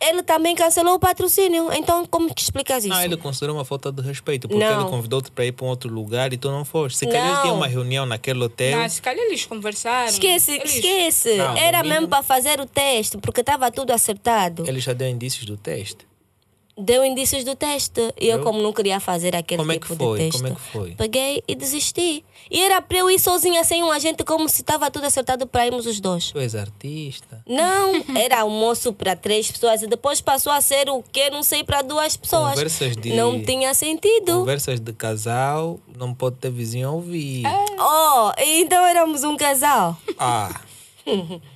ele 0.00 0.22
também 0.22 0.54
cancelou 0.54 0.94
o 0.94 0.98
patrocínio. 0.98 1.72
Então, 1.72 2.04
como 2.06 2.32
que 2.34 2.40
explicas 2.42 2.84
isso? 2.84 2.88
Não, 2.94 3.02
ele 3.02 3.16
considerou 3.16 3.56
uma 3.56 3.64
falta 3.64 3.90
de 3.90 4.02
respeito, 4.02 4.46
porque 4.48 4.62
Não. 4.62 4.80
ele 4.82 4.90
convidou-te 4.90 5.30
para 5.30 5.44
ir 5.46 5.52
para 5.52 5.64
um 5.66 5.68
outro 5.68 5.90
lugar 5.92 6.32
e 6.32 6.36
tu 6.36 6.50
não 6.50 6.64
foste. 6.64 6.98
Se 6.98 7.06
calhar 7.06 7.26
ele 7.26 7.36
tinha 7.40 7.46
Não. 7.52 7.56
uma 7.56 7.66
reunião 7.66 8.04
naquele 8.06 8.42
hotel. 8.44 8.78
Mas 8.78 8.92
se 8.94 9.02
calhar 9.02 9.24
eles 9.24 9.44
conversaram. 9.46 10.08
Esquece, 10.08 10.52
Eles- 10.52 10.74
esquece. 10.74 11.36
Não, 11.36 11.56
Era 11.56 11.78
mínimo- 11.78 11.94
mesmo 11.94 12.08
para 12.08 12.22
fazer 12.22 12.60
o 12.60 12.66
teste, 12.66 13.16
porque 13.18 13.40
estava 13.40 13.70
tudo 13.70 13.90
acertado. 13.92 14.64
Ele 14.68 14.80
já 14.80 14.92
deu 14.92 15.08
indícios 15.08 15.44
do 15.46 15.56
teste. 15.56 16.06
Deu 16.78 17.02
indícios 17.06 17.42
do 17.42 17.56
teste. 17.56 18.12
E 18.20 18.28
eu, 18.28 18.42
como 18.42 18.60
não 18.60 18.70
queria 18.72 19.00
fazer 19.00 19.34
aquele 19.34 19.58
Como 19.58 19.72
é 19.72 19.74
tipo 19.78 19.86
foi? 19.96 20.18
de 20.18 20.24
teste, 20.26 20.42
Como 20.42 20.52
é 20.52 20.54
que 20.54 20.60
foi? 20.72 20.90
peguei 20.94 21.42
e 21.48 21.54
desisti. 21.54 22.22
E 22.50 22.62
era 22.62 22.82
para 22.82 22.98
eu 22.98 23.10
ir 23.10 23.18
sozinha 23.18 23.64
sem 23.64 23.82
um 23.82 23.90
agente, 23.90 24.22
como 24.22 24.46
se 24.48 24.60
estava 24.60 24.90
tudo 24.90 25.06
acertado 25.06 25.46
para 25.46 25.66
irmos 25.66 25.86
os 25.86 25.98
dois. 26.00 26.30
Tu 26.32 26.38
és 26.38 26.54
artista. 26.54 27.42
Não, 27.46 28.04
era 28.14 28.40
almoço 28.42 28.92
para 28.92 29.16
três 29.16 29.50
pessoas 29.50 29.80
e 29.82 29.86
depois 29.86 30.20
passou 30.20 30.52
a 30.52 30.60
ser 30.60 30.90
o 30.90 31.02
quê? 31.02 31.30
Não 31.30 31.42
sei, 31.42 31.64
para 31.64 31.80
duas 31.82 32.16
pessoas. 32.16 32.50
Conversas 32.50 32.94
de- 32.96 33.14
Não 33.14 33.42
tinha 33.42 33.72
sentido. 33.72 34.40
Conversas 34.40 34.78
de 34.78 34.92
casal, 34.92 35.80
não 35.96 36.12
pode 36.12 36.36
ter 36.36 36.50
vizinho 36.50 36.88
a 36.88 36.92
ouvir. 36.92 37.42
Oh, 37.78 38.32
então 38.38 38.84
éramos 38.84 39.24
um 39.24 39.34
casal? 39.36 39.96
Ah. 40.18 40.60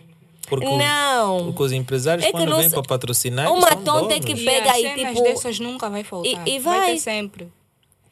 Porque, 0.50 0.66
o- 0.66 0.76
Não. 0.76 1.44
porque 1.46 1.62
os 1.62 1.72
empresários, 1.72 2.26
É 2.26 2.32
quando 2.32 2.54
vêm 2.56 2.68
para 2.68 2.82
patrocinar, 2.82 3.50
Uma 3.50 3.74
tonta 3.76 4.14
é 4.16 4.20
que 4.20 4.32
E 4.32 4.44
pega 4.44 4.72
as 4.72 4.78
e, 4.78 4.94
tipo, 4.94 5.22
dessas 5.22 5.58
nunca 5.60 5.88
vai 5.88 6.04
faltar. 6.04 6.46
e 6.46 6.58
vai. 6.58 6.92
ter 6.94 6.98
sempre. 6.98 7.48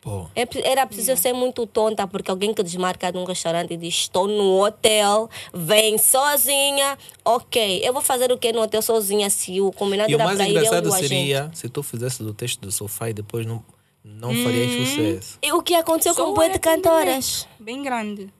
Pô, 0.01 0.27
É 0.37 0.47
Era 0.63 0.87
preciso 0.87 1.17
ser 1.21 1.33
muito 1.33 1.67
tonta, 1.67 2.07
porque 2.07 2.31
alguém 2.31 2.55
que 2.55 2.63
desmarca 2.63 3.11
de 3.11 3.19
um 3.19 3.25
restaurante 3.25 3.75
e 3.75 3.77
diz: 3.77 3.93
Estou 3.95 4.29
no 4.29 4.65
hotel, 4.65 5.29
vem 5.53 5.99
sozinha. 5.99 6.97
Ok, 7.25 7.81
eu 7.85 7.93
vou 7.93 8.01
fazer 8.01 8.31
o 8.31 8.39
que 8.39 8.53
no 8.53 8.63
hotel 8.63 8.81
sozinha 8.81 9.29
se 9.29 9.61
o 9.61 9.73
combinado 9.73 10.09
E 10.09 10.15
o 10.15 10.17
era 10.17 10.25
mais 10.25 10.39
eu 10.39 10.47
e 10.47 10.51
engraçado 10.51 10.87
o 10.87 10.95
agente. 10.95 11.09
seria 11.09 11.51
se 11.53 11.69
tu 11.69 11.83
fizesse 11.83 12.23
do 12.23 12.33
texto 12.33 12.61
do 12.61 12.71
sofá 12.71 13.11
e 13.11 13.13
depois 13.13 13.45
não, 13.45 13.63
não 14.05 14.33
farias 14.45 14.71
sucesso. 14.89 15.39
E 15.43 15.51
o 15.53 15.61
que 15.61 15.75
aconteceu 15.75 16.15
Só 16.15 16.27
com 16.33 16.41
o 16.41 16.49
de 16.49 16.59
cantoras? 16.61 17.49
Bem 17.59 17.83
grande. 17.83 18.33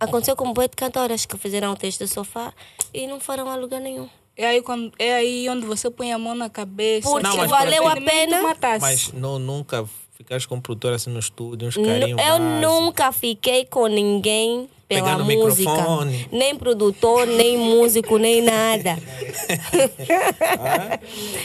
Aconteceu 0.00 0.34
com 0.34 0.48
o 0.48 0.52
boi 0.54 0.66
de 0.66 0.76
cantoras 0.76 1.26
que 1.26 1.36
fizeram 1.36 1.72
o 1.72 1.76
texto 1.76 2.00
do 2.00 2.08
sofá 2.08 2.52
e 2.92 3.06
não 3.06 3.20
foram 3.20 3.48
a 3.48 3.54
lugar 3.56 3.80
nenhum. 3.80 4.08
É 4.36 4.46
aí, 4.46 4.62
quando, 4.62 4.90
é 4.98 5.14
aí 5.14 5.48
onde 5.50 5.66
você 5.66 5.90
põe 5.90 6.12
a 6.12 6.18
mão 6.18 6.34
na 6.34 6.48
cabeça. 6.48 7.06
Porque 7.08 7.22
Não, 7.22 7.46
valeu 7.46 7.86
a 7.86 7.94
pena. 7.96 8.40
Mas 8.80 9.12
não, 9.12 9.38
nunca 9.38 9.86
ficares 10.12 10.46
com 10.46 10.56
o 10.56 10.60
produtor 10.62 10.94
assim 10.94 11.10
no 11.10 11.18
estúdio, 11.18 11.68
uns 11.68 11.76
carinhos 11.76 12.20
Eu 12.20 12.38
básicos. 12.38 12.60
nunca 12.60 13.12
fiquei 13.12 13.64
com 13.66 13.86
ninguém 13.86 14.68
pela 14.90 15.02
Pegar 15.04 15.18
no 15.18 15.24
música. 15.24 15.70
microfone. 15.70 16.28
Nem 16.32 16.56
produtor, 16.56 17.24
nem 17.24 17.56
músico, 17.56 18.18
nem 18.18 18.42
nada. 18.42 18.98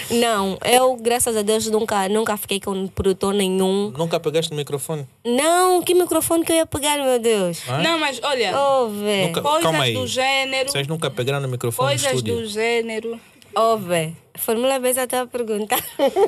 Não, 0.09 0.57
eu, 0.65 0.95
graças 0.95 1.37
a 1.37 1.43
Deus, 1.43 1.67
nunca, 1.67 2.09
nunca 2.09 2.35
fiquei 2.37 2.59
com 2.59 2.87
produtor 2.87 3.33
nenhum. 3.35 3.91
Nunca 3.95 4.19
pegaste 4.19 4.51
no 4.51 4.57
microfone? 4.57 5.07
Não, 5.23 5.81
que 5.83 5.93
microfone 5.93 6.43
que 6.43 6.51
eu 6.51 6.55
ia 6.57 6.65
pegar, 6.65 6.97
meu 6.97 7.19
Deus. 7.19 7.61
Hã? 7.69 7.77
Não, 7.83 7.99
mas 7.99 8.19
olha, 8.23 8.51
Oh. 8.57 8.87
Nunca- 8.87 9.41
coisas 9.41 9.61
calma 9.63 9.83
aí. 9.83 9.93
do 9.93 10.07
gênero. 10.07 10.71
Vocês 10.71 10.87
nunca 10.87 11.09
pegaram 11.11 11.39
no 11.41 11.47
microfone 11.47 11.87
no 11.87 11.91
Coisas 11.99 12.11
estúdio? 12.11 12.35
do 12.37 12.45
gênero. 12.47 13.19
Oh, 13.55 13.77
velho. 13.77 14.15
Formula 14.35 14.79
vez 14.79 14.97
a 14.97 15.05
tua 15.07 15.27
pergunta. 15.27 15.75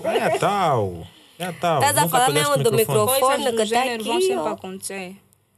É 0.06 0.38
tal. 0.38 1.08
É 1.40 1.52
tal. 1.52 1.80
Estás 1.80 1.98
a 1.98 2.02
Nunca 2.02 2.12
falar 2.18 2.30
mesmo 2.32 2.58
do 2.58 2.72
microfone? 2.72 3.20
Coisas 3.20 3.46
que 3.46 3.52
do 3.52 3.58
tá 3.58 3.66
gênero 3.66 4.04
vão 4.04 4.16
aqui, 4.18 4.26
sempre 4.28 4.42
ó. 4.44 4.48
acontecer. 4.50 5.16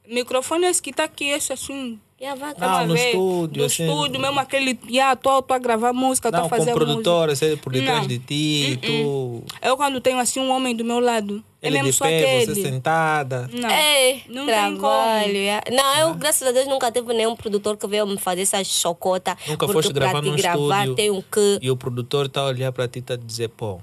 Microfone 0.10 0.66
é 0.66 0.70
esse 0.70 0.82
que 0.82 0.91
tá 0.91 1.03
aqui, 1.03 1.26
esse 1.26 1.53
assim. 1.53 1.99
E 2.20 2.26
a 2.26 2.36
vaca? 2.36 2.60
Não, 2.60 2.68
Tá 2.68 2.80
a 2.80 2.86
no 2.88 2.93
ver? 2.95 3.07
estúdio, 3.12 3.60
No 3.62 3.66
assim. 3.66 3.84
estúdio, 3.88 4.20
mesmo 4.20 4.39
aquele. 4.41 4.78
Yeah, 4.89 5.16
tô, 5.16 5.41
tô 5.41 5.53
a 5.53 5.57
gravar 5.57 5.93
música, 5.93 6.30
tô 6.30 6.38
Não, 6.38 6.45
a 6.47 6.49
com 6.49 6.55
fazer 6.57 6.74
produtor, 6.74 7.30
música. 7.30 7.57
por 7.57 7.72
detrás 7.72 8.01
Não. 8.01 8.07
de 8.07 8.20
ti, 8.20 8.78
tu... 8.82 9.43
Eu 9.62 9.78
quando 9.78 10.01
tenho 10.01 10.20
assim 10.20 10.39
um 10.41 10.49
homem 10.51 10.76
do 10.76 10.84
meu 10.84 10.99
lado. 10.99 11.41
é 11.62 11.68
Ele 11.68 11.78
mesmo 11.78 11.91
de 11.91 11.97
só 11.97 12.03
pé, 12.05 12.18
aquele. 12.41 12.55
você 12.55 12.62
sentada. 12.62 13.49
Não. 13.53 13.70
É, 13.70 14.20
não 14.28 14.45
tem 14.45 14.76
trabalho. 14.78 15.38
é. 15.38 15.62
Não, 15.72 15.95
eu, 15.97 16.07
Ah. 16.10 16.14
graças 16.14 16.45
a 16.45 16.51
Deus, 16.51 16.68
nunca 16.68 16.91
tive 16.91 17.14
nenhum 17.14 17.38
produtor 17.38 17.78
que 17.78 17.88
veio 17.88 18.05
me 18.05 18.18
fazer 18.18 18.41
essa 18.41 18.62
chocota. 18.66 19.38
Nunca 19.47 19.66
foste 19.70 19.93
gravar 19.93 20.22
num 20.22 20.36
gravar 20.36 20.88
estúdio 20.88 21.16
um 21.16 21.22
que... 21.22 21.60
e 21.62 21.72
o 21.72 21.78
produtor 21.78 22.26
está 22.26 22.41
a 22.41 22.45
olhar 22.47 22.72
para 22.74 22.86
ti 22.89 22.97
e 22.97 22.99
está 22.99 23.14
a 23.14 23.18
dizer, 23.18 23.47
pô, 23.49 23.80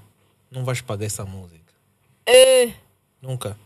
não 0.51 0.63
vais 0.63 0.83
pagar 0.83 1.07
essa 1.07 1.25
música. 1.25 1.73
É, 2.27 2.71
Nunca. 3.23 3.57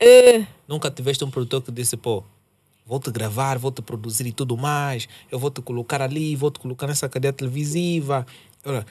É. 0.00 0.46
Nunca 0.66 0.90
tiveste 0.90 1.24
um 1.24 1.30
produtor 1.30 1.62
que 1.62 1.72
disse, 1.72 1.96
pô, 1.96 2.22
vou 2.86 2.98
te 2.98 3.10
gravar, 3.10 3.58
vou 3.58 3.70
te 3.70 3.82
produzir 3.82 4.26
e 4.26 4.32
tudo 4.32 4.56
mais, 4.56 5.08
eu 5.30 5.38
vou 5.38 5.50
te 5.50 5.60
colocar 5.60 6.00
ali, 6.00 6.34
vou 6.34 6.50
te 6.50 6.58
colocar 6.58 6.86
nessa 6.86 7.08
cadeia 7.08 7.32
televisiva, 7.32 8.26
olha, 8.64 8.86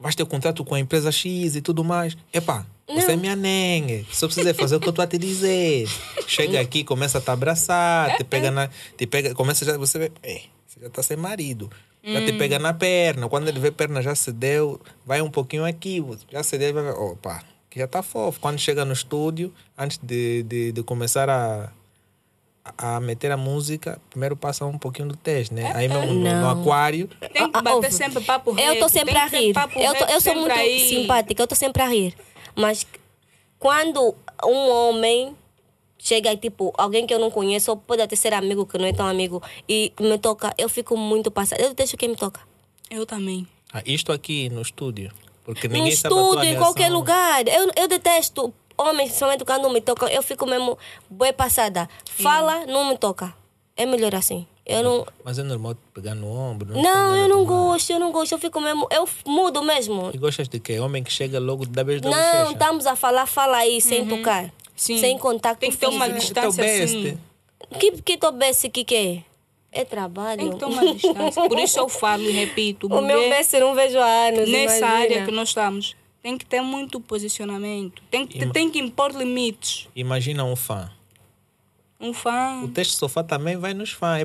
vais 0.00 0.14
ter 0.14 0.24
contrato 0.24 0.64
com 0.64 0.74
a 0.74 0.80
empresa 0.80 1.12
X 1.12 1.54
e 1.54 1.60
tudo 1.60 1.84
mais. 1.84 2.16
Epá, 2.32 2.66
você 2.88 3.12
é 3.12 3.16
minha 3.16 3.36
nengue, 3.36 4.06
só 4.10 4.26
precisa 4.26 4.54
fazer 4.54 4.76
o 4.76 4.80
que 4.80 4.86
eu 4.86 4.90
estou 4.90 5.02
a 5.02 5.06
te 5.06 5.18
dizer. 5.18 5.86
Chega 6.26 6.60
aqui, 6.60 6.84
começa 6.84 7.18
a 7.18 7.20
te 7.20 7.30
abraçar, 7.30 8.16
te 8.16 8.24
pega 8.24 8.50
na. 8.50 8.68
Te 8.96 9.06
pega, 9.06 9.34
começa 9.34 9.64
já, 9.64 9.76
você 9.76 9.98
vê, 9.98 10.12
é, 10.22 10.42
você 10.66 10.80
já 10.80 10.86
está 10.86 11.02
sem 11.02 11.16
marido. 11.16 11.70
Já 12.06 12.22
te 12.22 12.34
pega 12.34 12.58
na 12.58 12.74
perna, 12.74 13.30
quando 13.30 13.48
ele 13.48 13.58
vê 13.58 13.68
a 13.68 13.72
perna 13.72 14.02
já 14.02 14.14
cedeu, 14.14 14.78
vai 15.06 15.22
um 15.22 15.30
pouquinho 15.30 15.64
aqui, 15.64 16.04
já 16.30 16.42
cedeu, 16.42 16.74
vai 16.74 16.82
ver, 16.82 16.90
opa, 16.90 17.42
que 17.74 17.80
já 17.80 17.86
está 17.86 18.04
fofo. 18.04 18.38
Quando 18.38 18.56
chega 18.56 18.84
no 18.84 18.92
estúdio, 18.92 19.52
antes 19.76 19.98
de, 20.00 20.44
de, 20.44 20.70
de 20.70 20.82
começar 20.84 21.28
a, 21.28 21.72
a 22.78 23.00
meter 23.00 23.32
a 23.32 23.36
música, 23.36 24.00
primeiro 24.10 24.36
passa 24.36 24.64
um 24.64 24.78
pouquinho 24.78 25.08
do 25.08 25.16
teste, 25.16 25.52
né? 25.52 25.72
Aí 25.74 25.88
mesmo 25.88 26.14
no, 26.14 26.40
no 26.40 26.48
aquário, 26.50 27.08
Tem 27.32 27.50
que 27.50 27.58
Ah, 27.58 27.60
bater 27.60 27.92
sempre 27.92 28.22
papo 28.22 28.52
reto. 28.52 28.68
Eu 28.68 28.74
estou 28.74 28.88
sempre 28.88 29.16
a 29.16 29.26
rir. 29.26 29.52
Eu, 29.74 29.94
tô- 29.96 30.04
eu 30.04 30.20
sou 30.20 30.36
muito 30.36 30.52
aí. 30.52 30.88
simpática, 30.88 31.42
eu 31.42 31.44
estou 31.46 31.56
sempre 31.58 31.82
a 31.82 31.88
rir. 31.88 32.14
Mas 32.54 32.86
quando 33.58 34.14
um 34.44 34.70
homem 34.70 35.36
chega 35.98 36.32
e 36.32 36.36
tipo, 36.36 36.72
alguém 36.78 37.08
que 37.08 37.12
eu 37.12 37.18
não 37.18 37.28
conheço, 37.30 37.72
ou 37.72 37.76
pode 37.76 38.02
até 38.02 38.14
ser 38.14 38.32
amigo 38.34 38.64
que 38.66 38.78
não 38.78 38.84
é 38.86 38.92
tão 38.92 39.06
amigo, 39.08 39.42
e 39.68 39.92
me 39.98 40.16
toca, 40.16 40.54
eu 40.56 40.68
fico 40.68 40.96
muito 40.96 41.28
passada. 41.28 41.60
Eu 41.60 41.74
deixo 41.74 41.96
quem 41.96 42.10
me 42.10 42.16
toca. 42.16 42.40
Eu 42.88 43.04
também. 43.04 43.48
Ah, 43.72 43.82
isto 43.84 44.12
aqui 44.12 44.48
no 44.48 44.62
estúdio. 44.62 45.10
Porque 45.44 45.68
No 45.68 45.74
ninguém 45.74 45.94
sabe 45.94 46.14
a 46.14 46.18
tua 46.18 46.28
estúdio, 46.30 46.50
em 46.50 46.56
qualquer 46.56 46.90
lugar. 46.90 47.46
Eu, 47.46 47.70
eu 47.76 47.86
detesto 47.86 48.52
homens, 48.76 49.14
somente 49.14 49.44
quando 49.44 49.68
me 49.70 49.80
tocam, 49.80 50.08
eu 50.08 50.22
fico 50.22 50.46
mesmo 50.46 50.78
bem 51.08 51.32
passada. 51.32 51.88
Fala, 52.10 52.66
não 52.66 52.88
me 52.88 52.96
toca. 52.98 53.34
É 53.76 53.84
melhor 53.86 54.14
assim. 54.14 54.46
Eu 54.66 54.82
não. 54.82 55.06
Mas 55.22 55.38
é 55.38 55.42
normal 55.42 55.76
pegar 55.92 56.14
no 56.14 56.30
ombro. 56.30 56.74
Não, 56.80 57.12
tem 57.12 57.22
eu 57.22 57.28
não 57.28 57.44
gosto, 57.44 57.90
eu 57.90 57.98
não 58.00 58.10
gosto. 58.10 58.32
Eu 58.32 58.38
fico 58.38 58.60
mesmo. 58.60 58.88
Eu 58.90 59.06
mudo 59.26 59.62
mesmo. 59.62 60.10
E 60.14 60.16
gostas 60.18 60.48
de 60.48 60.58
quê? 60.58 60.78
Homem 60.78 61.02
que 61.04 61.12
chega 61.12 61.38
logo 61.38 61.66
da 61.66 61.82
vez 61.82 62.00
da 62.00 62.08
Não, 62.08 62.16
bochecha. 62.16 62.52
estamos 62.52 62.86
a 62.86 62.96
falar, 62.96 63.26
fala 63.26 63.58
aí, 63.58 63.80
sem 63.80 64.06
tocar. 64.06 64.50
Sim. 64.74 64.98
Sem 64.98 65.18
contato 65.18 65.58
Tem 65.58 65.70
que 65.70 65.76
ter 65.76 65.86
uma 65.86 66.08
distância 66.08 66.84
assim. 66.84 67.18
Que, 67.78 67.92
que 68.02 68.16
tô 68.16 68.32
bem, 68.32 68.52
que 68.54 68.84
que 68.84 68.94
é? 68.94 69.33
É 69.74 69.84
trabalho. 69.84 70.38
Tem 70.38 70.56
que 70.56 70.64
uma 70.64 70.94
distância. 70.94 71.48
Por 71.48 71.58
isso 71.58 71.78
eu 71.80 71.88
falo 71.88 72.22
e 72.22 72.30
repito. 72.30 72.86
O 72.94 73.02
meu 73.02 73.20
eu 73.20 73.60
não 73.60 73.74
vejo 73.74 73.98
há 73.98 74.28
anos. 74.28 74.48
nessa 74.48 74.78
imagina. 74.78 74.98
área 75.00 75.24
que 75.24 75.32
nós 75.32 75.48
estamos, 75.48 75.96
tem 76.22 76.38
que 76.38 76.46
ter 76.46 76.60
muito 76.60 77.00
posicionamento. 77.00 78.00
Tem 78.10 78.24
que, 78.26 78.46
tem 78.46 78.70
que 78.70 78.78
impor 78.78 79.10
limites. 79.10 79.88
Imagina 79.96 80.44
um 80.44 80.54
fã. 80.54 80.90
Um 82.00 82.12
fã. 82.12 82.60
O 82.62 82.68
texto 82.68 82.98
sofá 82.98 83.22
também 83.22 83.56
vai 83.56 83.72
nos 83.74 83.90
fãs. 83.90 84.20
É 84.20 84.24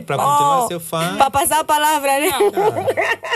para 0.00 0.16
continuar 0.18 0.64
a 0.64 0.68
ser 0.68 0.80
fã. 0.80 1.16
Para 1.16 1.30
passar 1.30 1.60
a 1.60 1.64
palavra, 1.64 2.20
né? 2.20 2.30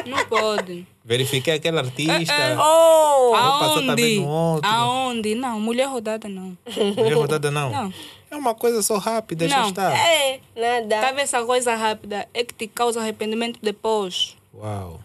Não 0.07 0.25
pode. 0.27 0.87
Verifiquei 1.05 1.55
aquele 1.55 1.79
artista. 1.79 2.35
Oh! 2.59 3.33
passar 3.33 3.75
também 3.75 3.89
Aonde? 3.89 4.21
no 4.21 4.29
outro. 4.29 4.71
Aonde? 4.71 5.35
Não, 5.35 5.61
mulher 5.61 5.87
rodada 5.87 6.29
não. 6.29 6.57
Mulher 6.97 7.15
rodada 7.15 7.51
não. 7.51 7.71
Não. 7.71 7.93
É 8.35 8.37
uma 8.37 8.55
coisa 8.55 8.83
só 8.83 8.99
rápida, 8.99 9.47
Não. 9.47 9.69
estar. 9.69 9.93
É, 9.97 10.41
nada. 10.57 11.01
Sabe 11.01 11.21
essa 11.21 11.45
coisa 11.45 11.75
rápida 11.75 12.29
é 12.35 12.45
que 12.45 12.53
te 12.55 12.67
causa 12.67 13.01
arrependimento 13.01 13.59
depois. 13.63 14.37
Uau. 14.53 15.01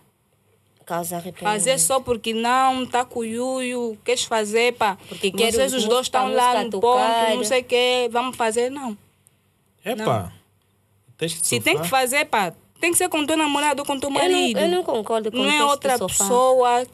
Causa 0.86 1.18
arrependimento. 1.18 1.54
Fazer 1.54 1.78
só 1.78 2.00
porque 2.00 2.34
não, 2.34 2.86
tá 2.86 3.06
com 3.06 3.20
o 3.20 3.24
Yuyu, 3.24 3.98
queres 4.04 4.24
fazer, 4.24 4.74
pá. 4.74 4.98
Porque 5.08 5.30
quero 5.32 5.52
Vocês 5.56 5.74
os 5.74 5.86
dois 5.86 6.08
estão 6.08 6.34
lá 6.34 6.64
no 6.64 6.72
tocar. 6.72 7.28
ponto, 7.28 7.36
não 7.38 7.44
sei 7.44 7.62
o 7.62 7.64
quê, 7.64 8.10
vamos 8.12 8.36
fazer, 8.36 8.72
não. 8.72 8.98
Epa. 9.86 10.34
O 11.08 11.26
de 11.26 11.30
Se 11.30 11.60
tem 11.60 11.80
que 11.80 11.88
fazer, 11.88 12.26
pá, 12.26 12.52
tem 12.82 12.92
que 12.92 12.98
ser 12.98 13.10
com 13.10 13.24
teu 13.26 13.38
namorado 13.38 13.82
ou 13.82 13.86
com 13.86 14.00
teu 14.00 14.10
Eu 14.10 14.14
não, 14.16 14.22
marido. 14.22 14.60
eu 14.60 14.68
não 14.68 14.84
concordo 14.84 15.32
com 15.32 15.38
Não 15.38 15.46
o 15.46 15.52
é 15.52 15.64
outra 15.64 16.00
pessoa 16.00 16.88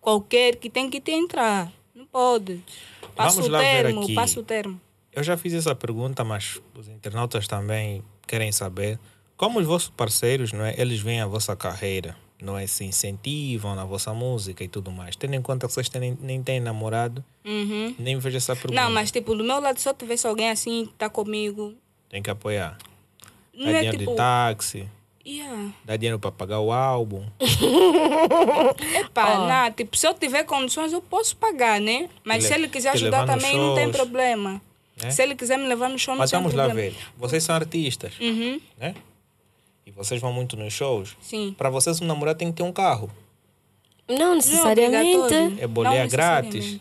qualquer 0.00 0.56
que 0.56 0.68
tem 0.68 0.90
que 0.90 1.00
te 1.00 1.12
entrar. 1.12 1.72
Não 1.94 2.04
pode. 2.04 2.62
Passa 3.16 3.36
Vamos 3.36 3.48
o 3.48 3.50
lá 3.52 3.58
ver 3.60 3.84
termo, 3.84 4.02
aqui. 4.02 4.14
passa 4.14 4.38
o 4.40 4.42
termo. 4.42 4.80
Eu 5.12 5.22
já 5.22 5.36
fiz 5.36 5.52
essa 5.54 5.74
pergunta, 5.74 6.22
mas 6.24 6.60
os 6.76 6.88
internautas 6.88 7.46
também 7.48 8.02
querem 8.26 8.52
saber. 8.52 8.98
Como 9.36 9.58
os 9.58 9.66
vossos 9.66 9.88
parceiros, 9.90 10.52
não 10.52 10.64
é? 10.64 10.74
Eles 10.78 11.00
veem 11.00 11.20
a 11.20 11.26
vossa 11.26 11.56
carreira, 11.56 12.16
não 12.40 12.56
é? 12.56 12.66
Se 12.66 12.84
incentivam 12.84 13.74
na 13.74 13.84
vossa 13.84 14.12
música 14.14 14.62
e 14.62 14.68
tudo 14.68 14.90
mais. 14.92 15.16
Tendo 15.16 15.34
em 15.34 15.42
conta 15.42 15.66
que 15.66 15.72
vocês 15.72 15.88
têm, 15.88 16.16
nem 16.20 16.42
têm 16.42 16.60
namorado, 16.60 17.24
Uhum. 17.44 17.94
nem 17.98 18.18
vejo 18.18 18.36
essa 18.36 18.54
pergunta. 18.54 18.80
Não, 18.82 18.90
mas 18.90 19.10
tipo, 19.10 19.34
do 19.34 19.42
meu 19.42 19.58
lado, 19.60 19.78
se 19.80 19.88
eu 19.88 19.94
tivesse 19.94 20.26
alguém 20.26 20.50
assim, 20.50 20.86
que 20.86 20.92
tá 20.94 21.08
comigo, 21.08 21.74
Tem 22.08 22.22
que 22.22 22.30
apoiar. 22.30 22.76
não 23.54 23.64
Dá 23.66 23.70
é 23.72 23.74
dinheiro 23.78 23.98
tipo... 23.98 24.10
de 24.12 24.16
táxi, 24.16 24.88
Yeah. 25.26 25.72
dá 25.84 25.96
dinheiro 25.96 26.18
para 26.18 26.32
pagar 26.32 26.60
o 26.60 26.72
álbum. 26.72 27.24
Epá, 29.00 29.64
não, 29.66 29.72
tipo, 29.72 29.96
se 29.96 30.06
eu 30.06 30.14
tiver 30.14 30.44
condições, 30.44 30.92
eu 30.92 31.02
posso 31.02 31.36
pagar, 31.36 31.80
né? 31.80 32.08
Mas 32.24 32.44
se 32.44 32.50
le- 32.50 32.60
ele 32.60 32.68
quiser 32.68 32.90
ajudar 32.90 33.26
também, 33.26 33.56
não 33.56 33.74
tem 33.74 33.90
problema. 33.90 34.60
Né? 35.02 35.10
Se 35.10 35.22
ele 35.22 35.34
quiser 35.34 35.56
me 35.58 35.66
levar 35.66 35.88
no 35.88 35.98
show, 35.98 36.14
não 36.14 36.18
Mas 36.20 36.30
vamos 36.30 36.54
lá 36.54 36.68
ver. 36.68 36.94
Vocês 37.16 37.42
são 37.42 37.54
artistas, 37.54 38.12
Uhum, 38.20 38.60
né? 38.78 38.94
E 39.86 39.90
vocês 39.90 40.20
vão 40.20 40.32
muito 40.32 40.56
nos 40.56 40.72
shows. 40.72 41.16
sim. 41.20 41.54
Para 41.56 41.70
vocês, 41.70 42.00
um 42.00 42.06
namorado 42.06 42.38
tem 42.38 42.48
que 42.50 42.56
ter 42.58 42.62
um 42.62 42.72
carro. 42.72 43.10
Não 44.08 44.16
Não 44.18 44.32
é 44.32 44.36
necessariamente. 44.36 45.16
obrigatório. 45.18 45.56
É 45.60 45.66
boleia 45.66 46.02
Não 46.02 46.08
grátis. 46.10 46.78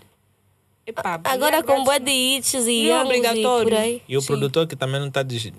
Epá, 0.85 1.21
Agora 1.23 1.61
boleia 1.61 1.63
com 1.63 1.83
boa 1.83 1.99
de 1.99 2.09
hits 2.11 2.53
e 2.55 2.87
Não 2.87 2.95
é 2.95 3.01
e 3.01 3.03
obrigatório. 3.05 3.69
por 3.69 3.73
aí. 3.77 4.01
E 4.07 4.17
o 4.17 4.21
Sim. 4.21 4.27
produtor 4.27 4.67
que 4.67 4.75
também 4.75 4.99
não 4.99 5.07
está 5.09 5.21
de 5.21 5.53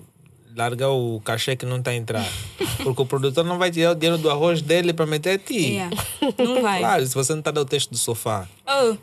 largar 0.57 0.91
o 0.91 1.21
cachê 1.25 1.55
que 1.55 1.65
não 1.65 1.79
está 1.79 1.93
a 1.93 1.95
entrar. 1.95 2.27
Porque 2.83 3.01
o 3.03 3.07
produtor 3.07 3.45
não 3.45 3.57
vai 3.57 3.71
tirar 3.71 3.93
o 3.93 3.95
dinheiro 3.95 4.19
do 4.21 4.29
arroz 4.29 4.61
dele 4.61 4.93
para 4.93 5.07
meter 5.07 5.35
a 5.35 5.39
ti. 5.39 5.75
Yeah. 5.75 5.97
Não 6.39 6.61
vai. 6.63 6.81
Claro, 6.81 7.07
se 7.07 7.15
você 7.15 7.33
não 7.33 7.39
está 7.39 7.53
dando 7.53 7.67
o 7.67 7.69
texto 7.69 7.91
do 7.91 7.97
sofá. 7.99 8.49
Oh, 8.67 8.97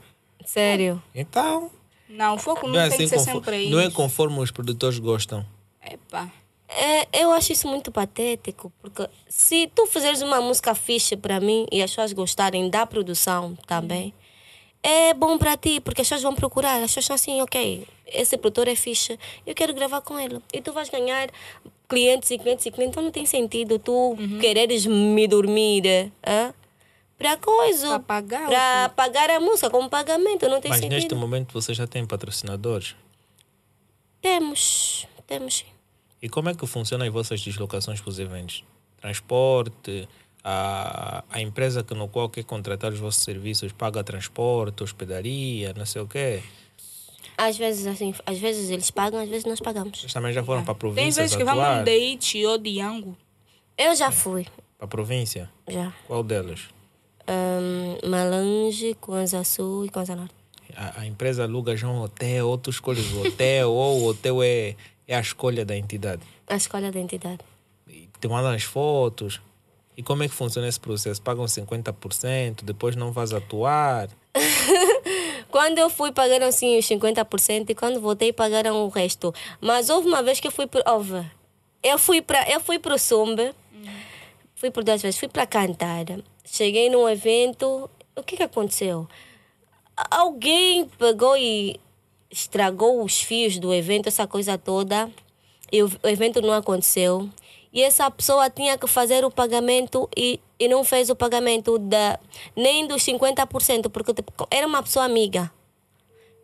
Sério. 0.46 1.02
Então, 1.16 1.72
não, 2.10 2.36
o 2.36 2.38
foco 2.38 2.68
não, 2.68 2.74
não 2.74 2.80
é, 2.80 2.90
tem 2.90 3.06
assim 3.06 3.16
que 3.16 3.20
ser 3.22 3.32
sempre 3.32 3.56
aí. 3.56 3.70
não 3.70 3.80
é 3.80 3.90
conforme 3.90 4.40
os 4.40 4.52
produtores 4.52 5.00
gostam. 5.00 5.46
Epá. 5.84 6.32
É, 6.70 7.22
eu 7.24 7.32
acho 7.32 7.54
isso 7.54 7.68
muito 7.68 7.92
patético, 7.92 8.72
porque 8.82 9.08
se 9.30 9.72
tu 9.74 9.86
fizeres 9.88 10.22
uma 10.22 10.42
música 10.42 10.76
fixe 10.76 11.16
para 11.16 11.40
mim 11.40 11.66
e 11.72 11.82
as 11.82 11.92
pessoas 11.92 12.12
gostarem 12.12 12.70
da 12.70 12.86
produção 12.86 13.58
também, 13.66 14.14
é 14.84 15.14
bom 15.14 15.38
para 15.38 15.56
ti, 15.56 15.80
porque 15.80 16.02
as 16.02 16.08
pessoas 16.08 16.24
vão 16.24 16.36
procurar. 16.36 16.76
As 16.76 16.94
pessoas 16.94 17.06
são 17.06 17.16
assim, 17.16 17.42
ok, 17.42 17.88
esse 18.06 18.38
produtor 18.38 18.68
é 18.68 18.76
fixe, 18.76 19.18
eu 19.46 19.56
quero 19.56 19.74
gravar 19.74 20.02
com 20.02 20.20
ele. 20.20 20.40
E 20.54 20.62
tu 20.62 20.74
vais 20.74 20.90
ganhar 20.90 21.30
clientes 21.88 22.32
e 22.32 22.38
clientes 22.38 22.66
e 22.66 22.72
clientes, 22.72 22.94
então 22.94 23.04
não 23.04 23.12
tem 23.12 23.26
sentido 23.26 23.80
tu 23.80 24.18
quereres 24.40 24.86
me 24.86 25.28
dormir, 25.28 26.12
hã? 26.26 26.54
Pra 27.18 27.36
coisa. 27.38 27.88
Pra 27.88 28.00
pagar 28.00 28.48
Pra 28.48 28.90
pagar 28.96 29.30
a 29.32 29.40
música 29.40 29.70
como 29.70 29.90
pagamento, 29.90 30.48
não 30.48 30.62
tem 30.62 30.70
Mas 30.70 30.80
sentido. 30.82 30.94
neste 30.96 31.16
momento 31.16 31.52
você 31.54 31.74
já 31.74 31.88
tem 31.88 32.06
patrocinadores. 32.06 32.96
Temos, 34.22 35.08
temos 35.26 35.58
sim. 35.58 35.66
E 36.22 36.28
como 36.30 36.50
é 36.50 36.54
que 36.56 36.66
funcionam 36.66 37.06
as 37.06 37.12
vossas 37.14 37.42
deslocações 37.42 38.02
para 38.02 38.10
os 38.10 38.20
eventos? 38.20 38.64
Transporte, 39.00 40.08
a, 40.44 41.24
a 41.30 41.42
empresa 41.42 41.84
que 41.84 41.94
no 41.94 42.08
qual 42.08 42.30
quer 42.30 42.44
contratar 42.44 42.92
os 42.92 43.00
vossos 43.00 43.24
serviços 43.24 43.72
paga 43.72 44.04
transporte, 44.04 44.84
hospedaria, 44.84 45.74
não 45.78 45.86
sei 45.86 46.02
o 46.02 46.08
quê. 46.08 46.42
Às 47.38 47.56
vezes, 47.56 47.86
assim, 47.86 48.16
às 48.26 48.40
vezes 48.40 48.72
eles 48.72 48.90
pagam, 48.90 49.20
às 49.22 49.30
vezes 49.30 49.46
nós 49.46 49.60
pagamos. 49.60 50.00
Vocês 50.00 50.12
também 50.12 50.34
já 50.34 50.44
foram 50.44 50.64
para 50.64 50.72
a 50.72 50.76
Tem 50.76 50.80
província 50.80 51.22
vezes 51.22 51.36
que 51.38 51.44
atuar? 51.44 51.56
vamos 51.74 51.86
de 51.86 51.98
Iti 51.98 52.44
ou 52.48 52.58
de 52.58 52.70
Yango. 52.80 53.16
Eu 53.78 53.96
já 53.96 54.10
fui, 54.12 54.46
Para 54.78 54.86
a 54.86 54.88
província? 54.88 55.48
já. 55.68 55.94
Qual 56.08 56.24
delas? 56.24 56.62
Um, 57.28 58.10
Malange, 58.10 58.96
Kwanza 58.96 59.44
Sul 59.44 59.86
e 59.86 59.90
Kwanza 59.90 60.16
Norte. 60.16 60.34
A, 60.76 61.02
a 61.02 61.06
empresa 61.06 61.44
aluga 61.44 61.76
já 61.76 61.88
um 61.88 62.02
hotel, 62.02 62.48
ou 62.48 62.58
tu 62.58 62.70
escolhes 62.70 63.12
o 63.12 63.28
hotel, 63.28 63.72
ou 63.72 64.02
o 64.02 64.06
hotel 64.08 64.42
é, 64.44 64.76
é 65.08 65.16
a 65.16 65.20
escolha 65.20 65.66
da 65.66 65.76
entidade. 65.76 66.22
A 66.48 66.56
escolha 66.56 66.92
da 66.92 67.00
entidade. 67.00 67.40
E 67.88 68.08
te 68.20 68.28
mandam 68.28 68.52
as 68.52 68.64
fotos. 68.64 69.42
E 69.98 70.04
como 70.04 70.22
é 70.24 70.28
que 70.28 70.34
funciona 70.36 70.68
esse 70.68 70.80
processo? 70.80 71.22
Pagam 71.22 71.46
50%, 71.46 72.64
depois 72.64 72.96
não 72.96 73.12
vais 73.12 73.34
atuar. 73.34 74.10
Quando 75.50 75.80
eu 75.80 75.90
fui, 75.90 76.12
pagaram 76.12 76.52
sim 76.52 76.78
os 76.78 76.86
50% 76.86 77.70
e 77.70 77.76
quando 77.76 78.00
voltei, 78.00 78.32
pagaram 78.34 78.86
o 78.86 78.90
resto. 78.90 79.34
Mas 79.60 79.90
houve 79.90 80.08
uma 80.08 80.22
vez 80.22 80.40
que 80.40 80.48
eu 80.48 80.52
fui. 80.52 80.70
Houve. 80.86 81.26
Eu 81.82 81.98
fui 81.98 82.22
para 82.22 82.50
eu 82.52 82.60
fui 82.60 82.78
pro 82.78 83.00
Sumbe, 83.00 83.54
fui 84.56 84.70
por 84.70 84.84
duas 84.84 85.02
vezes, 85.02 85.18
fui 85.18 85.30
para 85.30 85.48
cantar. 85.48 86.06
Cheguei 86.50 86.90
num 86.90 87.08
evento, 87.10 87.90
o 88.16 88.24
que 88.24 88.38
que 88.38 88.44
aconteceu? 88.44 89.06
Alguém 90.10 90.86
pegou 90.98 91.36
e 91.36 91.78
estragou 92.32 93.04
os 93.04 93.22
fios 93.22 93.60
do 93.60 93.74
evento, 93.74 94.08
essa 94.08 94.26
coisa 94.26 94.58
toda, 94.58 95.12
e 95.72 95.84
o, 95.84 95.92
o 96.04 96.08
evento 96.08 96.42
não 96.42 96.54
aconteceu. 96.54 97.30
E 97.74 97.84
essa 97.84 98.10
pessoa 98.10 98.50
tinha 98.50 98.78
que 98.78 98.88
fazer 98.88 99.26
o 99.26 99.30
pagamento 99.30 100.10
e, 100.16 100.40
e 100.58 100.70
não 100.70 100.86
fez 100.86 101.10
o 101.10 101.16
pagamento 101.16 101.78
da, 101.78 102.18
nem 102.56 102.88
dos 102.88 103.04
50%, 103.04 103.90
porque 103.90 104.14
tipo, 104.14 104.48
era 104.50 104.66
uma 104.66 104.82
pessoa 104.82 105.04
amiga. 105.04 105.52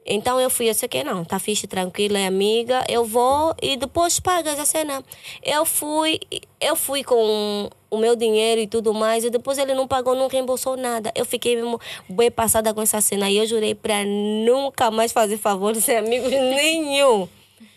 Então 0.05 0.39
eu 0.39 0.49
fui, 0.49 0.69
eu 0.69 0.73
sei 0.73 0.89
que 0.89 1.03
não, 1.03 1.23
tá 1.23 1.39
fixe, 1.39 1.65
tranquila, 1.65 2.19
é 2.19 2.27
amiga, 2.27 2.83
eu 2.89 3.05
vou 3.05 3.55
e 3.61 3.77
depois 3.77 4.19
pagas 4.19 4.59
a 4.59 4.65
cena. 4.65 5.03
Eu 5.41 5.65
fui, 5.65 6.19
eu 6.59 6.75
fui 6.75 7.03
com 7.03 7.69
o 7.89 7.97
meu 7.97 8.15
dinheiro 8.15 8.59
e 8.59 8.67
tudo 8.67 8.93
mais, 8.93 9.23
e 9.23 9.29
depois 9.29 9.57
ele 9.57 9.73
não 9.73 9.87
pagou, 9.87 10.15
não 10.15 10.27
reembolsou 10.27 10.75
nada. 10.75 11.11
Eu 11.15 11.25
fiquei 11.25 11.55
mesmo 11.55 11.79
bem 12.09 12.29
passada 12.29 12.73
com 12.73 12.81
essa 12.81 12.99
cena 12.99 13.29
e 13.29 13.37
eu 13.37 13.45
jurei 13.45 13.75
para 13.75 14.03
nunca 14.03 14.91
mais 14.91 15.11
fazer 15.11 15.37
favor 15.37 15.75
sem 15.75 15.97
amigos 15.97 16.31
nenhum. 16.31 17.27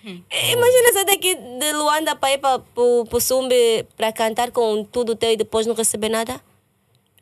Imagina 0.05 0.93
sair 0.93 1.05
daqui 1.05 1.35
de 1.35 1.73
Luanda 1.73 2.15
para 2.15 2.33
ir 2.33 2.39
para 2.39 2.63
o 2.77 3.21
Sumbe 3.21 3.85
para 3.97 4.13
cantar 4.13 4.53
com 4.53 4.85
tudo 4.85 5.17
teu 5.17 5.33
e 5.33 5.37
depois 5.37 5.67
não 5.67 5.75
receber 5.75 6.09
nada? 6.09 6.41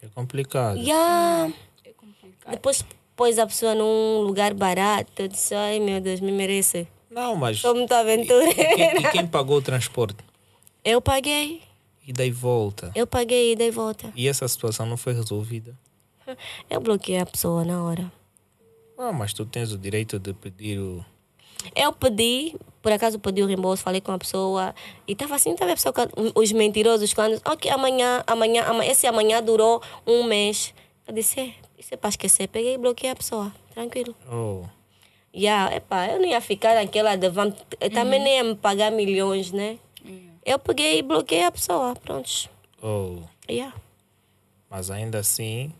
É 0.02 0.06
complicado. 0.14 0.78
Yeah. 0.78 1.52
É 1.82 1.92
complicado. 1.92 2.50
Depois 2.50 2.84
pôs 3.16 3.38
a 3.38 3.46
pessoa 3.46 3.74
num 3.74 4.20
lugar 4.22 4.54
barato. 4.54 5.10
Eu 5.22 5.28
disse, 5.28 5.54
ai 5.54 5.78
meu 5.80 6.00
Deus, 6.00 6.20
me 6.20 6.32
merece. 6.32 6.86
Não, 7.10 7.36
mas. 7.36 7.60
Sou 7.60 7.74
muito 7.74 7.92
E 7.92 7.96
quem, 7.96 7.98
aventureira. 7.98 9.00
e 9.00 9.10
quem 9.12 9.26
pagou 9.26 9.58
o 9.58 9.62
transporte? 9.62 10.18
Eu 10.84 11.00
paguei. 11.00 11.62
E 12.06 12.12
daí 12.12 12.30
volta. 12.30 12.90
Eu 12.94 13.06
paguei 13.06 13.52
e 13.52 13.56
dei 13.56 13.70
volta. 13.70 14.12
E 14.14 14.28
essa 14.28 14.46
situação 14.48 14.84
não 14.84 14.96
foi 14.96 15.14
resolvida? 15.14 15.74
Eu 16.68 16.80
bloqueei 16.80 17.18
a 17.18 17.26
pessoa 17.26 17.64
na 17.64 17.82
hora. 17.82 18.10
Ah, 18.98 19.12
mas 19.12 19.32
tu 19.32 19.44
tens 19.46 19.72
o 19.72 19.78
direito 19.78 20.18
de 20.18 20.32
pedir 20.32 20.78
o. 20.78 21.04
Eu 21.74 21.92
pedi, 21.92 22.54
por 22.82 22.92
acaso 22.92 23.18
pedi 23.18 23.42
o 23.42 23.46
reembolso, 23.46 23.82
falei 23.82 24.00
com 24.00 24.12
a 24.12 24.18
pessoa 24.18 24.74
e 25.08 25.12
estava 25.12 25.34
assim, 25.34 25.52
estava 25.52 25.72
a 25.72 25.74
pessoa, 25.74 25.94
os 26.34 26.52
mentirosos, 26.52 27.14
quando, 27.14 27.40
ok, 27.46 27.70
amanhã, 27.70 28.22
amanhã, 28.26 28.64
amanhã, 28.64 28.90
esse 28.90 29.06
amanhã 29.06 29.42
durou 29.42 29.80
um 30.06 30.24
mês. 30.24 30.74
Eu 31.08 31.14
disse, 31.14 31.40
"É, 31.40 31.54
isso 31.84 31.94
é 31.94 31.96
para 31.96 32.08
esquecer. 32.08 32.48
Peguei 32.48 32.74
e 32.74 32.78
bloqueei 32.78 33.10
a 33.10 33.16
pessoa, 33.16 33.52
tranquilo. 33.74 34.14
Oh. 34.30 34.64
Yeah, 35.36 35.74
epá, 35.76 36.06
eu 36.08 36.18
não 36.20 36.26
ia 36.28 36.40
ficar 36.40 36.74
naquela 36.76 37.16
de 37.16 37.28
vamos, 37.28 37.54
eu 37.80 37.90
também 37.90 38.20
nem 38.22 38.36
ia 38.36 38.44
me 38.44 38.54
pagar 38.54 38.90
milhões, 38.92 39.50
né? 39.52 39.78
Eu 40.44 40.58
peguei 40.58 40.98
e 40.98 41.02
bloqueei 41.02 41.44
a 41.44 41.50
pessoa, 41.52 41.94
pronto. 41.96 42.48
Oh. 42.82 43.18
Yeah. 43.50 43.74
Mas 44.70 44.90
ainda 44.90 45.18
assim, 45.18 45.72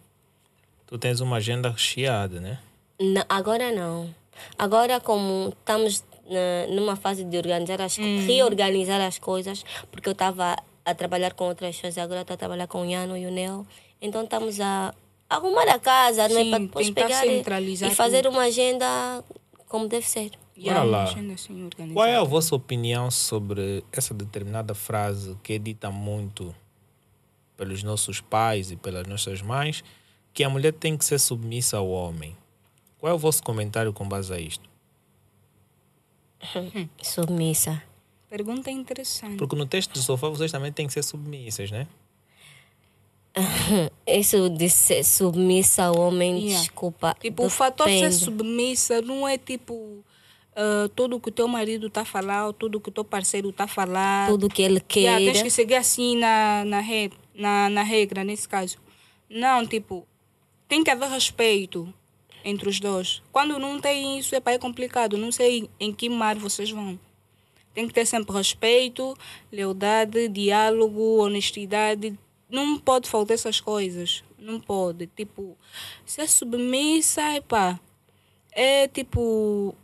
tu 0.86 0.98
tens 0.98 1.20
uma 1.20 1.36
agenda 1.36 1.70
recheada, 1.70 2.40
né? 2.40 2.58
Não, 3.00 3.22
agora 3.28 3.70
não. 3.72 4.12
Agora, 4.58 4.98
como 5.00 5.50
estamos 5.50 6.02
na- 6.28 6.74
numa 6.74 6.96
fase 6.96 7.22
de 7.24 7.36
organizar 7.36 7.80
as, 7.80 7.96
reorganizar 7.96 9.00
as 9.00 9.18
coisas, 9.18 9.64
porque 9.90 10.08
eu 10.08 10.12
estava 10.12 10.56
a 10.84 10.94
trabalhar 10.94 11.32
com 11.32 11.44
outras 11.44 11.76
pessoas, 11.76 11.96
agora 11.98 12.22
estou 12.22 12.34
a 12.34 12.38
trabalhar 12.38 12.66
com 12.66 12.82
o 12.82 12.84
Iano 12.84 13.16
e 13.16 13.24
o 13.26 13.30
Neo, 13.30 13.66
então 14.02 14.24
estamos 14.24 14.60
a 14.60 14.92
arrumar 15.28 15.68
a 15.68 15.78
casa, 15.78 16.28
não 16.28 16.38
é? 16.38 16.44
Sim, 16.44 16.50
Para 16.50 16.58
depois 16.60 16.86
tentar 16.86 17.02
pegar 17.02 17.26
e, 17.26 17.36
centralizar 17.38 17.90
e 17.90 17.94
fazer 17.94 18.26
uma 18.26 18.42
agenda 18.42 19.24
como 19.66 19.88
deve 19.88 20.06
ser. 20.06 20.32
Uma 20.56 20.82
lá. 20.84 21.04
assim. 21.04 21.68
Qual 21.92 22.06
é 22.06 22.16
a 22.16 22.22
vossa 22.22 22.54
opinião 22.54 23.10
sobre 23.10 23.84
essa 23.90 24.14
determinada 24.14 24.74
frase 24.74 25.36
que 25.42 25.54
é 25.54 25.58
dita 25.58 25.90
muito 25.90 26.54
pelos 27.56 27.82
nossos 27.82 28.20
pais 28.20 28.70
e 28.70 28.76
pelas 28.76 29.06
nossas 29.06 29.42
mães, 29.42 29.82
que 30.32 30.44
a 30.44 30.48
mulher 30.48 30.72
tem 30.72 30.96
que 30.96 31.04
ser 31.04 31.18
submissa 31.18 31.76
ao 31.76 31.88
homem? 31.88 32.36
Qual 32.98 33.10
é 33.10 33.14
o 33.14 33.18
vosso 33.18 33.42
comentário 33.42 33.92
com 33.92 34.08
base 34.08 34.32
a 34.32 34.38
isto? 34.38 34.68
Submissa. 37.02 37.82
Pergunta 38.28 38.70
interessante. 38.70 39.36
Porque 39.36 39.56
no 39.56 39.66
texto 39.66 39.92
do 39.92 40.00
sofá 40.00 40.28
vocês 40.28 40.50
também 40.50 40.72
têm 40.72 40.86
que 40.86 40.92
ser 40.92 41.02
submissas, 41.02 41.70
né? 41.70 41.86
Isso 44.06 44.48
de 44.50 44.68
ser 44.70 45.04
submissa 45.04 45.84
ao 45.84 45.98
homem, 45.98 46.36
Yeah. 46.44 46.60
desculpa. 46.60 47.16
Tipo, 47.20 47.44
o 47.46 47.50
fator 47.50 47.86
de 47.86 47.94
ser 47.94 48.00
depende. 48.10 48.24
submissa 48.24 49.02
não 49.02 49.26
é 49.26 49.36
tipo 49.38 50.04
ah, 50.54 50.88
tudo 50.94 51.18
que 51.18 51.28
o 51.30 51.32
teu 51.32 51.48
marido 51.48 51.88
está 51.88 52.02
a 52.02 52.04
falar, 52.04 52.46
ou 52.46 52.52
tudo 52.52 52.80
que 52.80 52.88
o 52.88 52.92
teu 52.92 53.04
parceiro 53.04 53.50
está 53.50 53.64
a 53.64 53.68
falar. 53.68 54.28
Tudo 54.28 54.48
que 54.48 54.62
ele 54.62 54.80
Yeah, 54.96 55.18
queira. 55.18 55.32
tens 55.32 55.42
que 55.42 55.50
seguir 55.50 55.74
assim 55.74 56.16
na, 56.16 56.64
na, 56.64 56.80
re, 56.80 57.10
na, 57.34 57.68
na 57.68 57.82
regra, 57.82 58.22
nesse 58.22 58.48
caso. 58.48 58.76
Não, 59.28 59.66
tipo, 59.66 60.06
tem 60.68 60.84
que 60.84 60.90
haver 60.90 61.08
respeito 61.08 61.92
entre 62.44 62.68
os 62.68 62.78
dois. 62.78 63.20
Quando 63.32 63.58
não 63.58 63.80
tem 63.80 64.18
isso, 64.18 64.34
é, 64.34 64.38
pá, 64.40 64.52
é 64.52 64.58
complicado. 64.58 65.16
Não 65.16 65.32
sei 65.32 65.68
em 65.80 65.92
que 65.92 66.08
mar 66.08 66.36
vocês 66.36 66.70
vão. 66.70 66.98
Tem 67.74 67.88
que 67.88 67.94
ter 67.94 68.06
sempre 68.06 68.36
respeito, 68.36 69.16
lealdade, 69.50 70.28
diálogo, 70.28 71.16
honestidade. 71.24 72.16
Não 72.54 72.78
pode 72.78 73.10
faltar 73.10 73.34
essas 73.34 73.58
coisas. 73.58 74.22
Não 74.38 74.60
pode. 74.60 75.08
Tipo, 75.08 75.58
ser 76.06 76.28
submissa, 76.28 77.34
epá, 77.34 77.80
é 78.52 78.86
tipo. 78.86 79.74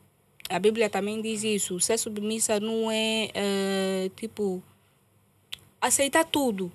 A 0.49 0.57
Bíblia 0.57 0.89
também 0.89 1.21
diz 1.21 1.43
isso. 1.43 1.81
Ser 1.81 1.99
submissa 1.99 2.61
não 2.61 2.89
é, 2.89 3.31
eh, 3.35 4.11
tipo, 4.15 4.63
aceitar 5.81 6.25
tudo. 6.25 6.71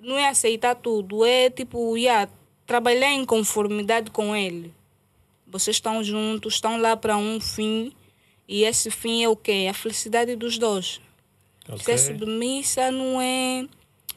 Não 0.00 0.18
é 0.18 0.28
aceitar 0.28 0.74
tudo, 0.74 1.24
é 1.24 1.48
tipo, 1.50 1.96
yeah, 1.96 2.28
trabalhar 2.66 3.12
em 3.12 3.24
conformidade 3.24 4.10
com 4.10 4.34
ele. 4.34 4.74
Vocês 5.46 5.76
estão 5.76 6.02
juntos, 6.02 6.54
estão 6.54 6.80
lá 6.80 6.96
para 6.96 7.16
um 7.16 7.40
fim, 7.40 7.92
e 8.48 8.64
esse 8.64 8.90
fim 8.90 9.22
é 9.22 9.28
o 9.28 9.36
quê? 9.36 9.68
A 9.70 9.74
felicidade 9.74 10.34
dos 10.34 10.58
dois. 10.58 11.00
Ser 11.78 11.98
submissa 11.98 12.90
não 12.90 13.20
é. 13.20 13.68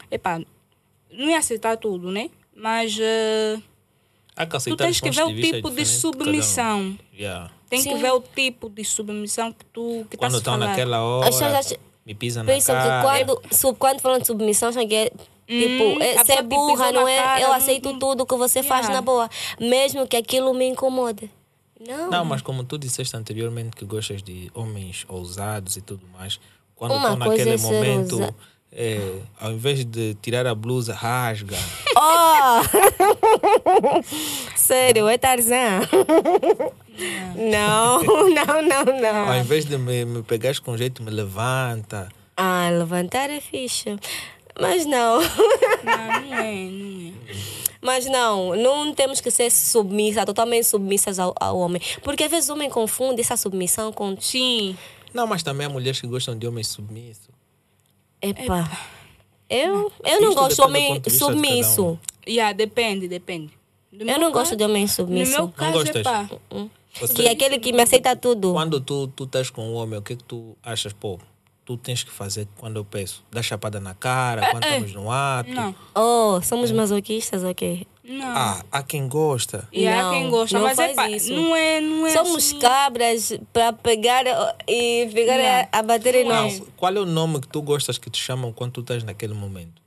Epá, 0.09 0.41
não 1.17 1.29
é 1.29 1.37
aceitar 1.37 1.77
tudo, 1.77 2.11
né? 2.11 2.29
Mas 2.55 2.95
que 2.95 4.69
tu 4.69 4.75
tens 4.77 4.99
que 4.99 5.11
ver 5.11 5.23
o 5.23 5.27
vista 5.33 5.55
tipo 5.57 5.69
de 5.69 5.75
diferentes 5.83 6.01
cada 6.01 6.07
um. 6.07 6.11
submissão. 6.13 6.97
Yeah. 7.17 7.51
Tem 7.69 7.81
que 7.83 7.89
Sim. 7.89 7.97
ver 8.01 8.11
o 8.11 8.21
tipo 8.21 8.69
de 8.69 8.83
submissão 8.83 9.51
que 9.51 9.65
tu 9.65 10.05
que 10.09 10.17
tá 10.17 10.27
Quando 10.27 10.37
estão 10.37 10.57
naquela 10.57 11.01
hora, 11.03 11.27
acham- 11.29 11.77
me 12.05 12.13
pisa 12.13 12.43
na 12.43 12.51
Pensam 12.53 12.75
que 12.75 12.83
cara. 12.83 13.01
quando, 13.25 13.41
sub, 13.55 13.77
quando 13.79 13.99
falam 14.01 14.19
de 14.19 14.27
submissão, 14.27 14.69
acham 14.69 14.87
que 14.87 14.93
é 14.95 15.09
tipo, 15.09 15.83
Hum, 15.83 16.01
é, 16.01 16.17
a 16.17 16.25
ser 16.25 16.37
te 16.37 16.43
burra, 16.43 16.91
não 16.91 17.07
é? 17.07 17.17
cara, 17.17 17.41
eu 17.41 17.53
aceito 17.53 17.91
não- 17.91 17.99
tudo 17.99 18.25
que 18.25 18.35
você 18.35 18.61
faz 18.61 18.81
Yeah. 18.85 18.95
na 18.95 19.01
boa, 19.01 19.29
mesmo 19.59 20.07
que 20.07 20.15
aquilo 20.17 20.53
me 20.53 20.65
incomode. 20.67 21.29
Não. 21.79 22.09
Não, 22.09 22.25
mas 22.25 22.41
como 22.41 22.63
tu 22.63 22.77
disseste 22.77 23.15
anteriormente 23.17 23.75
que 23.75 23.85
gostas 23.85 24.21
de 24.23 24.49
homens 24.53 25.05
ousados 25.07 25.75
e 25.77 25.81
tudo 25.81 26.05
mais, 26.17 26.39
quando 26.75 26.95
estão 26.95 27.17
coisa 27.17 27.45
naquele 27.45 27.49
é 27.51 27.57
momento, 27.57 28.13
ousa- 28.19 28.35
é, 28.71 29.19
ao 29.39 29.51
invés 29.51 29.85
de 29.85 30.15
tirar 30.21 30.45
a 30.47 30.55
blusa, 30.55 30.93
rasga. 30.93 31.57
Oh! 31.97 32.61
Sério, 34.55 35.07
é 35.07 35.17
Tarzan? 35.17 35.79
não, 37.35 38.03
não, 38.03 38.61
não, 38.61 39.17
Ao 39.19 39.25
não. 39.27 39.39
invés 39.39 39.63
de 39.65 39.77
me, 39.77 40.03
me 40.03 40.21
pegares 40.23 40.59
com 40.59 40.75
jeito, 40.75 41.01
me 41.01 41.09
levanta. 41.09 42.09
Ah, 42.35 42.69
levantar 42.69 43.29
é 43.29 43.39
fixe. 43.39 43.95
Mas 44.59 44.85
não. 44.85 45.21
Não, 45.83 45.97
não 46.27 46.37
é, 46.37 46.53
não 46.65 47.09
é. 47.09 47.13
Mas 47.81 48.05
não, 48.07 48.55
não 48.55 48.93
temos 48.93 49.21
que 49.21 49.29
ser 49.29 49.51
submissas, 49.51 50.25
totalmente 50.25 50.65
submissas 50.65 51.19
ao, 51.19 51.35
ao 51.39 51.57
homem. 51.59 51.79
Porque 52.01 52.23
às 52.23 52.31
vezes 52.31 52.49
o 52.49 52.53
homem 52.53 52.69
confunde 52.69 53.21
essa 53.21 53.37
submissão 53.37 53.91
com. 53.93 54.19
Sim. 54.19 54.75
Não, 55.13 55.27
mas 55.27 55.43
também 55.43 55.67
há 55.67 55.69
mulheres 55.69 56.01
que 56.01 56.07
gostam 56.07 56.37
de 56.37 56.47
homens 56.47 56.69
submissos. 56.69 57.34
Epa. 58.29 58.69
Eu, 59.49 59.91
eu 60.03 60.21
não 60.21 60.33
gosto 60.33 60.55
de 60.55 60.61
homem 60.61 61.01
submisso. 61.09 61.85
um. 61.91 61.97
Yeah, 62.27 62.53
depende, 62.53 63.07
depende. 63.07 63.53
Do 63.91 64.03
Eu 64.03 64.19
não 64.19 64.31
gosto 64.31 64.49
caso- 64.51 64.55
de 64.57 64.63
homem 64.63 64.83
No 64.83 64.89
submisso. 64.89 65.31
meu 65.31 65.47
caso, 65.49 65.73
gostas? 65.73 65.95
epá, 65.97 66.29
Você- 66.99 67.13
Que 67.13 67.27
é 67.27 67.31
aquele 67.31 67.59
que 67.59 67.71
me 67.73 67.81
aceita 67.81 68.15
tudo. 68.15 68.53
Quando 68.53 68.79
tu, 68.81 69.07
tu 69.09 69.25
estás 69.25 69.49
com 69.49 69.69
um 69.69 69.73
homem, 69.75 69.99
o 69.99 70.01
que 70.01 70.13
é 70.13 70.15
que 70.15 70.23
tu 70.23 70.57
achas? 70.63 70.93
Pô, 70.93 71.19
tu 71.65 71.77
tens 71.77 72.03
que 72.03 72.11
fazer 72.11 72.47
quando 72.57 72.77
eu 72.77 72.85
peço? 72.85 73.23
Dar 73.29 73.43
chapada 73.43 73.79
na 73.79 73.93
cara, 73.93 74.49
quando 74.51 74.63
estamos 74.63 74.93
no 74.93 75.11
ato? 75.11 75.51
não, 75.51 75.75
Oh, 75.93 76.41
somos 76.41 76.71
masoquistas, 76.71 77.43
ok. 77.43 77.85
Não. 78.07 78.25
Ah, 78.27 78.63
há 78.71 78.83
quem 78.83 79.07
gosta. 79.07 79.67
E 79.71 79.87
há 79.87 80.03
Não, 80.03 80.11
quem 80.11 80.29
gosta, 80.29 80.57
não 80.57 80.65
mas 80.65 80.75
faz 80.77 80.91
epá, 80.91 81.09
isso. 81.09 81.33
não 81.33 81.55
é, 81.55 81.81
não 81.81 82.05
é 82.07 82.11
Somos 82.13 82.45
assim. 82.45 82.59
cabras 82.59 83.33
para 83.51 83.73
pegar 83.73 84.23
e 84.67 85.09
ficar 85.11 85.37
Não. 85.37 85.45
a, 85.73 85.79
a 85.79 85.83
bater 85.83 86.15
em 86.15 86.23
Não 86.25 86.31
é. 86.35 86.41
nós. 86.43 86.61
Qual 86.77 86.95
é 86.95 86.99
o 86.99 87.05
nome 87.05 87.41
que 87.41 87.47
tu 87.47 87.61
gostas 87.61 87.97
que 87.97 88.09
te 88.09 88.21
chamam 88.21 88.53
quando 88.53 88.73
tu 88.73 88.81
estás 88.81 89.03
naquele 89.03 89.33
momento? 89.33 89.81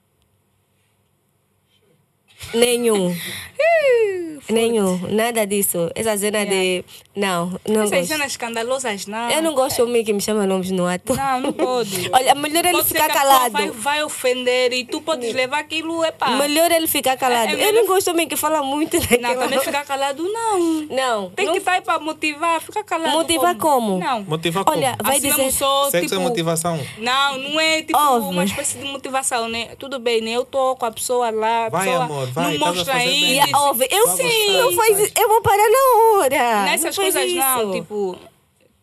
Nenhum. 2.54 3.14
Nenhum. 4.48 4.98
Nada 5.10 5.46
disso. 5.46 5.90
Essa 5.94 6.16
cena 6.16 6.44
de. 6.46 6.84
Não, 7.14 7.58
não 7.68 7.82
Essas 7.82 7.98
gosto. 7.98 8.06
cenas 8.08 8.26
escandalosas, 8.32 9.06
não. 9.06 9.28
Eu 9.30 9.42
não 9.42 9.54
gosto 9.54 9.76
de 9.76 9.82
homem 9.82 10.04
que 10.04 10.12
me 10.12 10.20
chama 10.20 10.46
nomes 10.46 10.70
no 10.70 10.86
ato. 10.86 11.14
Não, 11.14 11.40
não 11.40 11.52
pode. 11.52 12.08
Olha, 12.14 12.34
melhor 12.34 12.64
ele 12.64 12.72
Pode 12.76 12.88
ser 12.88 12.94
ficar 12.94 13.06
que 13.10 13.18
a 13.18 13.20
pessoa 13.20 13.38
calado. 13.38 13.52
Vai, 13.52 13.70
vai 13.70 14.04
ofender 14.04 14.72
e 14.72 14.84
tu 14.84 15.00
podes 15.00 15.34
levar 15.34 15.58
aquilo, 15.58 16.04
epá. 16.04 16.30
Melhor 16.30 16.70
ele 16.70 16.86
ficar 16.86 17.16
calado. 17.16 17.52
É- 17.54 17.60
é 17.60 17.68
eu 17.68 17.72
não 17.72 17.86
gosto 17.86 18.04
de 18.04 18.10
homem 18.10 18.28
que 18.28 18.36
fala 18.36 18.62
muito 18.62 18.94
Não, 18.94 19.00
daquela... 19.00 19.42
também 19.42 19.58
ficar 19.60 19.84
calado, 19.84 20.22
não. 20.22 20.58
Não. 20.90 21.30
Tem 21.30 21.46
não 21.46 21.52
que 21.54 21.58
estar 21.58 21.82
para 21.82 21.98
motivar, 21.98 22.60
ficar 22.60 22.84
calado. 22.84 23.12
Motivar 23.12 23.56
como? 23.56 23.98
Não. 23.98 24.22
Motivar 24.22 24.64
como? 24.64 24.76
Olha, 24.76 24.96
vai 25.02 25.16
assim 25.16 25.28
dizer... 25.30 25.52
só, 25.52 25.90
Sexo 25.90 26.08
tipo, 26.08 26.20
é 26.20 26.24
motivação. 26.24 26.78
Não, 26.98 27.38
não 27.38 27.60
é 27.60 27.82
tipo 27.82 27.98
Óbvio. 27.98 28.30
uma 28.30 28.44
espécie 28.44 28.78
de 28.78 28.84
motivação, 28.84 29.48
né? 29.48 29.70
Tudo 29.78 29.98
bem, 29.98 30.20
né? 30.20 30.30
Eu 30.30 30.44
tô 30.44 30.76
com 30.76 30.86
a 30.86 30.90
pessoa 30.92 31.30
lá, 31.30 31.66
a 31.66 31.68
Vai, 31.68 31.86
pessoa 31.86 32.04
amor, 32.04 32.26
vai, 32.28 32.56
não 32.58 32.66
a 32.68 32.72
mostra 32.74 32.94
ainda. 32.94 33.48
Eu 33.90 34.06
Vai 34.06 34.16
sim, 34.16 34.37
não 34.46 34.72
faz, 34.72 34.96
faz. 34.98 35.12
eu 35.18 35.28
vou 35.28 35.42
parar 35.42 35.68
na 35.68 36.18
hora. 36.20 36.64
Nessas 36.64 36.96
Não 36.96 37.04
faz 37.04 37.14
coisas 37.14 37.34
não, 37.34 37.72
tipo, 37.72 38.18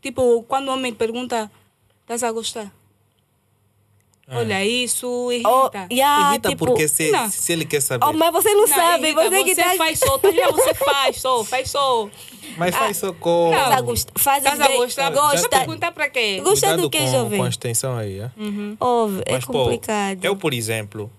tipo, 0.02 0.44
quando 0.48 0.70
o 0.70 0.74
homem 0.74 0.94
pergunta, 0.94 1.52
estás 2.04 2.24
a 2.24 2.32
gostar? 2.32 2.72
Olha, 4.28 4.66
isso 4.66 5.08
Oh, 5.08 5.32
irrita. 5.32 5.88
yeah, 5.92 6.32
Irrita 6.32 6.50
tipo, 6.50 6.66
porque 6.66 6.88
se, 6.88 7.12
não. 7.12 7.30
se 7.30 7.54
ele 7.54 7.64
quer 7.64 7.80
saber. 7.80 8.08
Oh, 8.08 8.12
mas 8.14 8.34
você 8.34 8.52
não, 8.56 8.62
Não, 8.62 8.68
sabe, 8.68 9.10
irrita, 9.10 9.30
você 9.30 9.44
que 9.44 9.56
tá... 9.56 9.76
faz 9.78 10.00
só, 10.00 10.18
tá 10.18 10.32
ligado? 10.32 10.54
Você 10.56 10.74
faz 10.74 11.22
só, 11.22 11.44
faz 11.44 11.70
só. 11.70 12.10
Mas 12.58 12.76
faz 12.76 12.98
socorro. 12.98 13.52
Não. 13.52 13.60
Estás 13.60 13.78
a 13.78 13.82
gost- 13.82 14.10
Fazes 14.18 14.52
Estás 14.52 14.60
a 14.62 14.76
gostar? 14.78 15.10
gosta. 15.12 15.32
Gosta. 15.36 15.50
perguntar 15.50 15.92
para 15.92 16.10
quê? 16.10 16.42
Gosta 16.44 16.66
Cuidado 16.68 16.82
do 16.82 16.90
que, 16.90 16.98
com, 16.98 17.08
jovem? 17.08 17.38
com 17.40 17.46
a 17.46 17.50
extensão 17.50 17.96
aí. 17.96 18.18
É? 18.20 18.32
Óbvio, 18.80 19.22
é 19.28 19.32
Mas, 19.34 19.46
pô, 19.46 19.54
complicado. 19.54 20.26
eu, 20.26 20.36
por 20.36 20.56
exemplo, 20.56 21.12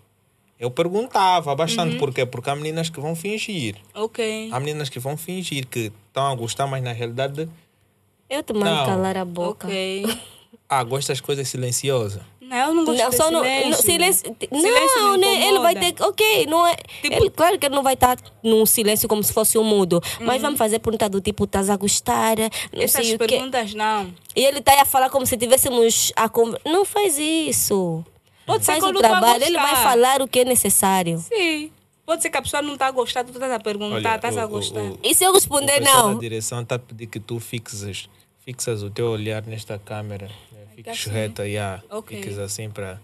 eu 0.58 0.70
perguntava 0.70 1.54
bastante 1.54 1.92
Uhum. 1.94 1.98
por 1.98 2.12
quê? 2.14 2.24
Porque 2.26 2.48
há 2.50 2.56
meninas 2.56 2.88
que 2.88 3.00
vão 3.00 3.14
fingir. 3.14 3.76
Ok. 3.94 4.48
Há 4.52 4.58
meninas 4.60 4.88
que 4.88 4.98
vão 4.98 5.16
fingir 5.16 5.66
que 5.66 5.92
estão 6.08 6.26
a 6.26 6.34
gostar, 6.34 6.66
mas 6.66 6.82
na 6.82 6.92
realidade, 6.92 7.48
Eu 8.28 8.42
te 8.42 8.52
mando 8.52 8.64
Não. 8.64 8.86
calar 8.86 9.16
a 9.16 9.24
boca. 9.24 9.66
Ok. 9.68 10.04
ah, 10.68 10.82
gosta 10.82 11.12
das 11.12 11.20
coisas 11.20 11.46
silenciosas. 11.48 12.22
Não, 12.40 12.56
eu 12.56 12.74
não 12.74 12.84
gosto 12.84 13.02
Não, 13.02 13.10
de 13.10 13.16
só 13.16 13.30
no, 13.30 13.44
Mas 20.20 20.40
vamos 20.40 20.58
fazer 20.58 20.78
pergunta 20.78 21.08
do 21.08 21.20
tipo, 21.20 21.44
estás 21.44 21.68
a 21.68 21.76
gostar? 21.76 22.36
Não 22.72 22.82
Essas 22.82 23.04
sei 23.06 23.16
o 23.16 23.18
quê. 23.18 23.26
perguntas 23.26 23.74
não. 23.74 24.12
E 24.34 24.44
ele 24.44 24.58
está 24.58 24.80
a 24.80 24.84
falar 24.84 25.10
como 25.10 25.26
se 25.26 25.36
tivéssemos 25.36 26.12
a 26.14 26.28
conver... 26.28 26.60
Não 26.64 26.84
faz 26.84 27.18
isso. 27.18 28.04
Pode 28.46 28.64
ser 28.64 28.72
Faz 28.72 28.84
quando 28.84 28.96
o 28.96 28.98
a 28.98 29.02
trabalho, 29.02 29.42
ele 29.44 29.56
vai 29.58 29.76
falar 29.82 30.22
o 30.22 30.28
que 30.28 30.38
é 30.40 30.44
necessário. 30.44 31.18
Sim. 31.18 31.70
Pode 32.04 32.22
ser 32.22 32.30
que 32.30 32.36
a 32.36 32.42
pessoa 32.42 32.62
não 32.62 32.74
está 32.74 32.86
a 32.86 32.90
gostar, 32.92 33.24
tu 33.24 33.32
estás 33.32 33.50
a 33.52 33.58
perguntar, 33.58 34.16
estás 34.16 34.36
o- 34.36 34.40
a 34.40 34.44
o- 34.44 34.48
gostar. 34.48 34.80
o- 34.80 34.98
E 35.02 35.12
se 35.14 35.24
eu 35.24 35.30
O 35.30 35.34
responder 35.34 35.80
pessoal 35.80 36.08
não? 36.08 36.14
da 36.14 36.20
direção 36.20 36.60
está 36.62 36.76
a 36.76 36.78
pedir 36.78 37.06
que 37.08 37.18
tu 37.18 37.40
fixes, 37.40 38.08
fixas 38.44 38.82
o 38.84 38.90
teu 38.90 39.08
olhar 39.10 39.42
nesta 39.44 39.76
câmera. 39.78 40.26
Né? 40.52 40.60
Fiques 40.76 40.92
assim? 41.00 41.10
reta, 41.10 41.46
yeah. 41.46 41.82
Ok. 41.90 42.16
Fiques 42.16 42.38
assim 42.38 42.70
para... 42.70 43.00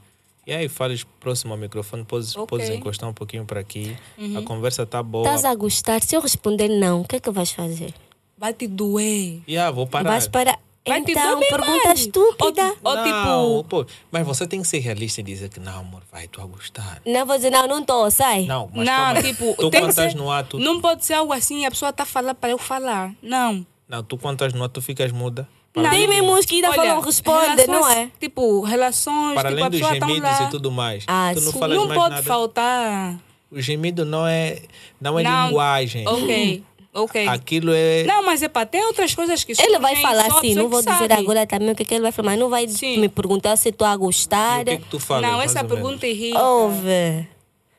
E 0.47 0.52
aí 0.52 0.69
fales 0.69 1.05
próximo 1.20 1.52
ao 1.52 1.59
microfone, 1.59 2.05
podes, 2.05 2.36
Ok. 2.36 2.47
podes 2.47 2.69
encostar 2.69 3.09
um 3.09 3.12
pouquinho 3.14 3.44
para 3.44 3.59
aqui. 3.60 3.97
Uhum. 4.19 4.39
A 4.39 4.43
conversa 4.43 4.82
está 4.85 5.02
boa. 5.02 5.24
Estás 5.24 5.44
a 5.44 5.55
gostar? 5.55 6.01
Se 6.02 6.14
eu 6.16 6.20
responder 6.20 6.69
não, 6.69 7.01
o 7.02 7.05
que 7.06 7.16
é 7.16 7.20
que 7.20 7.31
vais 7.31 7.51
fazer? 7.52 7.93
Vai 8.39 8.52
te 8.52 8.66
doer. 8.69 9.40
Yeah, 9.48 9.70
vou 9.73 9.86
parar. 9.86 10.10
Vais 10.10 10.27
para. 10.28 10.59
Vai 10.86 11.00
te 11.04 11.12
Então, 11.12 11.38
pergunta 11.38 11.84
mais. 11.88 12.00
estúpida. 12.00 12.74
Ou 12.82 12.96
não, 12.96 13.04
tipo- 13.04 13.64
pô, 13.68 13.86
mas 14.10 14.26
você 14.26 14.46
tem 14.48 14.60
que 14.62 14.66
ser 14.66 14.80
realista 14.80 15.20
e 15.20 15.24
dizer 15.24 15.48
que 15.48 15.60
não, 15.60 15.78
amor, 15.78 16.02
vai, 16.10 16.26
tu 16.26 16.40
a 16.40 16.44
gostar. 16.44 17.00
Não 17.06 17.24
vou 17.24 17.36
dizer 17.36 17.50
não, 17.50 17.68
não 17.68 17.80
estou, 17.80 18.10
sai. 18.10 18.46
Não, 18.46 18.68
mas 18.74 18.84
não, 18.86 19.06
aí. 19.06 19.22
tipo, 19.22 19.54
tu 19.56 19.70
tem 19.70 19.80
quando 19.80 19.90
que 19.90 19.94
ser, 19.94 20.06
estás 20.09 20.14
no 20.14 20.30
ato, 20.30 20.59
Não 20.59 20.80
pode 20.80 21.04
ser 21.04 21.14
algo 21.14 21.32
assim, 21.32 21.64
a 21.64 21.70
pessoa 21.70 21.90
está 21.90 22.02
a 22.02 22.06
falar 22.06 22.34
para 22.34 22.50
eu 22.50 22.59
falar. 22.59 23.12
Não. 23.22 23.64
não, 23.88 24.02
tu 24.02 24.18
quando 24.18 24.34
estás 24.34 24.52
no 24.52 24.64
ato, 24.64 24.74
tu 24.80 24.82
ficas 24.82 25.12
muda. 25.12 25.48
Não. 25.74 25.88
Tem 25.88 26.06
mesmo 26.06 26.38
que 26.44 26.56
ainda 26.56 26.72
falam 26.74 27.00
responde, 27.00 27.66
não 27.66 27.88
é? 27.88 28.10
Tipo, 28.20 28.60
relações, 28.62 29.34
Para 29.34 29.48
tipo, 29.50 29.62
além 29.62 29.64
a 29.64 29.68
dos 29.70 29.80
pessoa 29.80 29.98
tá 30.00 30.06
gemidos 30.06 30.30
lá. 30.30 30.42
e 30.42 30.50
tudo 30.50 30.70
mais. 30.72 31.04
Ah, 31.06 31.30
tu 31.34 31.40
não 31.40 31.68
Não 31.68 31.86
mais 31.86 31.98
pode 32.00 32.10
nada. 32.16 32.22
faltar. 32.24 33.18
O 33.50 33.60
gemido 33.60 34.04
não 34.04 34.26
é, 34.26 34.62
não 35.00 35.18
é 35.18 35.22
Não. 35.22 35.46
linguagem. 35.46 36.06
Ok, 36.09 36.62
ok. 36.94 37.27
Aquilo 37.28 37.73
é. 37.74 38.05
Não, 38.05 38.23
mas 38.24 38.43
é 38.43 38.48
para 38.48 38.66
tem 38.66 38.85
outras 38.86 39.14
coisas 39.14 39.43
que 39.44 39.52
Ele 39.60 39.78
vai 39.78 39.97
falar 39.97 40.27
assim, 40.27 40.55
não 40.55 40.69
vou 40.69 40.81
dizer 40.81 40.97
sabe. 40.97 41.12
agora 41.14 41.47
também 41.47 41.70
o 41.70 41.74
que, 41.74 41.82
é 41.82 41.86
que 41.86 41.94
ele 41.94 42.02
vai 42.02 42.12
falar, 42.12 42.31
mas 42.32 42.39
não 42.40 42.48
vai 42.51 42.69
Sim. 42.69 42.98
me 42.98 43.09
perguntar 43.09 43.56
se 43.56 43.69
estou 43.70 43.86
a 43.86 43.94
E 43.94 43.97
gostar. 43.97 44.60
o 44.60 44.64
que 44.64 44.70
é 44.70 44.77
que 44.77 44.89
tu 44.89 44.98
falas? 45.01 45.31
Não, 45.31 45.40
essa 45.43 45.64
pergunta 45.64 46.06
irrita. 46.06 46.43
Ouve. 46.43 47.27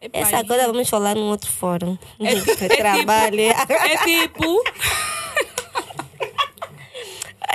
Epa, 0.01 0.17
Essa 0.19 0.43
coisa 0.43 0.67
vamos 0.67 0.89
falar 0.89 1.15
num 1.15 1.29
outro 1.29 1.49
fórum. 1.49 1.97
É, 2.19 2.33
é 2.65 2.67
Trabalho. 2.75 3.37
Tipo, 3.37 3.73
é 3.73 3.97
tipo. 3.97 4.63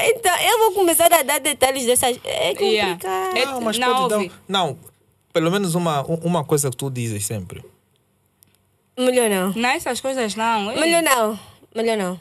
Então, 0.01 0.37
eu 0.39 0.59
vou 0.59 0.73
começar 0.73 1.13
a 1.13 1.23
dar 1.23 1.41
detalhes 1.41 1.85
dessas. 1.85 2.19
É 2.25 2.53
Yeah. 2.63 2.93
complicado. 2.95 3.37
É- 3.37 3.47
Não, 3.47 3.61
mas 3.61 3.79
não, 3.79 4.09
pode 4.09 4.29
dar. 4.29 4.35
Não, 4.47 4.79
pelo 5.33 5.51
menos 5.51 5.75
uma, 5.75 6.03
uma 6.03 6.45
coisa 6.45 6.71
que 6.71 6.77
tu 6.77 6.89
dizes 6.91 7.27
sempre. 7.27 7.65
Melhor 8.99 9.31
não. 9.31 9.53
Não, 9.55 9.69
essas 9.71 10.01
coisas 10.01 10.35
não. 10.35 10.73
Ei, 10.73 10.81
Melhor 10.81 11.03
não. 11.03 11.39
Melhor 11.75 11.97
não. 11.97 12.21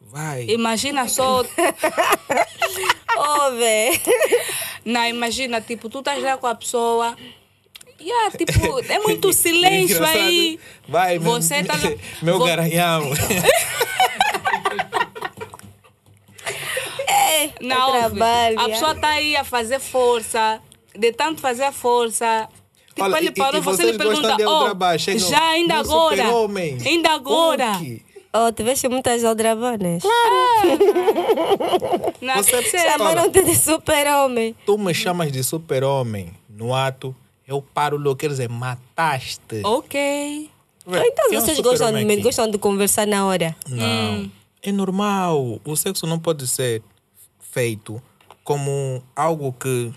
Vai. 0.00 0.44
Imagina 0.48 1.06
só. 1.08 1.44
Ouve. 3.16 4.00
Não, 4.84 5.04
imagina, 5.06 5.60
tipo, 5.60 5.88
tu 5.88 6.00
estás 6.00 6.20
lá 6.22 6.36
com 6.36 6.46
a 6.48 6.54
pessoa. 6.56 7.16
Yeah, 8.00 8.36
tipo, 8.36 8.80
é 8.92 8.98
muito 8.98 9.30
silêncio 9.34 9.94
Engraçado. 9.96 10.18
aí. 10.18 10.60
Vai, 10.88 11.18
Você 11.20 11.62
meu, 11.62 11.66
tá 11.66 11.76
no- 11.76 11.98
meu 12.22 12.38
vo- 12.38 12.44
garanhão. 12.46 13.02
É, 17.06 17.50
Não, 17.60 17.94
é 17.94 17.98
trabalho. 18.00 18.60
a 18.60 18.68
pessoa 18.68 18.92
está 18.92 19.08
aí 19.10 19.36
a 19.36 19.44
fazer 19.44 19.78
força. 19.78 20.60
De 20.96 21.12
tanto 21.12 21.40
fazer 21.40 21.64
a 21.64 21.72
força. 21.72 22.48
Tipo, 22.94 23.04
Olha, 23.04 23.16
ele 23.18 23.26
e- 23.26 23.30
e 23.30 23.32
parou, 23.32 23.62
você 23.62 23.82
lhe 23.84 23.92
vocês 23.92 23.96
pergunta, 23.98 24.36
de 24.36 24.44
oh, 24.44 24.98
chegam 24.98 25.28
já, 25.30 25.48
ainda 25.50 25.74
no 25.74 25.80
agora. 25.80 26.22
Ainda 26.84 27.10
agora. 27.14 27.72
Hulk. 27.72 28.04
Oh, 28.34 28.52
tiveste 28.52 28.88
muitas 28.88 29.24
aldrabanas. 29.24 30.02
Não, 32.20 32.34
Você- 32.36 32.50
tem 32.52 32.62
que 32.62 32.70
ser- 32.70 32.78
Olha. 32.78 32.90
Chamaram-te 32.92 33.42
de 33.44 33.54
super-homem. 33.54 34.54
Tu 34.64 34.78
me 34.78 34.94
chamas 34.94 35.32
de 35.32 35.42
super-homem 35.42 36.32
no 36.48 36.74
ato, 36.74 37.14
eu 37.46 37.60
paro 37.62 37.96
logo, 37.96 38.16
quer 38.16 38.28
dizer, 38.28 38.48
mataste. 38.48 39.62
Ok. 39.64 40.50
Vê, 40.86 40.98
Então 41.06 41.28
tem 41.28 41.38
um 41.38 41.40
vocês 41.40 41.60
gostam 41.60 41.92
de, 41.92 42.16
gostam 42.22 42.50
de 42.50 42.58
conversar 42.58 43.06
na 43.06 43.26
hora. 43.26 43.54
Não. 43.68 44.30
É 44.62 44.72
normal. 44.72 45.60
O 45.64 45.76
sexo 45.76 46.06
não 46.06 46.18
pode 46.18 46.46
ser 46.46 46.82
feito 47.40 48.02
como 48.44 49.02
algo 49.14 49.54
que 49.58 49.92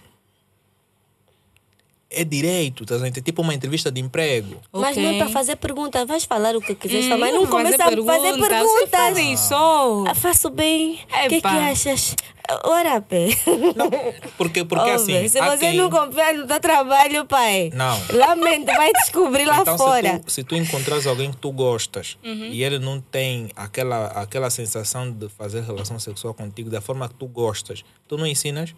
é 2.16 2.24
direito, 2.24 2.86
tá 2.86 2.96
entendendo? 2.96 3.24
Tipo 3.24 3.42
uma 3.42 3.54
entrevista 3.54 3.92
de 3.92 4.02
emprego. 4.02 4.60
Mas 4.72 4.96
não 4.98 5.10
é 5.10 5.18
para 5.18 5.30
fazer 5.30 5.56
perguntas. 5.58 6.08
Vais 6.08 6.24
falar 6.26 6.56
o 6.56 6.62
que 6.62 6.74
quiseres 6.76 7.06
Hum, 7.06 7.10
falar, 7.10 7.20
mas 7.26 7.34
não 7.34 7.46
começa 7.48 7.76
a 7.76 7.78
fazer 7.86 7.96
perguntas. 7.96 8.20
Você 8.38 8.48
perguntas. 8.50 8.90
faz 8.92 9.18
isso. 9.18 10.06
Ah, 10.08 10.16
faço 10.16 10.50
bem. 10.50 10.94
O 10.94 10.98
que, 11.24 11.30
que 11.30 11.36
Epa. 11.36 11.50
achas? 11.50 12.16
Ora, 12.64 13.02
pé. 13.02 13.30
Não, 13.76 13.90
porque, 14.38 14.64
porque 14.64 14.92
Ô, 14.92 14.94
assim. 14.94 15.28
se 15.28 15.40
você 15.42 15.58
quem- 15.58 15.78
não 15.78 15.90
confiar 15.90 16.34
no 16.36 16.46
teu 16.46 16.60
trabalho, 16.60 17.26
pai. 17.26 17.72
Não. 17.74 18.00
Lamento, 18.14 18.68
vai 18.68 18.94
descobrir 18.94 19.46
lá 19.46 19.62
então, 19.62 19.76
fora. 19.78 20.14
Se 20.14 20.20
tu, 20.20 20.32
se 20.32 20.44
tu 20.44 20.56
encontras 20.56 21.08
alguém 21.08 21.32
que 21.32 21.38
tu 21.38 21.52
gostas 21.52 22.18
Uhum. 22.24 22.46
e 22.52 22.64
ele 22.64 22.78
não 22.78 23.02
tem 23.02 23.50
aquela, 23.56 24.08
aquela 24.08 24.52
sensação 24.52 25.12
de 25.12 25.28
fazer 25.28 25.64
relação 25.64 25.98
sexual 25.98 26.36
contigo 26.36 26.70
da 26.70 26.82
forma 26.82 27.10
que 27.10 27.16
tu 27.16 27.26
gostas, 27.28 27.84
tu 28.08 28.16
não 28.16 28.28
ensinas? 28.28 28.76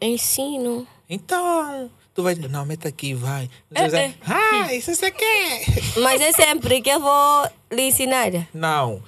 Ensino. 0.00 0.86
Então, 1.08 1.90
tu 2.14 2.22
vai 2.22 2.34
dizer, 2.34 2.48
não, 2.48 2.64
meta 2.64 2.88
aqui, 2.88 3.12
vai. 3.14 3.50
É, 3.74 3.84
é. 3.84 4.14
ah, 4.26 4.72
isso 4.74 4.94
você 4.94 5.10
quer. 5.10 5.64
Mas 6.02 6.20
é 6.20 6.32
sempre 6.32 6.80
que 6.80 6.90
eu 6.90 7.00
vou 7.00 7.48
lhe 7.72 7.82
ensinar. 7.82 8.30
Não, 8.54 9.02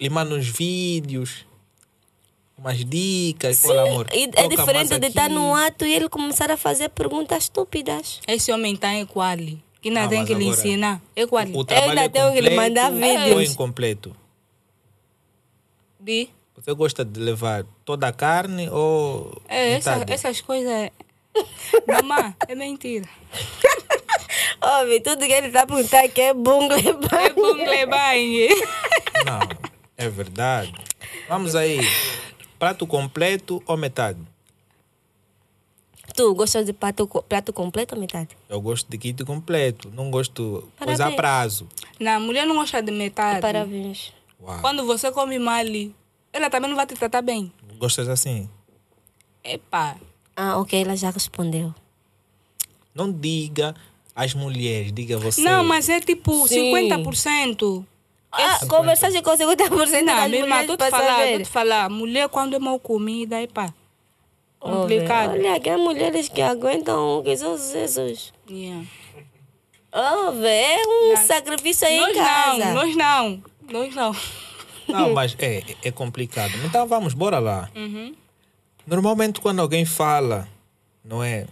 lhe 0.00 0.08
manda 0.08 0.34
uns 0.34 0.48
vídeos, 0.48 1.44
umas 2.56 2.84
dicas, 2.84 3.64
olha 3.64 3.82
amor. 3.82 4.06
E 4.12 4.30
é 4.34 4.48
diferente 4.48 4.98
de 4.98 5.06
estar 5.06 5.28
num 5.28 5.54
ato 5.54 5.84
e 5.84 5.94
ele 5.94 6.08
começar 6.08 6.50
a 6.50 6.56
fazer 6.56 6.88
perguntas 6.88 7.44
estúpidas. 7.44 8.20
Esse 8.26 8.50
homem 8.52 8.74
está 8.74 8.92
em 8.94 9.04
quali. 9.06 9.62
Que 9.80 9.90
não 9.90 10.02
Ah, 10.02 10.08
tem 10.08 10.24
que 10.24 10.34
lhe 10.34 10.44
agora- 10.48 10.58
ensinar. 10.60 11.02
É 11.14 11.24
quali. 11.26 11.52
O 11.56 11.64
trabalho 11.64 11.90
ainda 11.90 12.02
é 12.04 12.08
tenho 12.08 12.32
que 12.32 12.40
lhe 12.40 12.50
mandar 12.50 12.90
Ou 12.92 12.98
vídeos. 12.98 13.52
incompleto? 13.52 14.16
De... 16.00 16.28
Você 16.56 16.74
gosta 16.74 17.04
de 17.04 17.20
levar 17.20 17.64
toda 17.84 18.08
a 18.08 18.12
carne 18.12 18.68
ou 18.70 19.40
É, 19.48 19.74
essa, 19.74 20.04
essas 20.08 20.40
coisas. 20.40 20.90
é- 21.86 22.02
Mamãe, 22.02 22.34
é 22.48 22.54
mentira. 22.54 23.08
Ouve, 24.60 25.00
tudo 25.00 25.24
que 25.26 25.32
ele 25.32 25.46
está 25.48 25.66
perguntando 25.66 26.04
aqui 26.06 26.20
é 26.20 26.32
levar. 26.32 27.18
É 27.22 27.30
bom 27.30 27.52
levar, 27.52 28.16
hein? 28.16 28.48
Não, 29.24 29.40
é 29.96 30.08
verdade. 30.08 30.72
Vamos 31.28 31.54
aí. 31.54 31.78
Prato 32.58 32.86
completo 32.86 33.62
ou 33.66 33.76
metade? 33.76 34.18
Tu 36.16 36.34
gostas 36.34 36.66
de 36.66 36.72
prato, 36.72 37.06
prato 37.28 37.52
completo 37.52 37.94
ou 37.94 38.00
metade? 38.00 38.36
Eu 38.48 38.60
gosto 38.60 38.88
de 38.90 38.98
kit 38.98 39.24
completo. 39.24 39.90
Não 39.94 40.10
gosto 40.10 40.68
coisa 40.76 41.06
a 41.06 41.12
prazo. 41.12 41.68
Não, 42.00 42.12
a 42.12 42.20
mulher 42.20 42.44
não 42.44 42.56
gosta 42.56 42.82
de 42.82 42.90
metade. 42.90 43.40
Parabéns. 43.40 44.12
Uau. 44.40 44.60
Quando 44.60 44.84
você 44.84 45.12
come 45.12 45.38
mal, 45.38 45.64
ela 46.32 46.50
também 46.50 46.68
não 46.68 46.76
vai 46.76 46.86
te 46.86 46.94
tratar 46.96 47.22
bem. 47.22 47.52
Gostas 47.78 48.08
assim? 48.08 48.50
Epa. 49.44 49.96
Ah, 50.40 50.56
ok, 50.58 50.80
ela 50.82 50.96
já 50.96 51.10
respondeu. 51.10 51.74
Não 52.94 53.10
diga 53.10 53.74
às 54.14 54.34
mulheres, 54.34 54.92
diga 54.92 55.18
você. 55.18 55.40
Não, 55.40 55.64
mas 55.64 55.88
é 55.88 56.00
tipo 56.00 56.46
Sim. 56.46 56.72
50%. 56.72 57.84
Ah, 58.30 58.60
conversaste 58.68 59.20
com 59.20 59.32
50% 59.32 60.02
Não, 60.02 60.14
das 60.16 60.30
minha 60.30 60.42
irmã, 60.42 60.64
tô 60.64 60.76
te 60.76 60.88
falar, 60.90 61.14
tô 61.16 61.20
saber. 61.22 61.42
te 61.42 61.48
falar. 61.48 61.90
Mulher 61.90 62.28
quando 62.28 62.54
é 62.54 62.58
mal 62.60 62.78
comida, 62.78 63.40
epa. 63.42 63.74
Ouve, 64.60 64.76
Complicado. 64.76 65.32
Olha, 65.32 65.58
que 65.58 65.70
há 65.70 65.76
mulheres 65.78 66.28
que 66.28 66.40
aguentam 66.40 67.20
que 67.24 67.36
são 67.36 67.56
Jesus. 67.58 68.32
Yeah. 68.48 68.84
Ouve, 69.92 70.46
é 70.46 70.76
um 70.86 71.08
Não. 71.14 71.26
sacrifício 71.26 71.86
aí 71.88 71.98
Nós 71.98 72.10
em 72.10 72.14
casa. 72.14 72.64
não, 72.66 72.74
nós 72.74 72.96
não. 72.96 73.42
Nós 73.70 73.94
não. 73.94 74.16
Não, 74.86 75.12
mas 75.14 75.34
é, 75.38 75.62
é 75.82 75.90
complicado. 75.90 76.52
Então 76.64 76.86
vamos, 76.86 77.12
bora 77.14 77.38
lá. 77.38 77.68
Uhum. 77.74 78.14
Normalmente 78.88 79.38
quando 79.38 79.60
alguém 79.60 79.84
fala, 79.84 80.48
não 81.04 81.22
é? 81.22 81.46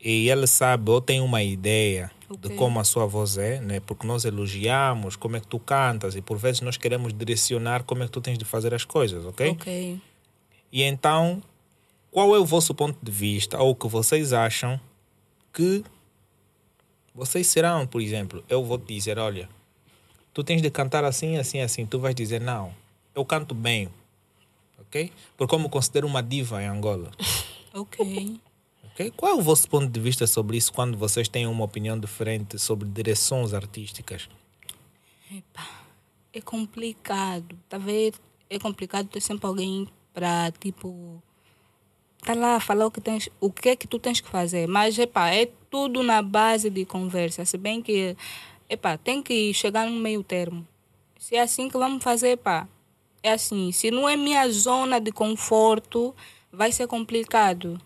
E 0.00 0.30
ele 0.30 0.46
sabe 0.46 0.90
ou 0.92 1.00
tem 1.00 1.20
uma 1.20 1.42
ideia 1.42 2.08
de 2.30 2.46
Ok. 2.46 2.56
como 2.56 2.78
a 2.78 2.84
sua 2.84 3.04
voz 3.04 3.36
é, 3.36 3.60
né? 3.60 3.80
Porque 3.80 4.06
nós 4.06 4.24
elogiamos 4.24 5.16
como 5.16 5.36
é 5.36 5.40
que 5.40 5.48
tu 5.48 5.58
cantas 5.58 6.14
e 6.14 6.22
por 6.22 6.38
vezes 6.38 6.60
nós 6.60 6.76
queremos 6.76 7.12
direcionar 7.12 7.82
como 7.82 8.04
é 8.04 8.06
que 8.06 8.12
tu 8.12 8.20
tens 8.20 8.38
de 8.38 8.44
fazer 8.44 8.72
as 8.72 8.84
coisas, 8.84 9.26
ok? 9.26 9.50
Ok. 9.50 10.00
E 10.70 10.82
então, 10.84 11.42
qual 12.12 12.32
é 12.32 12.38
o 12.38 12.44
vosso 12.44 12.72
ponto 12.72 12.96
de 13.02 13.10
vista 13.10 13.58
ou 13.60 13.70
o 13.72 13.74
que 13.74 13.88
vocês 13.88 14.32
acham 14.32 14.80
que 15.52 15.82
vocês 17.12 17.48
serão, 17.48 17.88
por 17.88 18.00
exemplo, 18.00 18.42
eu 18.48 18.64
vou 18.64 18.78
te 18.78 18.94
dizer, 18.94 19.18
olha, 19.18 19.48
tu 20.32 20.44
tens 20.44 20.62
de 20.62 20.70
cantar 20.70 21.04
assim, 21.04 21.36
assim, 21.38 21.60
assim. 21.60 21.84
Tu 21.84 21.98
vais 21.98 22.14
dizer, 22.14 22.40
não, 22.40 22.72
eu 23.16 23.24
canto 23.24 23.52
bem, 23.52 23.88
ok? 24.92 25.10
Porque 25.38 25.54
eu 25.54 25.58
me 25.58 25.70
considero 25.70 26.06
uma 26.06 26.22
diva 26.22 26.62
em 26.62 26.66
Angola, 26.66 27.10
Ok. 27.74 28.38
Ok? 28.84 29.10
Qual 29.16 29.32
é 29.32 29.34
o 29.34 29.40
vosso 29.40 29.66
ponto 29.66 29.88
de 29.88 29.98
vista 29.98 30.26
sobre 30.26 30.58
isso 30.58 30.70
quando 30.70 30.98
vocês 30.98 31.26
têm 31.26 31.46
uma 31.46 31.64
opinião 31.64 31.98
diferente 31.98 32.58
sobre 32.58 32.86
direções 32.86 33.54
artísticas? 33.54 34.28
Epa, 35.34 35.66
é 36.34 36.40
complicado. 36.42 37.58
Vendo? 37.80 38.18
É 38.50 38.58
complicado 38.58 39.08
ter 39.08 39.22
sempre 39.22 39.46
alguém 39.46 39.88
para 40.12 40.52
tipo 40.52 41.22
tá 42.20 42.34
lá 42.34 42.60
falar 42.60 42.86
o 42.86 42.90
que 42.90 43.00
tens, 43.00 43.30
o 43.40 43.50
que 43.50 43.70
é 43.70 43.76
que 43.76 43.88
tu 43.88 43.98
tens 43.98 44.20
que 44.20 44.28
fazer. 44.28 44.68
Mas 44.68 44.98
epa, 44.98 45.30
é 45.30 45.46
tudo 45.70 46.02
na 46.02 46.20
base 46.20 46.68
de 46.68 46.84
conversa, 46.84 47.46
se 47.46 47.56
bem 47.56 47.80
que 47.80 48.14
epa, 48.68 48.98
tem 48.98 49.22
que 49.22 49.54
chegar 49.54 49.88
no 49.88 49.98
meio 49.98 50.22
termo. 50.22 50.68
Se 51.18 51.36
é 51.36 51.40
assim 51.40 51.70
que 51.70 51.78
vamos 51.78 52.04
fazer, 52.04 52.36
pá, 52.36 52.68
é 53.22 53.32
assim, 53.32 53.70
se 53.72 53.90
não 53.90 54.08
é 54.08 54.16
minha 54.16 54.48
zona 54.50 55.00
de 55.00 55.12
conforto, 55.12 56.14
vai 56.52 56.72
ser 56.72 56.86
complicado. 56.86 57.80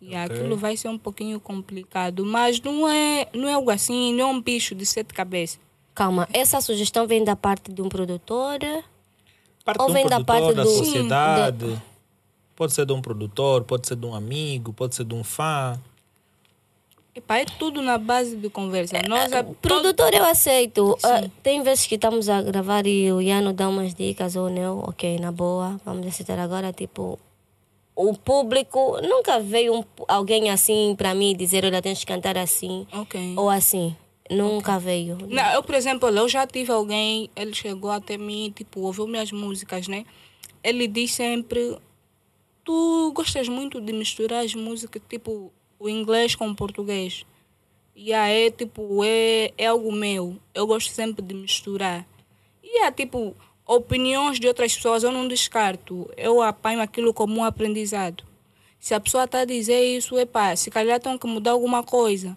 E 0.00 0.08
Ok. 0.08 0.18
aquilo 0.18 0.56
vai 0.56 0.76
ser 0.76 0.88
um 0.88 0.96
pouquinho 0.98 1.38
complicado, 1.38 2.24
mas 2.24 2.60
não 2.60 2.88
é, 2.88 3.28
não 3.34 3.48
é 3.48 3.52
algo 3.52 3.70
assim, 3.70 4.14
não 4.14 4.24
é 4.24 4.26
um 4.32 4.40
bicho 4.40 4.74
de 4.74 4.86
sete 4.86 5.12
cabeças. 5.12 5.60
Calma, 5.94 6.26
essa 6.32 6.60
sugestão 6.60 7.06
vem 7.06 7.22
da 7.22 7.36
parte 7.36 7.70
de 7.70 7.82
um 7.82 7.88
produtor? 7.88 8.58
Parte 9.64 9.80
Ou 9.80 9.86
de 9.86 9.92
um 9.92 9.94
vem 9.94 10.04
da 10.06 10.16
produtor, 10.20 10.24
parte 10.42 10.54
da 10.56 10.62
do- 10.62 10.70
sociedade. 10.70 11.82
Pode 12.56 12.72
ser 12.72 12.86
de 12.86 12.92
um 12.92 13.00
produtor, 13.02 13.64
pode 13.64 13.86
ser 13.86 13.96
de 13.96 14.06
um 14.06 14.14
amigo, 14.14 14.72
pode 14.72 14.94
ser 14.94 15.04
de 15.04 15.14
um 15.14 15.22
fã. 15.24 15.78
Epá, 17.14 17.38
é 17.38 17.44
tudo 17.44 17.82
na 17.82 17.98
base 17.98 18.36
de 18.36 18.48
conversa. 18.48 19.00
Nós, 19.08 19.32
a- 19.32 19.42
Produtor 19.42 20.14
eu 20.14 20.24
aceito. 20.24 20.96
Ah, 21.02 21.28
tem 21.42 21.60
vezes 21.62 21.86
que 21.86 21.96
estamos 21.96 22.28
a 22.28 22.40
gravar 22.40 22.86
e 22.86 23.10
o 23.12 23.20
Iano 23.20 23.52
dá 23.52 23.68
umas 23.68 23.94
dicas 23.94 24.36
ou 24.36 24.48
não, 24.48 24.78
ok, 24.80 25.18
na 25.18 25.32
boa, 25.32 25.80
vamos 25.84 26.06
aceitar 26.06 26.38
agora, 26.38 26.72
tipo, 26.72 27.18
o 27.96 28.14
público 28.16 29.00
nunca 29.02 29.40
veio 29.40 29.74
um- 29.80 29.84
alguém 30.06 30.50
assim 30.50 30.94
para 30.96 31.12
mim 31.14 31.34
dizer, 31.36 31.64
olha, 31.64 31.82
tens 31.82 31.98
que 31.98 32.06
cantar 32.06 32.38
assim 32.38 32.86
Ok. 32.92 33.34
ou 33.36 33.50
assim. 33.50 33.94
Nunca 34.30 34.78
veio. 34.78 35.18
Não, 35.28 35.52
eu, 35.54 35.62
por 35.64 35.74
exemplo, 35.74 36.08
eu 36.08 36.28
já 36.28 36.46
tive 36.46 36.70
alguém, 36.70 37.28
ele 37.34 37.52
chegou 37.52 37.90
até 37.90 38.16
mim, 38.16 38.52
tipo, 38.54 38.82
ouviu 38.82 39.08
minhas 39.08 39.32
músicas, 39.32 39.88
né? 39.88 40.04
Ele 40.62 40.86
diz 40.86 41.12
sempre, 41.12 41.76
tu 42.64 43.10
gostas 43.12 43.48
muito 43.48 43.80
de 43.80 43.92
misturar 43.92 44.44
as 44.44 44.54
músicas, 44.54 45.02
tipo, 45.08 45.52
o 45.80 45.88
inglês 45.88 46.34
com 46.36 46.48
o 46.48 46.54
português. 46.54 47.24
E 47.96 48.12
aí, 48.12 48.46
é, 48.46 48.50
tipo, 48.50 49.02
é, 49.02 49.52
é 49.56 49.66
algo 49.66 49.90
meu. 49.90 50.36
Eu 50.54 50.66
gosto 50.66 50.92
sempre 50.92 51.22
de 51.22 51.34
misturar. 51.34 52.06
E 52.62 52.84
é, 52.84 52.92
tipo, 52.92 53.34
opiniões 53.66 54.38
de 54.38 54.46
outras 54.46 54.76
pessoas 54.76 55.02
eu 55.02 55.10
não 55.10 55.26
descarto. 55.26 56.08
Eu 56.16 56.42
apanho 56.42 56.82
aquilo 56.82 57.14
como 57.14 57.40
um 57.40 57.44
aprendizado. 57.44 58.22
Se 58.78 58.94
a 58.94 59.00
pessoa 59.00 59.24
está 59.24 59.40
a 59.40 59.44
dizer 59.44 59.82
isso, 59.82 60.18
epá, 60.18 60.54
se 60.54 60.70
calhar 60.70 61.00
tem 61.00 61.16
que 61.16 61.26
mudar 61.26 61.52
alguma 61.52 61.82
coisa. 61.82 62.36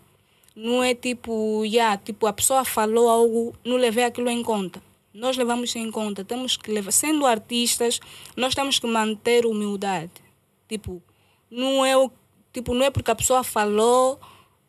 Não 0.56 0.84
é 0.84 0.96
tipo, 0.96 1.64
yeah, 1.66 1.98
tipo, 1.98 2.28
a 2.28 2.34
pessoa 2.34 2.64
falou 2.64 3.10
algo, 3.10 3.56
não 3.64 3.76
levei 3.76 4.06
aquilo 4.06 4.30
em 4.30 4.42
conta. 4.42 4.82
Nós 5.14 5.36
levamos 5.36 5.76
em 5.76 5.92
conta. 5.92 6.24
Temos 6.24 6.56
que 6.56 6.72
levar, 6.72 6.92
sendo 6.92 7.26
artistas, 7.26 8.00
nós 8.38 8.56
temos 8.56 8.80
que 8.80 8.88
manter 8.88 9.46
humildade. 9.46 10.12
Tipo, 10.68 11.02
não 11.50 11.86
é 11.86 11.98
o, 11.98 12.12
tipo, 12.54 12.74
não 12.74 12.86
é 12.86 12.92
porque 12.92 13.12
a 13.12 13.16
pessoa 13.16 13.44
falou, 13.44 14.20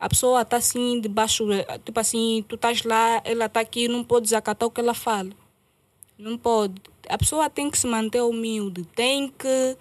a 0.01 0.09
pessoa 0.09 0.43
está 0.43 0.57
assim 0.57 1.01
debaixo, 1.01 1.47
tipo 1.85 2.01
assim, 2.01 2.45
tu 2.49 2.57
estás 2.57 2.83
lá, 2.83 3.21
ela 3.25 3.45
está 3.47 3.61
aqui, 3.61 3.87
não 3.87 4.03
pode 4.03 4.25
desacatar 4.25 4.67
o 4.67 4.71
que 4.71 4.81
ela 4.81 4.95
fala. 4.95 5.31
Não 6.19 6.39
pode. 6.39 6.75
A 7.09 7.19
pessoa 7.19 7.51
tem 7.51 7.71
que 7.71 7.79
se 7.79 7.87
manter 7.87 8.23
humilde, 8.23 8.85
tem 8.97 9.29
que 9.29 9.77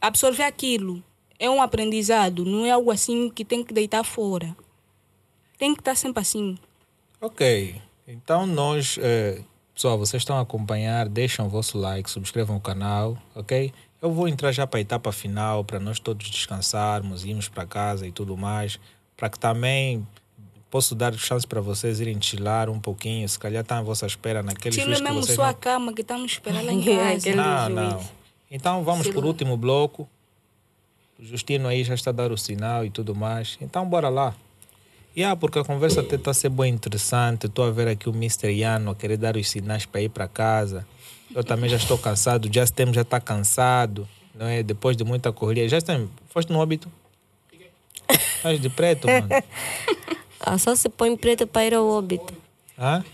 absorver 0.00 0.44
aquilo. 0.44 1.02
É 1.38 1.48
um 1.48 1.62
aprendizado, 1.62 2.44
não 2.44 2.64
é 2.64 2.70
algo 2.70 2.90
assim 2.90 3.30
que 3.30 3.44
tem 3.44 3.62
que 3.62 3.72
deitar 3.72 4.02
fora. 4.02 4.56
Tem 5.56 5.74
que 5.74 5.80
estar 5.80 5.94
sempre 5.94 6.20
assim. 6.20 6.56
Ok. 7.20 7.80
Então 8.06 8.46
nós, 8.46 8.98
eh, 9.00 9.42
pessoal, 9.74 9.98
vocês 9.98 10.22
estão 10.22 10.38
a 10.38 10.40
acompanhar, 10.40 11.08
deixam 11.08 11.46
o 11.46 11.48
vosso 11.48 11.78
like, 11.78 12.10
subscrevam 12.10 12.56
o 12.56 12.60
canal, 12.60 13.18
ok? 13.34 13.72
Eu 14.00 14.12
vou 14.12 14.28
entrar 14.28 14.52
já 14.52 14.66
para 14.66 14.78
a 14.78 14.80
etapa 14.80 15.10
final, 15.10 15.64
para 15.64 15.80
nós 15.80 15.98
todos 15.98 16.30
descansarmos, 16.30 17.24
irmos 17.24 17.48
para 17.48 17.66
casa 17.66 18.06
e 18.06 18.12
tudo 18.12 18.36
mais, 18.36 18.78
para 19.16 19.28
que 19.28 19.38
também 19.38 20.06
posso 20.70 20.94
dar 20.94 21.12
chance 21.14 21.46
para 21.46 21.60
vocês 21.60 21.98
irem 21.98 22.20
chilar 22.20 22.68
um 22.68 22.78
pouquinho, 22.78 23.28
se 23.28 23.38
calhar 23.38 23.62
está 23.62 23.78
à 23.78 23.82
vossa 23.82 24.06
espera 24.06 24.42
naquele 24.42 24.76
que 24.76 24.86
mesmo 24.86 25.14
vocês 25.14 25.34
sua 25.34 25.48
não... 25.48 25.54
cama 25.54 25.92
que 25.92 26.02
estamos 26.02 26.32
esperando 26.32 26.66
lá 26.66 26.72
em 26.72 26.80
Aquele 26.98 27.36
casa. 27.36 27.36
Não, 27.36 27.64
juiz. 27.64 27.92
não. 27.92 28.10
Então 28.50 28.84
vamos 28.84 29.08
por 29.08 29.24
último 29.24 29.56
bloco. 29.56 30.08
O 31.18 31.24
Justino 31.24 31.66
aí 31.66 31.82
já 31.82 31.94
está 31.94 32.10
a 32.10 32.12
dar 32.12 32.30
o 32.30 32.38
sinal 32.38 32.84
e 32.84 32.90
tudo 32.90 33.14
mais. 33.14 33.58
Então 33.60 33.84
bora 33.84 34.08
lá. 34.08 34.34
Yeah, 35.16 35.34
porque 35.34 35.58
a 35.58 35.64
conversa 35.64 36.00
até 36.00 36.14
está 36.14 36.30
a 36.30 36.34
ser 36.34 36.48
bem 36.48 36.72
interessante. 36.72 37.46
Estou 37.46 37.64
a 37.64 37.70
ver 37.72 37.88
aqui 37.88 38.08
o 38.08 38.12
Mr. 38.12 38.52
Iano 38.52 38.92
a 38.92 38.94
querer 38.94 39.16
dar 39.16 39.36
os 39.36 39.50
sinais 39.50 39.84
para 39.84 40.00
ir 40.00 40.10
para 40.10 40.28
casa. 40.28 40.86
Eu 41.34 41.44
também 41.44 41.68
já 41.68 41.76
estou 41.76 41.98
cansado. 41.98 42.46
O 42.46 42.52
Justin 42.52 42.92
já 42.92 43.02
está 43.02 43.20
cansado. 43.20 44.08
Não 44.34 44.46
é? 44.46 44.62
Depois 44.62 44.96
de 44.96 45.04
muita 45.04 45.32
correria. 45.32 45.68
Justin, 45.68 46.08
foste 46.28 46.52
no 46.52 46.58
óbito? 46.58 46.90
Estás 48.08 48.60
de 48.60 48.68
preto, 48.70 49.06
mano. 49.06 49.28
Ah, 50.40 50.56
só 50.56 50.74
se 50.74 50.88
põe 50.88 51.16
preto 51.16 51.46
para 51.46 51.66
ir 51.66 51.74
ao 51.74 51.86
óbito. 51.86 52.32
Hã? 52.78 53.04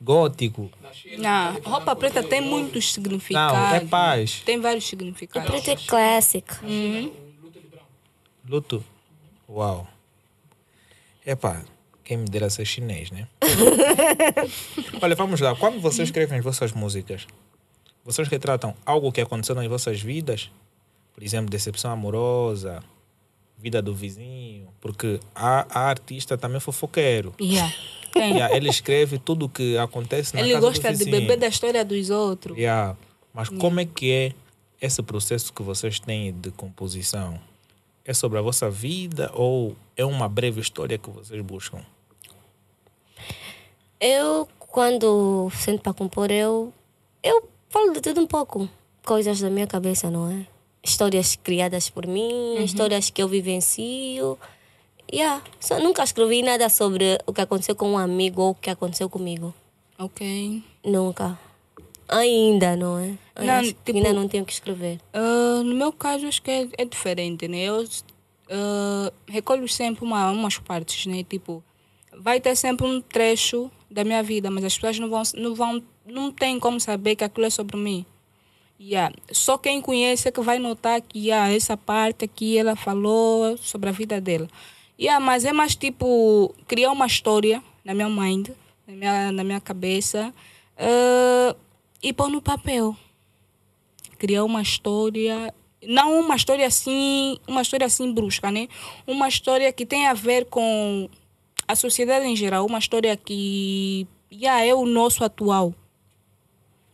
Gótico. 0.00 0.70
Não, 1.18 1.60
roupa 1.62 1.96
preta 1.96 2.22
tem 2.22 2.40
muitos 2.40 2.92
significados. 2.92 3.58
Não, 3.58 3.74
é 3.74 3.80
paz. 3.80 4.42
Tem 4.44 4.60
vários 4.60 4.86
significados. 4.86 5.48
Preto 5.48 5.70
é 5.70 5.76
clássico. 5.76 6.54
Luto? 8.46 8.84
Uau. 9.48 9.86
Epá, 11.24 11.62
quem 12.02 12.18
me 12.18 12.26
dera 12.26 12.50
ser 12.50 12.66
chinês, 12.66 13.10
né? 13.10 13.26
Olha, 15.00 15.14
vamos 15.14 15.40
lá. 15.40 15.54
Quando 15.56 15.80
vocês 15.80 16.08
escrevem 16.08 16.38
as 16.38 16.44
vossas 16.44 16.72
músicas, 16.72 17.26
vocês 18.04 18.28
retratam 18.28 18.74
algo 18.84 19.10
que 19.10 19.20
aconteceu 19.20 19.54
nas 19.54 19.66
vossas 19.66 20.00
vidas? 20.00 20.50
Por 21.14 21.22
exemplo, 21.22 21.48
decepção 21.50 21.90
amorosa, 21.90 22.82
vida 23.56 23.80
do 23.80 23.94
vizinho. 23.94 24.68
Porque 24.80 25.18
a, 25.34 25.66
a 25.70 25.88
artista 25.88 26.36
também 26.36 26.58
é 26.58 26.60
fofoqueiro. 26.60 27.34
Yeah. 27.40 27.72
Tem. 28.12 28.34
Yeah, 28.34 28.54
ele 28.54 28.68
escreve 28.68 29.18
tudo 29.18 29.46
o 29.46 29.48
que 29.48 29.76
acontece 29.76 30.34
na 30.34 30.40
Ele 30.42 30.52
casa 30.52 30.66
gosta 30.66 30.92
do 30.92 30.98
de 30.98 31.04
vizinho. 31.04 31.20
beber 31.22 31.36
da 31.36 31.48
história 31.48 31.84
dos 31.84 32.10
outros. 32.10 32.56
Yeah. 32.56 32.96
Mas 33.32 33.48
como 33.48 33.80
é 33.80 33.84
que 33.84 34.12
é 34.12 34.32
esse 34.80 35.02
processo 35.02 35.52
que 35.52 35.62
vocês 35.62 35.98
têm 35.98 36.32
de 36.32 36.52
composição? 36.52 37.40
É 38.04 38.14
sobre 38.14 38.38
a 38.38 38.42
vossa 38.42 38.70
vida 38.70 39.32
ou 39.34 39.74
é 39.96 40.04
uma 40.04 40.28
breve 40.28 40.60
história 40.60 40.96
que 40.96 41.10
vocês 41.10 41.40
buscam? 41.42 41.80
Eu, 43.98 44.46
quando 44.58 45.50
sento 45.54 45.80
para 45.80 45.94
compor, 45.94 46.30
eu, 46.30 46.72
eu 47.22 47.48
falo 47.74 47.92
de 47.92 48.00
tudo 48.00 48.20
um 48.20 48.26
pouco. 48.26 48.68
Coisas 49.04 49.40
da 49.40 49.50
minha 49.50 49.66
cabeça, 49.66 50.08
não 50.08 50.30
é? 50.30 50.46
Histórias 50.80 51.34
criadas 51.34 51.90
por 51.90 52.06
mim, 52.06 52.62
histórias 52.62 53.10
que 53.10 53.20
eu 53.20 53.26
vivencio. 53.26 54.38
Yeah. 55.12 55.42
Só 55.58 55.80
nunca 55.80 56.04
escrevi 56.04 56.40
nada 56.42 56.68
sobre 56.68 57.18
o 57.26 57.32
que 57.32 57.40
aconteceu 57.40 57.74
com 57.74 57.92
um 57.92 57.98
amigo 57.98 58.42
ou 58.42 58.50
o 58.50 58.54
que 58.54 58.70
aconteceu 58.70 59.10
comigo. 59.10 59.52
Ok. 59.98 60.62
Nunca. 60.84 61.36
Ainda, 62.08 62.76
não 62.76 62.98
é? 62.98 63.18
Não, 63.42 63.62
tipo- 63.62 63.96
ainda 63.96 64.12
não 64.12 64.28
tenho 64.28 64.44
que 64.44 64.52
escrever. 64.52 65.00
Ah, 65.12 65.62
no 65.64 65.74
meu 65.74 65.92
caso, 65.92 66.26
acho 66.26 66.42
que 66.42 66.50
é, 66.50 66.68
é 66.78 66.84
diferente, 66.84 67.48
né? 67.48 67.64
Eu 67.64 67.84
ah, 68.50 69.12
recolho 69.26 69.66
sempre 69.68 70.04
uma, 70.04 70.30
umas 70.30 70.58
partes, 70.58 71.06
né? 71.06 71.24
Tipo, 71.24 71.62
vai 72.16 72.40
ter 72.40 72.54
sempre 72.56 72.86
um 72.86 73.00
trecho 73.00 73.70
da 73.90 74.04
minha 74.04 74.22
vida, 74.22 74.50
mas 74.50 74.64
as 74.64 74.74
pessoas 74.74 74.98
não 74.98 75.08
vão, 75.08 75.22
não 75.34 75.54
vão, 75.54 75.82
não 76.06 76.30
tem 76.30 76.58
como 76.58 76.78
saber 76.80 77.16
que 77.16 77.24
aquilo 77.24 77.46
é 77.46 77.50
sobre 77.50 77.76
mim. 77.76 78.04
Yeah. 78.80 79.14
Só 79.30 79.56
quem 79.56 79.80
conhece 79.80 80.28
é 80.28 80.32
que 80.32 80.40
vai 80.40 80.58
notar 80.58 81.00
que 81.00 81.28
yeah, 81.28 81.52
essa 81.52 81.76
parte 81.76 82.24
aqui 82.24 82.58
ela 82.58 82.76
falou 82.76 83.56
sobre 83.56 83.88
a 83.88 83.92
vida 83.92 84.20
dela. 84.20 84.48
Yeah, 85.00 85.24
mas 85.24 85.44
é 85.44 85.52
mais 85.52 85.74
tipo 85.74 86.54
criar 86.66 86.90
uma 86.90 87.06
história 87.06 87.62
na 87.84 87.94
minha 87.94 88.08
mind, 88.08 88.50
na 88.86 88.94
minha, 88.94 89.32
na 89.32 89.44
minha 89.44 89.60
cabeça 89.60 90.32
ah, 90.76 91.56
e 92.02 92.12
pôr 92.12 92.28
no 92.28 92.42
papel 92.42 92.96
criar 94.18 94.44
uma 94.44 94.62
história 94.62 95.54
não 95.82 96.20
uma 96.20 96.36
história 96.36 96.66
assim 96.66 97.38
uma 97.46 97.62
história 97.62 97.86
assim 97.86 98.12
brusca 98.12 98.50
né 98.50 98.68
uma 99.06 99.28
história 99.28 99.72
que 99.72 99.86
tem 99.86 100.06
a 100.06 100.14
ver 100.14 100.46
com 100.46 101.08
a 101.68 101.76
sociedade 101.76 102.26
em 102.26 102.34
geral 102.34 102.66
uma 102.66 102.78
história 102.78 103.16
que 103.16 104.06
já 104.30 104.60
é 104.64 104.74
o 104.74 104.84
nosso 104.86 105.24
atual 105.24 105.74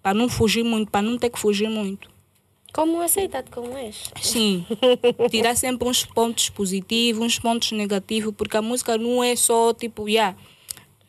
para 0.02 0.14
não 0.14 0.28
fugir 0.28 0.64
muito 0.64 0.90
para 0.90 1.02
não 1.02 1.18
ter 1.18 1.30
que 1.30 1.38
fugir 1.38 1.68
muito 1.68 2.10
Como 2.72 3.00
aceitado 3.00 3.50
como 3.50 3.76
és? 3.76 4.10
sim 4.20 4.64
tirar 5.30 5.56
sempre 5.56 5.88
uns 5.88 6.04
pontos 6.04 6.48
positivos 6.48 7.22
uns 7.22 7.38
pontos 7.38 7.72
negativos 7.72 8.34
porque 8.36 8.56
a 8.56 8.62
música 8.62 8.96
não 8.96 9.22
é 9.22 9.36
só 9.36 9.72
tipo 9.74 10.08
já 10.10 10.34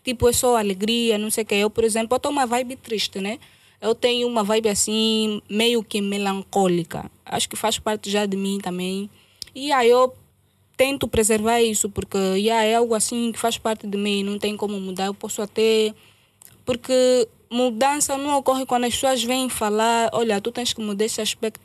tipo 0.03 0.27
é 0.27 0.33
só 0.33 0.57
alegria 0.57 1.17
não 1.17 1.29
sei 1.29 1.43
o 1.43 1.47
que 1.47 1.55
eu 1.55 1.69
por 1.69 1.83
exemplo 1.83 2.15
eu 2.15 2.19
tô 2.19 2.29
uma 2.29 2.45
vibe 2.45 2.75
triste 2.75 3.19
né 3.19 3.39
eu 3.79 3.95
tenho 3.95 4.27
uma 4.27 4.43
vibe 4.43 4.69
assim 4.69 5.41
meio 5.49 5.83
que 5.83 6.01
melancólica 6.01 7.09
acho 7.25 7.49
que 7.49 7.55
faz 7.55 7.79
parte 7.79 8.09
já 8.09 8.25
de 8.25 8.37
mim 8.37 8.59
também 8.61 9.09
e 9.53 9.71
aí 9.71 9.89
eu 9.89 10.13
tento 10.77 11.07
preservar 11.07 11.61
isso, 11.61 11.89
porque 11.91 12.17
yeah, 12.17 12.63
é 12.65 12.75
algo 12.75 12.95
assim 12.95 13.31
que 13.31 13.37
faz 13.37 13.55
parte 13.55 13.85
de 13.85 13.95
mim, 13.97 14.23
não 14.23 14.39
tem 14.39 14.57
como 14.57 14.79
mudar. 14.79 15.05
Eu 15.05 15.13
posso 15.13 15.39
até. 15.39 15.93
Porque 16.65 17.27
mudança 17.51 18.17
não 18.17 18.37
ocorre 18.37 18.65
quando 18.65 18.85
as 18.85 18.93
pessoas 18.93 19.23
vêm 19.23 19.49
falar: 19.49 20.09
olha, 20.13 20.39
tu 20.41 20.51
tens 20.51 20.73
que 20.73 20.81
mudar 20.81 21.05
esse 21.05 21.21
aspecto. 21.21 21.61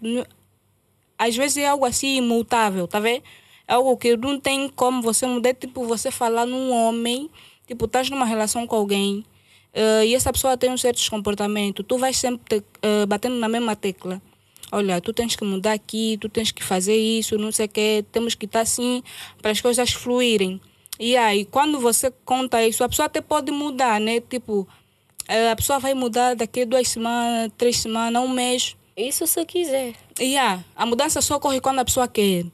Às 1.18 1.36
vezes 1.36 1.56
é 1.58 1.68
algo 1.68 1.84
assim 1.86 2.16
imutável, 2.16 2.86
tá 2.86 3.00
vendo? 3.00 3.22
É 3.66 3.74
algo 3.74 3.96
que 3.96 4.16
não 4.16 4.38
tem 4.38 4.68
como 4.68 5.00
você 5.00 5.26
mudar. 5.26 5.54
Tipo, 5.54 5.84
você 5.86 6.10
falar 6.10 6.44
num 6.46 6.70
homem, 6.72 7.30
tipo, 7.66 7.86
estás 7.86 8.10
numa 8.10 8.26
relação 8.26 8.66
com 8.66 8.76
alguém 8.76 9.24
eh, 9.72 10.06
e 10.06 10.14
essa 10.14 10.32
pessoa 10.32 10.56
tem 10.56 10.70
um 10.70 10.76
certo 10.78 11.00
comportamento, 11.10 11.82
tu 11.82 11.98
vais 11.98 12.16
sempre 12.16 12.60
te- 12.60 12.66
eh, 12.82 13.06
batendo 13.06 13.36
na 13.36 13.48
mesma 13.48 13.74
tecla. 13.76 14.20
Olha, 14.72 15.00
tu 15.00 15.12
tens 15.12 15.36
que 15.36 15.44
mudar 15.44 15.72
aqui, 15.74 16.18
tu 16.20 16.28
tens 16.28 16.50
que 16.50 16.62
fazer 16.62 16.96
isso, 16.96 17.38
não 17.38 17.52
sei 17.52 17.66
o 17.66 17.68
quê, 17.68 18.04
temos 18.12 18.34
que 18.34 18.46
estar 18.46 18.60
assim 18.60 19.02
para 19.40 19.50
as 19.52 19.60
coisas 19.60 19.92
fluírem. 19.92 20.60
E 20.98 21.16
aí, 21.16 21.44
quando 21.44 21.78
você 21.78 22.10
conta 22.24 22.66
isso, 22.66 22.82
a 22.82 22.88
pessoa 22.88 23.06
até 23.06 23.20
pode 23.20 23.52
mudar, 23.52 24.00
né? 24.00 24.20
Tipo, 24.20 24.66
a 25.28 25.56
pessoa 25.56 25.78
vai 25.78 25.94
mudar 25.94 26.34
daqui 26.34 26.62
a 26.62 26.64
duas 26.64 26.88
semanas, 26.88 27.50
três 27.56 27.78
semanas, 27.78 28.22
um 28.22 28.28
mês. 28.28 28.76
Isso 28.96 29.26
se 29.26 29.44
quiser. 29.44 29.94
Yeah, 30.18 30.64
a 30.74 30.86
mudança 30.86 31.20
só 31.20 31.36
ocorre 31.36 31.60
quando 31.60 31.80
a 31.80 31.84
pessoa 31.84 32.08
quer. 32.08 32.46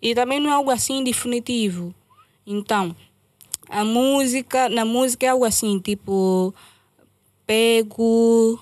E 0.00 0.14
também 0.14 0.40
não 0.40 0.50
é 0.50 0.52
algo 0.52 0.70
assim 0.70 1.02
definitivo. 1.02 1.94
Então, 2.46 2.94
a 3.68 3.84
música, 3.84 4.68
na 4.68 4.84
música 4.84 5.26
é 5.26 5.30
algo 5.30 5.44
assim, 5.44 5.78
tipo, 5.78 6.54
pego. 7.46 8.60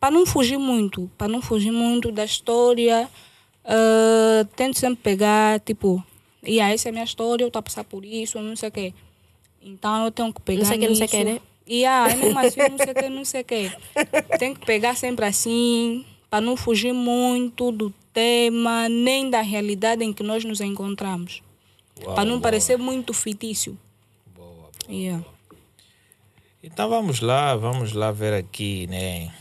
Para 0.00 0.10
não 0.10 0.26
fugir 0.26 0.58
muito, 0.58 1.10
para 1.16 1.28
não 1.28 1.40
fugir 1.40 1.72
muito 1.72 2.12
da 2.12 2.24
história, 2.24 3.08
ah, 3.64 4.46
tento 4.54 4.78
sempre 4.78 5.02
pegar, 5.02 5.58
tipo, 5.60 6.02
e 6.42 6.52
yeah, 6.52 6.72
essa 6.72 6.88
é 6.88 6.90
a 6.90 6.92
minha 6.92 7.04
história, 7.04 7.42
eu 7.42 7.48
estou 7.48 7.58
a 7.58 7.62
passar 7.62 7.82
por 7.82 8.04
isso, 8.04 8.40
não 8.40 8.54
sei 8.54 8.68
o 8.68 8.72
quê. 8.72 8.94
Então 9.60 10.04
eu 10.04 10.10
tenho 10.12 10.32
que 10.32 10.40
pegar. 10.40 10.64
sei 10.64 10.76
o 10.76 10.80
que, 10.80 10.88
não 10.88 10.94
sei 10.94 11.06
o 11.06 11.08
que, 11.08 11.24
né? 11.24 11.40
E 11.66 11.84
ah, 11.84 12.06
é 12.08 12.14
mesmo 12.14 12.38
assim, 12.38 12.60
não 12.60 12.78
sei 12.78 12.92
o 12.92 12.94
que, 12.94 13.08
não 13.08 13.24
sei 13.24 13.40
o 13.40 13.44
que. 13.44 13.72
Tem 14.38 14.54
que 14.54 14.64
pegar 14.64 14.94
sempre 14.94 15.26
assim, 15.26 16.04
para 16.30 16.40
não 16.40 16.56
fugir 16.56 16.92
muito 16.92 17.72
do 17.72 17.92
tema, 18.12 18.88
nem 18.88 19.28
da 19.28 19.40
realidade 19.40 20.04
em 20.04 20.12
que 20.12 20.22
nós 20.22 20.44
nos 20.44 20.60
encontramos. 20.60 21.42
para 22.14 22.24
não 22.24 22.40
parecer 22.40 22.76
muito 22.76 23.12
fictício. 23.12 23.76
Boa. 24.34 24.70
Yeah. 24.88 25.24
Então 26.62 26.88
vamos 26.88 27.20
lá, 27.20 27.54
vamos 27.56 27.92
lá 27.92 28.10
ver 28.10 28.34
aqui, 28.34 28.86
né? 28.88 29.32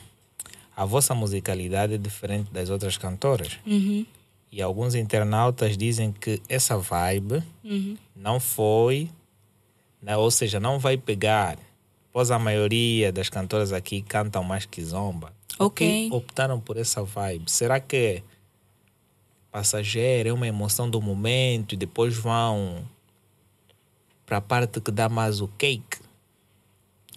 A 0.75 0.85
vossa 0.85 1.15
musicalidade 1.15 1.93
é 1.93 1.97
diferente 1.97 2.51
das 2.51 2.69
outras 2.69 2.97
cantoras. 2.97 3.59
Uhum, 3.65 4.05
E 4.51 4.61
alguns 4.61 4.93
internautas 4.93 5.77
dizem 5.77 6.11
que 6.11 6.41
essa 6.49 6.77
vibe 6.77 7.41
uhum. 7.63 7.97
não 8.15 8.39
foi, 8.39 9.09
né? 10.01 10.15
ou 10.17 10.29
seja, 10.29 10.59
não 10.59 10.77
vai 10.77 10.97
pegar. 10.97 11.57
Pois 12.15 12.31
a 12.31 12.39
maioria 12.39 13.11
das 13.11 13.27
cantoras 13.27 13.73
aqui 13.73 14.01
cantam 14.01 14.41
mais 14.41 14.65
que 14.65 14.81
zomba. 14.81 15.33
Ok. 15.59 16.07
que 16.07 16.15
optaram 16.15 16.61
por 16.61 16.77
essa 16.77 17.03
vibe? 17.03 17.51
Será 17.51 17.77
que 17.77 17.97
é 17.97 18.23
passageira, 19.51 20.29
é 20.29 20.31
uma 20.31 20.47
emoção 20.47 20.89
do 20.89 21.01
momento 21.01 21.73
e 21.73 21.75
depois 21.75 22.15
vão 22.15 22.87
para 24.25 24.37
a 24.37 24.41
parte 24.41 24.79
que 24.79 24.91
dá 24.91 25.09
mais 25.09 25.41
o 25.41 25.49
cake? 25.57 25.97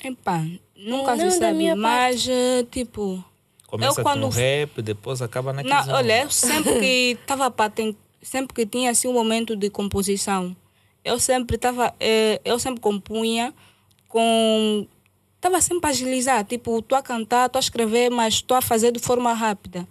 Epá, 0.02 0.44
nunca 0.74 1.14
Não, 1.14 1.30
se 1.30 1.38
da 1.38 1.46
sabe, 1.46 1.58
minha 1.58 1.76
mas 1.76 2.26
eh, 2.28 2.66
tipo. 2.68 3.24
Começa 3.68 4.00
eu 4.00 4.04
quando 4.04 4.22
com 4.22 4.28
rap, 4.30 4.82
depois 4.82 5.22
acaba 5.22 5.52
na 5.52 5.62
Não, 5.62 5.94
olha, 5.94 6.24
eu 6.24 6.30
sempre 6.32 6.80
que 6.80 7.18
estava 7.20 7.54
sempre 8.20 8.52
que 8.52 8.66
tinha 8.66 8.90
assim 8.90 9.06
um 9.06 9.12
momento 9.12 9.54
de 9.54 9.70
composição, 9.70 10.56
eu 11.04 11.20
sempre 11.20 11.54
estava, 11.54 11.94
eu 12.44 12.58
sempre 12.58 12.80
compunha 12.80 13.54
com 14.08 14.86
estava 15.36 15.60
sempre 15.60 15.86
a 15.86 15.90
agilizar, 15.90 16.44
tipo, 16.44 16.78
estou 16.78 16.98
a 16.98 17.02
cantar, 17.02 17.46
estou 17.46 17.58
a 17.58 17.60
escrever, 17.60 18.10
mas 18.10 18.34
estou 18.34 18.56
a 18.56 18.60
fazer 18.62 18.92
de 18.92 18.98
forma 18.98 19.32
rápida. 19.32 19.86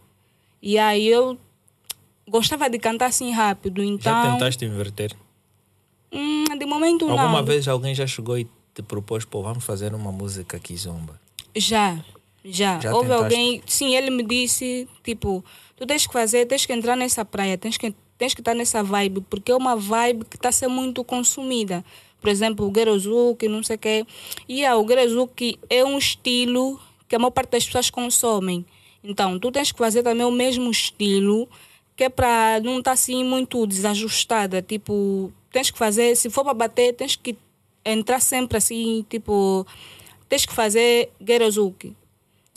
E 0.62 0.78
aí 0.78 1.08
eu 1.08 1.38
gostava 2.28 2.70
de 2.70 2.78
cantar 2.78 3.06
assim 3.08 3.32
rápido, 3.32 3.82
Já 3.82 3.88
então 3.88 4.32
tentaste 4.34 4.66
inverter? 4.66 5.16
hum, 6.12 6.46
de 6.58 6.66
momento 6.66 7.06
não. 7.08 7.18
Alguma 7.20 7.42
vez 7.44 7.68
alguém 7.68 7.96
já 7.96 8.06
chegou 8.06 8.38
e 8.38 8.48
te 8.74 8.82
propôs, 8.82 9.24
pô, 9.26 9.42
vamos 9.42 9.64
fazer 9.64 9.94
uma 9.94 10.12
música 10.12 10.60
kizomba? 10.60 11.20
Já, 11.56 12.04
já. 12.44 12.80
Já 12.80 12.94
Houve 12.94 13.10
tentaste? 13.10 13.24
alguém, 13.24 13.64
sim, 13.66 13.96
ele 13.96 14.10
me 14.12 14.24
disse, 14.24 14.88
tipo, 15.04 15.44
tu 15.76 15.86
tens 15.86 16.06
que 16.06 16.14
fazer, 16.14 16.46
tens 16.46 16.66
que 16.66 16.74
entrar 16.74 16.96
nessa 16.96 17.24
praia, 17.24 17.58
tens 17.58 17.78
que 17.78 17.94
tens 18.18 18.34
que 18.34 18.42
estar 18.42 18.56
nessa 18.56 18.82
vibe, 18.84 19.22
porque 19.30 19.52
é 19.52 19.56
uma 19.56 19.76
vibe 19.76 20.26
que 20.26 20.38
está 20.38 20.50
a 20.50 20.52
ser 20.52 20.68
muito 20.68 21.04
consumida. 21.04 21.86
Por 22.20 22.30
exemplo, 22.30 22.70
o 22.70 22.74
Gerozuki, 22.74 23.48
não 23.48 23.64
sei 23.64 23.76
o 23.76 23.80
quê. 23.80 24.06
E 24.48 24.66
ah, 24.66 24.78
o 24.78 24.88
Gerozuki 24.88 25.60
é 25.70 25.84
um 25.84 25.98
estilo 25.98 26.80
que 27.08 27.16
a 27.16 27.20
maior 27.20 27.32
parte 27.32 27.52
das 27.52 27.66
pessoas 27.66 27.90
consomem. 27.90 28.66
Então, 29.04 29.40
tu 29.40 29.52
tens 29.52 29.72
que 29.72 29.78
fazer 29.78 30.04
também 30.04 30.26
o 30.26 30.32
mesmo 30.32 30.70
estilo, 30.70 31.48
que 31.96 32.06
é 32.06 32.10
para 32.10 32.60
não 32.64 32.80
estar 32.80 32.92
assim 32.92 33.24
muito 33.24 33.66
desajustada. 33.66 34.62
Tipo, 34.62 35.32
tens 35.52 35.72
que 35.72 35.78
fazer, 35.78 36.16
se 36.16 36.30
for 36.30 36.44
para 36.44 36.54
bater, 36.54 36.94
tens 36.94 37.16
que 37.16 37.38
entrar 37.86 38.20
sempre 38.20 38.58
assim, 38.58 39.06
tipo, 39.10 39.66
tens 40.28 40.46
que 40.46 40.54
fazer 40.54 41.12
Gerozuki. 41.26 41.96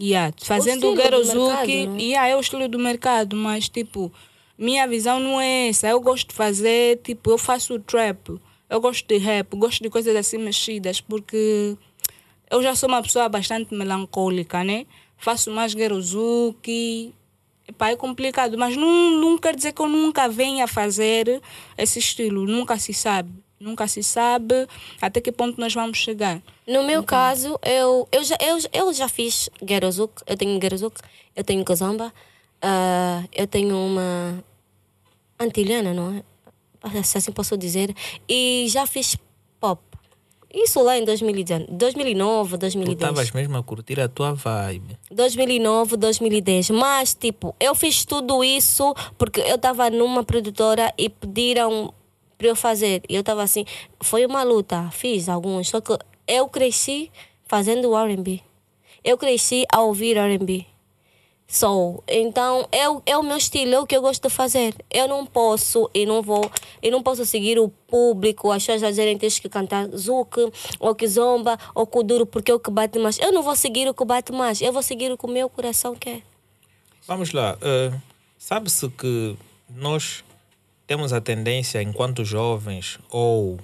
Yeah, 0.01 0.35
fazendo 0.43 0.93
o 0.93 0.97
mercado, 0.97 1.67
né? 1.67 2.03
yeah, 2.03 2.29
é 2.29 2.35
o 2.35 2.41
estilo 2.41 2.67
do 2.67 2.79
mercado, 2.79 3.37
mas 3.37 3.69
tipo, 3.69 4.11
minha 4.57 4.89
visão 4.89 5.21
não 5.21 5.39
é 5.39 5.69
essa. 5.69 5.89
Eu 5.89 6.01
gosto 6.01 6.29
de 6.29 6.35
fazer, 6.35 7.01
tipo, 7.05 7.31
eu 7.31 7.37
faço 7.37 7.79
trap, 7.81 8.41
eu 8.71 8.81
gosto 8.81 9.07
de 9.07 9.19
rap, 9.19 9.57
gosto 9.57 9.83
de 9.83 9.91
coisas 9.91 10.15
assim 10.15 10.39
mexidas, 10.39 11.01
porque 11.01 11.77
eu 12.49 12.63
já 12.63 12.75
sou 12.77 12.89
uma 12.89 13.03
pessoa 13.03 13.29
bastante 13.29 13.75
melancólica, 13.75 14.63
né? 14.63 14.87
Faço 15.17 15.51
mais 15.51 15.73
Gerozuki. 15.73 17.13
Epá, 17.67 17.91
é 17.91 17.97
complicado, 17.97 18.57
mas 18.57 18.77
não, 18.77 19.11
não 19.21 19.39
quer 19.39 19.55
dizer 19.55 19.73
que 19.73 19.83
eu 19.83 19.89
nunca 19.89 20.29
venha 20.29 20.67
fazer 20.67 21.41
esse 21.77 21.99
estilo, 21.99 22.47
nunca 22.47 22.79
se 22.79 22.95
sabe. 22.95 23.31
Nunca 23.61 23.87
se 23.87 24.03
sabe 24.03 24.67
até 25.03 25.21
que 25.21 25.31
ponto 25.31 25.61
nós 25.61 25.75
vamos 25.75 25.99
chegar. 25.99 26.41
No 26.67 26.83
meu 26.83 27.03
caso, 27.03 27.59
eu, 27.63 28.09
eu, 28.11 28.25
já, 28.25 28.37
eu, 28.41 28.59
eu 28.73 28.93
já 28.93 29.07
fiz 29.07 29.51
Gerozuk, 29.69 30.23
eu 30.27 30.37
tenho 30.37 30.59
Gerozuk, 30.61 30.99
eu 31.37 31.45
tenho 31.45 31.63
Kazamba, 31.63 32.13
ah, 32.63 33.23
eu 33.33 33.47
tenho 33.47 33.77
uma 33.77 34.43
antilhana, 35.39 35.93
não 35.93 36.17
é? 36.17 36.30
Se 37.05 37.19
assim 37.19 37.33
posso 37.33 37.57
dizer. 37.57 37.95
E 38.29 38.67
já 38.69 38.87
fiz 38.87 39.17
pop. 39.59 39.83
Isso 40.53 40.83
lá 40.83 40.99
em 40.99 41.05
2019, 41.05 41.67
2009, 41.71 42.51
Tu 42.51 42.59
2010. 42.59 42.95
estavas 43.01 43.31
mesmo 43.31 43.57
a 43.57 43.63
curtir 43.63 44.01
a 44.01 44.09
tua 44.09 44.33
vibe. 44.35 44.99
2009, 45.11 45.97
2010. 45.97 46.71
Mas, 46.71 47.15
tipo, 47.15 47.55
eu 47.61 47.73
fiz 47.75 48.05
tudo 48.05 48.43
isso 48.43 48.93
porque 49.17 49.41
eu 49.43 49.55
estava 49.55 49.89
numa 49.91 50.25
produtora 50.25 50.93
e 50.99 51.09
pediram 51.09 51.95
para 52.37 52.49
eu 52.49 52.57
fazer. 52.57 53.03
E 53.09 53.15
eu 53.15 53.21
estava 53.21 53.45
assim, 53.45 53.65
foi 54.03 54.27
uma 54.27 54.43
luta, 54.43 54.91
fiz 54.91 55.29
alguns. 55.29 55.69
Só 55.69 55.81
que 55.81 55.97
eu 56.27 56.49
cresci 56.49 57.13
fazendo 57.45 57.95
RB. 57.95 58.43
Eu 59.05 59.17
cresci 59.17 59.65
a 59.73 59.83
ouvir 59.83 60.17
RB. 60.19 60.67
Soul. 61.51 62.05
Então, 62.07 62.69
eu, 62.71 63.03
é 63.05 63.19
o 63.19 63.25
meu 63.25 63.37
estilo, 63.37 63.75
é 63.75 63.81
o 63.81 63.87
que 63.87 63.97
eu 63.97 64.01
gosto 64.01 64.29
de 64.29 64.33
fazer. 64.33 64.73
Eu 64.89 65.09
não 65.09 65.27
posso 65.27 65.91
e 65.93 66.07
não 66.07 66.23
vou, 66.23 66.49
e 66.81 66.91
não 66.93 67.03
posso 67.03 67.27
seguir 67.27 67.59
o 67.59 67.69
público, 67.69 68.53
as 68.53 68.63
pessoas 68.65 68.85
a 68.85 68.91
dizerem 68.91 69.19
tens 69.19 69.41
que 69.41 69.49
cantar 69.49 69.89
Zouk, 69.89 70.53
ou 70.79 70.95
que 70.95 71.09
zomba, 71.09 71.59
ou 71.75 71.85
Kuduro, 71.87 72.25
porque 72.25 72.53
é 72.53 72.55
o 72.55 72.61
que 72.61 72.71
bate 72.71 73.01
mais. 73.01 73.19
Eu 73.19 73.33
não 73.33 73.43
vou 73.43 73.57
seguir 73.57 73.89
o 73.89 73.95
que 73.95 74.05
bate 74.05 74.31
mais, 74.31 74.61
eu 74.61 74.73
vou 74.73 74.81
seguir 74.83 75.11
o 75.11 75.19
que 75.19 75.27
o 75.27 75.29
meu 75.29 75.51
coração 75.51 75.97
quer. 75.97 76.23
Vamos 77.07 77.33
lá. 77.33 77.59
eh, 77.61 77.93
Sabe-se 78.39 78.89
que 78.89 79.37
nós 79.69 80.25
temos 80.87 81.13
a 81.13 81.21
tendência, 81.21 81.83
enquanto 81.83 82.25
jovens 82.25 82.99
ou 83.11 83.59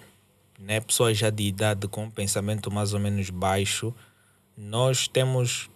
né, 0.58 0.80
pessoas 0.80 1.16
já 1.16 1.30
de 1.30 1.44
idade 1.44 1.88
com 1.88 2.04
um 2.04 2.10
pensamento 2.10 2.70
mais 2.70 2.92
ou 2.92 3.00
menos 3.00 3.30
baixo, 3.30 3.94
nós 4.56 5.08
temos 5.08 5.70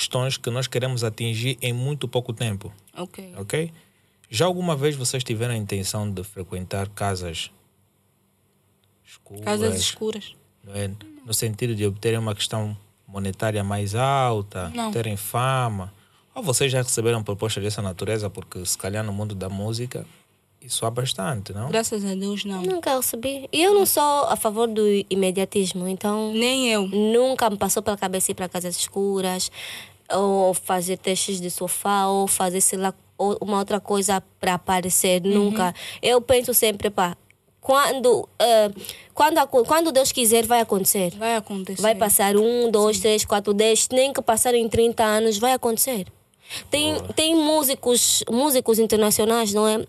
questões 0.00 0.38
que 0.38 0.48
nós 0.48 0.66
queremos 0.66 1.04
atingir 1.04 1.58
em 1.60 1.74
muito 1.74 2.08
pouco 2.08 2.32
tempo, 2.32 2.72
Ok. 2.96 3.34
ok? 3.36 3.70
Já 4.30 4.46
alguma 4.46 4.74
vez 4.74 4.96
vocês 4.96 5.22
tiveram 5.22 5.52
a 5.52 5.56
intenção 5.58 6.10
de 6.10 6.24
frequentar 6.24 6.88
casas 6.88 7.50
escuras? 9.04 9.44
Casas 9.44 9.78
escuras. 9.78 10.34
não 10.64 10.74
é? 10.74 10.90
no 11.26 11.34
sentido 11.34 11.74
de 11.74 11.84
obterem 11.86 12.18
uma 12.18 12.34
questão 12.34 12.74
monetária 13.06 13.62
mais 13.62 13.94
alta, 13.94 14.70
Não. 14.74 14.90
terem 14.90 15.16
fama. 15.18 15.92
Ou 16.34 16.42
vocês 16.42 16.72
já 16.72 16.80
receberam 16.80 17.22
propostas 17.22 17.62
dessa 17.62 17.82
natureza, 17.82 18.30
porque 18.30 18.64
se 18.64 18.78
calhar 18.78 19.04
no 19.04 19.12
mundo 19.12 19.34
da 19.34 19.48
música 19.50 20.06
isso 20.62 20.84
há 20.86 20.90
bastante, 20.90 21.52
não? 21.52 21.68
Graças 21.70 22.04
a 22.04 22.14
Deus, 22.14 22.44
não. 22.44 22.62
Nunca 22.62 22.94
recebi. 22.96 23.48
E 23.52 23.62
eu 23.62 23.74
não 23.74 23.84
sou 23.86 24.24
a 24.26 24.36
favor 24.36 24.66
do 24.68 24.82
imediatismo, 25.10 25.86
então 25.88 26.32
Nem 26.32 26.68
eu. 26.70 26.86
nunca 26.86 27.48
me 27.50 27.56
passou 27.56 27.82
pela 27.82 27.96
cabeça 27.96 28.30
ir 28.30 28.34
para 28.34 28.48
casas 28.48 28.76
escuras, 28.76 29.50
ou 30.12 30.54
fazer 30.54 30.96
testes 30.98 31.40
de 31.40 31.50
sofá, 31.50 32.06
ou 32.06 32.26
fazer, 32.26 32.60
sei 32.60 32.78
lá, 32.78 32.94
ou 33.16 33.36
uma 33.40 33.58
outra 33.58 33.80
coisa 33.80 34.22
para 34.40 34.54
aparecer. 34.54 35.22
Nunca. 35.22 35.74
Eu 36.02 36.20
penso 36.20 36.54
sempre, 36.54 36.90
pá, 36.90 37.16
quando, 37.60 38.28
ah, 38.38 38.70
quando, 39.14 39.46
quando 39.66 39.92
Deus 39.92 40.10
quiser, 40.10 40.46
vai 40.46 40.60
acontecer. 40.60 41.14
Vai 41.16 41.36
acontecer. 41.36 41.80
Vai 41.80 41.94
passar 41.94 42.36
um, 42.36 42.70
dois, 42.70 42.98
três, 42.98 43.24
quatro, 43.24 43.52
dez, 43.52 43.88
nem 43.92 44.12
que 44.12 44.22
passarem 44.22 44.68
30 44.68 45.04
anos, 45.04 45.38
vai 45.38 45.52
acontecer. 45.52 46.06
Tem, 46.70 46.96
tem 47.14 47.36
músicos, 47.36 48.24
músicos 48.28 48.78
internacionais, 48.78 49.52
não 49.52 49.68
é? 49.68 49.84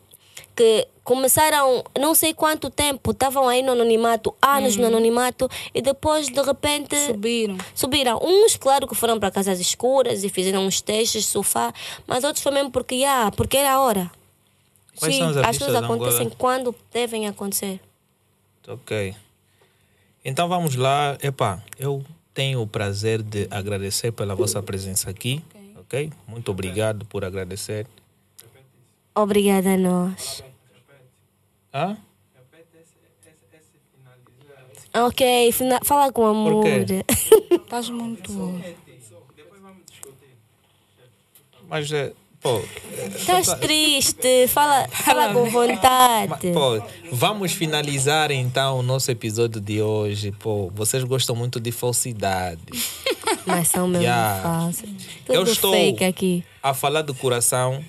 Que 0.55 0.87
começaram, 1.03 1.83
não 1.99 2.13
sei 2.13 2.33
quanto 2.33 2.69
tempo, 2.69 3.11
estavam 3.11 3.47
aí 3.47 3.61
no 3.61 3.71
anonimato, 3.71 4.35
anos 4.41 4.75
no 4.77 4.87
anonimato, 4.87 5.49
e 5.73 5.81
depois, 5.81 6.27
de 6.27 6.41
repente, 6.41 6.95
Subiram. 6.95 7.57
subiram. 7.73 8.19
Uns, 8.21 8.55
claro, 8.55 8.87
que 8.87 8.95
foram 8.95 9.19
para 9.19 9.31
casas 9.31 9.59
escuras 9.59 10.23
e 10.23 10.29
fizeram 10.29 10.65
uns 10.65 10.79
testes, 10.79 11.25
sofá, 11.25 11.73
mas 12.05 12.23
outros 12.23 12.43
foi 12.43 12.51
mesmo 12.51 12.71
porque, 12.71 13.03
ah, 13.05 13.31
porque 13.35 13.57
era 13.57 13.73
a 13.73 13.81
hora. 13.81 14.11
Quais 14.97 15.15
Sim, 15.15 15.23
as 15.23 15.37
artistas 15.37 15.67
coisas 15.67 15.83
acontecem 15.83 16.29
quando 16.37 16.75
devem 16.93 17.27
acontecer. 17.27 17.79
Ok. 18.67 19.15
Então 20.23 20.47
vamos 20.47 20.75
lá. 20.75 21.17
Epá, 21.23 21.63
eu 21.79 22.05
tenho 22.33 22.61
o 22.61 22.67
prazer 22.67 23.23
de 23.23 23.47
agradecer 23.49 24.11
pela 24.11 24.35
vossa 24.35 24.61
presença 24.61 25.09
aqui. 25.09 25.43
Ok? 25.79 26.11
Muito 26.27 26.51
obrigado 26.51 27.05
por 27.05 27.25
agradecer. 27.25 27.87
Obrigada 29.21 29.73
a 29.73 29.77
nós. 29.77 30.43
Hã? 31.73 31.97
Ok, 34.93 35.51
fina- 35.53 35.79
fala 35.85 36.11
com 36.11 36.25
amor. 36.25 36.65
Estás 37.51 37.89
muito. 37.89 38.31
Mas, 41.69 41.89
é, 41.93 42.11
pô, 42.41 42.61
Estás 43.15 43.53
triste, 43.59 44.47
fala, 44.49 44.87
fala 44.89 45.31
com 45.33 45.45
vontade. 45.49 46.51
pô, 46.53 46.81
vamos 47.13 47.53
finalizar 47.53 48.31
então 48.31 48.79
o 48.79 48.83
nosso 48.83 49.09
episódio 49.09 49.61
de 49.61 49.81
hoje. 49.81 50.31
Pô, 50.33 50.69
vocês 50.75 51.03
gostam 51.05 51.35
muito 51.35 51.59
de 51.59 51.71
falsidade. 51.71 52.61
Mas 53.47 53.69
são 53.69 53.87
mesmo 53.87 54.03
Yeah. 54.03 54.41
falsos. 54.43 54.89
Eu 55.29 55.39
Tudo 55.39 55.51
estou 55.51 55.71
fake 55.73 56.03
aqui. 56.03 56.43
a 56.61 56.73
falar 56.73 57.01
do 57.01 57.15
coração 57.15 57.81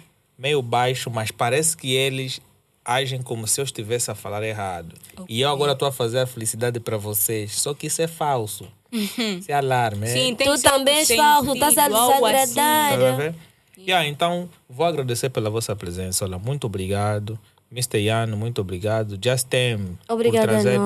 meio 0.42 0.60
baixo, 0.60 1.08
mas 1.08 1.30
parece 1.30 1.76
que 1.76 1.94
eles 1.94 2.40
agem 2.84 3.22
como 3.22 3.46
se 3.46 3.60
eu 3.60 3.64
estivesse 3.64 4.10
a 4.10 4.14
falar 4.14 4.42
errado. 4.42 4.92
E 5.28 5.40
eu 5.40 5.48
agora 5.48 5.70
estou 5.72 5.86
a 5.86 5.92
fazer 5.92 6.18
a 6.18 6.26
felicidade 6.26 6.80
para 6.80 6.96
vocês. 6.96 7.52
Só 7.60 7.72
que 7.72 7.86
isso 7.86 8.02
é 8.02 8.08
falso. 8.08 8.66
Isso 8.90 9.50
é 9.50 9.54
alarme. 9.54 10.08
Sim, 10.08 10.34
tem 10.34 10.52
Tu 10.52 10.62
também 10.62 10.96
és 10.96 11.08
falso, 11.08 11.52
estás 11.54 11.78
a 11.78 11.84
algo 11.84 12.26
assim. 12.26 12.54
desagradar. 12.54 13.32
Tá? 13.32 13.38
Yeah, 13.78 14.06
então, 14.06 14.50
vou 14.68 14.84
agradecer 14.84 15.30
pela 15.30 15.48
vossa 15.48 15.74
presença. 15.76 16.24
Olha, 16.24 16.38
muito 16.38 16.66
obrigado. 16.66 17.38
Mr. 17.70 17.98
Yano, 17.98 18.36
muito 18.36 18.60
obrigado. 18.60 19.14
Obrigada 19.14 19.88
por 20.08 20.42
trazer 20.42 20.78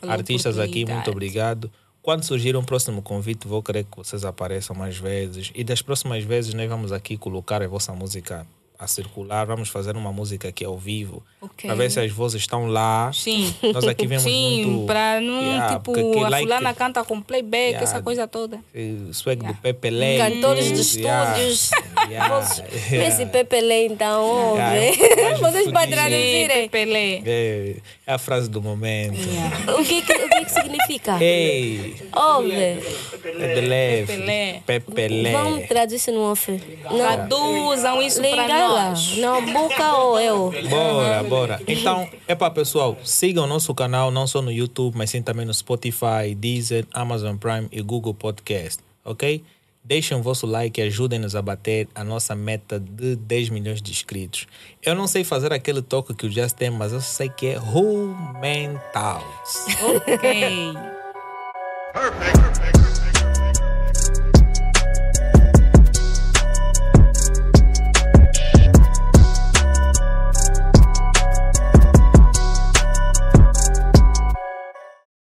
pela 0.00 0.12
artistas 0.12 0.58
aqui, 0.58 0.84
muito 0.84 1.10
obrigado. 1.10 1.70
Quando 2.04 2.22
surgir 2.22 2.54
um 2.54 2.62
próximo 2.62 3.00
convite, 3.00 3.48
vou 3.48 3.62
querer 3.62 3.84
que 3.84 3.96
vocês 3.96 4.26
apareçam 4.26 4.76
mais 4.76 4.98
vezes. 4.98 5.50
E 5.54 5.64
das 5.64 5.80
próximas 5.80 6.22
vezes, 6.22 6.52
nós 6.52 6.68
vamos 6.68 6.92
aqui 6.92 7.16
colocar 7.16 7.62
a 7.62 7.66
vossa 7.66 7.92
música 7.94 8.46
a 8.78 8.86
circular. 8.86 9.46
Vamos 9.46 9.70
fazer 9.70 9.96
uma 9.96 10.12
música 10.12 10.48
aqui 10.48 10.64
ao 10.66 10.76
vivo. 10.76 11.22
Ok. 11.40 11.66
Para 11.66 11.76
ver 11.76 11.90
se 11.90 11.98
as 12.00 12.10
vozes 12.12 12.42
estão 12.42 12.66
lá. 12.66 13.10
Sim. 13.14 13.54
Nós 13.72 13.84
aqui 13.86 14.06
vemos 14.06 14.24
Sim, 14.24 14.64
muito... 14.66 14.86
para 14.86 15.18
não, 15.20 15.40
Yeah, 15.42 15.68
tipo, 15.78 15.84
porque 15.84 16.00
aqui 16.00 16.18
a 16.18 16.28
like- 16.28 16.46
fulana 16.46 16.74
canta 16.74 17.04
com 17.04 17.22
playback, 17.22 17.68
Yeah. 17.70 17.84
essa 17.84 18.02
coisa 18.02 18.26
toda. 18.28 18.58
eh, 18.74 18.96
Swag 19.12 19.42
do 19.46 19.54
Pepe 19.54 19.88
Lei. 19.90 20.18
Cantores 20.18 20.66
de 20.92 21.00
Yeah. 21.00 21.38
estúdios. 21.40 21.70
Yeah. 22.04 22.44
Esse 23.08 23.24
Pepe 23.24 23.62
Lê, 23.62 23.86
então. 23.86 24.56
Yeah, 24.56 25.38
Vocês 25.40 25.70
para 25.72 25.86
traduzirem. 25.90 26.68
Pelé. 26.68 27.76
É, 28.06 28.12
é 28.12 28.14
a 28.14 28.18
frase 28.18 28.48
do 28.50 28.60
momento. 28.62 29.18
O 29.78 29.84
que, 29.84 30.02
que- 30.02 30.12
o 30.12 30.28
que, 30.28 30.44
que 30.44 30.50
significa? 30.50 31.16
Ei, 31.22 31.96
Ouve. 32.14 32.52
é 32.52 33.54
de 33.54 33.60
leve. 33.62 34.06
Pepelé. 34.06 34.62
Pepelé. 34.66 35.32
Vamos 35.32 35.68
traduzir 35.68 35.96
isso 35.96 36.12
no 36.12 36.30
off. 36.30 36.50
Não. 36.84 36.96
Traduzam 36.98 38.02
isso 38.02 38.20
para 38.20 38.42
Lingala. 38.42 38.88
nós. 38.90 39.16
Não, 39.16 39.52
boca 39.52 39.92
ou 39.96 40.20
eu. 40.20 40.52
Bora, 40.68 41.22
bora. 41.22 41.60
Então, 41.66 42.08
é 42.28 42.34
para 42.34 42.50
pessoal, 42.50 42.96
sigam 43.04 43.44
o 43.44 43.46
nosso 43.46 43.74
canal 43.74 44.10
não 44.10 44.26
só 44.26 44.40
no 44.42 44.52
YouTube, 44.52 44.96
mas 44.96 45.10
sim 45.10 45.22
também 45.22 45.46
no 45.46 45.54
Spotify, 45.54 46.34
Deezer, 46.36 46.86
Amazon 46.92 47.36
Prime 47.36 47.68
e 47.72 47.80
Google 47.82 48.14
Podcast, 48.14 48.80
ok? 49.04 49.42
Deixem 49.84 50.16
o 50.16 50.22
vosso 50.22 50.46
like 50.46 50.80
e 50.80 50.84
ajudem-nos 50.84 51.36
a 51.36 51.42
bater 51.42 51.86
a 51.94 52.02
nossa 52.02 52.34
meta 52.34 52.80
de 52.80 53.16
10 53.16 53.50
milhões 53.50 53.82
de 53.82 53.90
inscritos. 53.90 54.46
Eu 54.82 54.94
não 54.94 55.06
sei 55.06 55.24
fazer 55.24 55.52
aquele 55.52 55.82
toque 55.82 56.14
que 56.14 56.26
o 56.26 56.30
Just 56.30 56.56
tem, 56.56 56.70
mas 56.70 56.92
eu 56.92 57.02
sei 57.02 57.28
que 57.28 57.48
é 57.48 57.58
Who 57.60 58.16
Mentals. 58.40 59.66
Ok. 59.82 60.74
Perfect. 61.92 62.38
Perfect. 62.40 62.93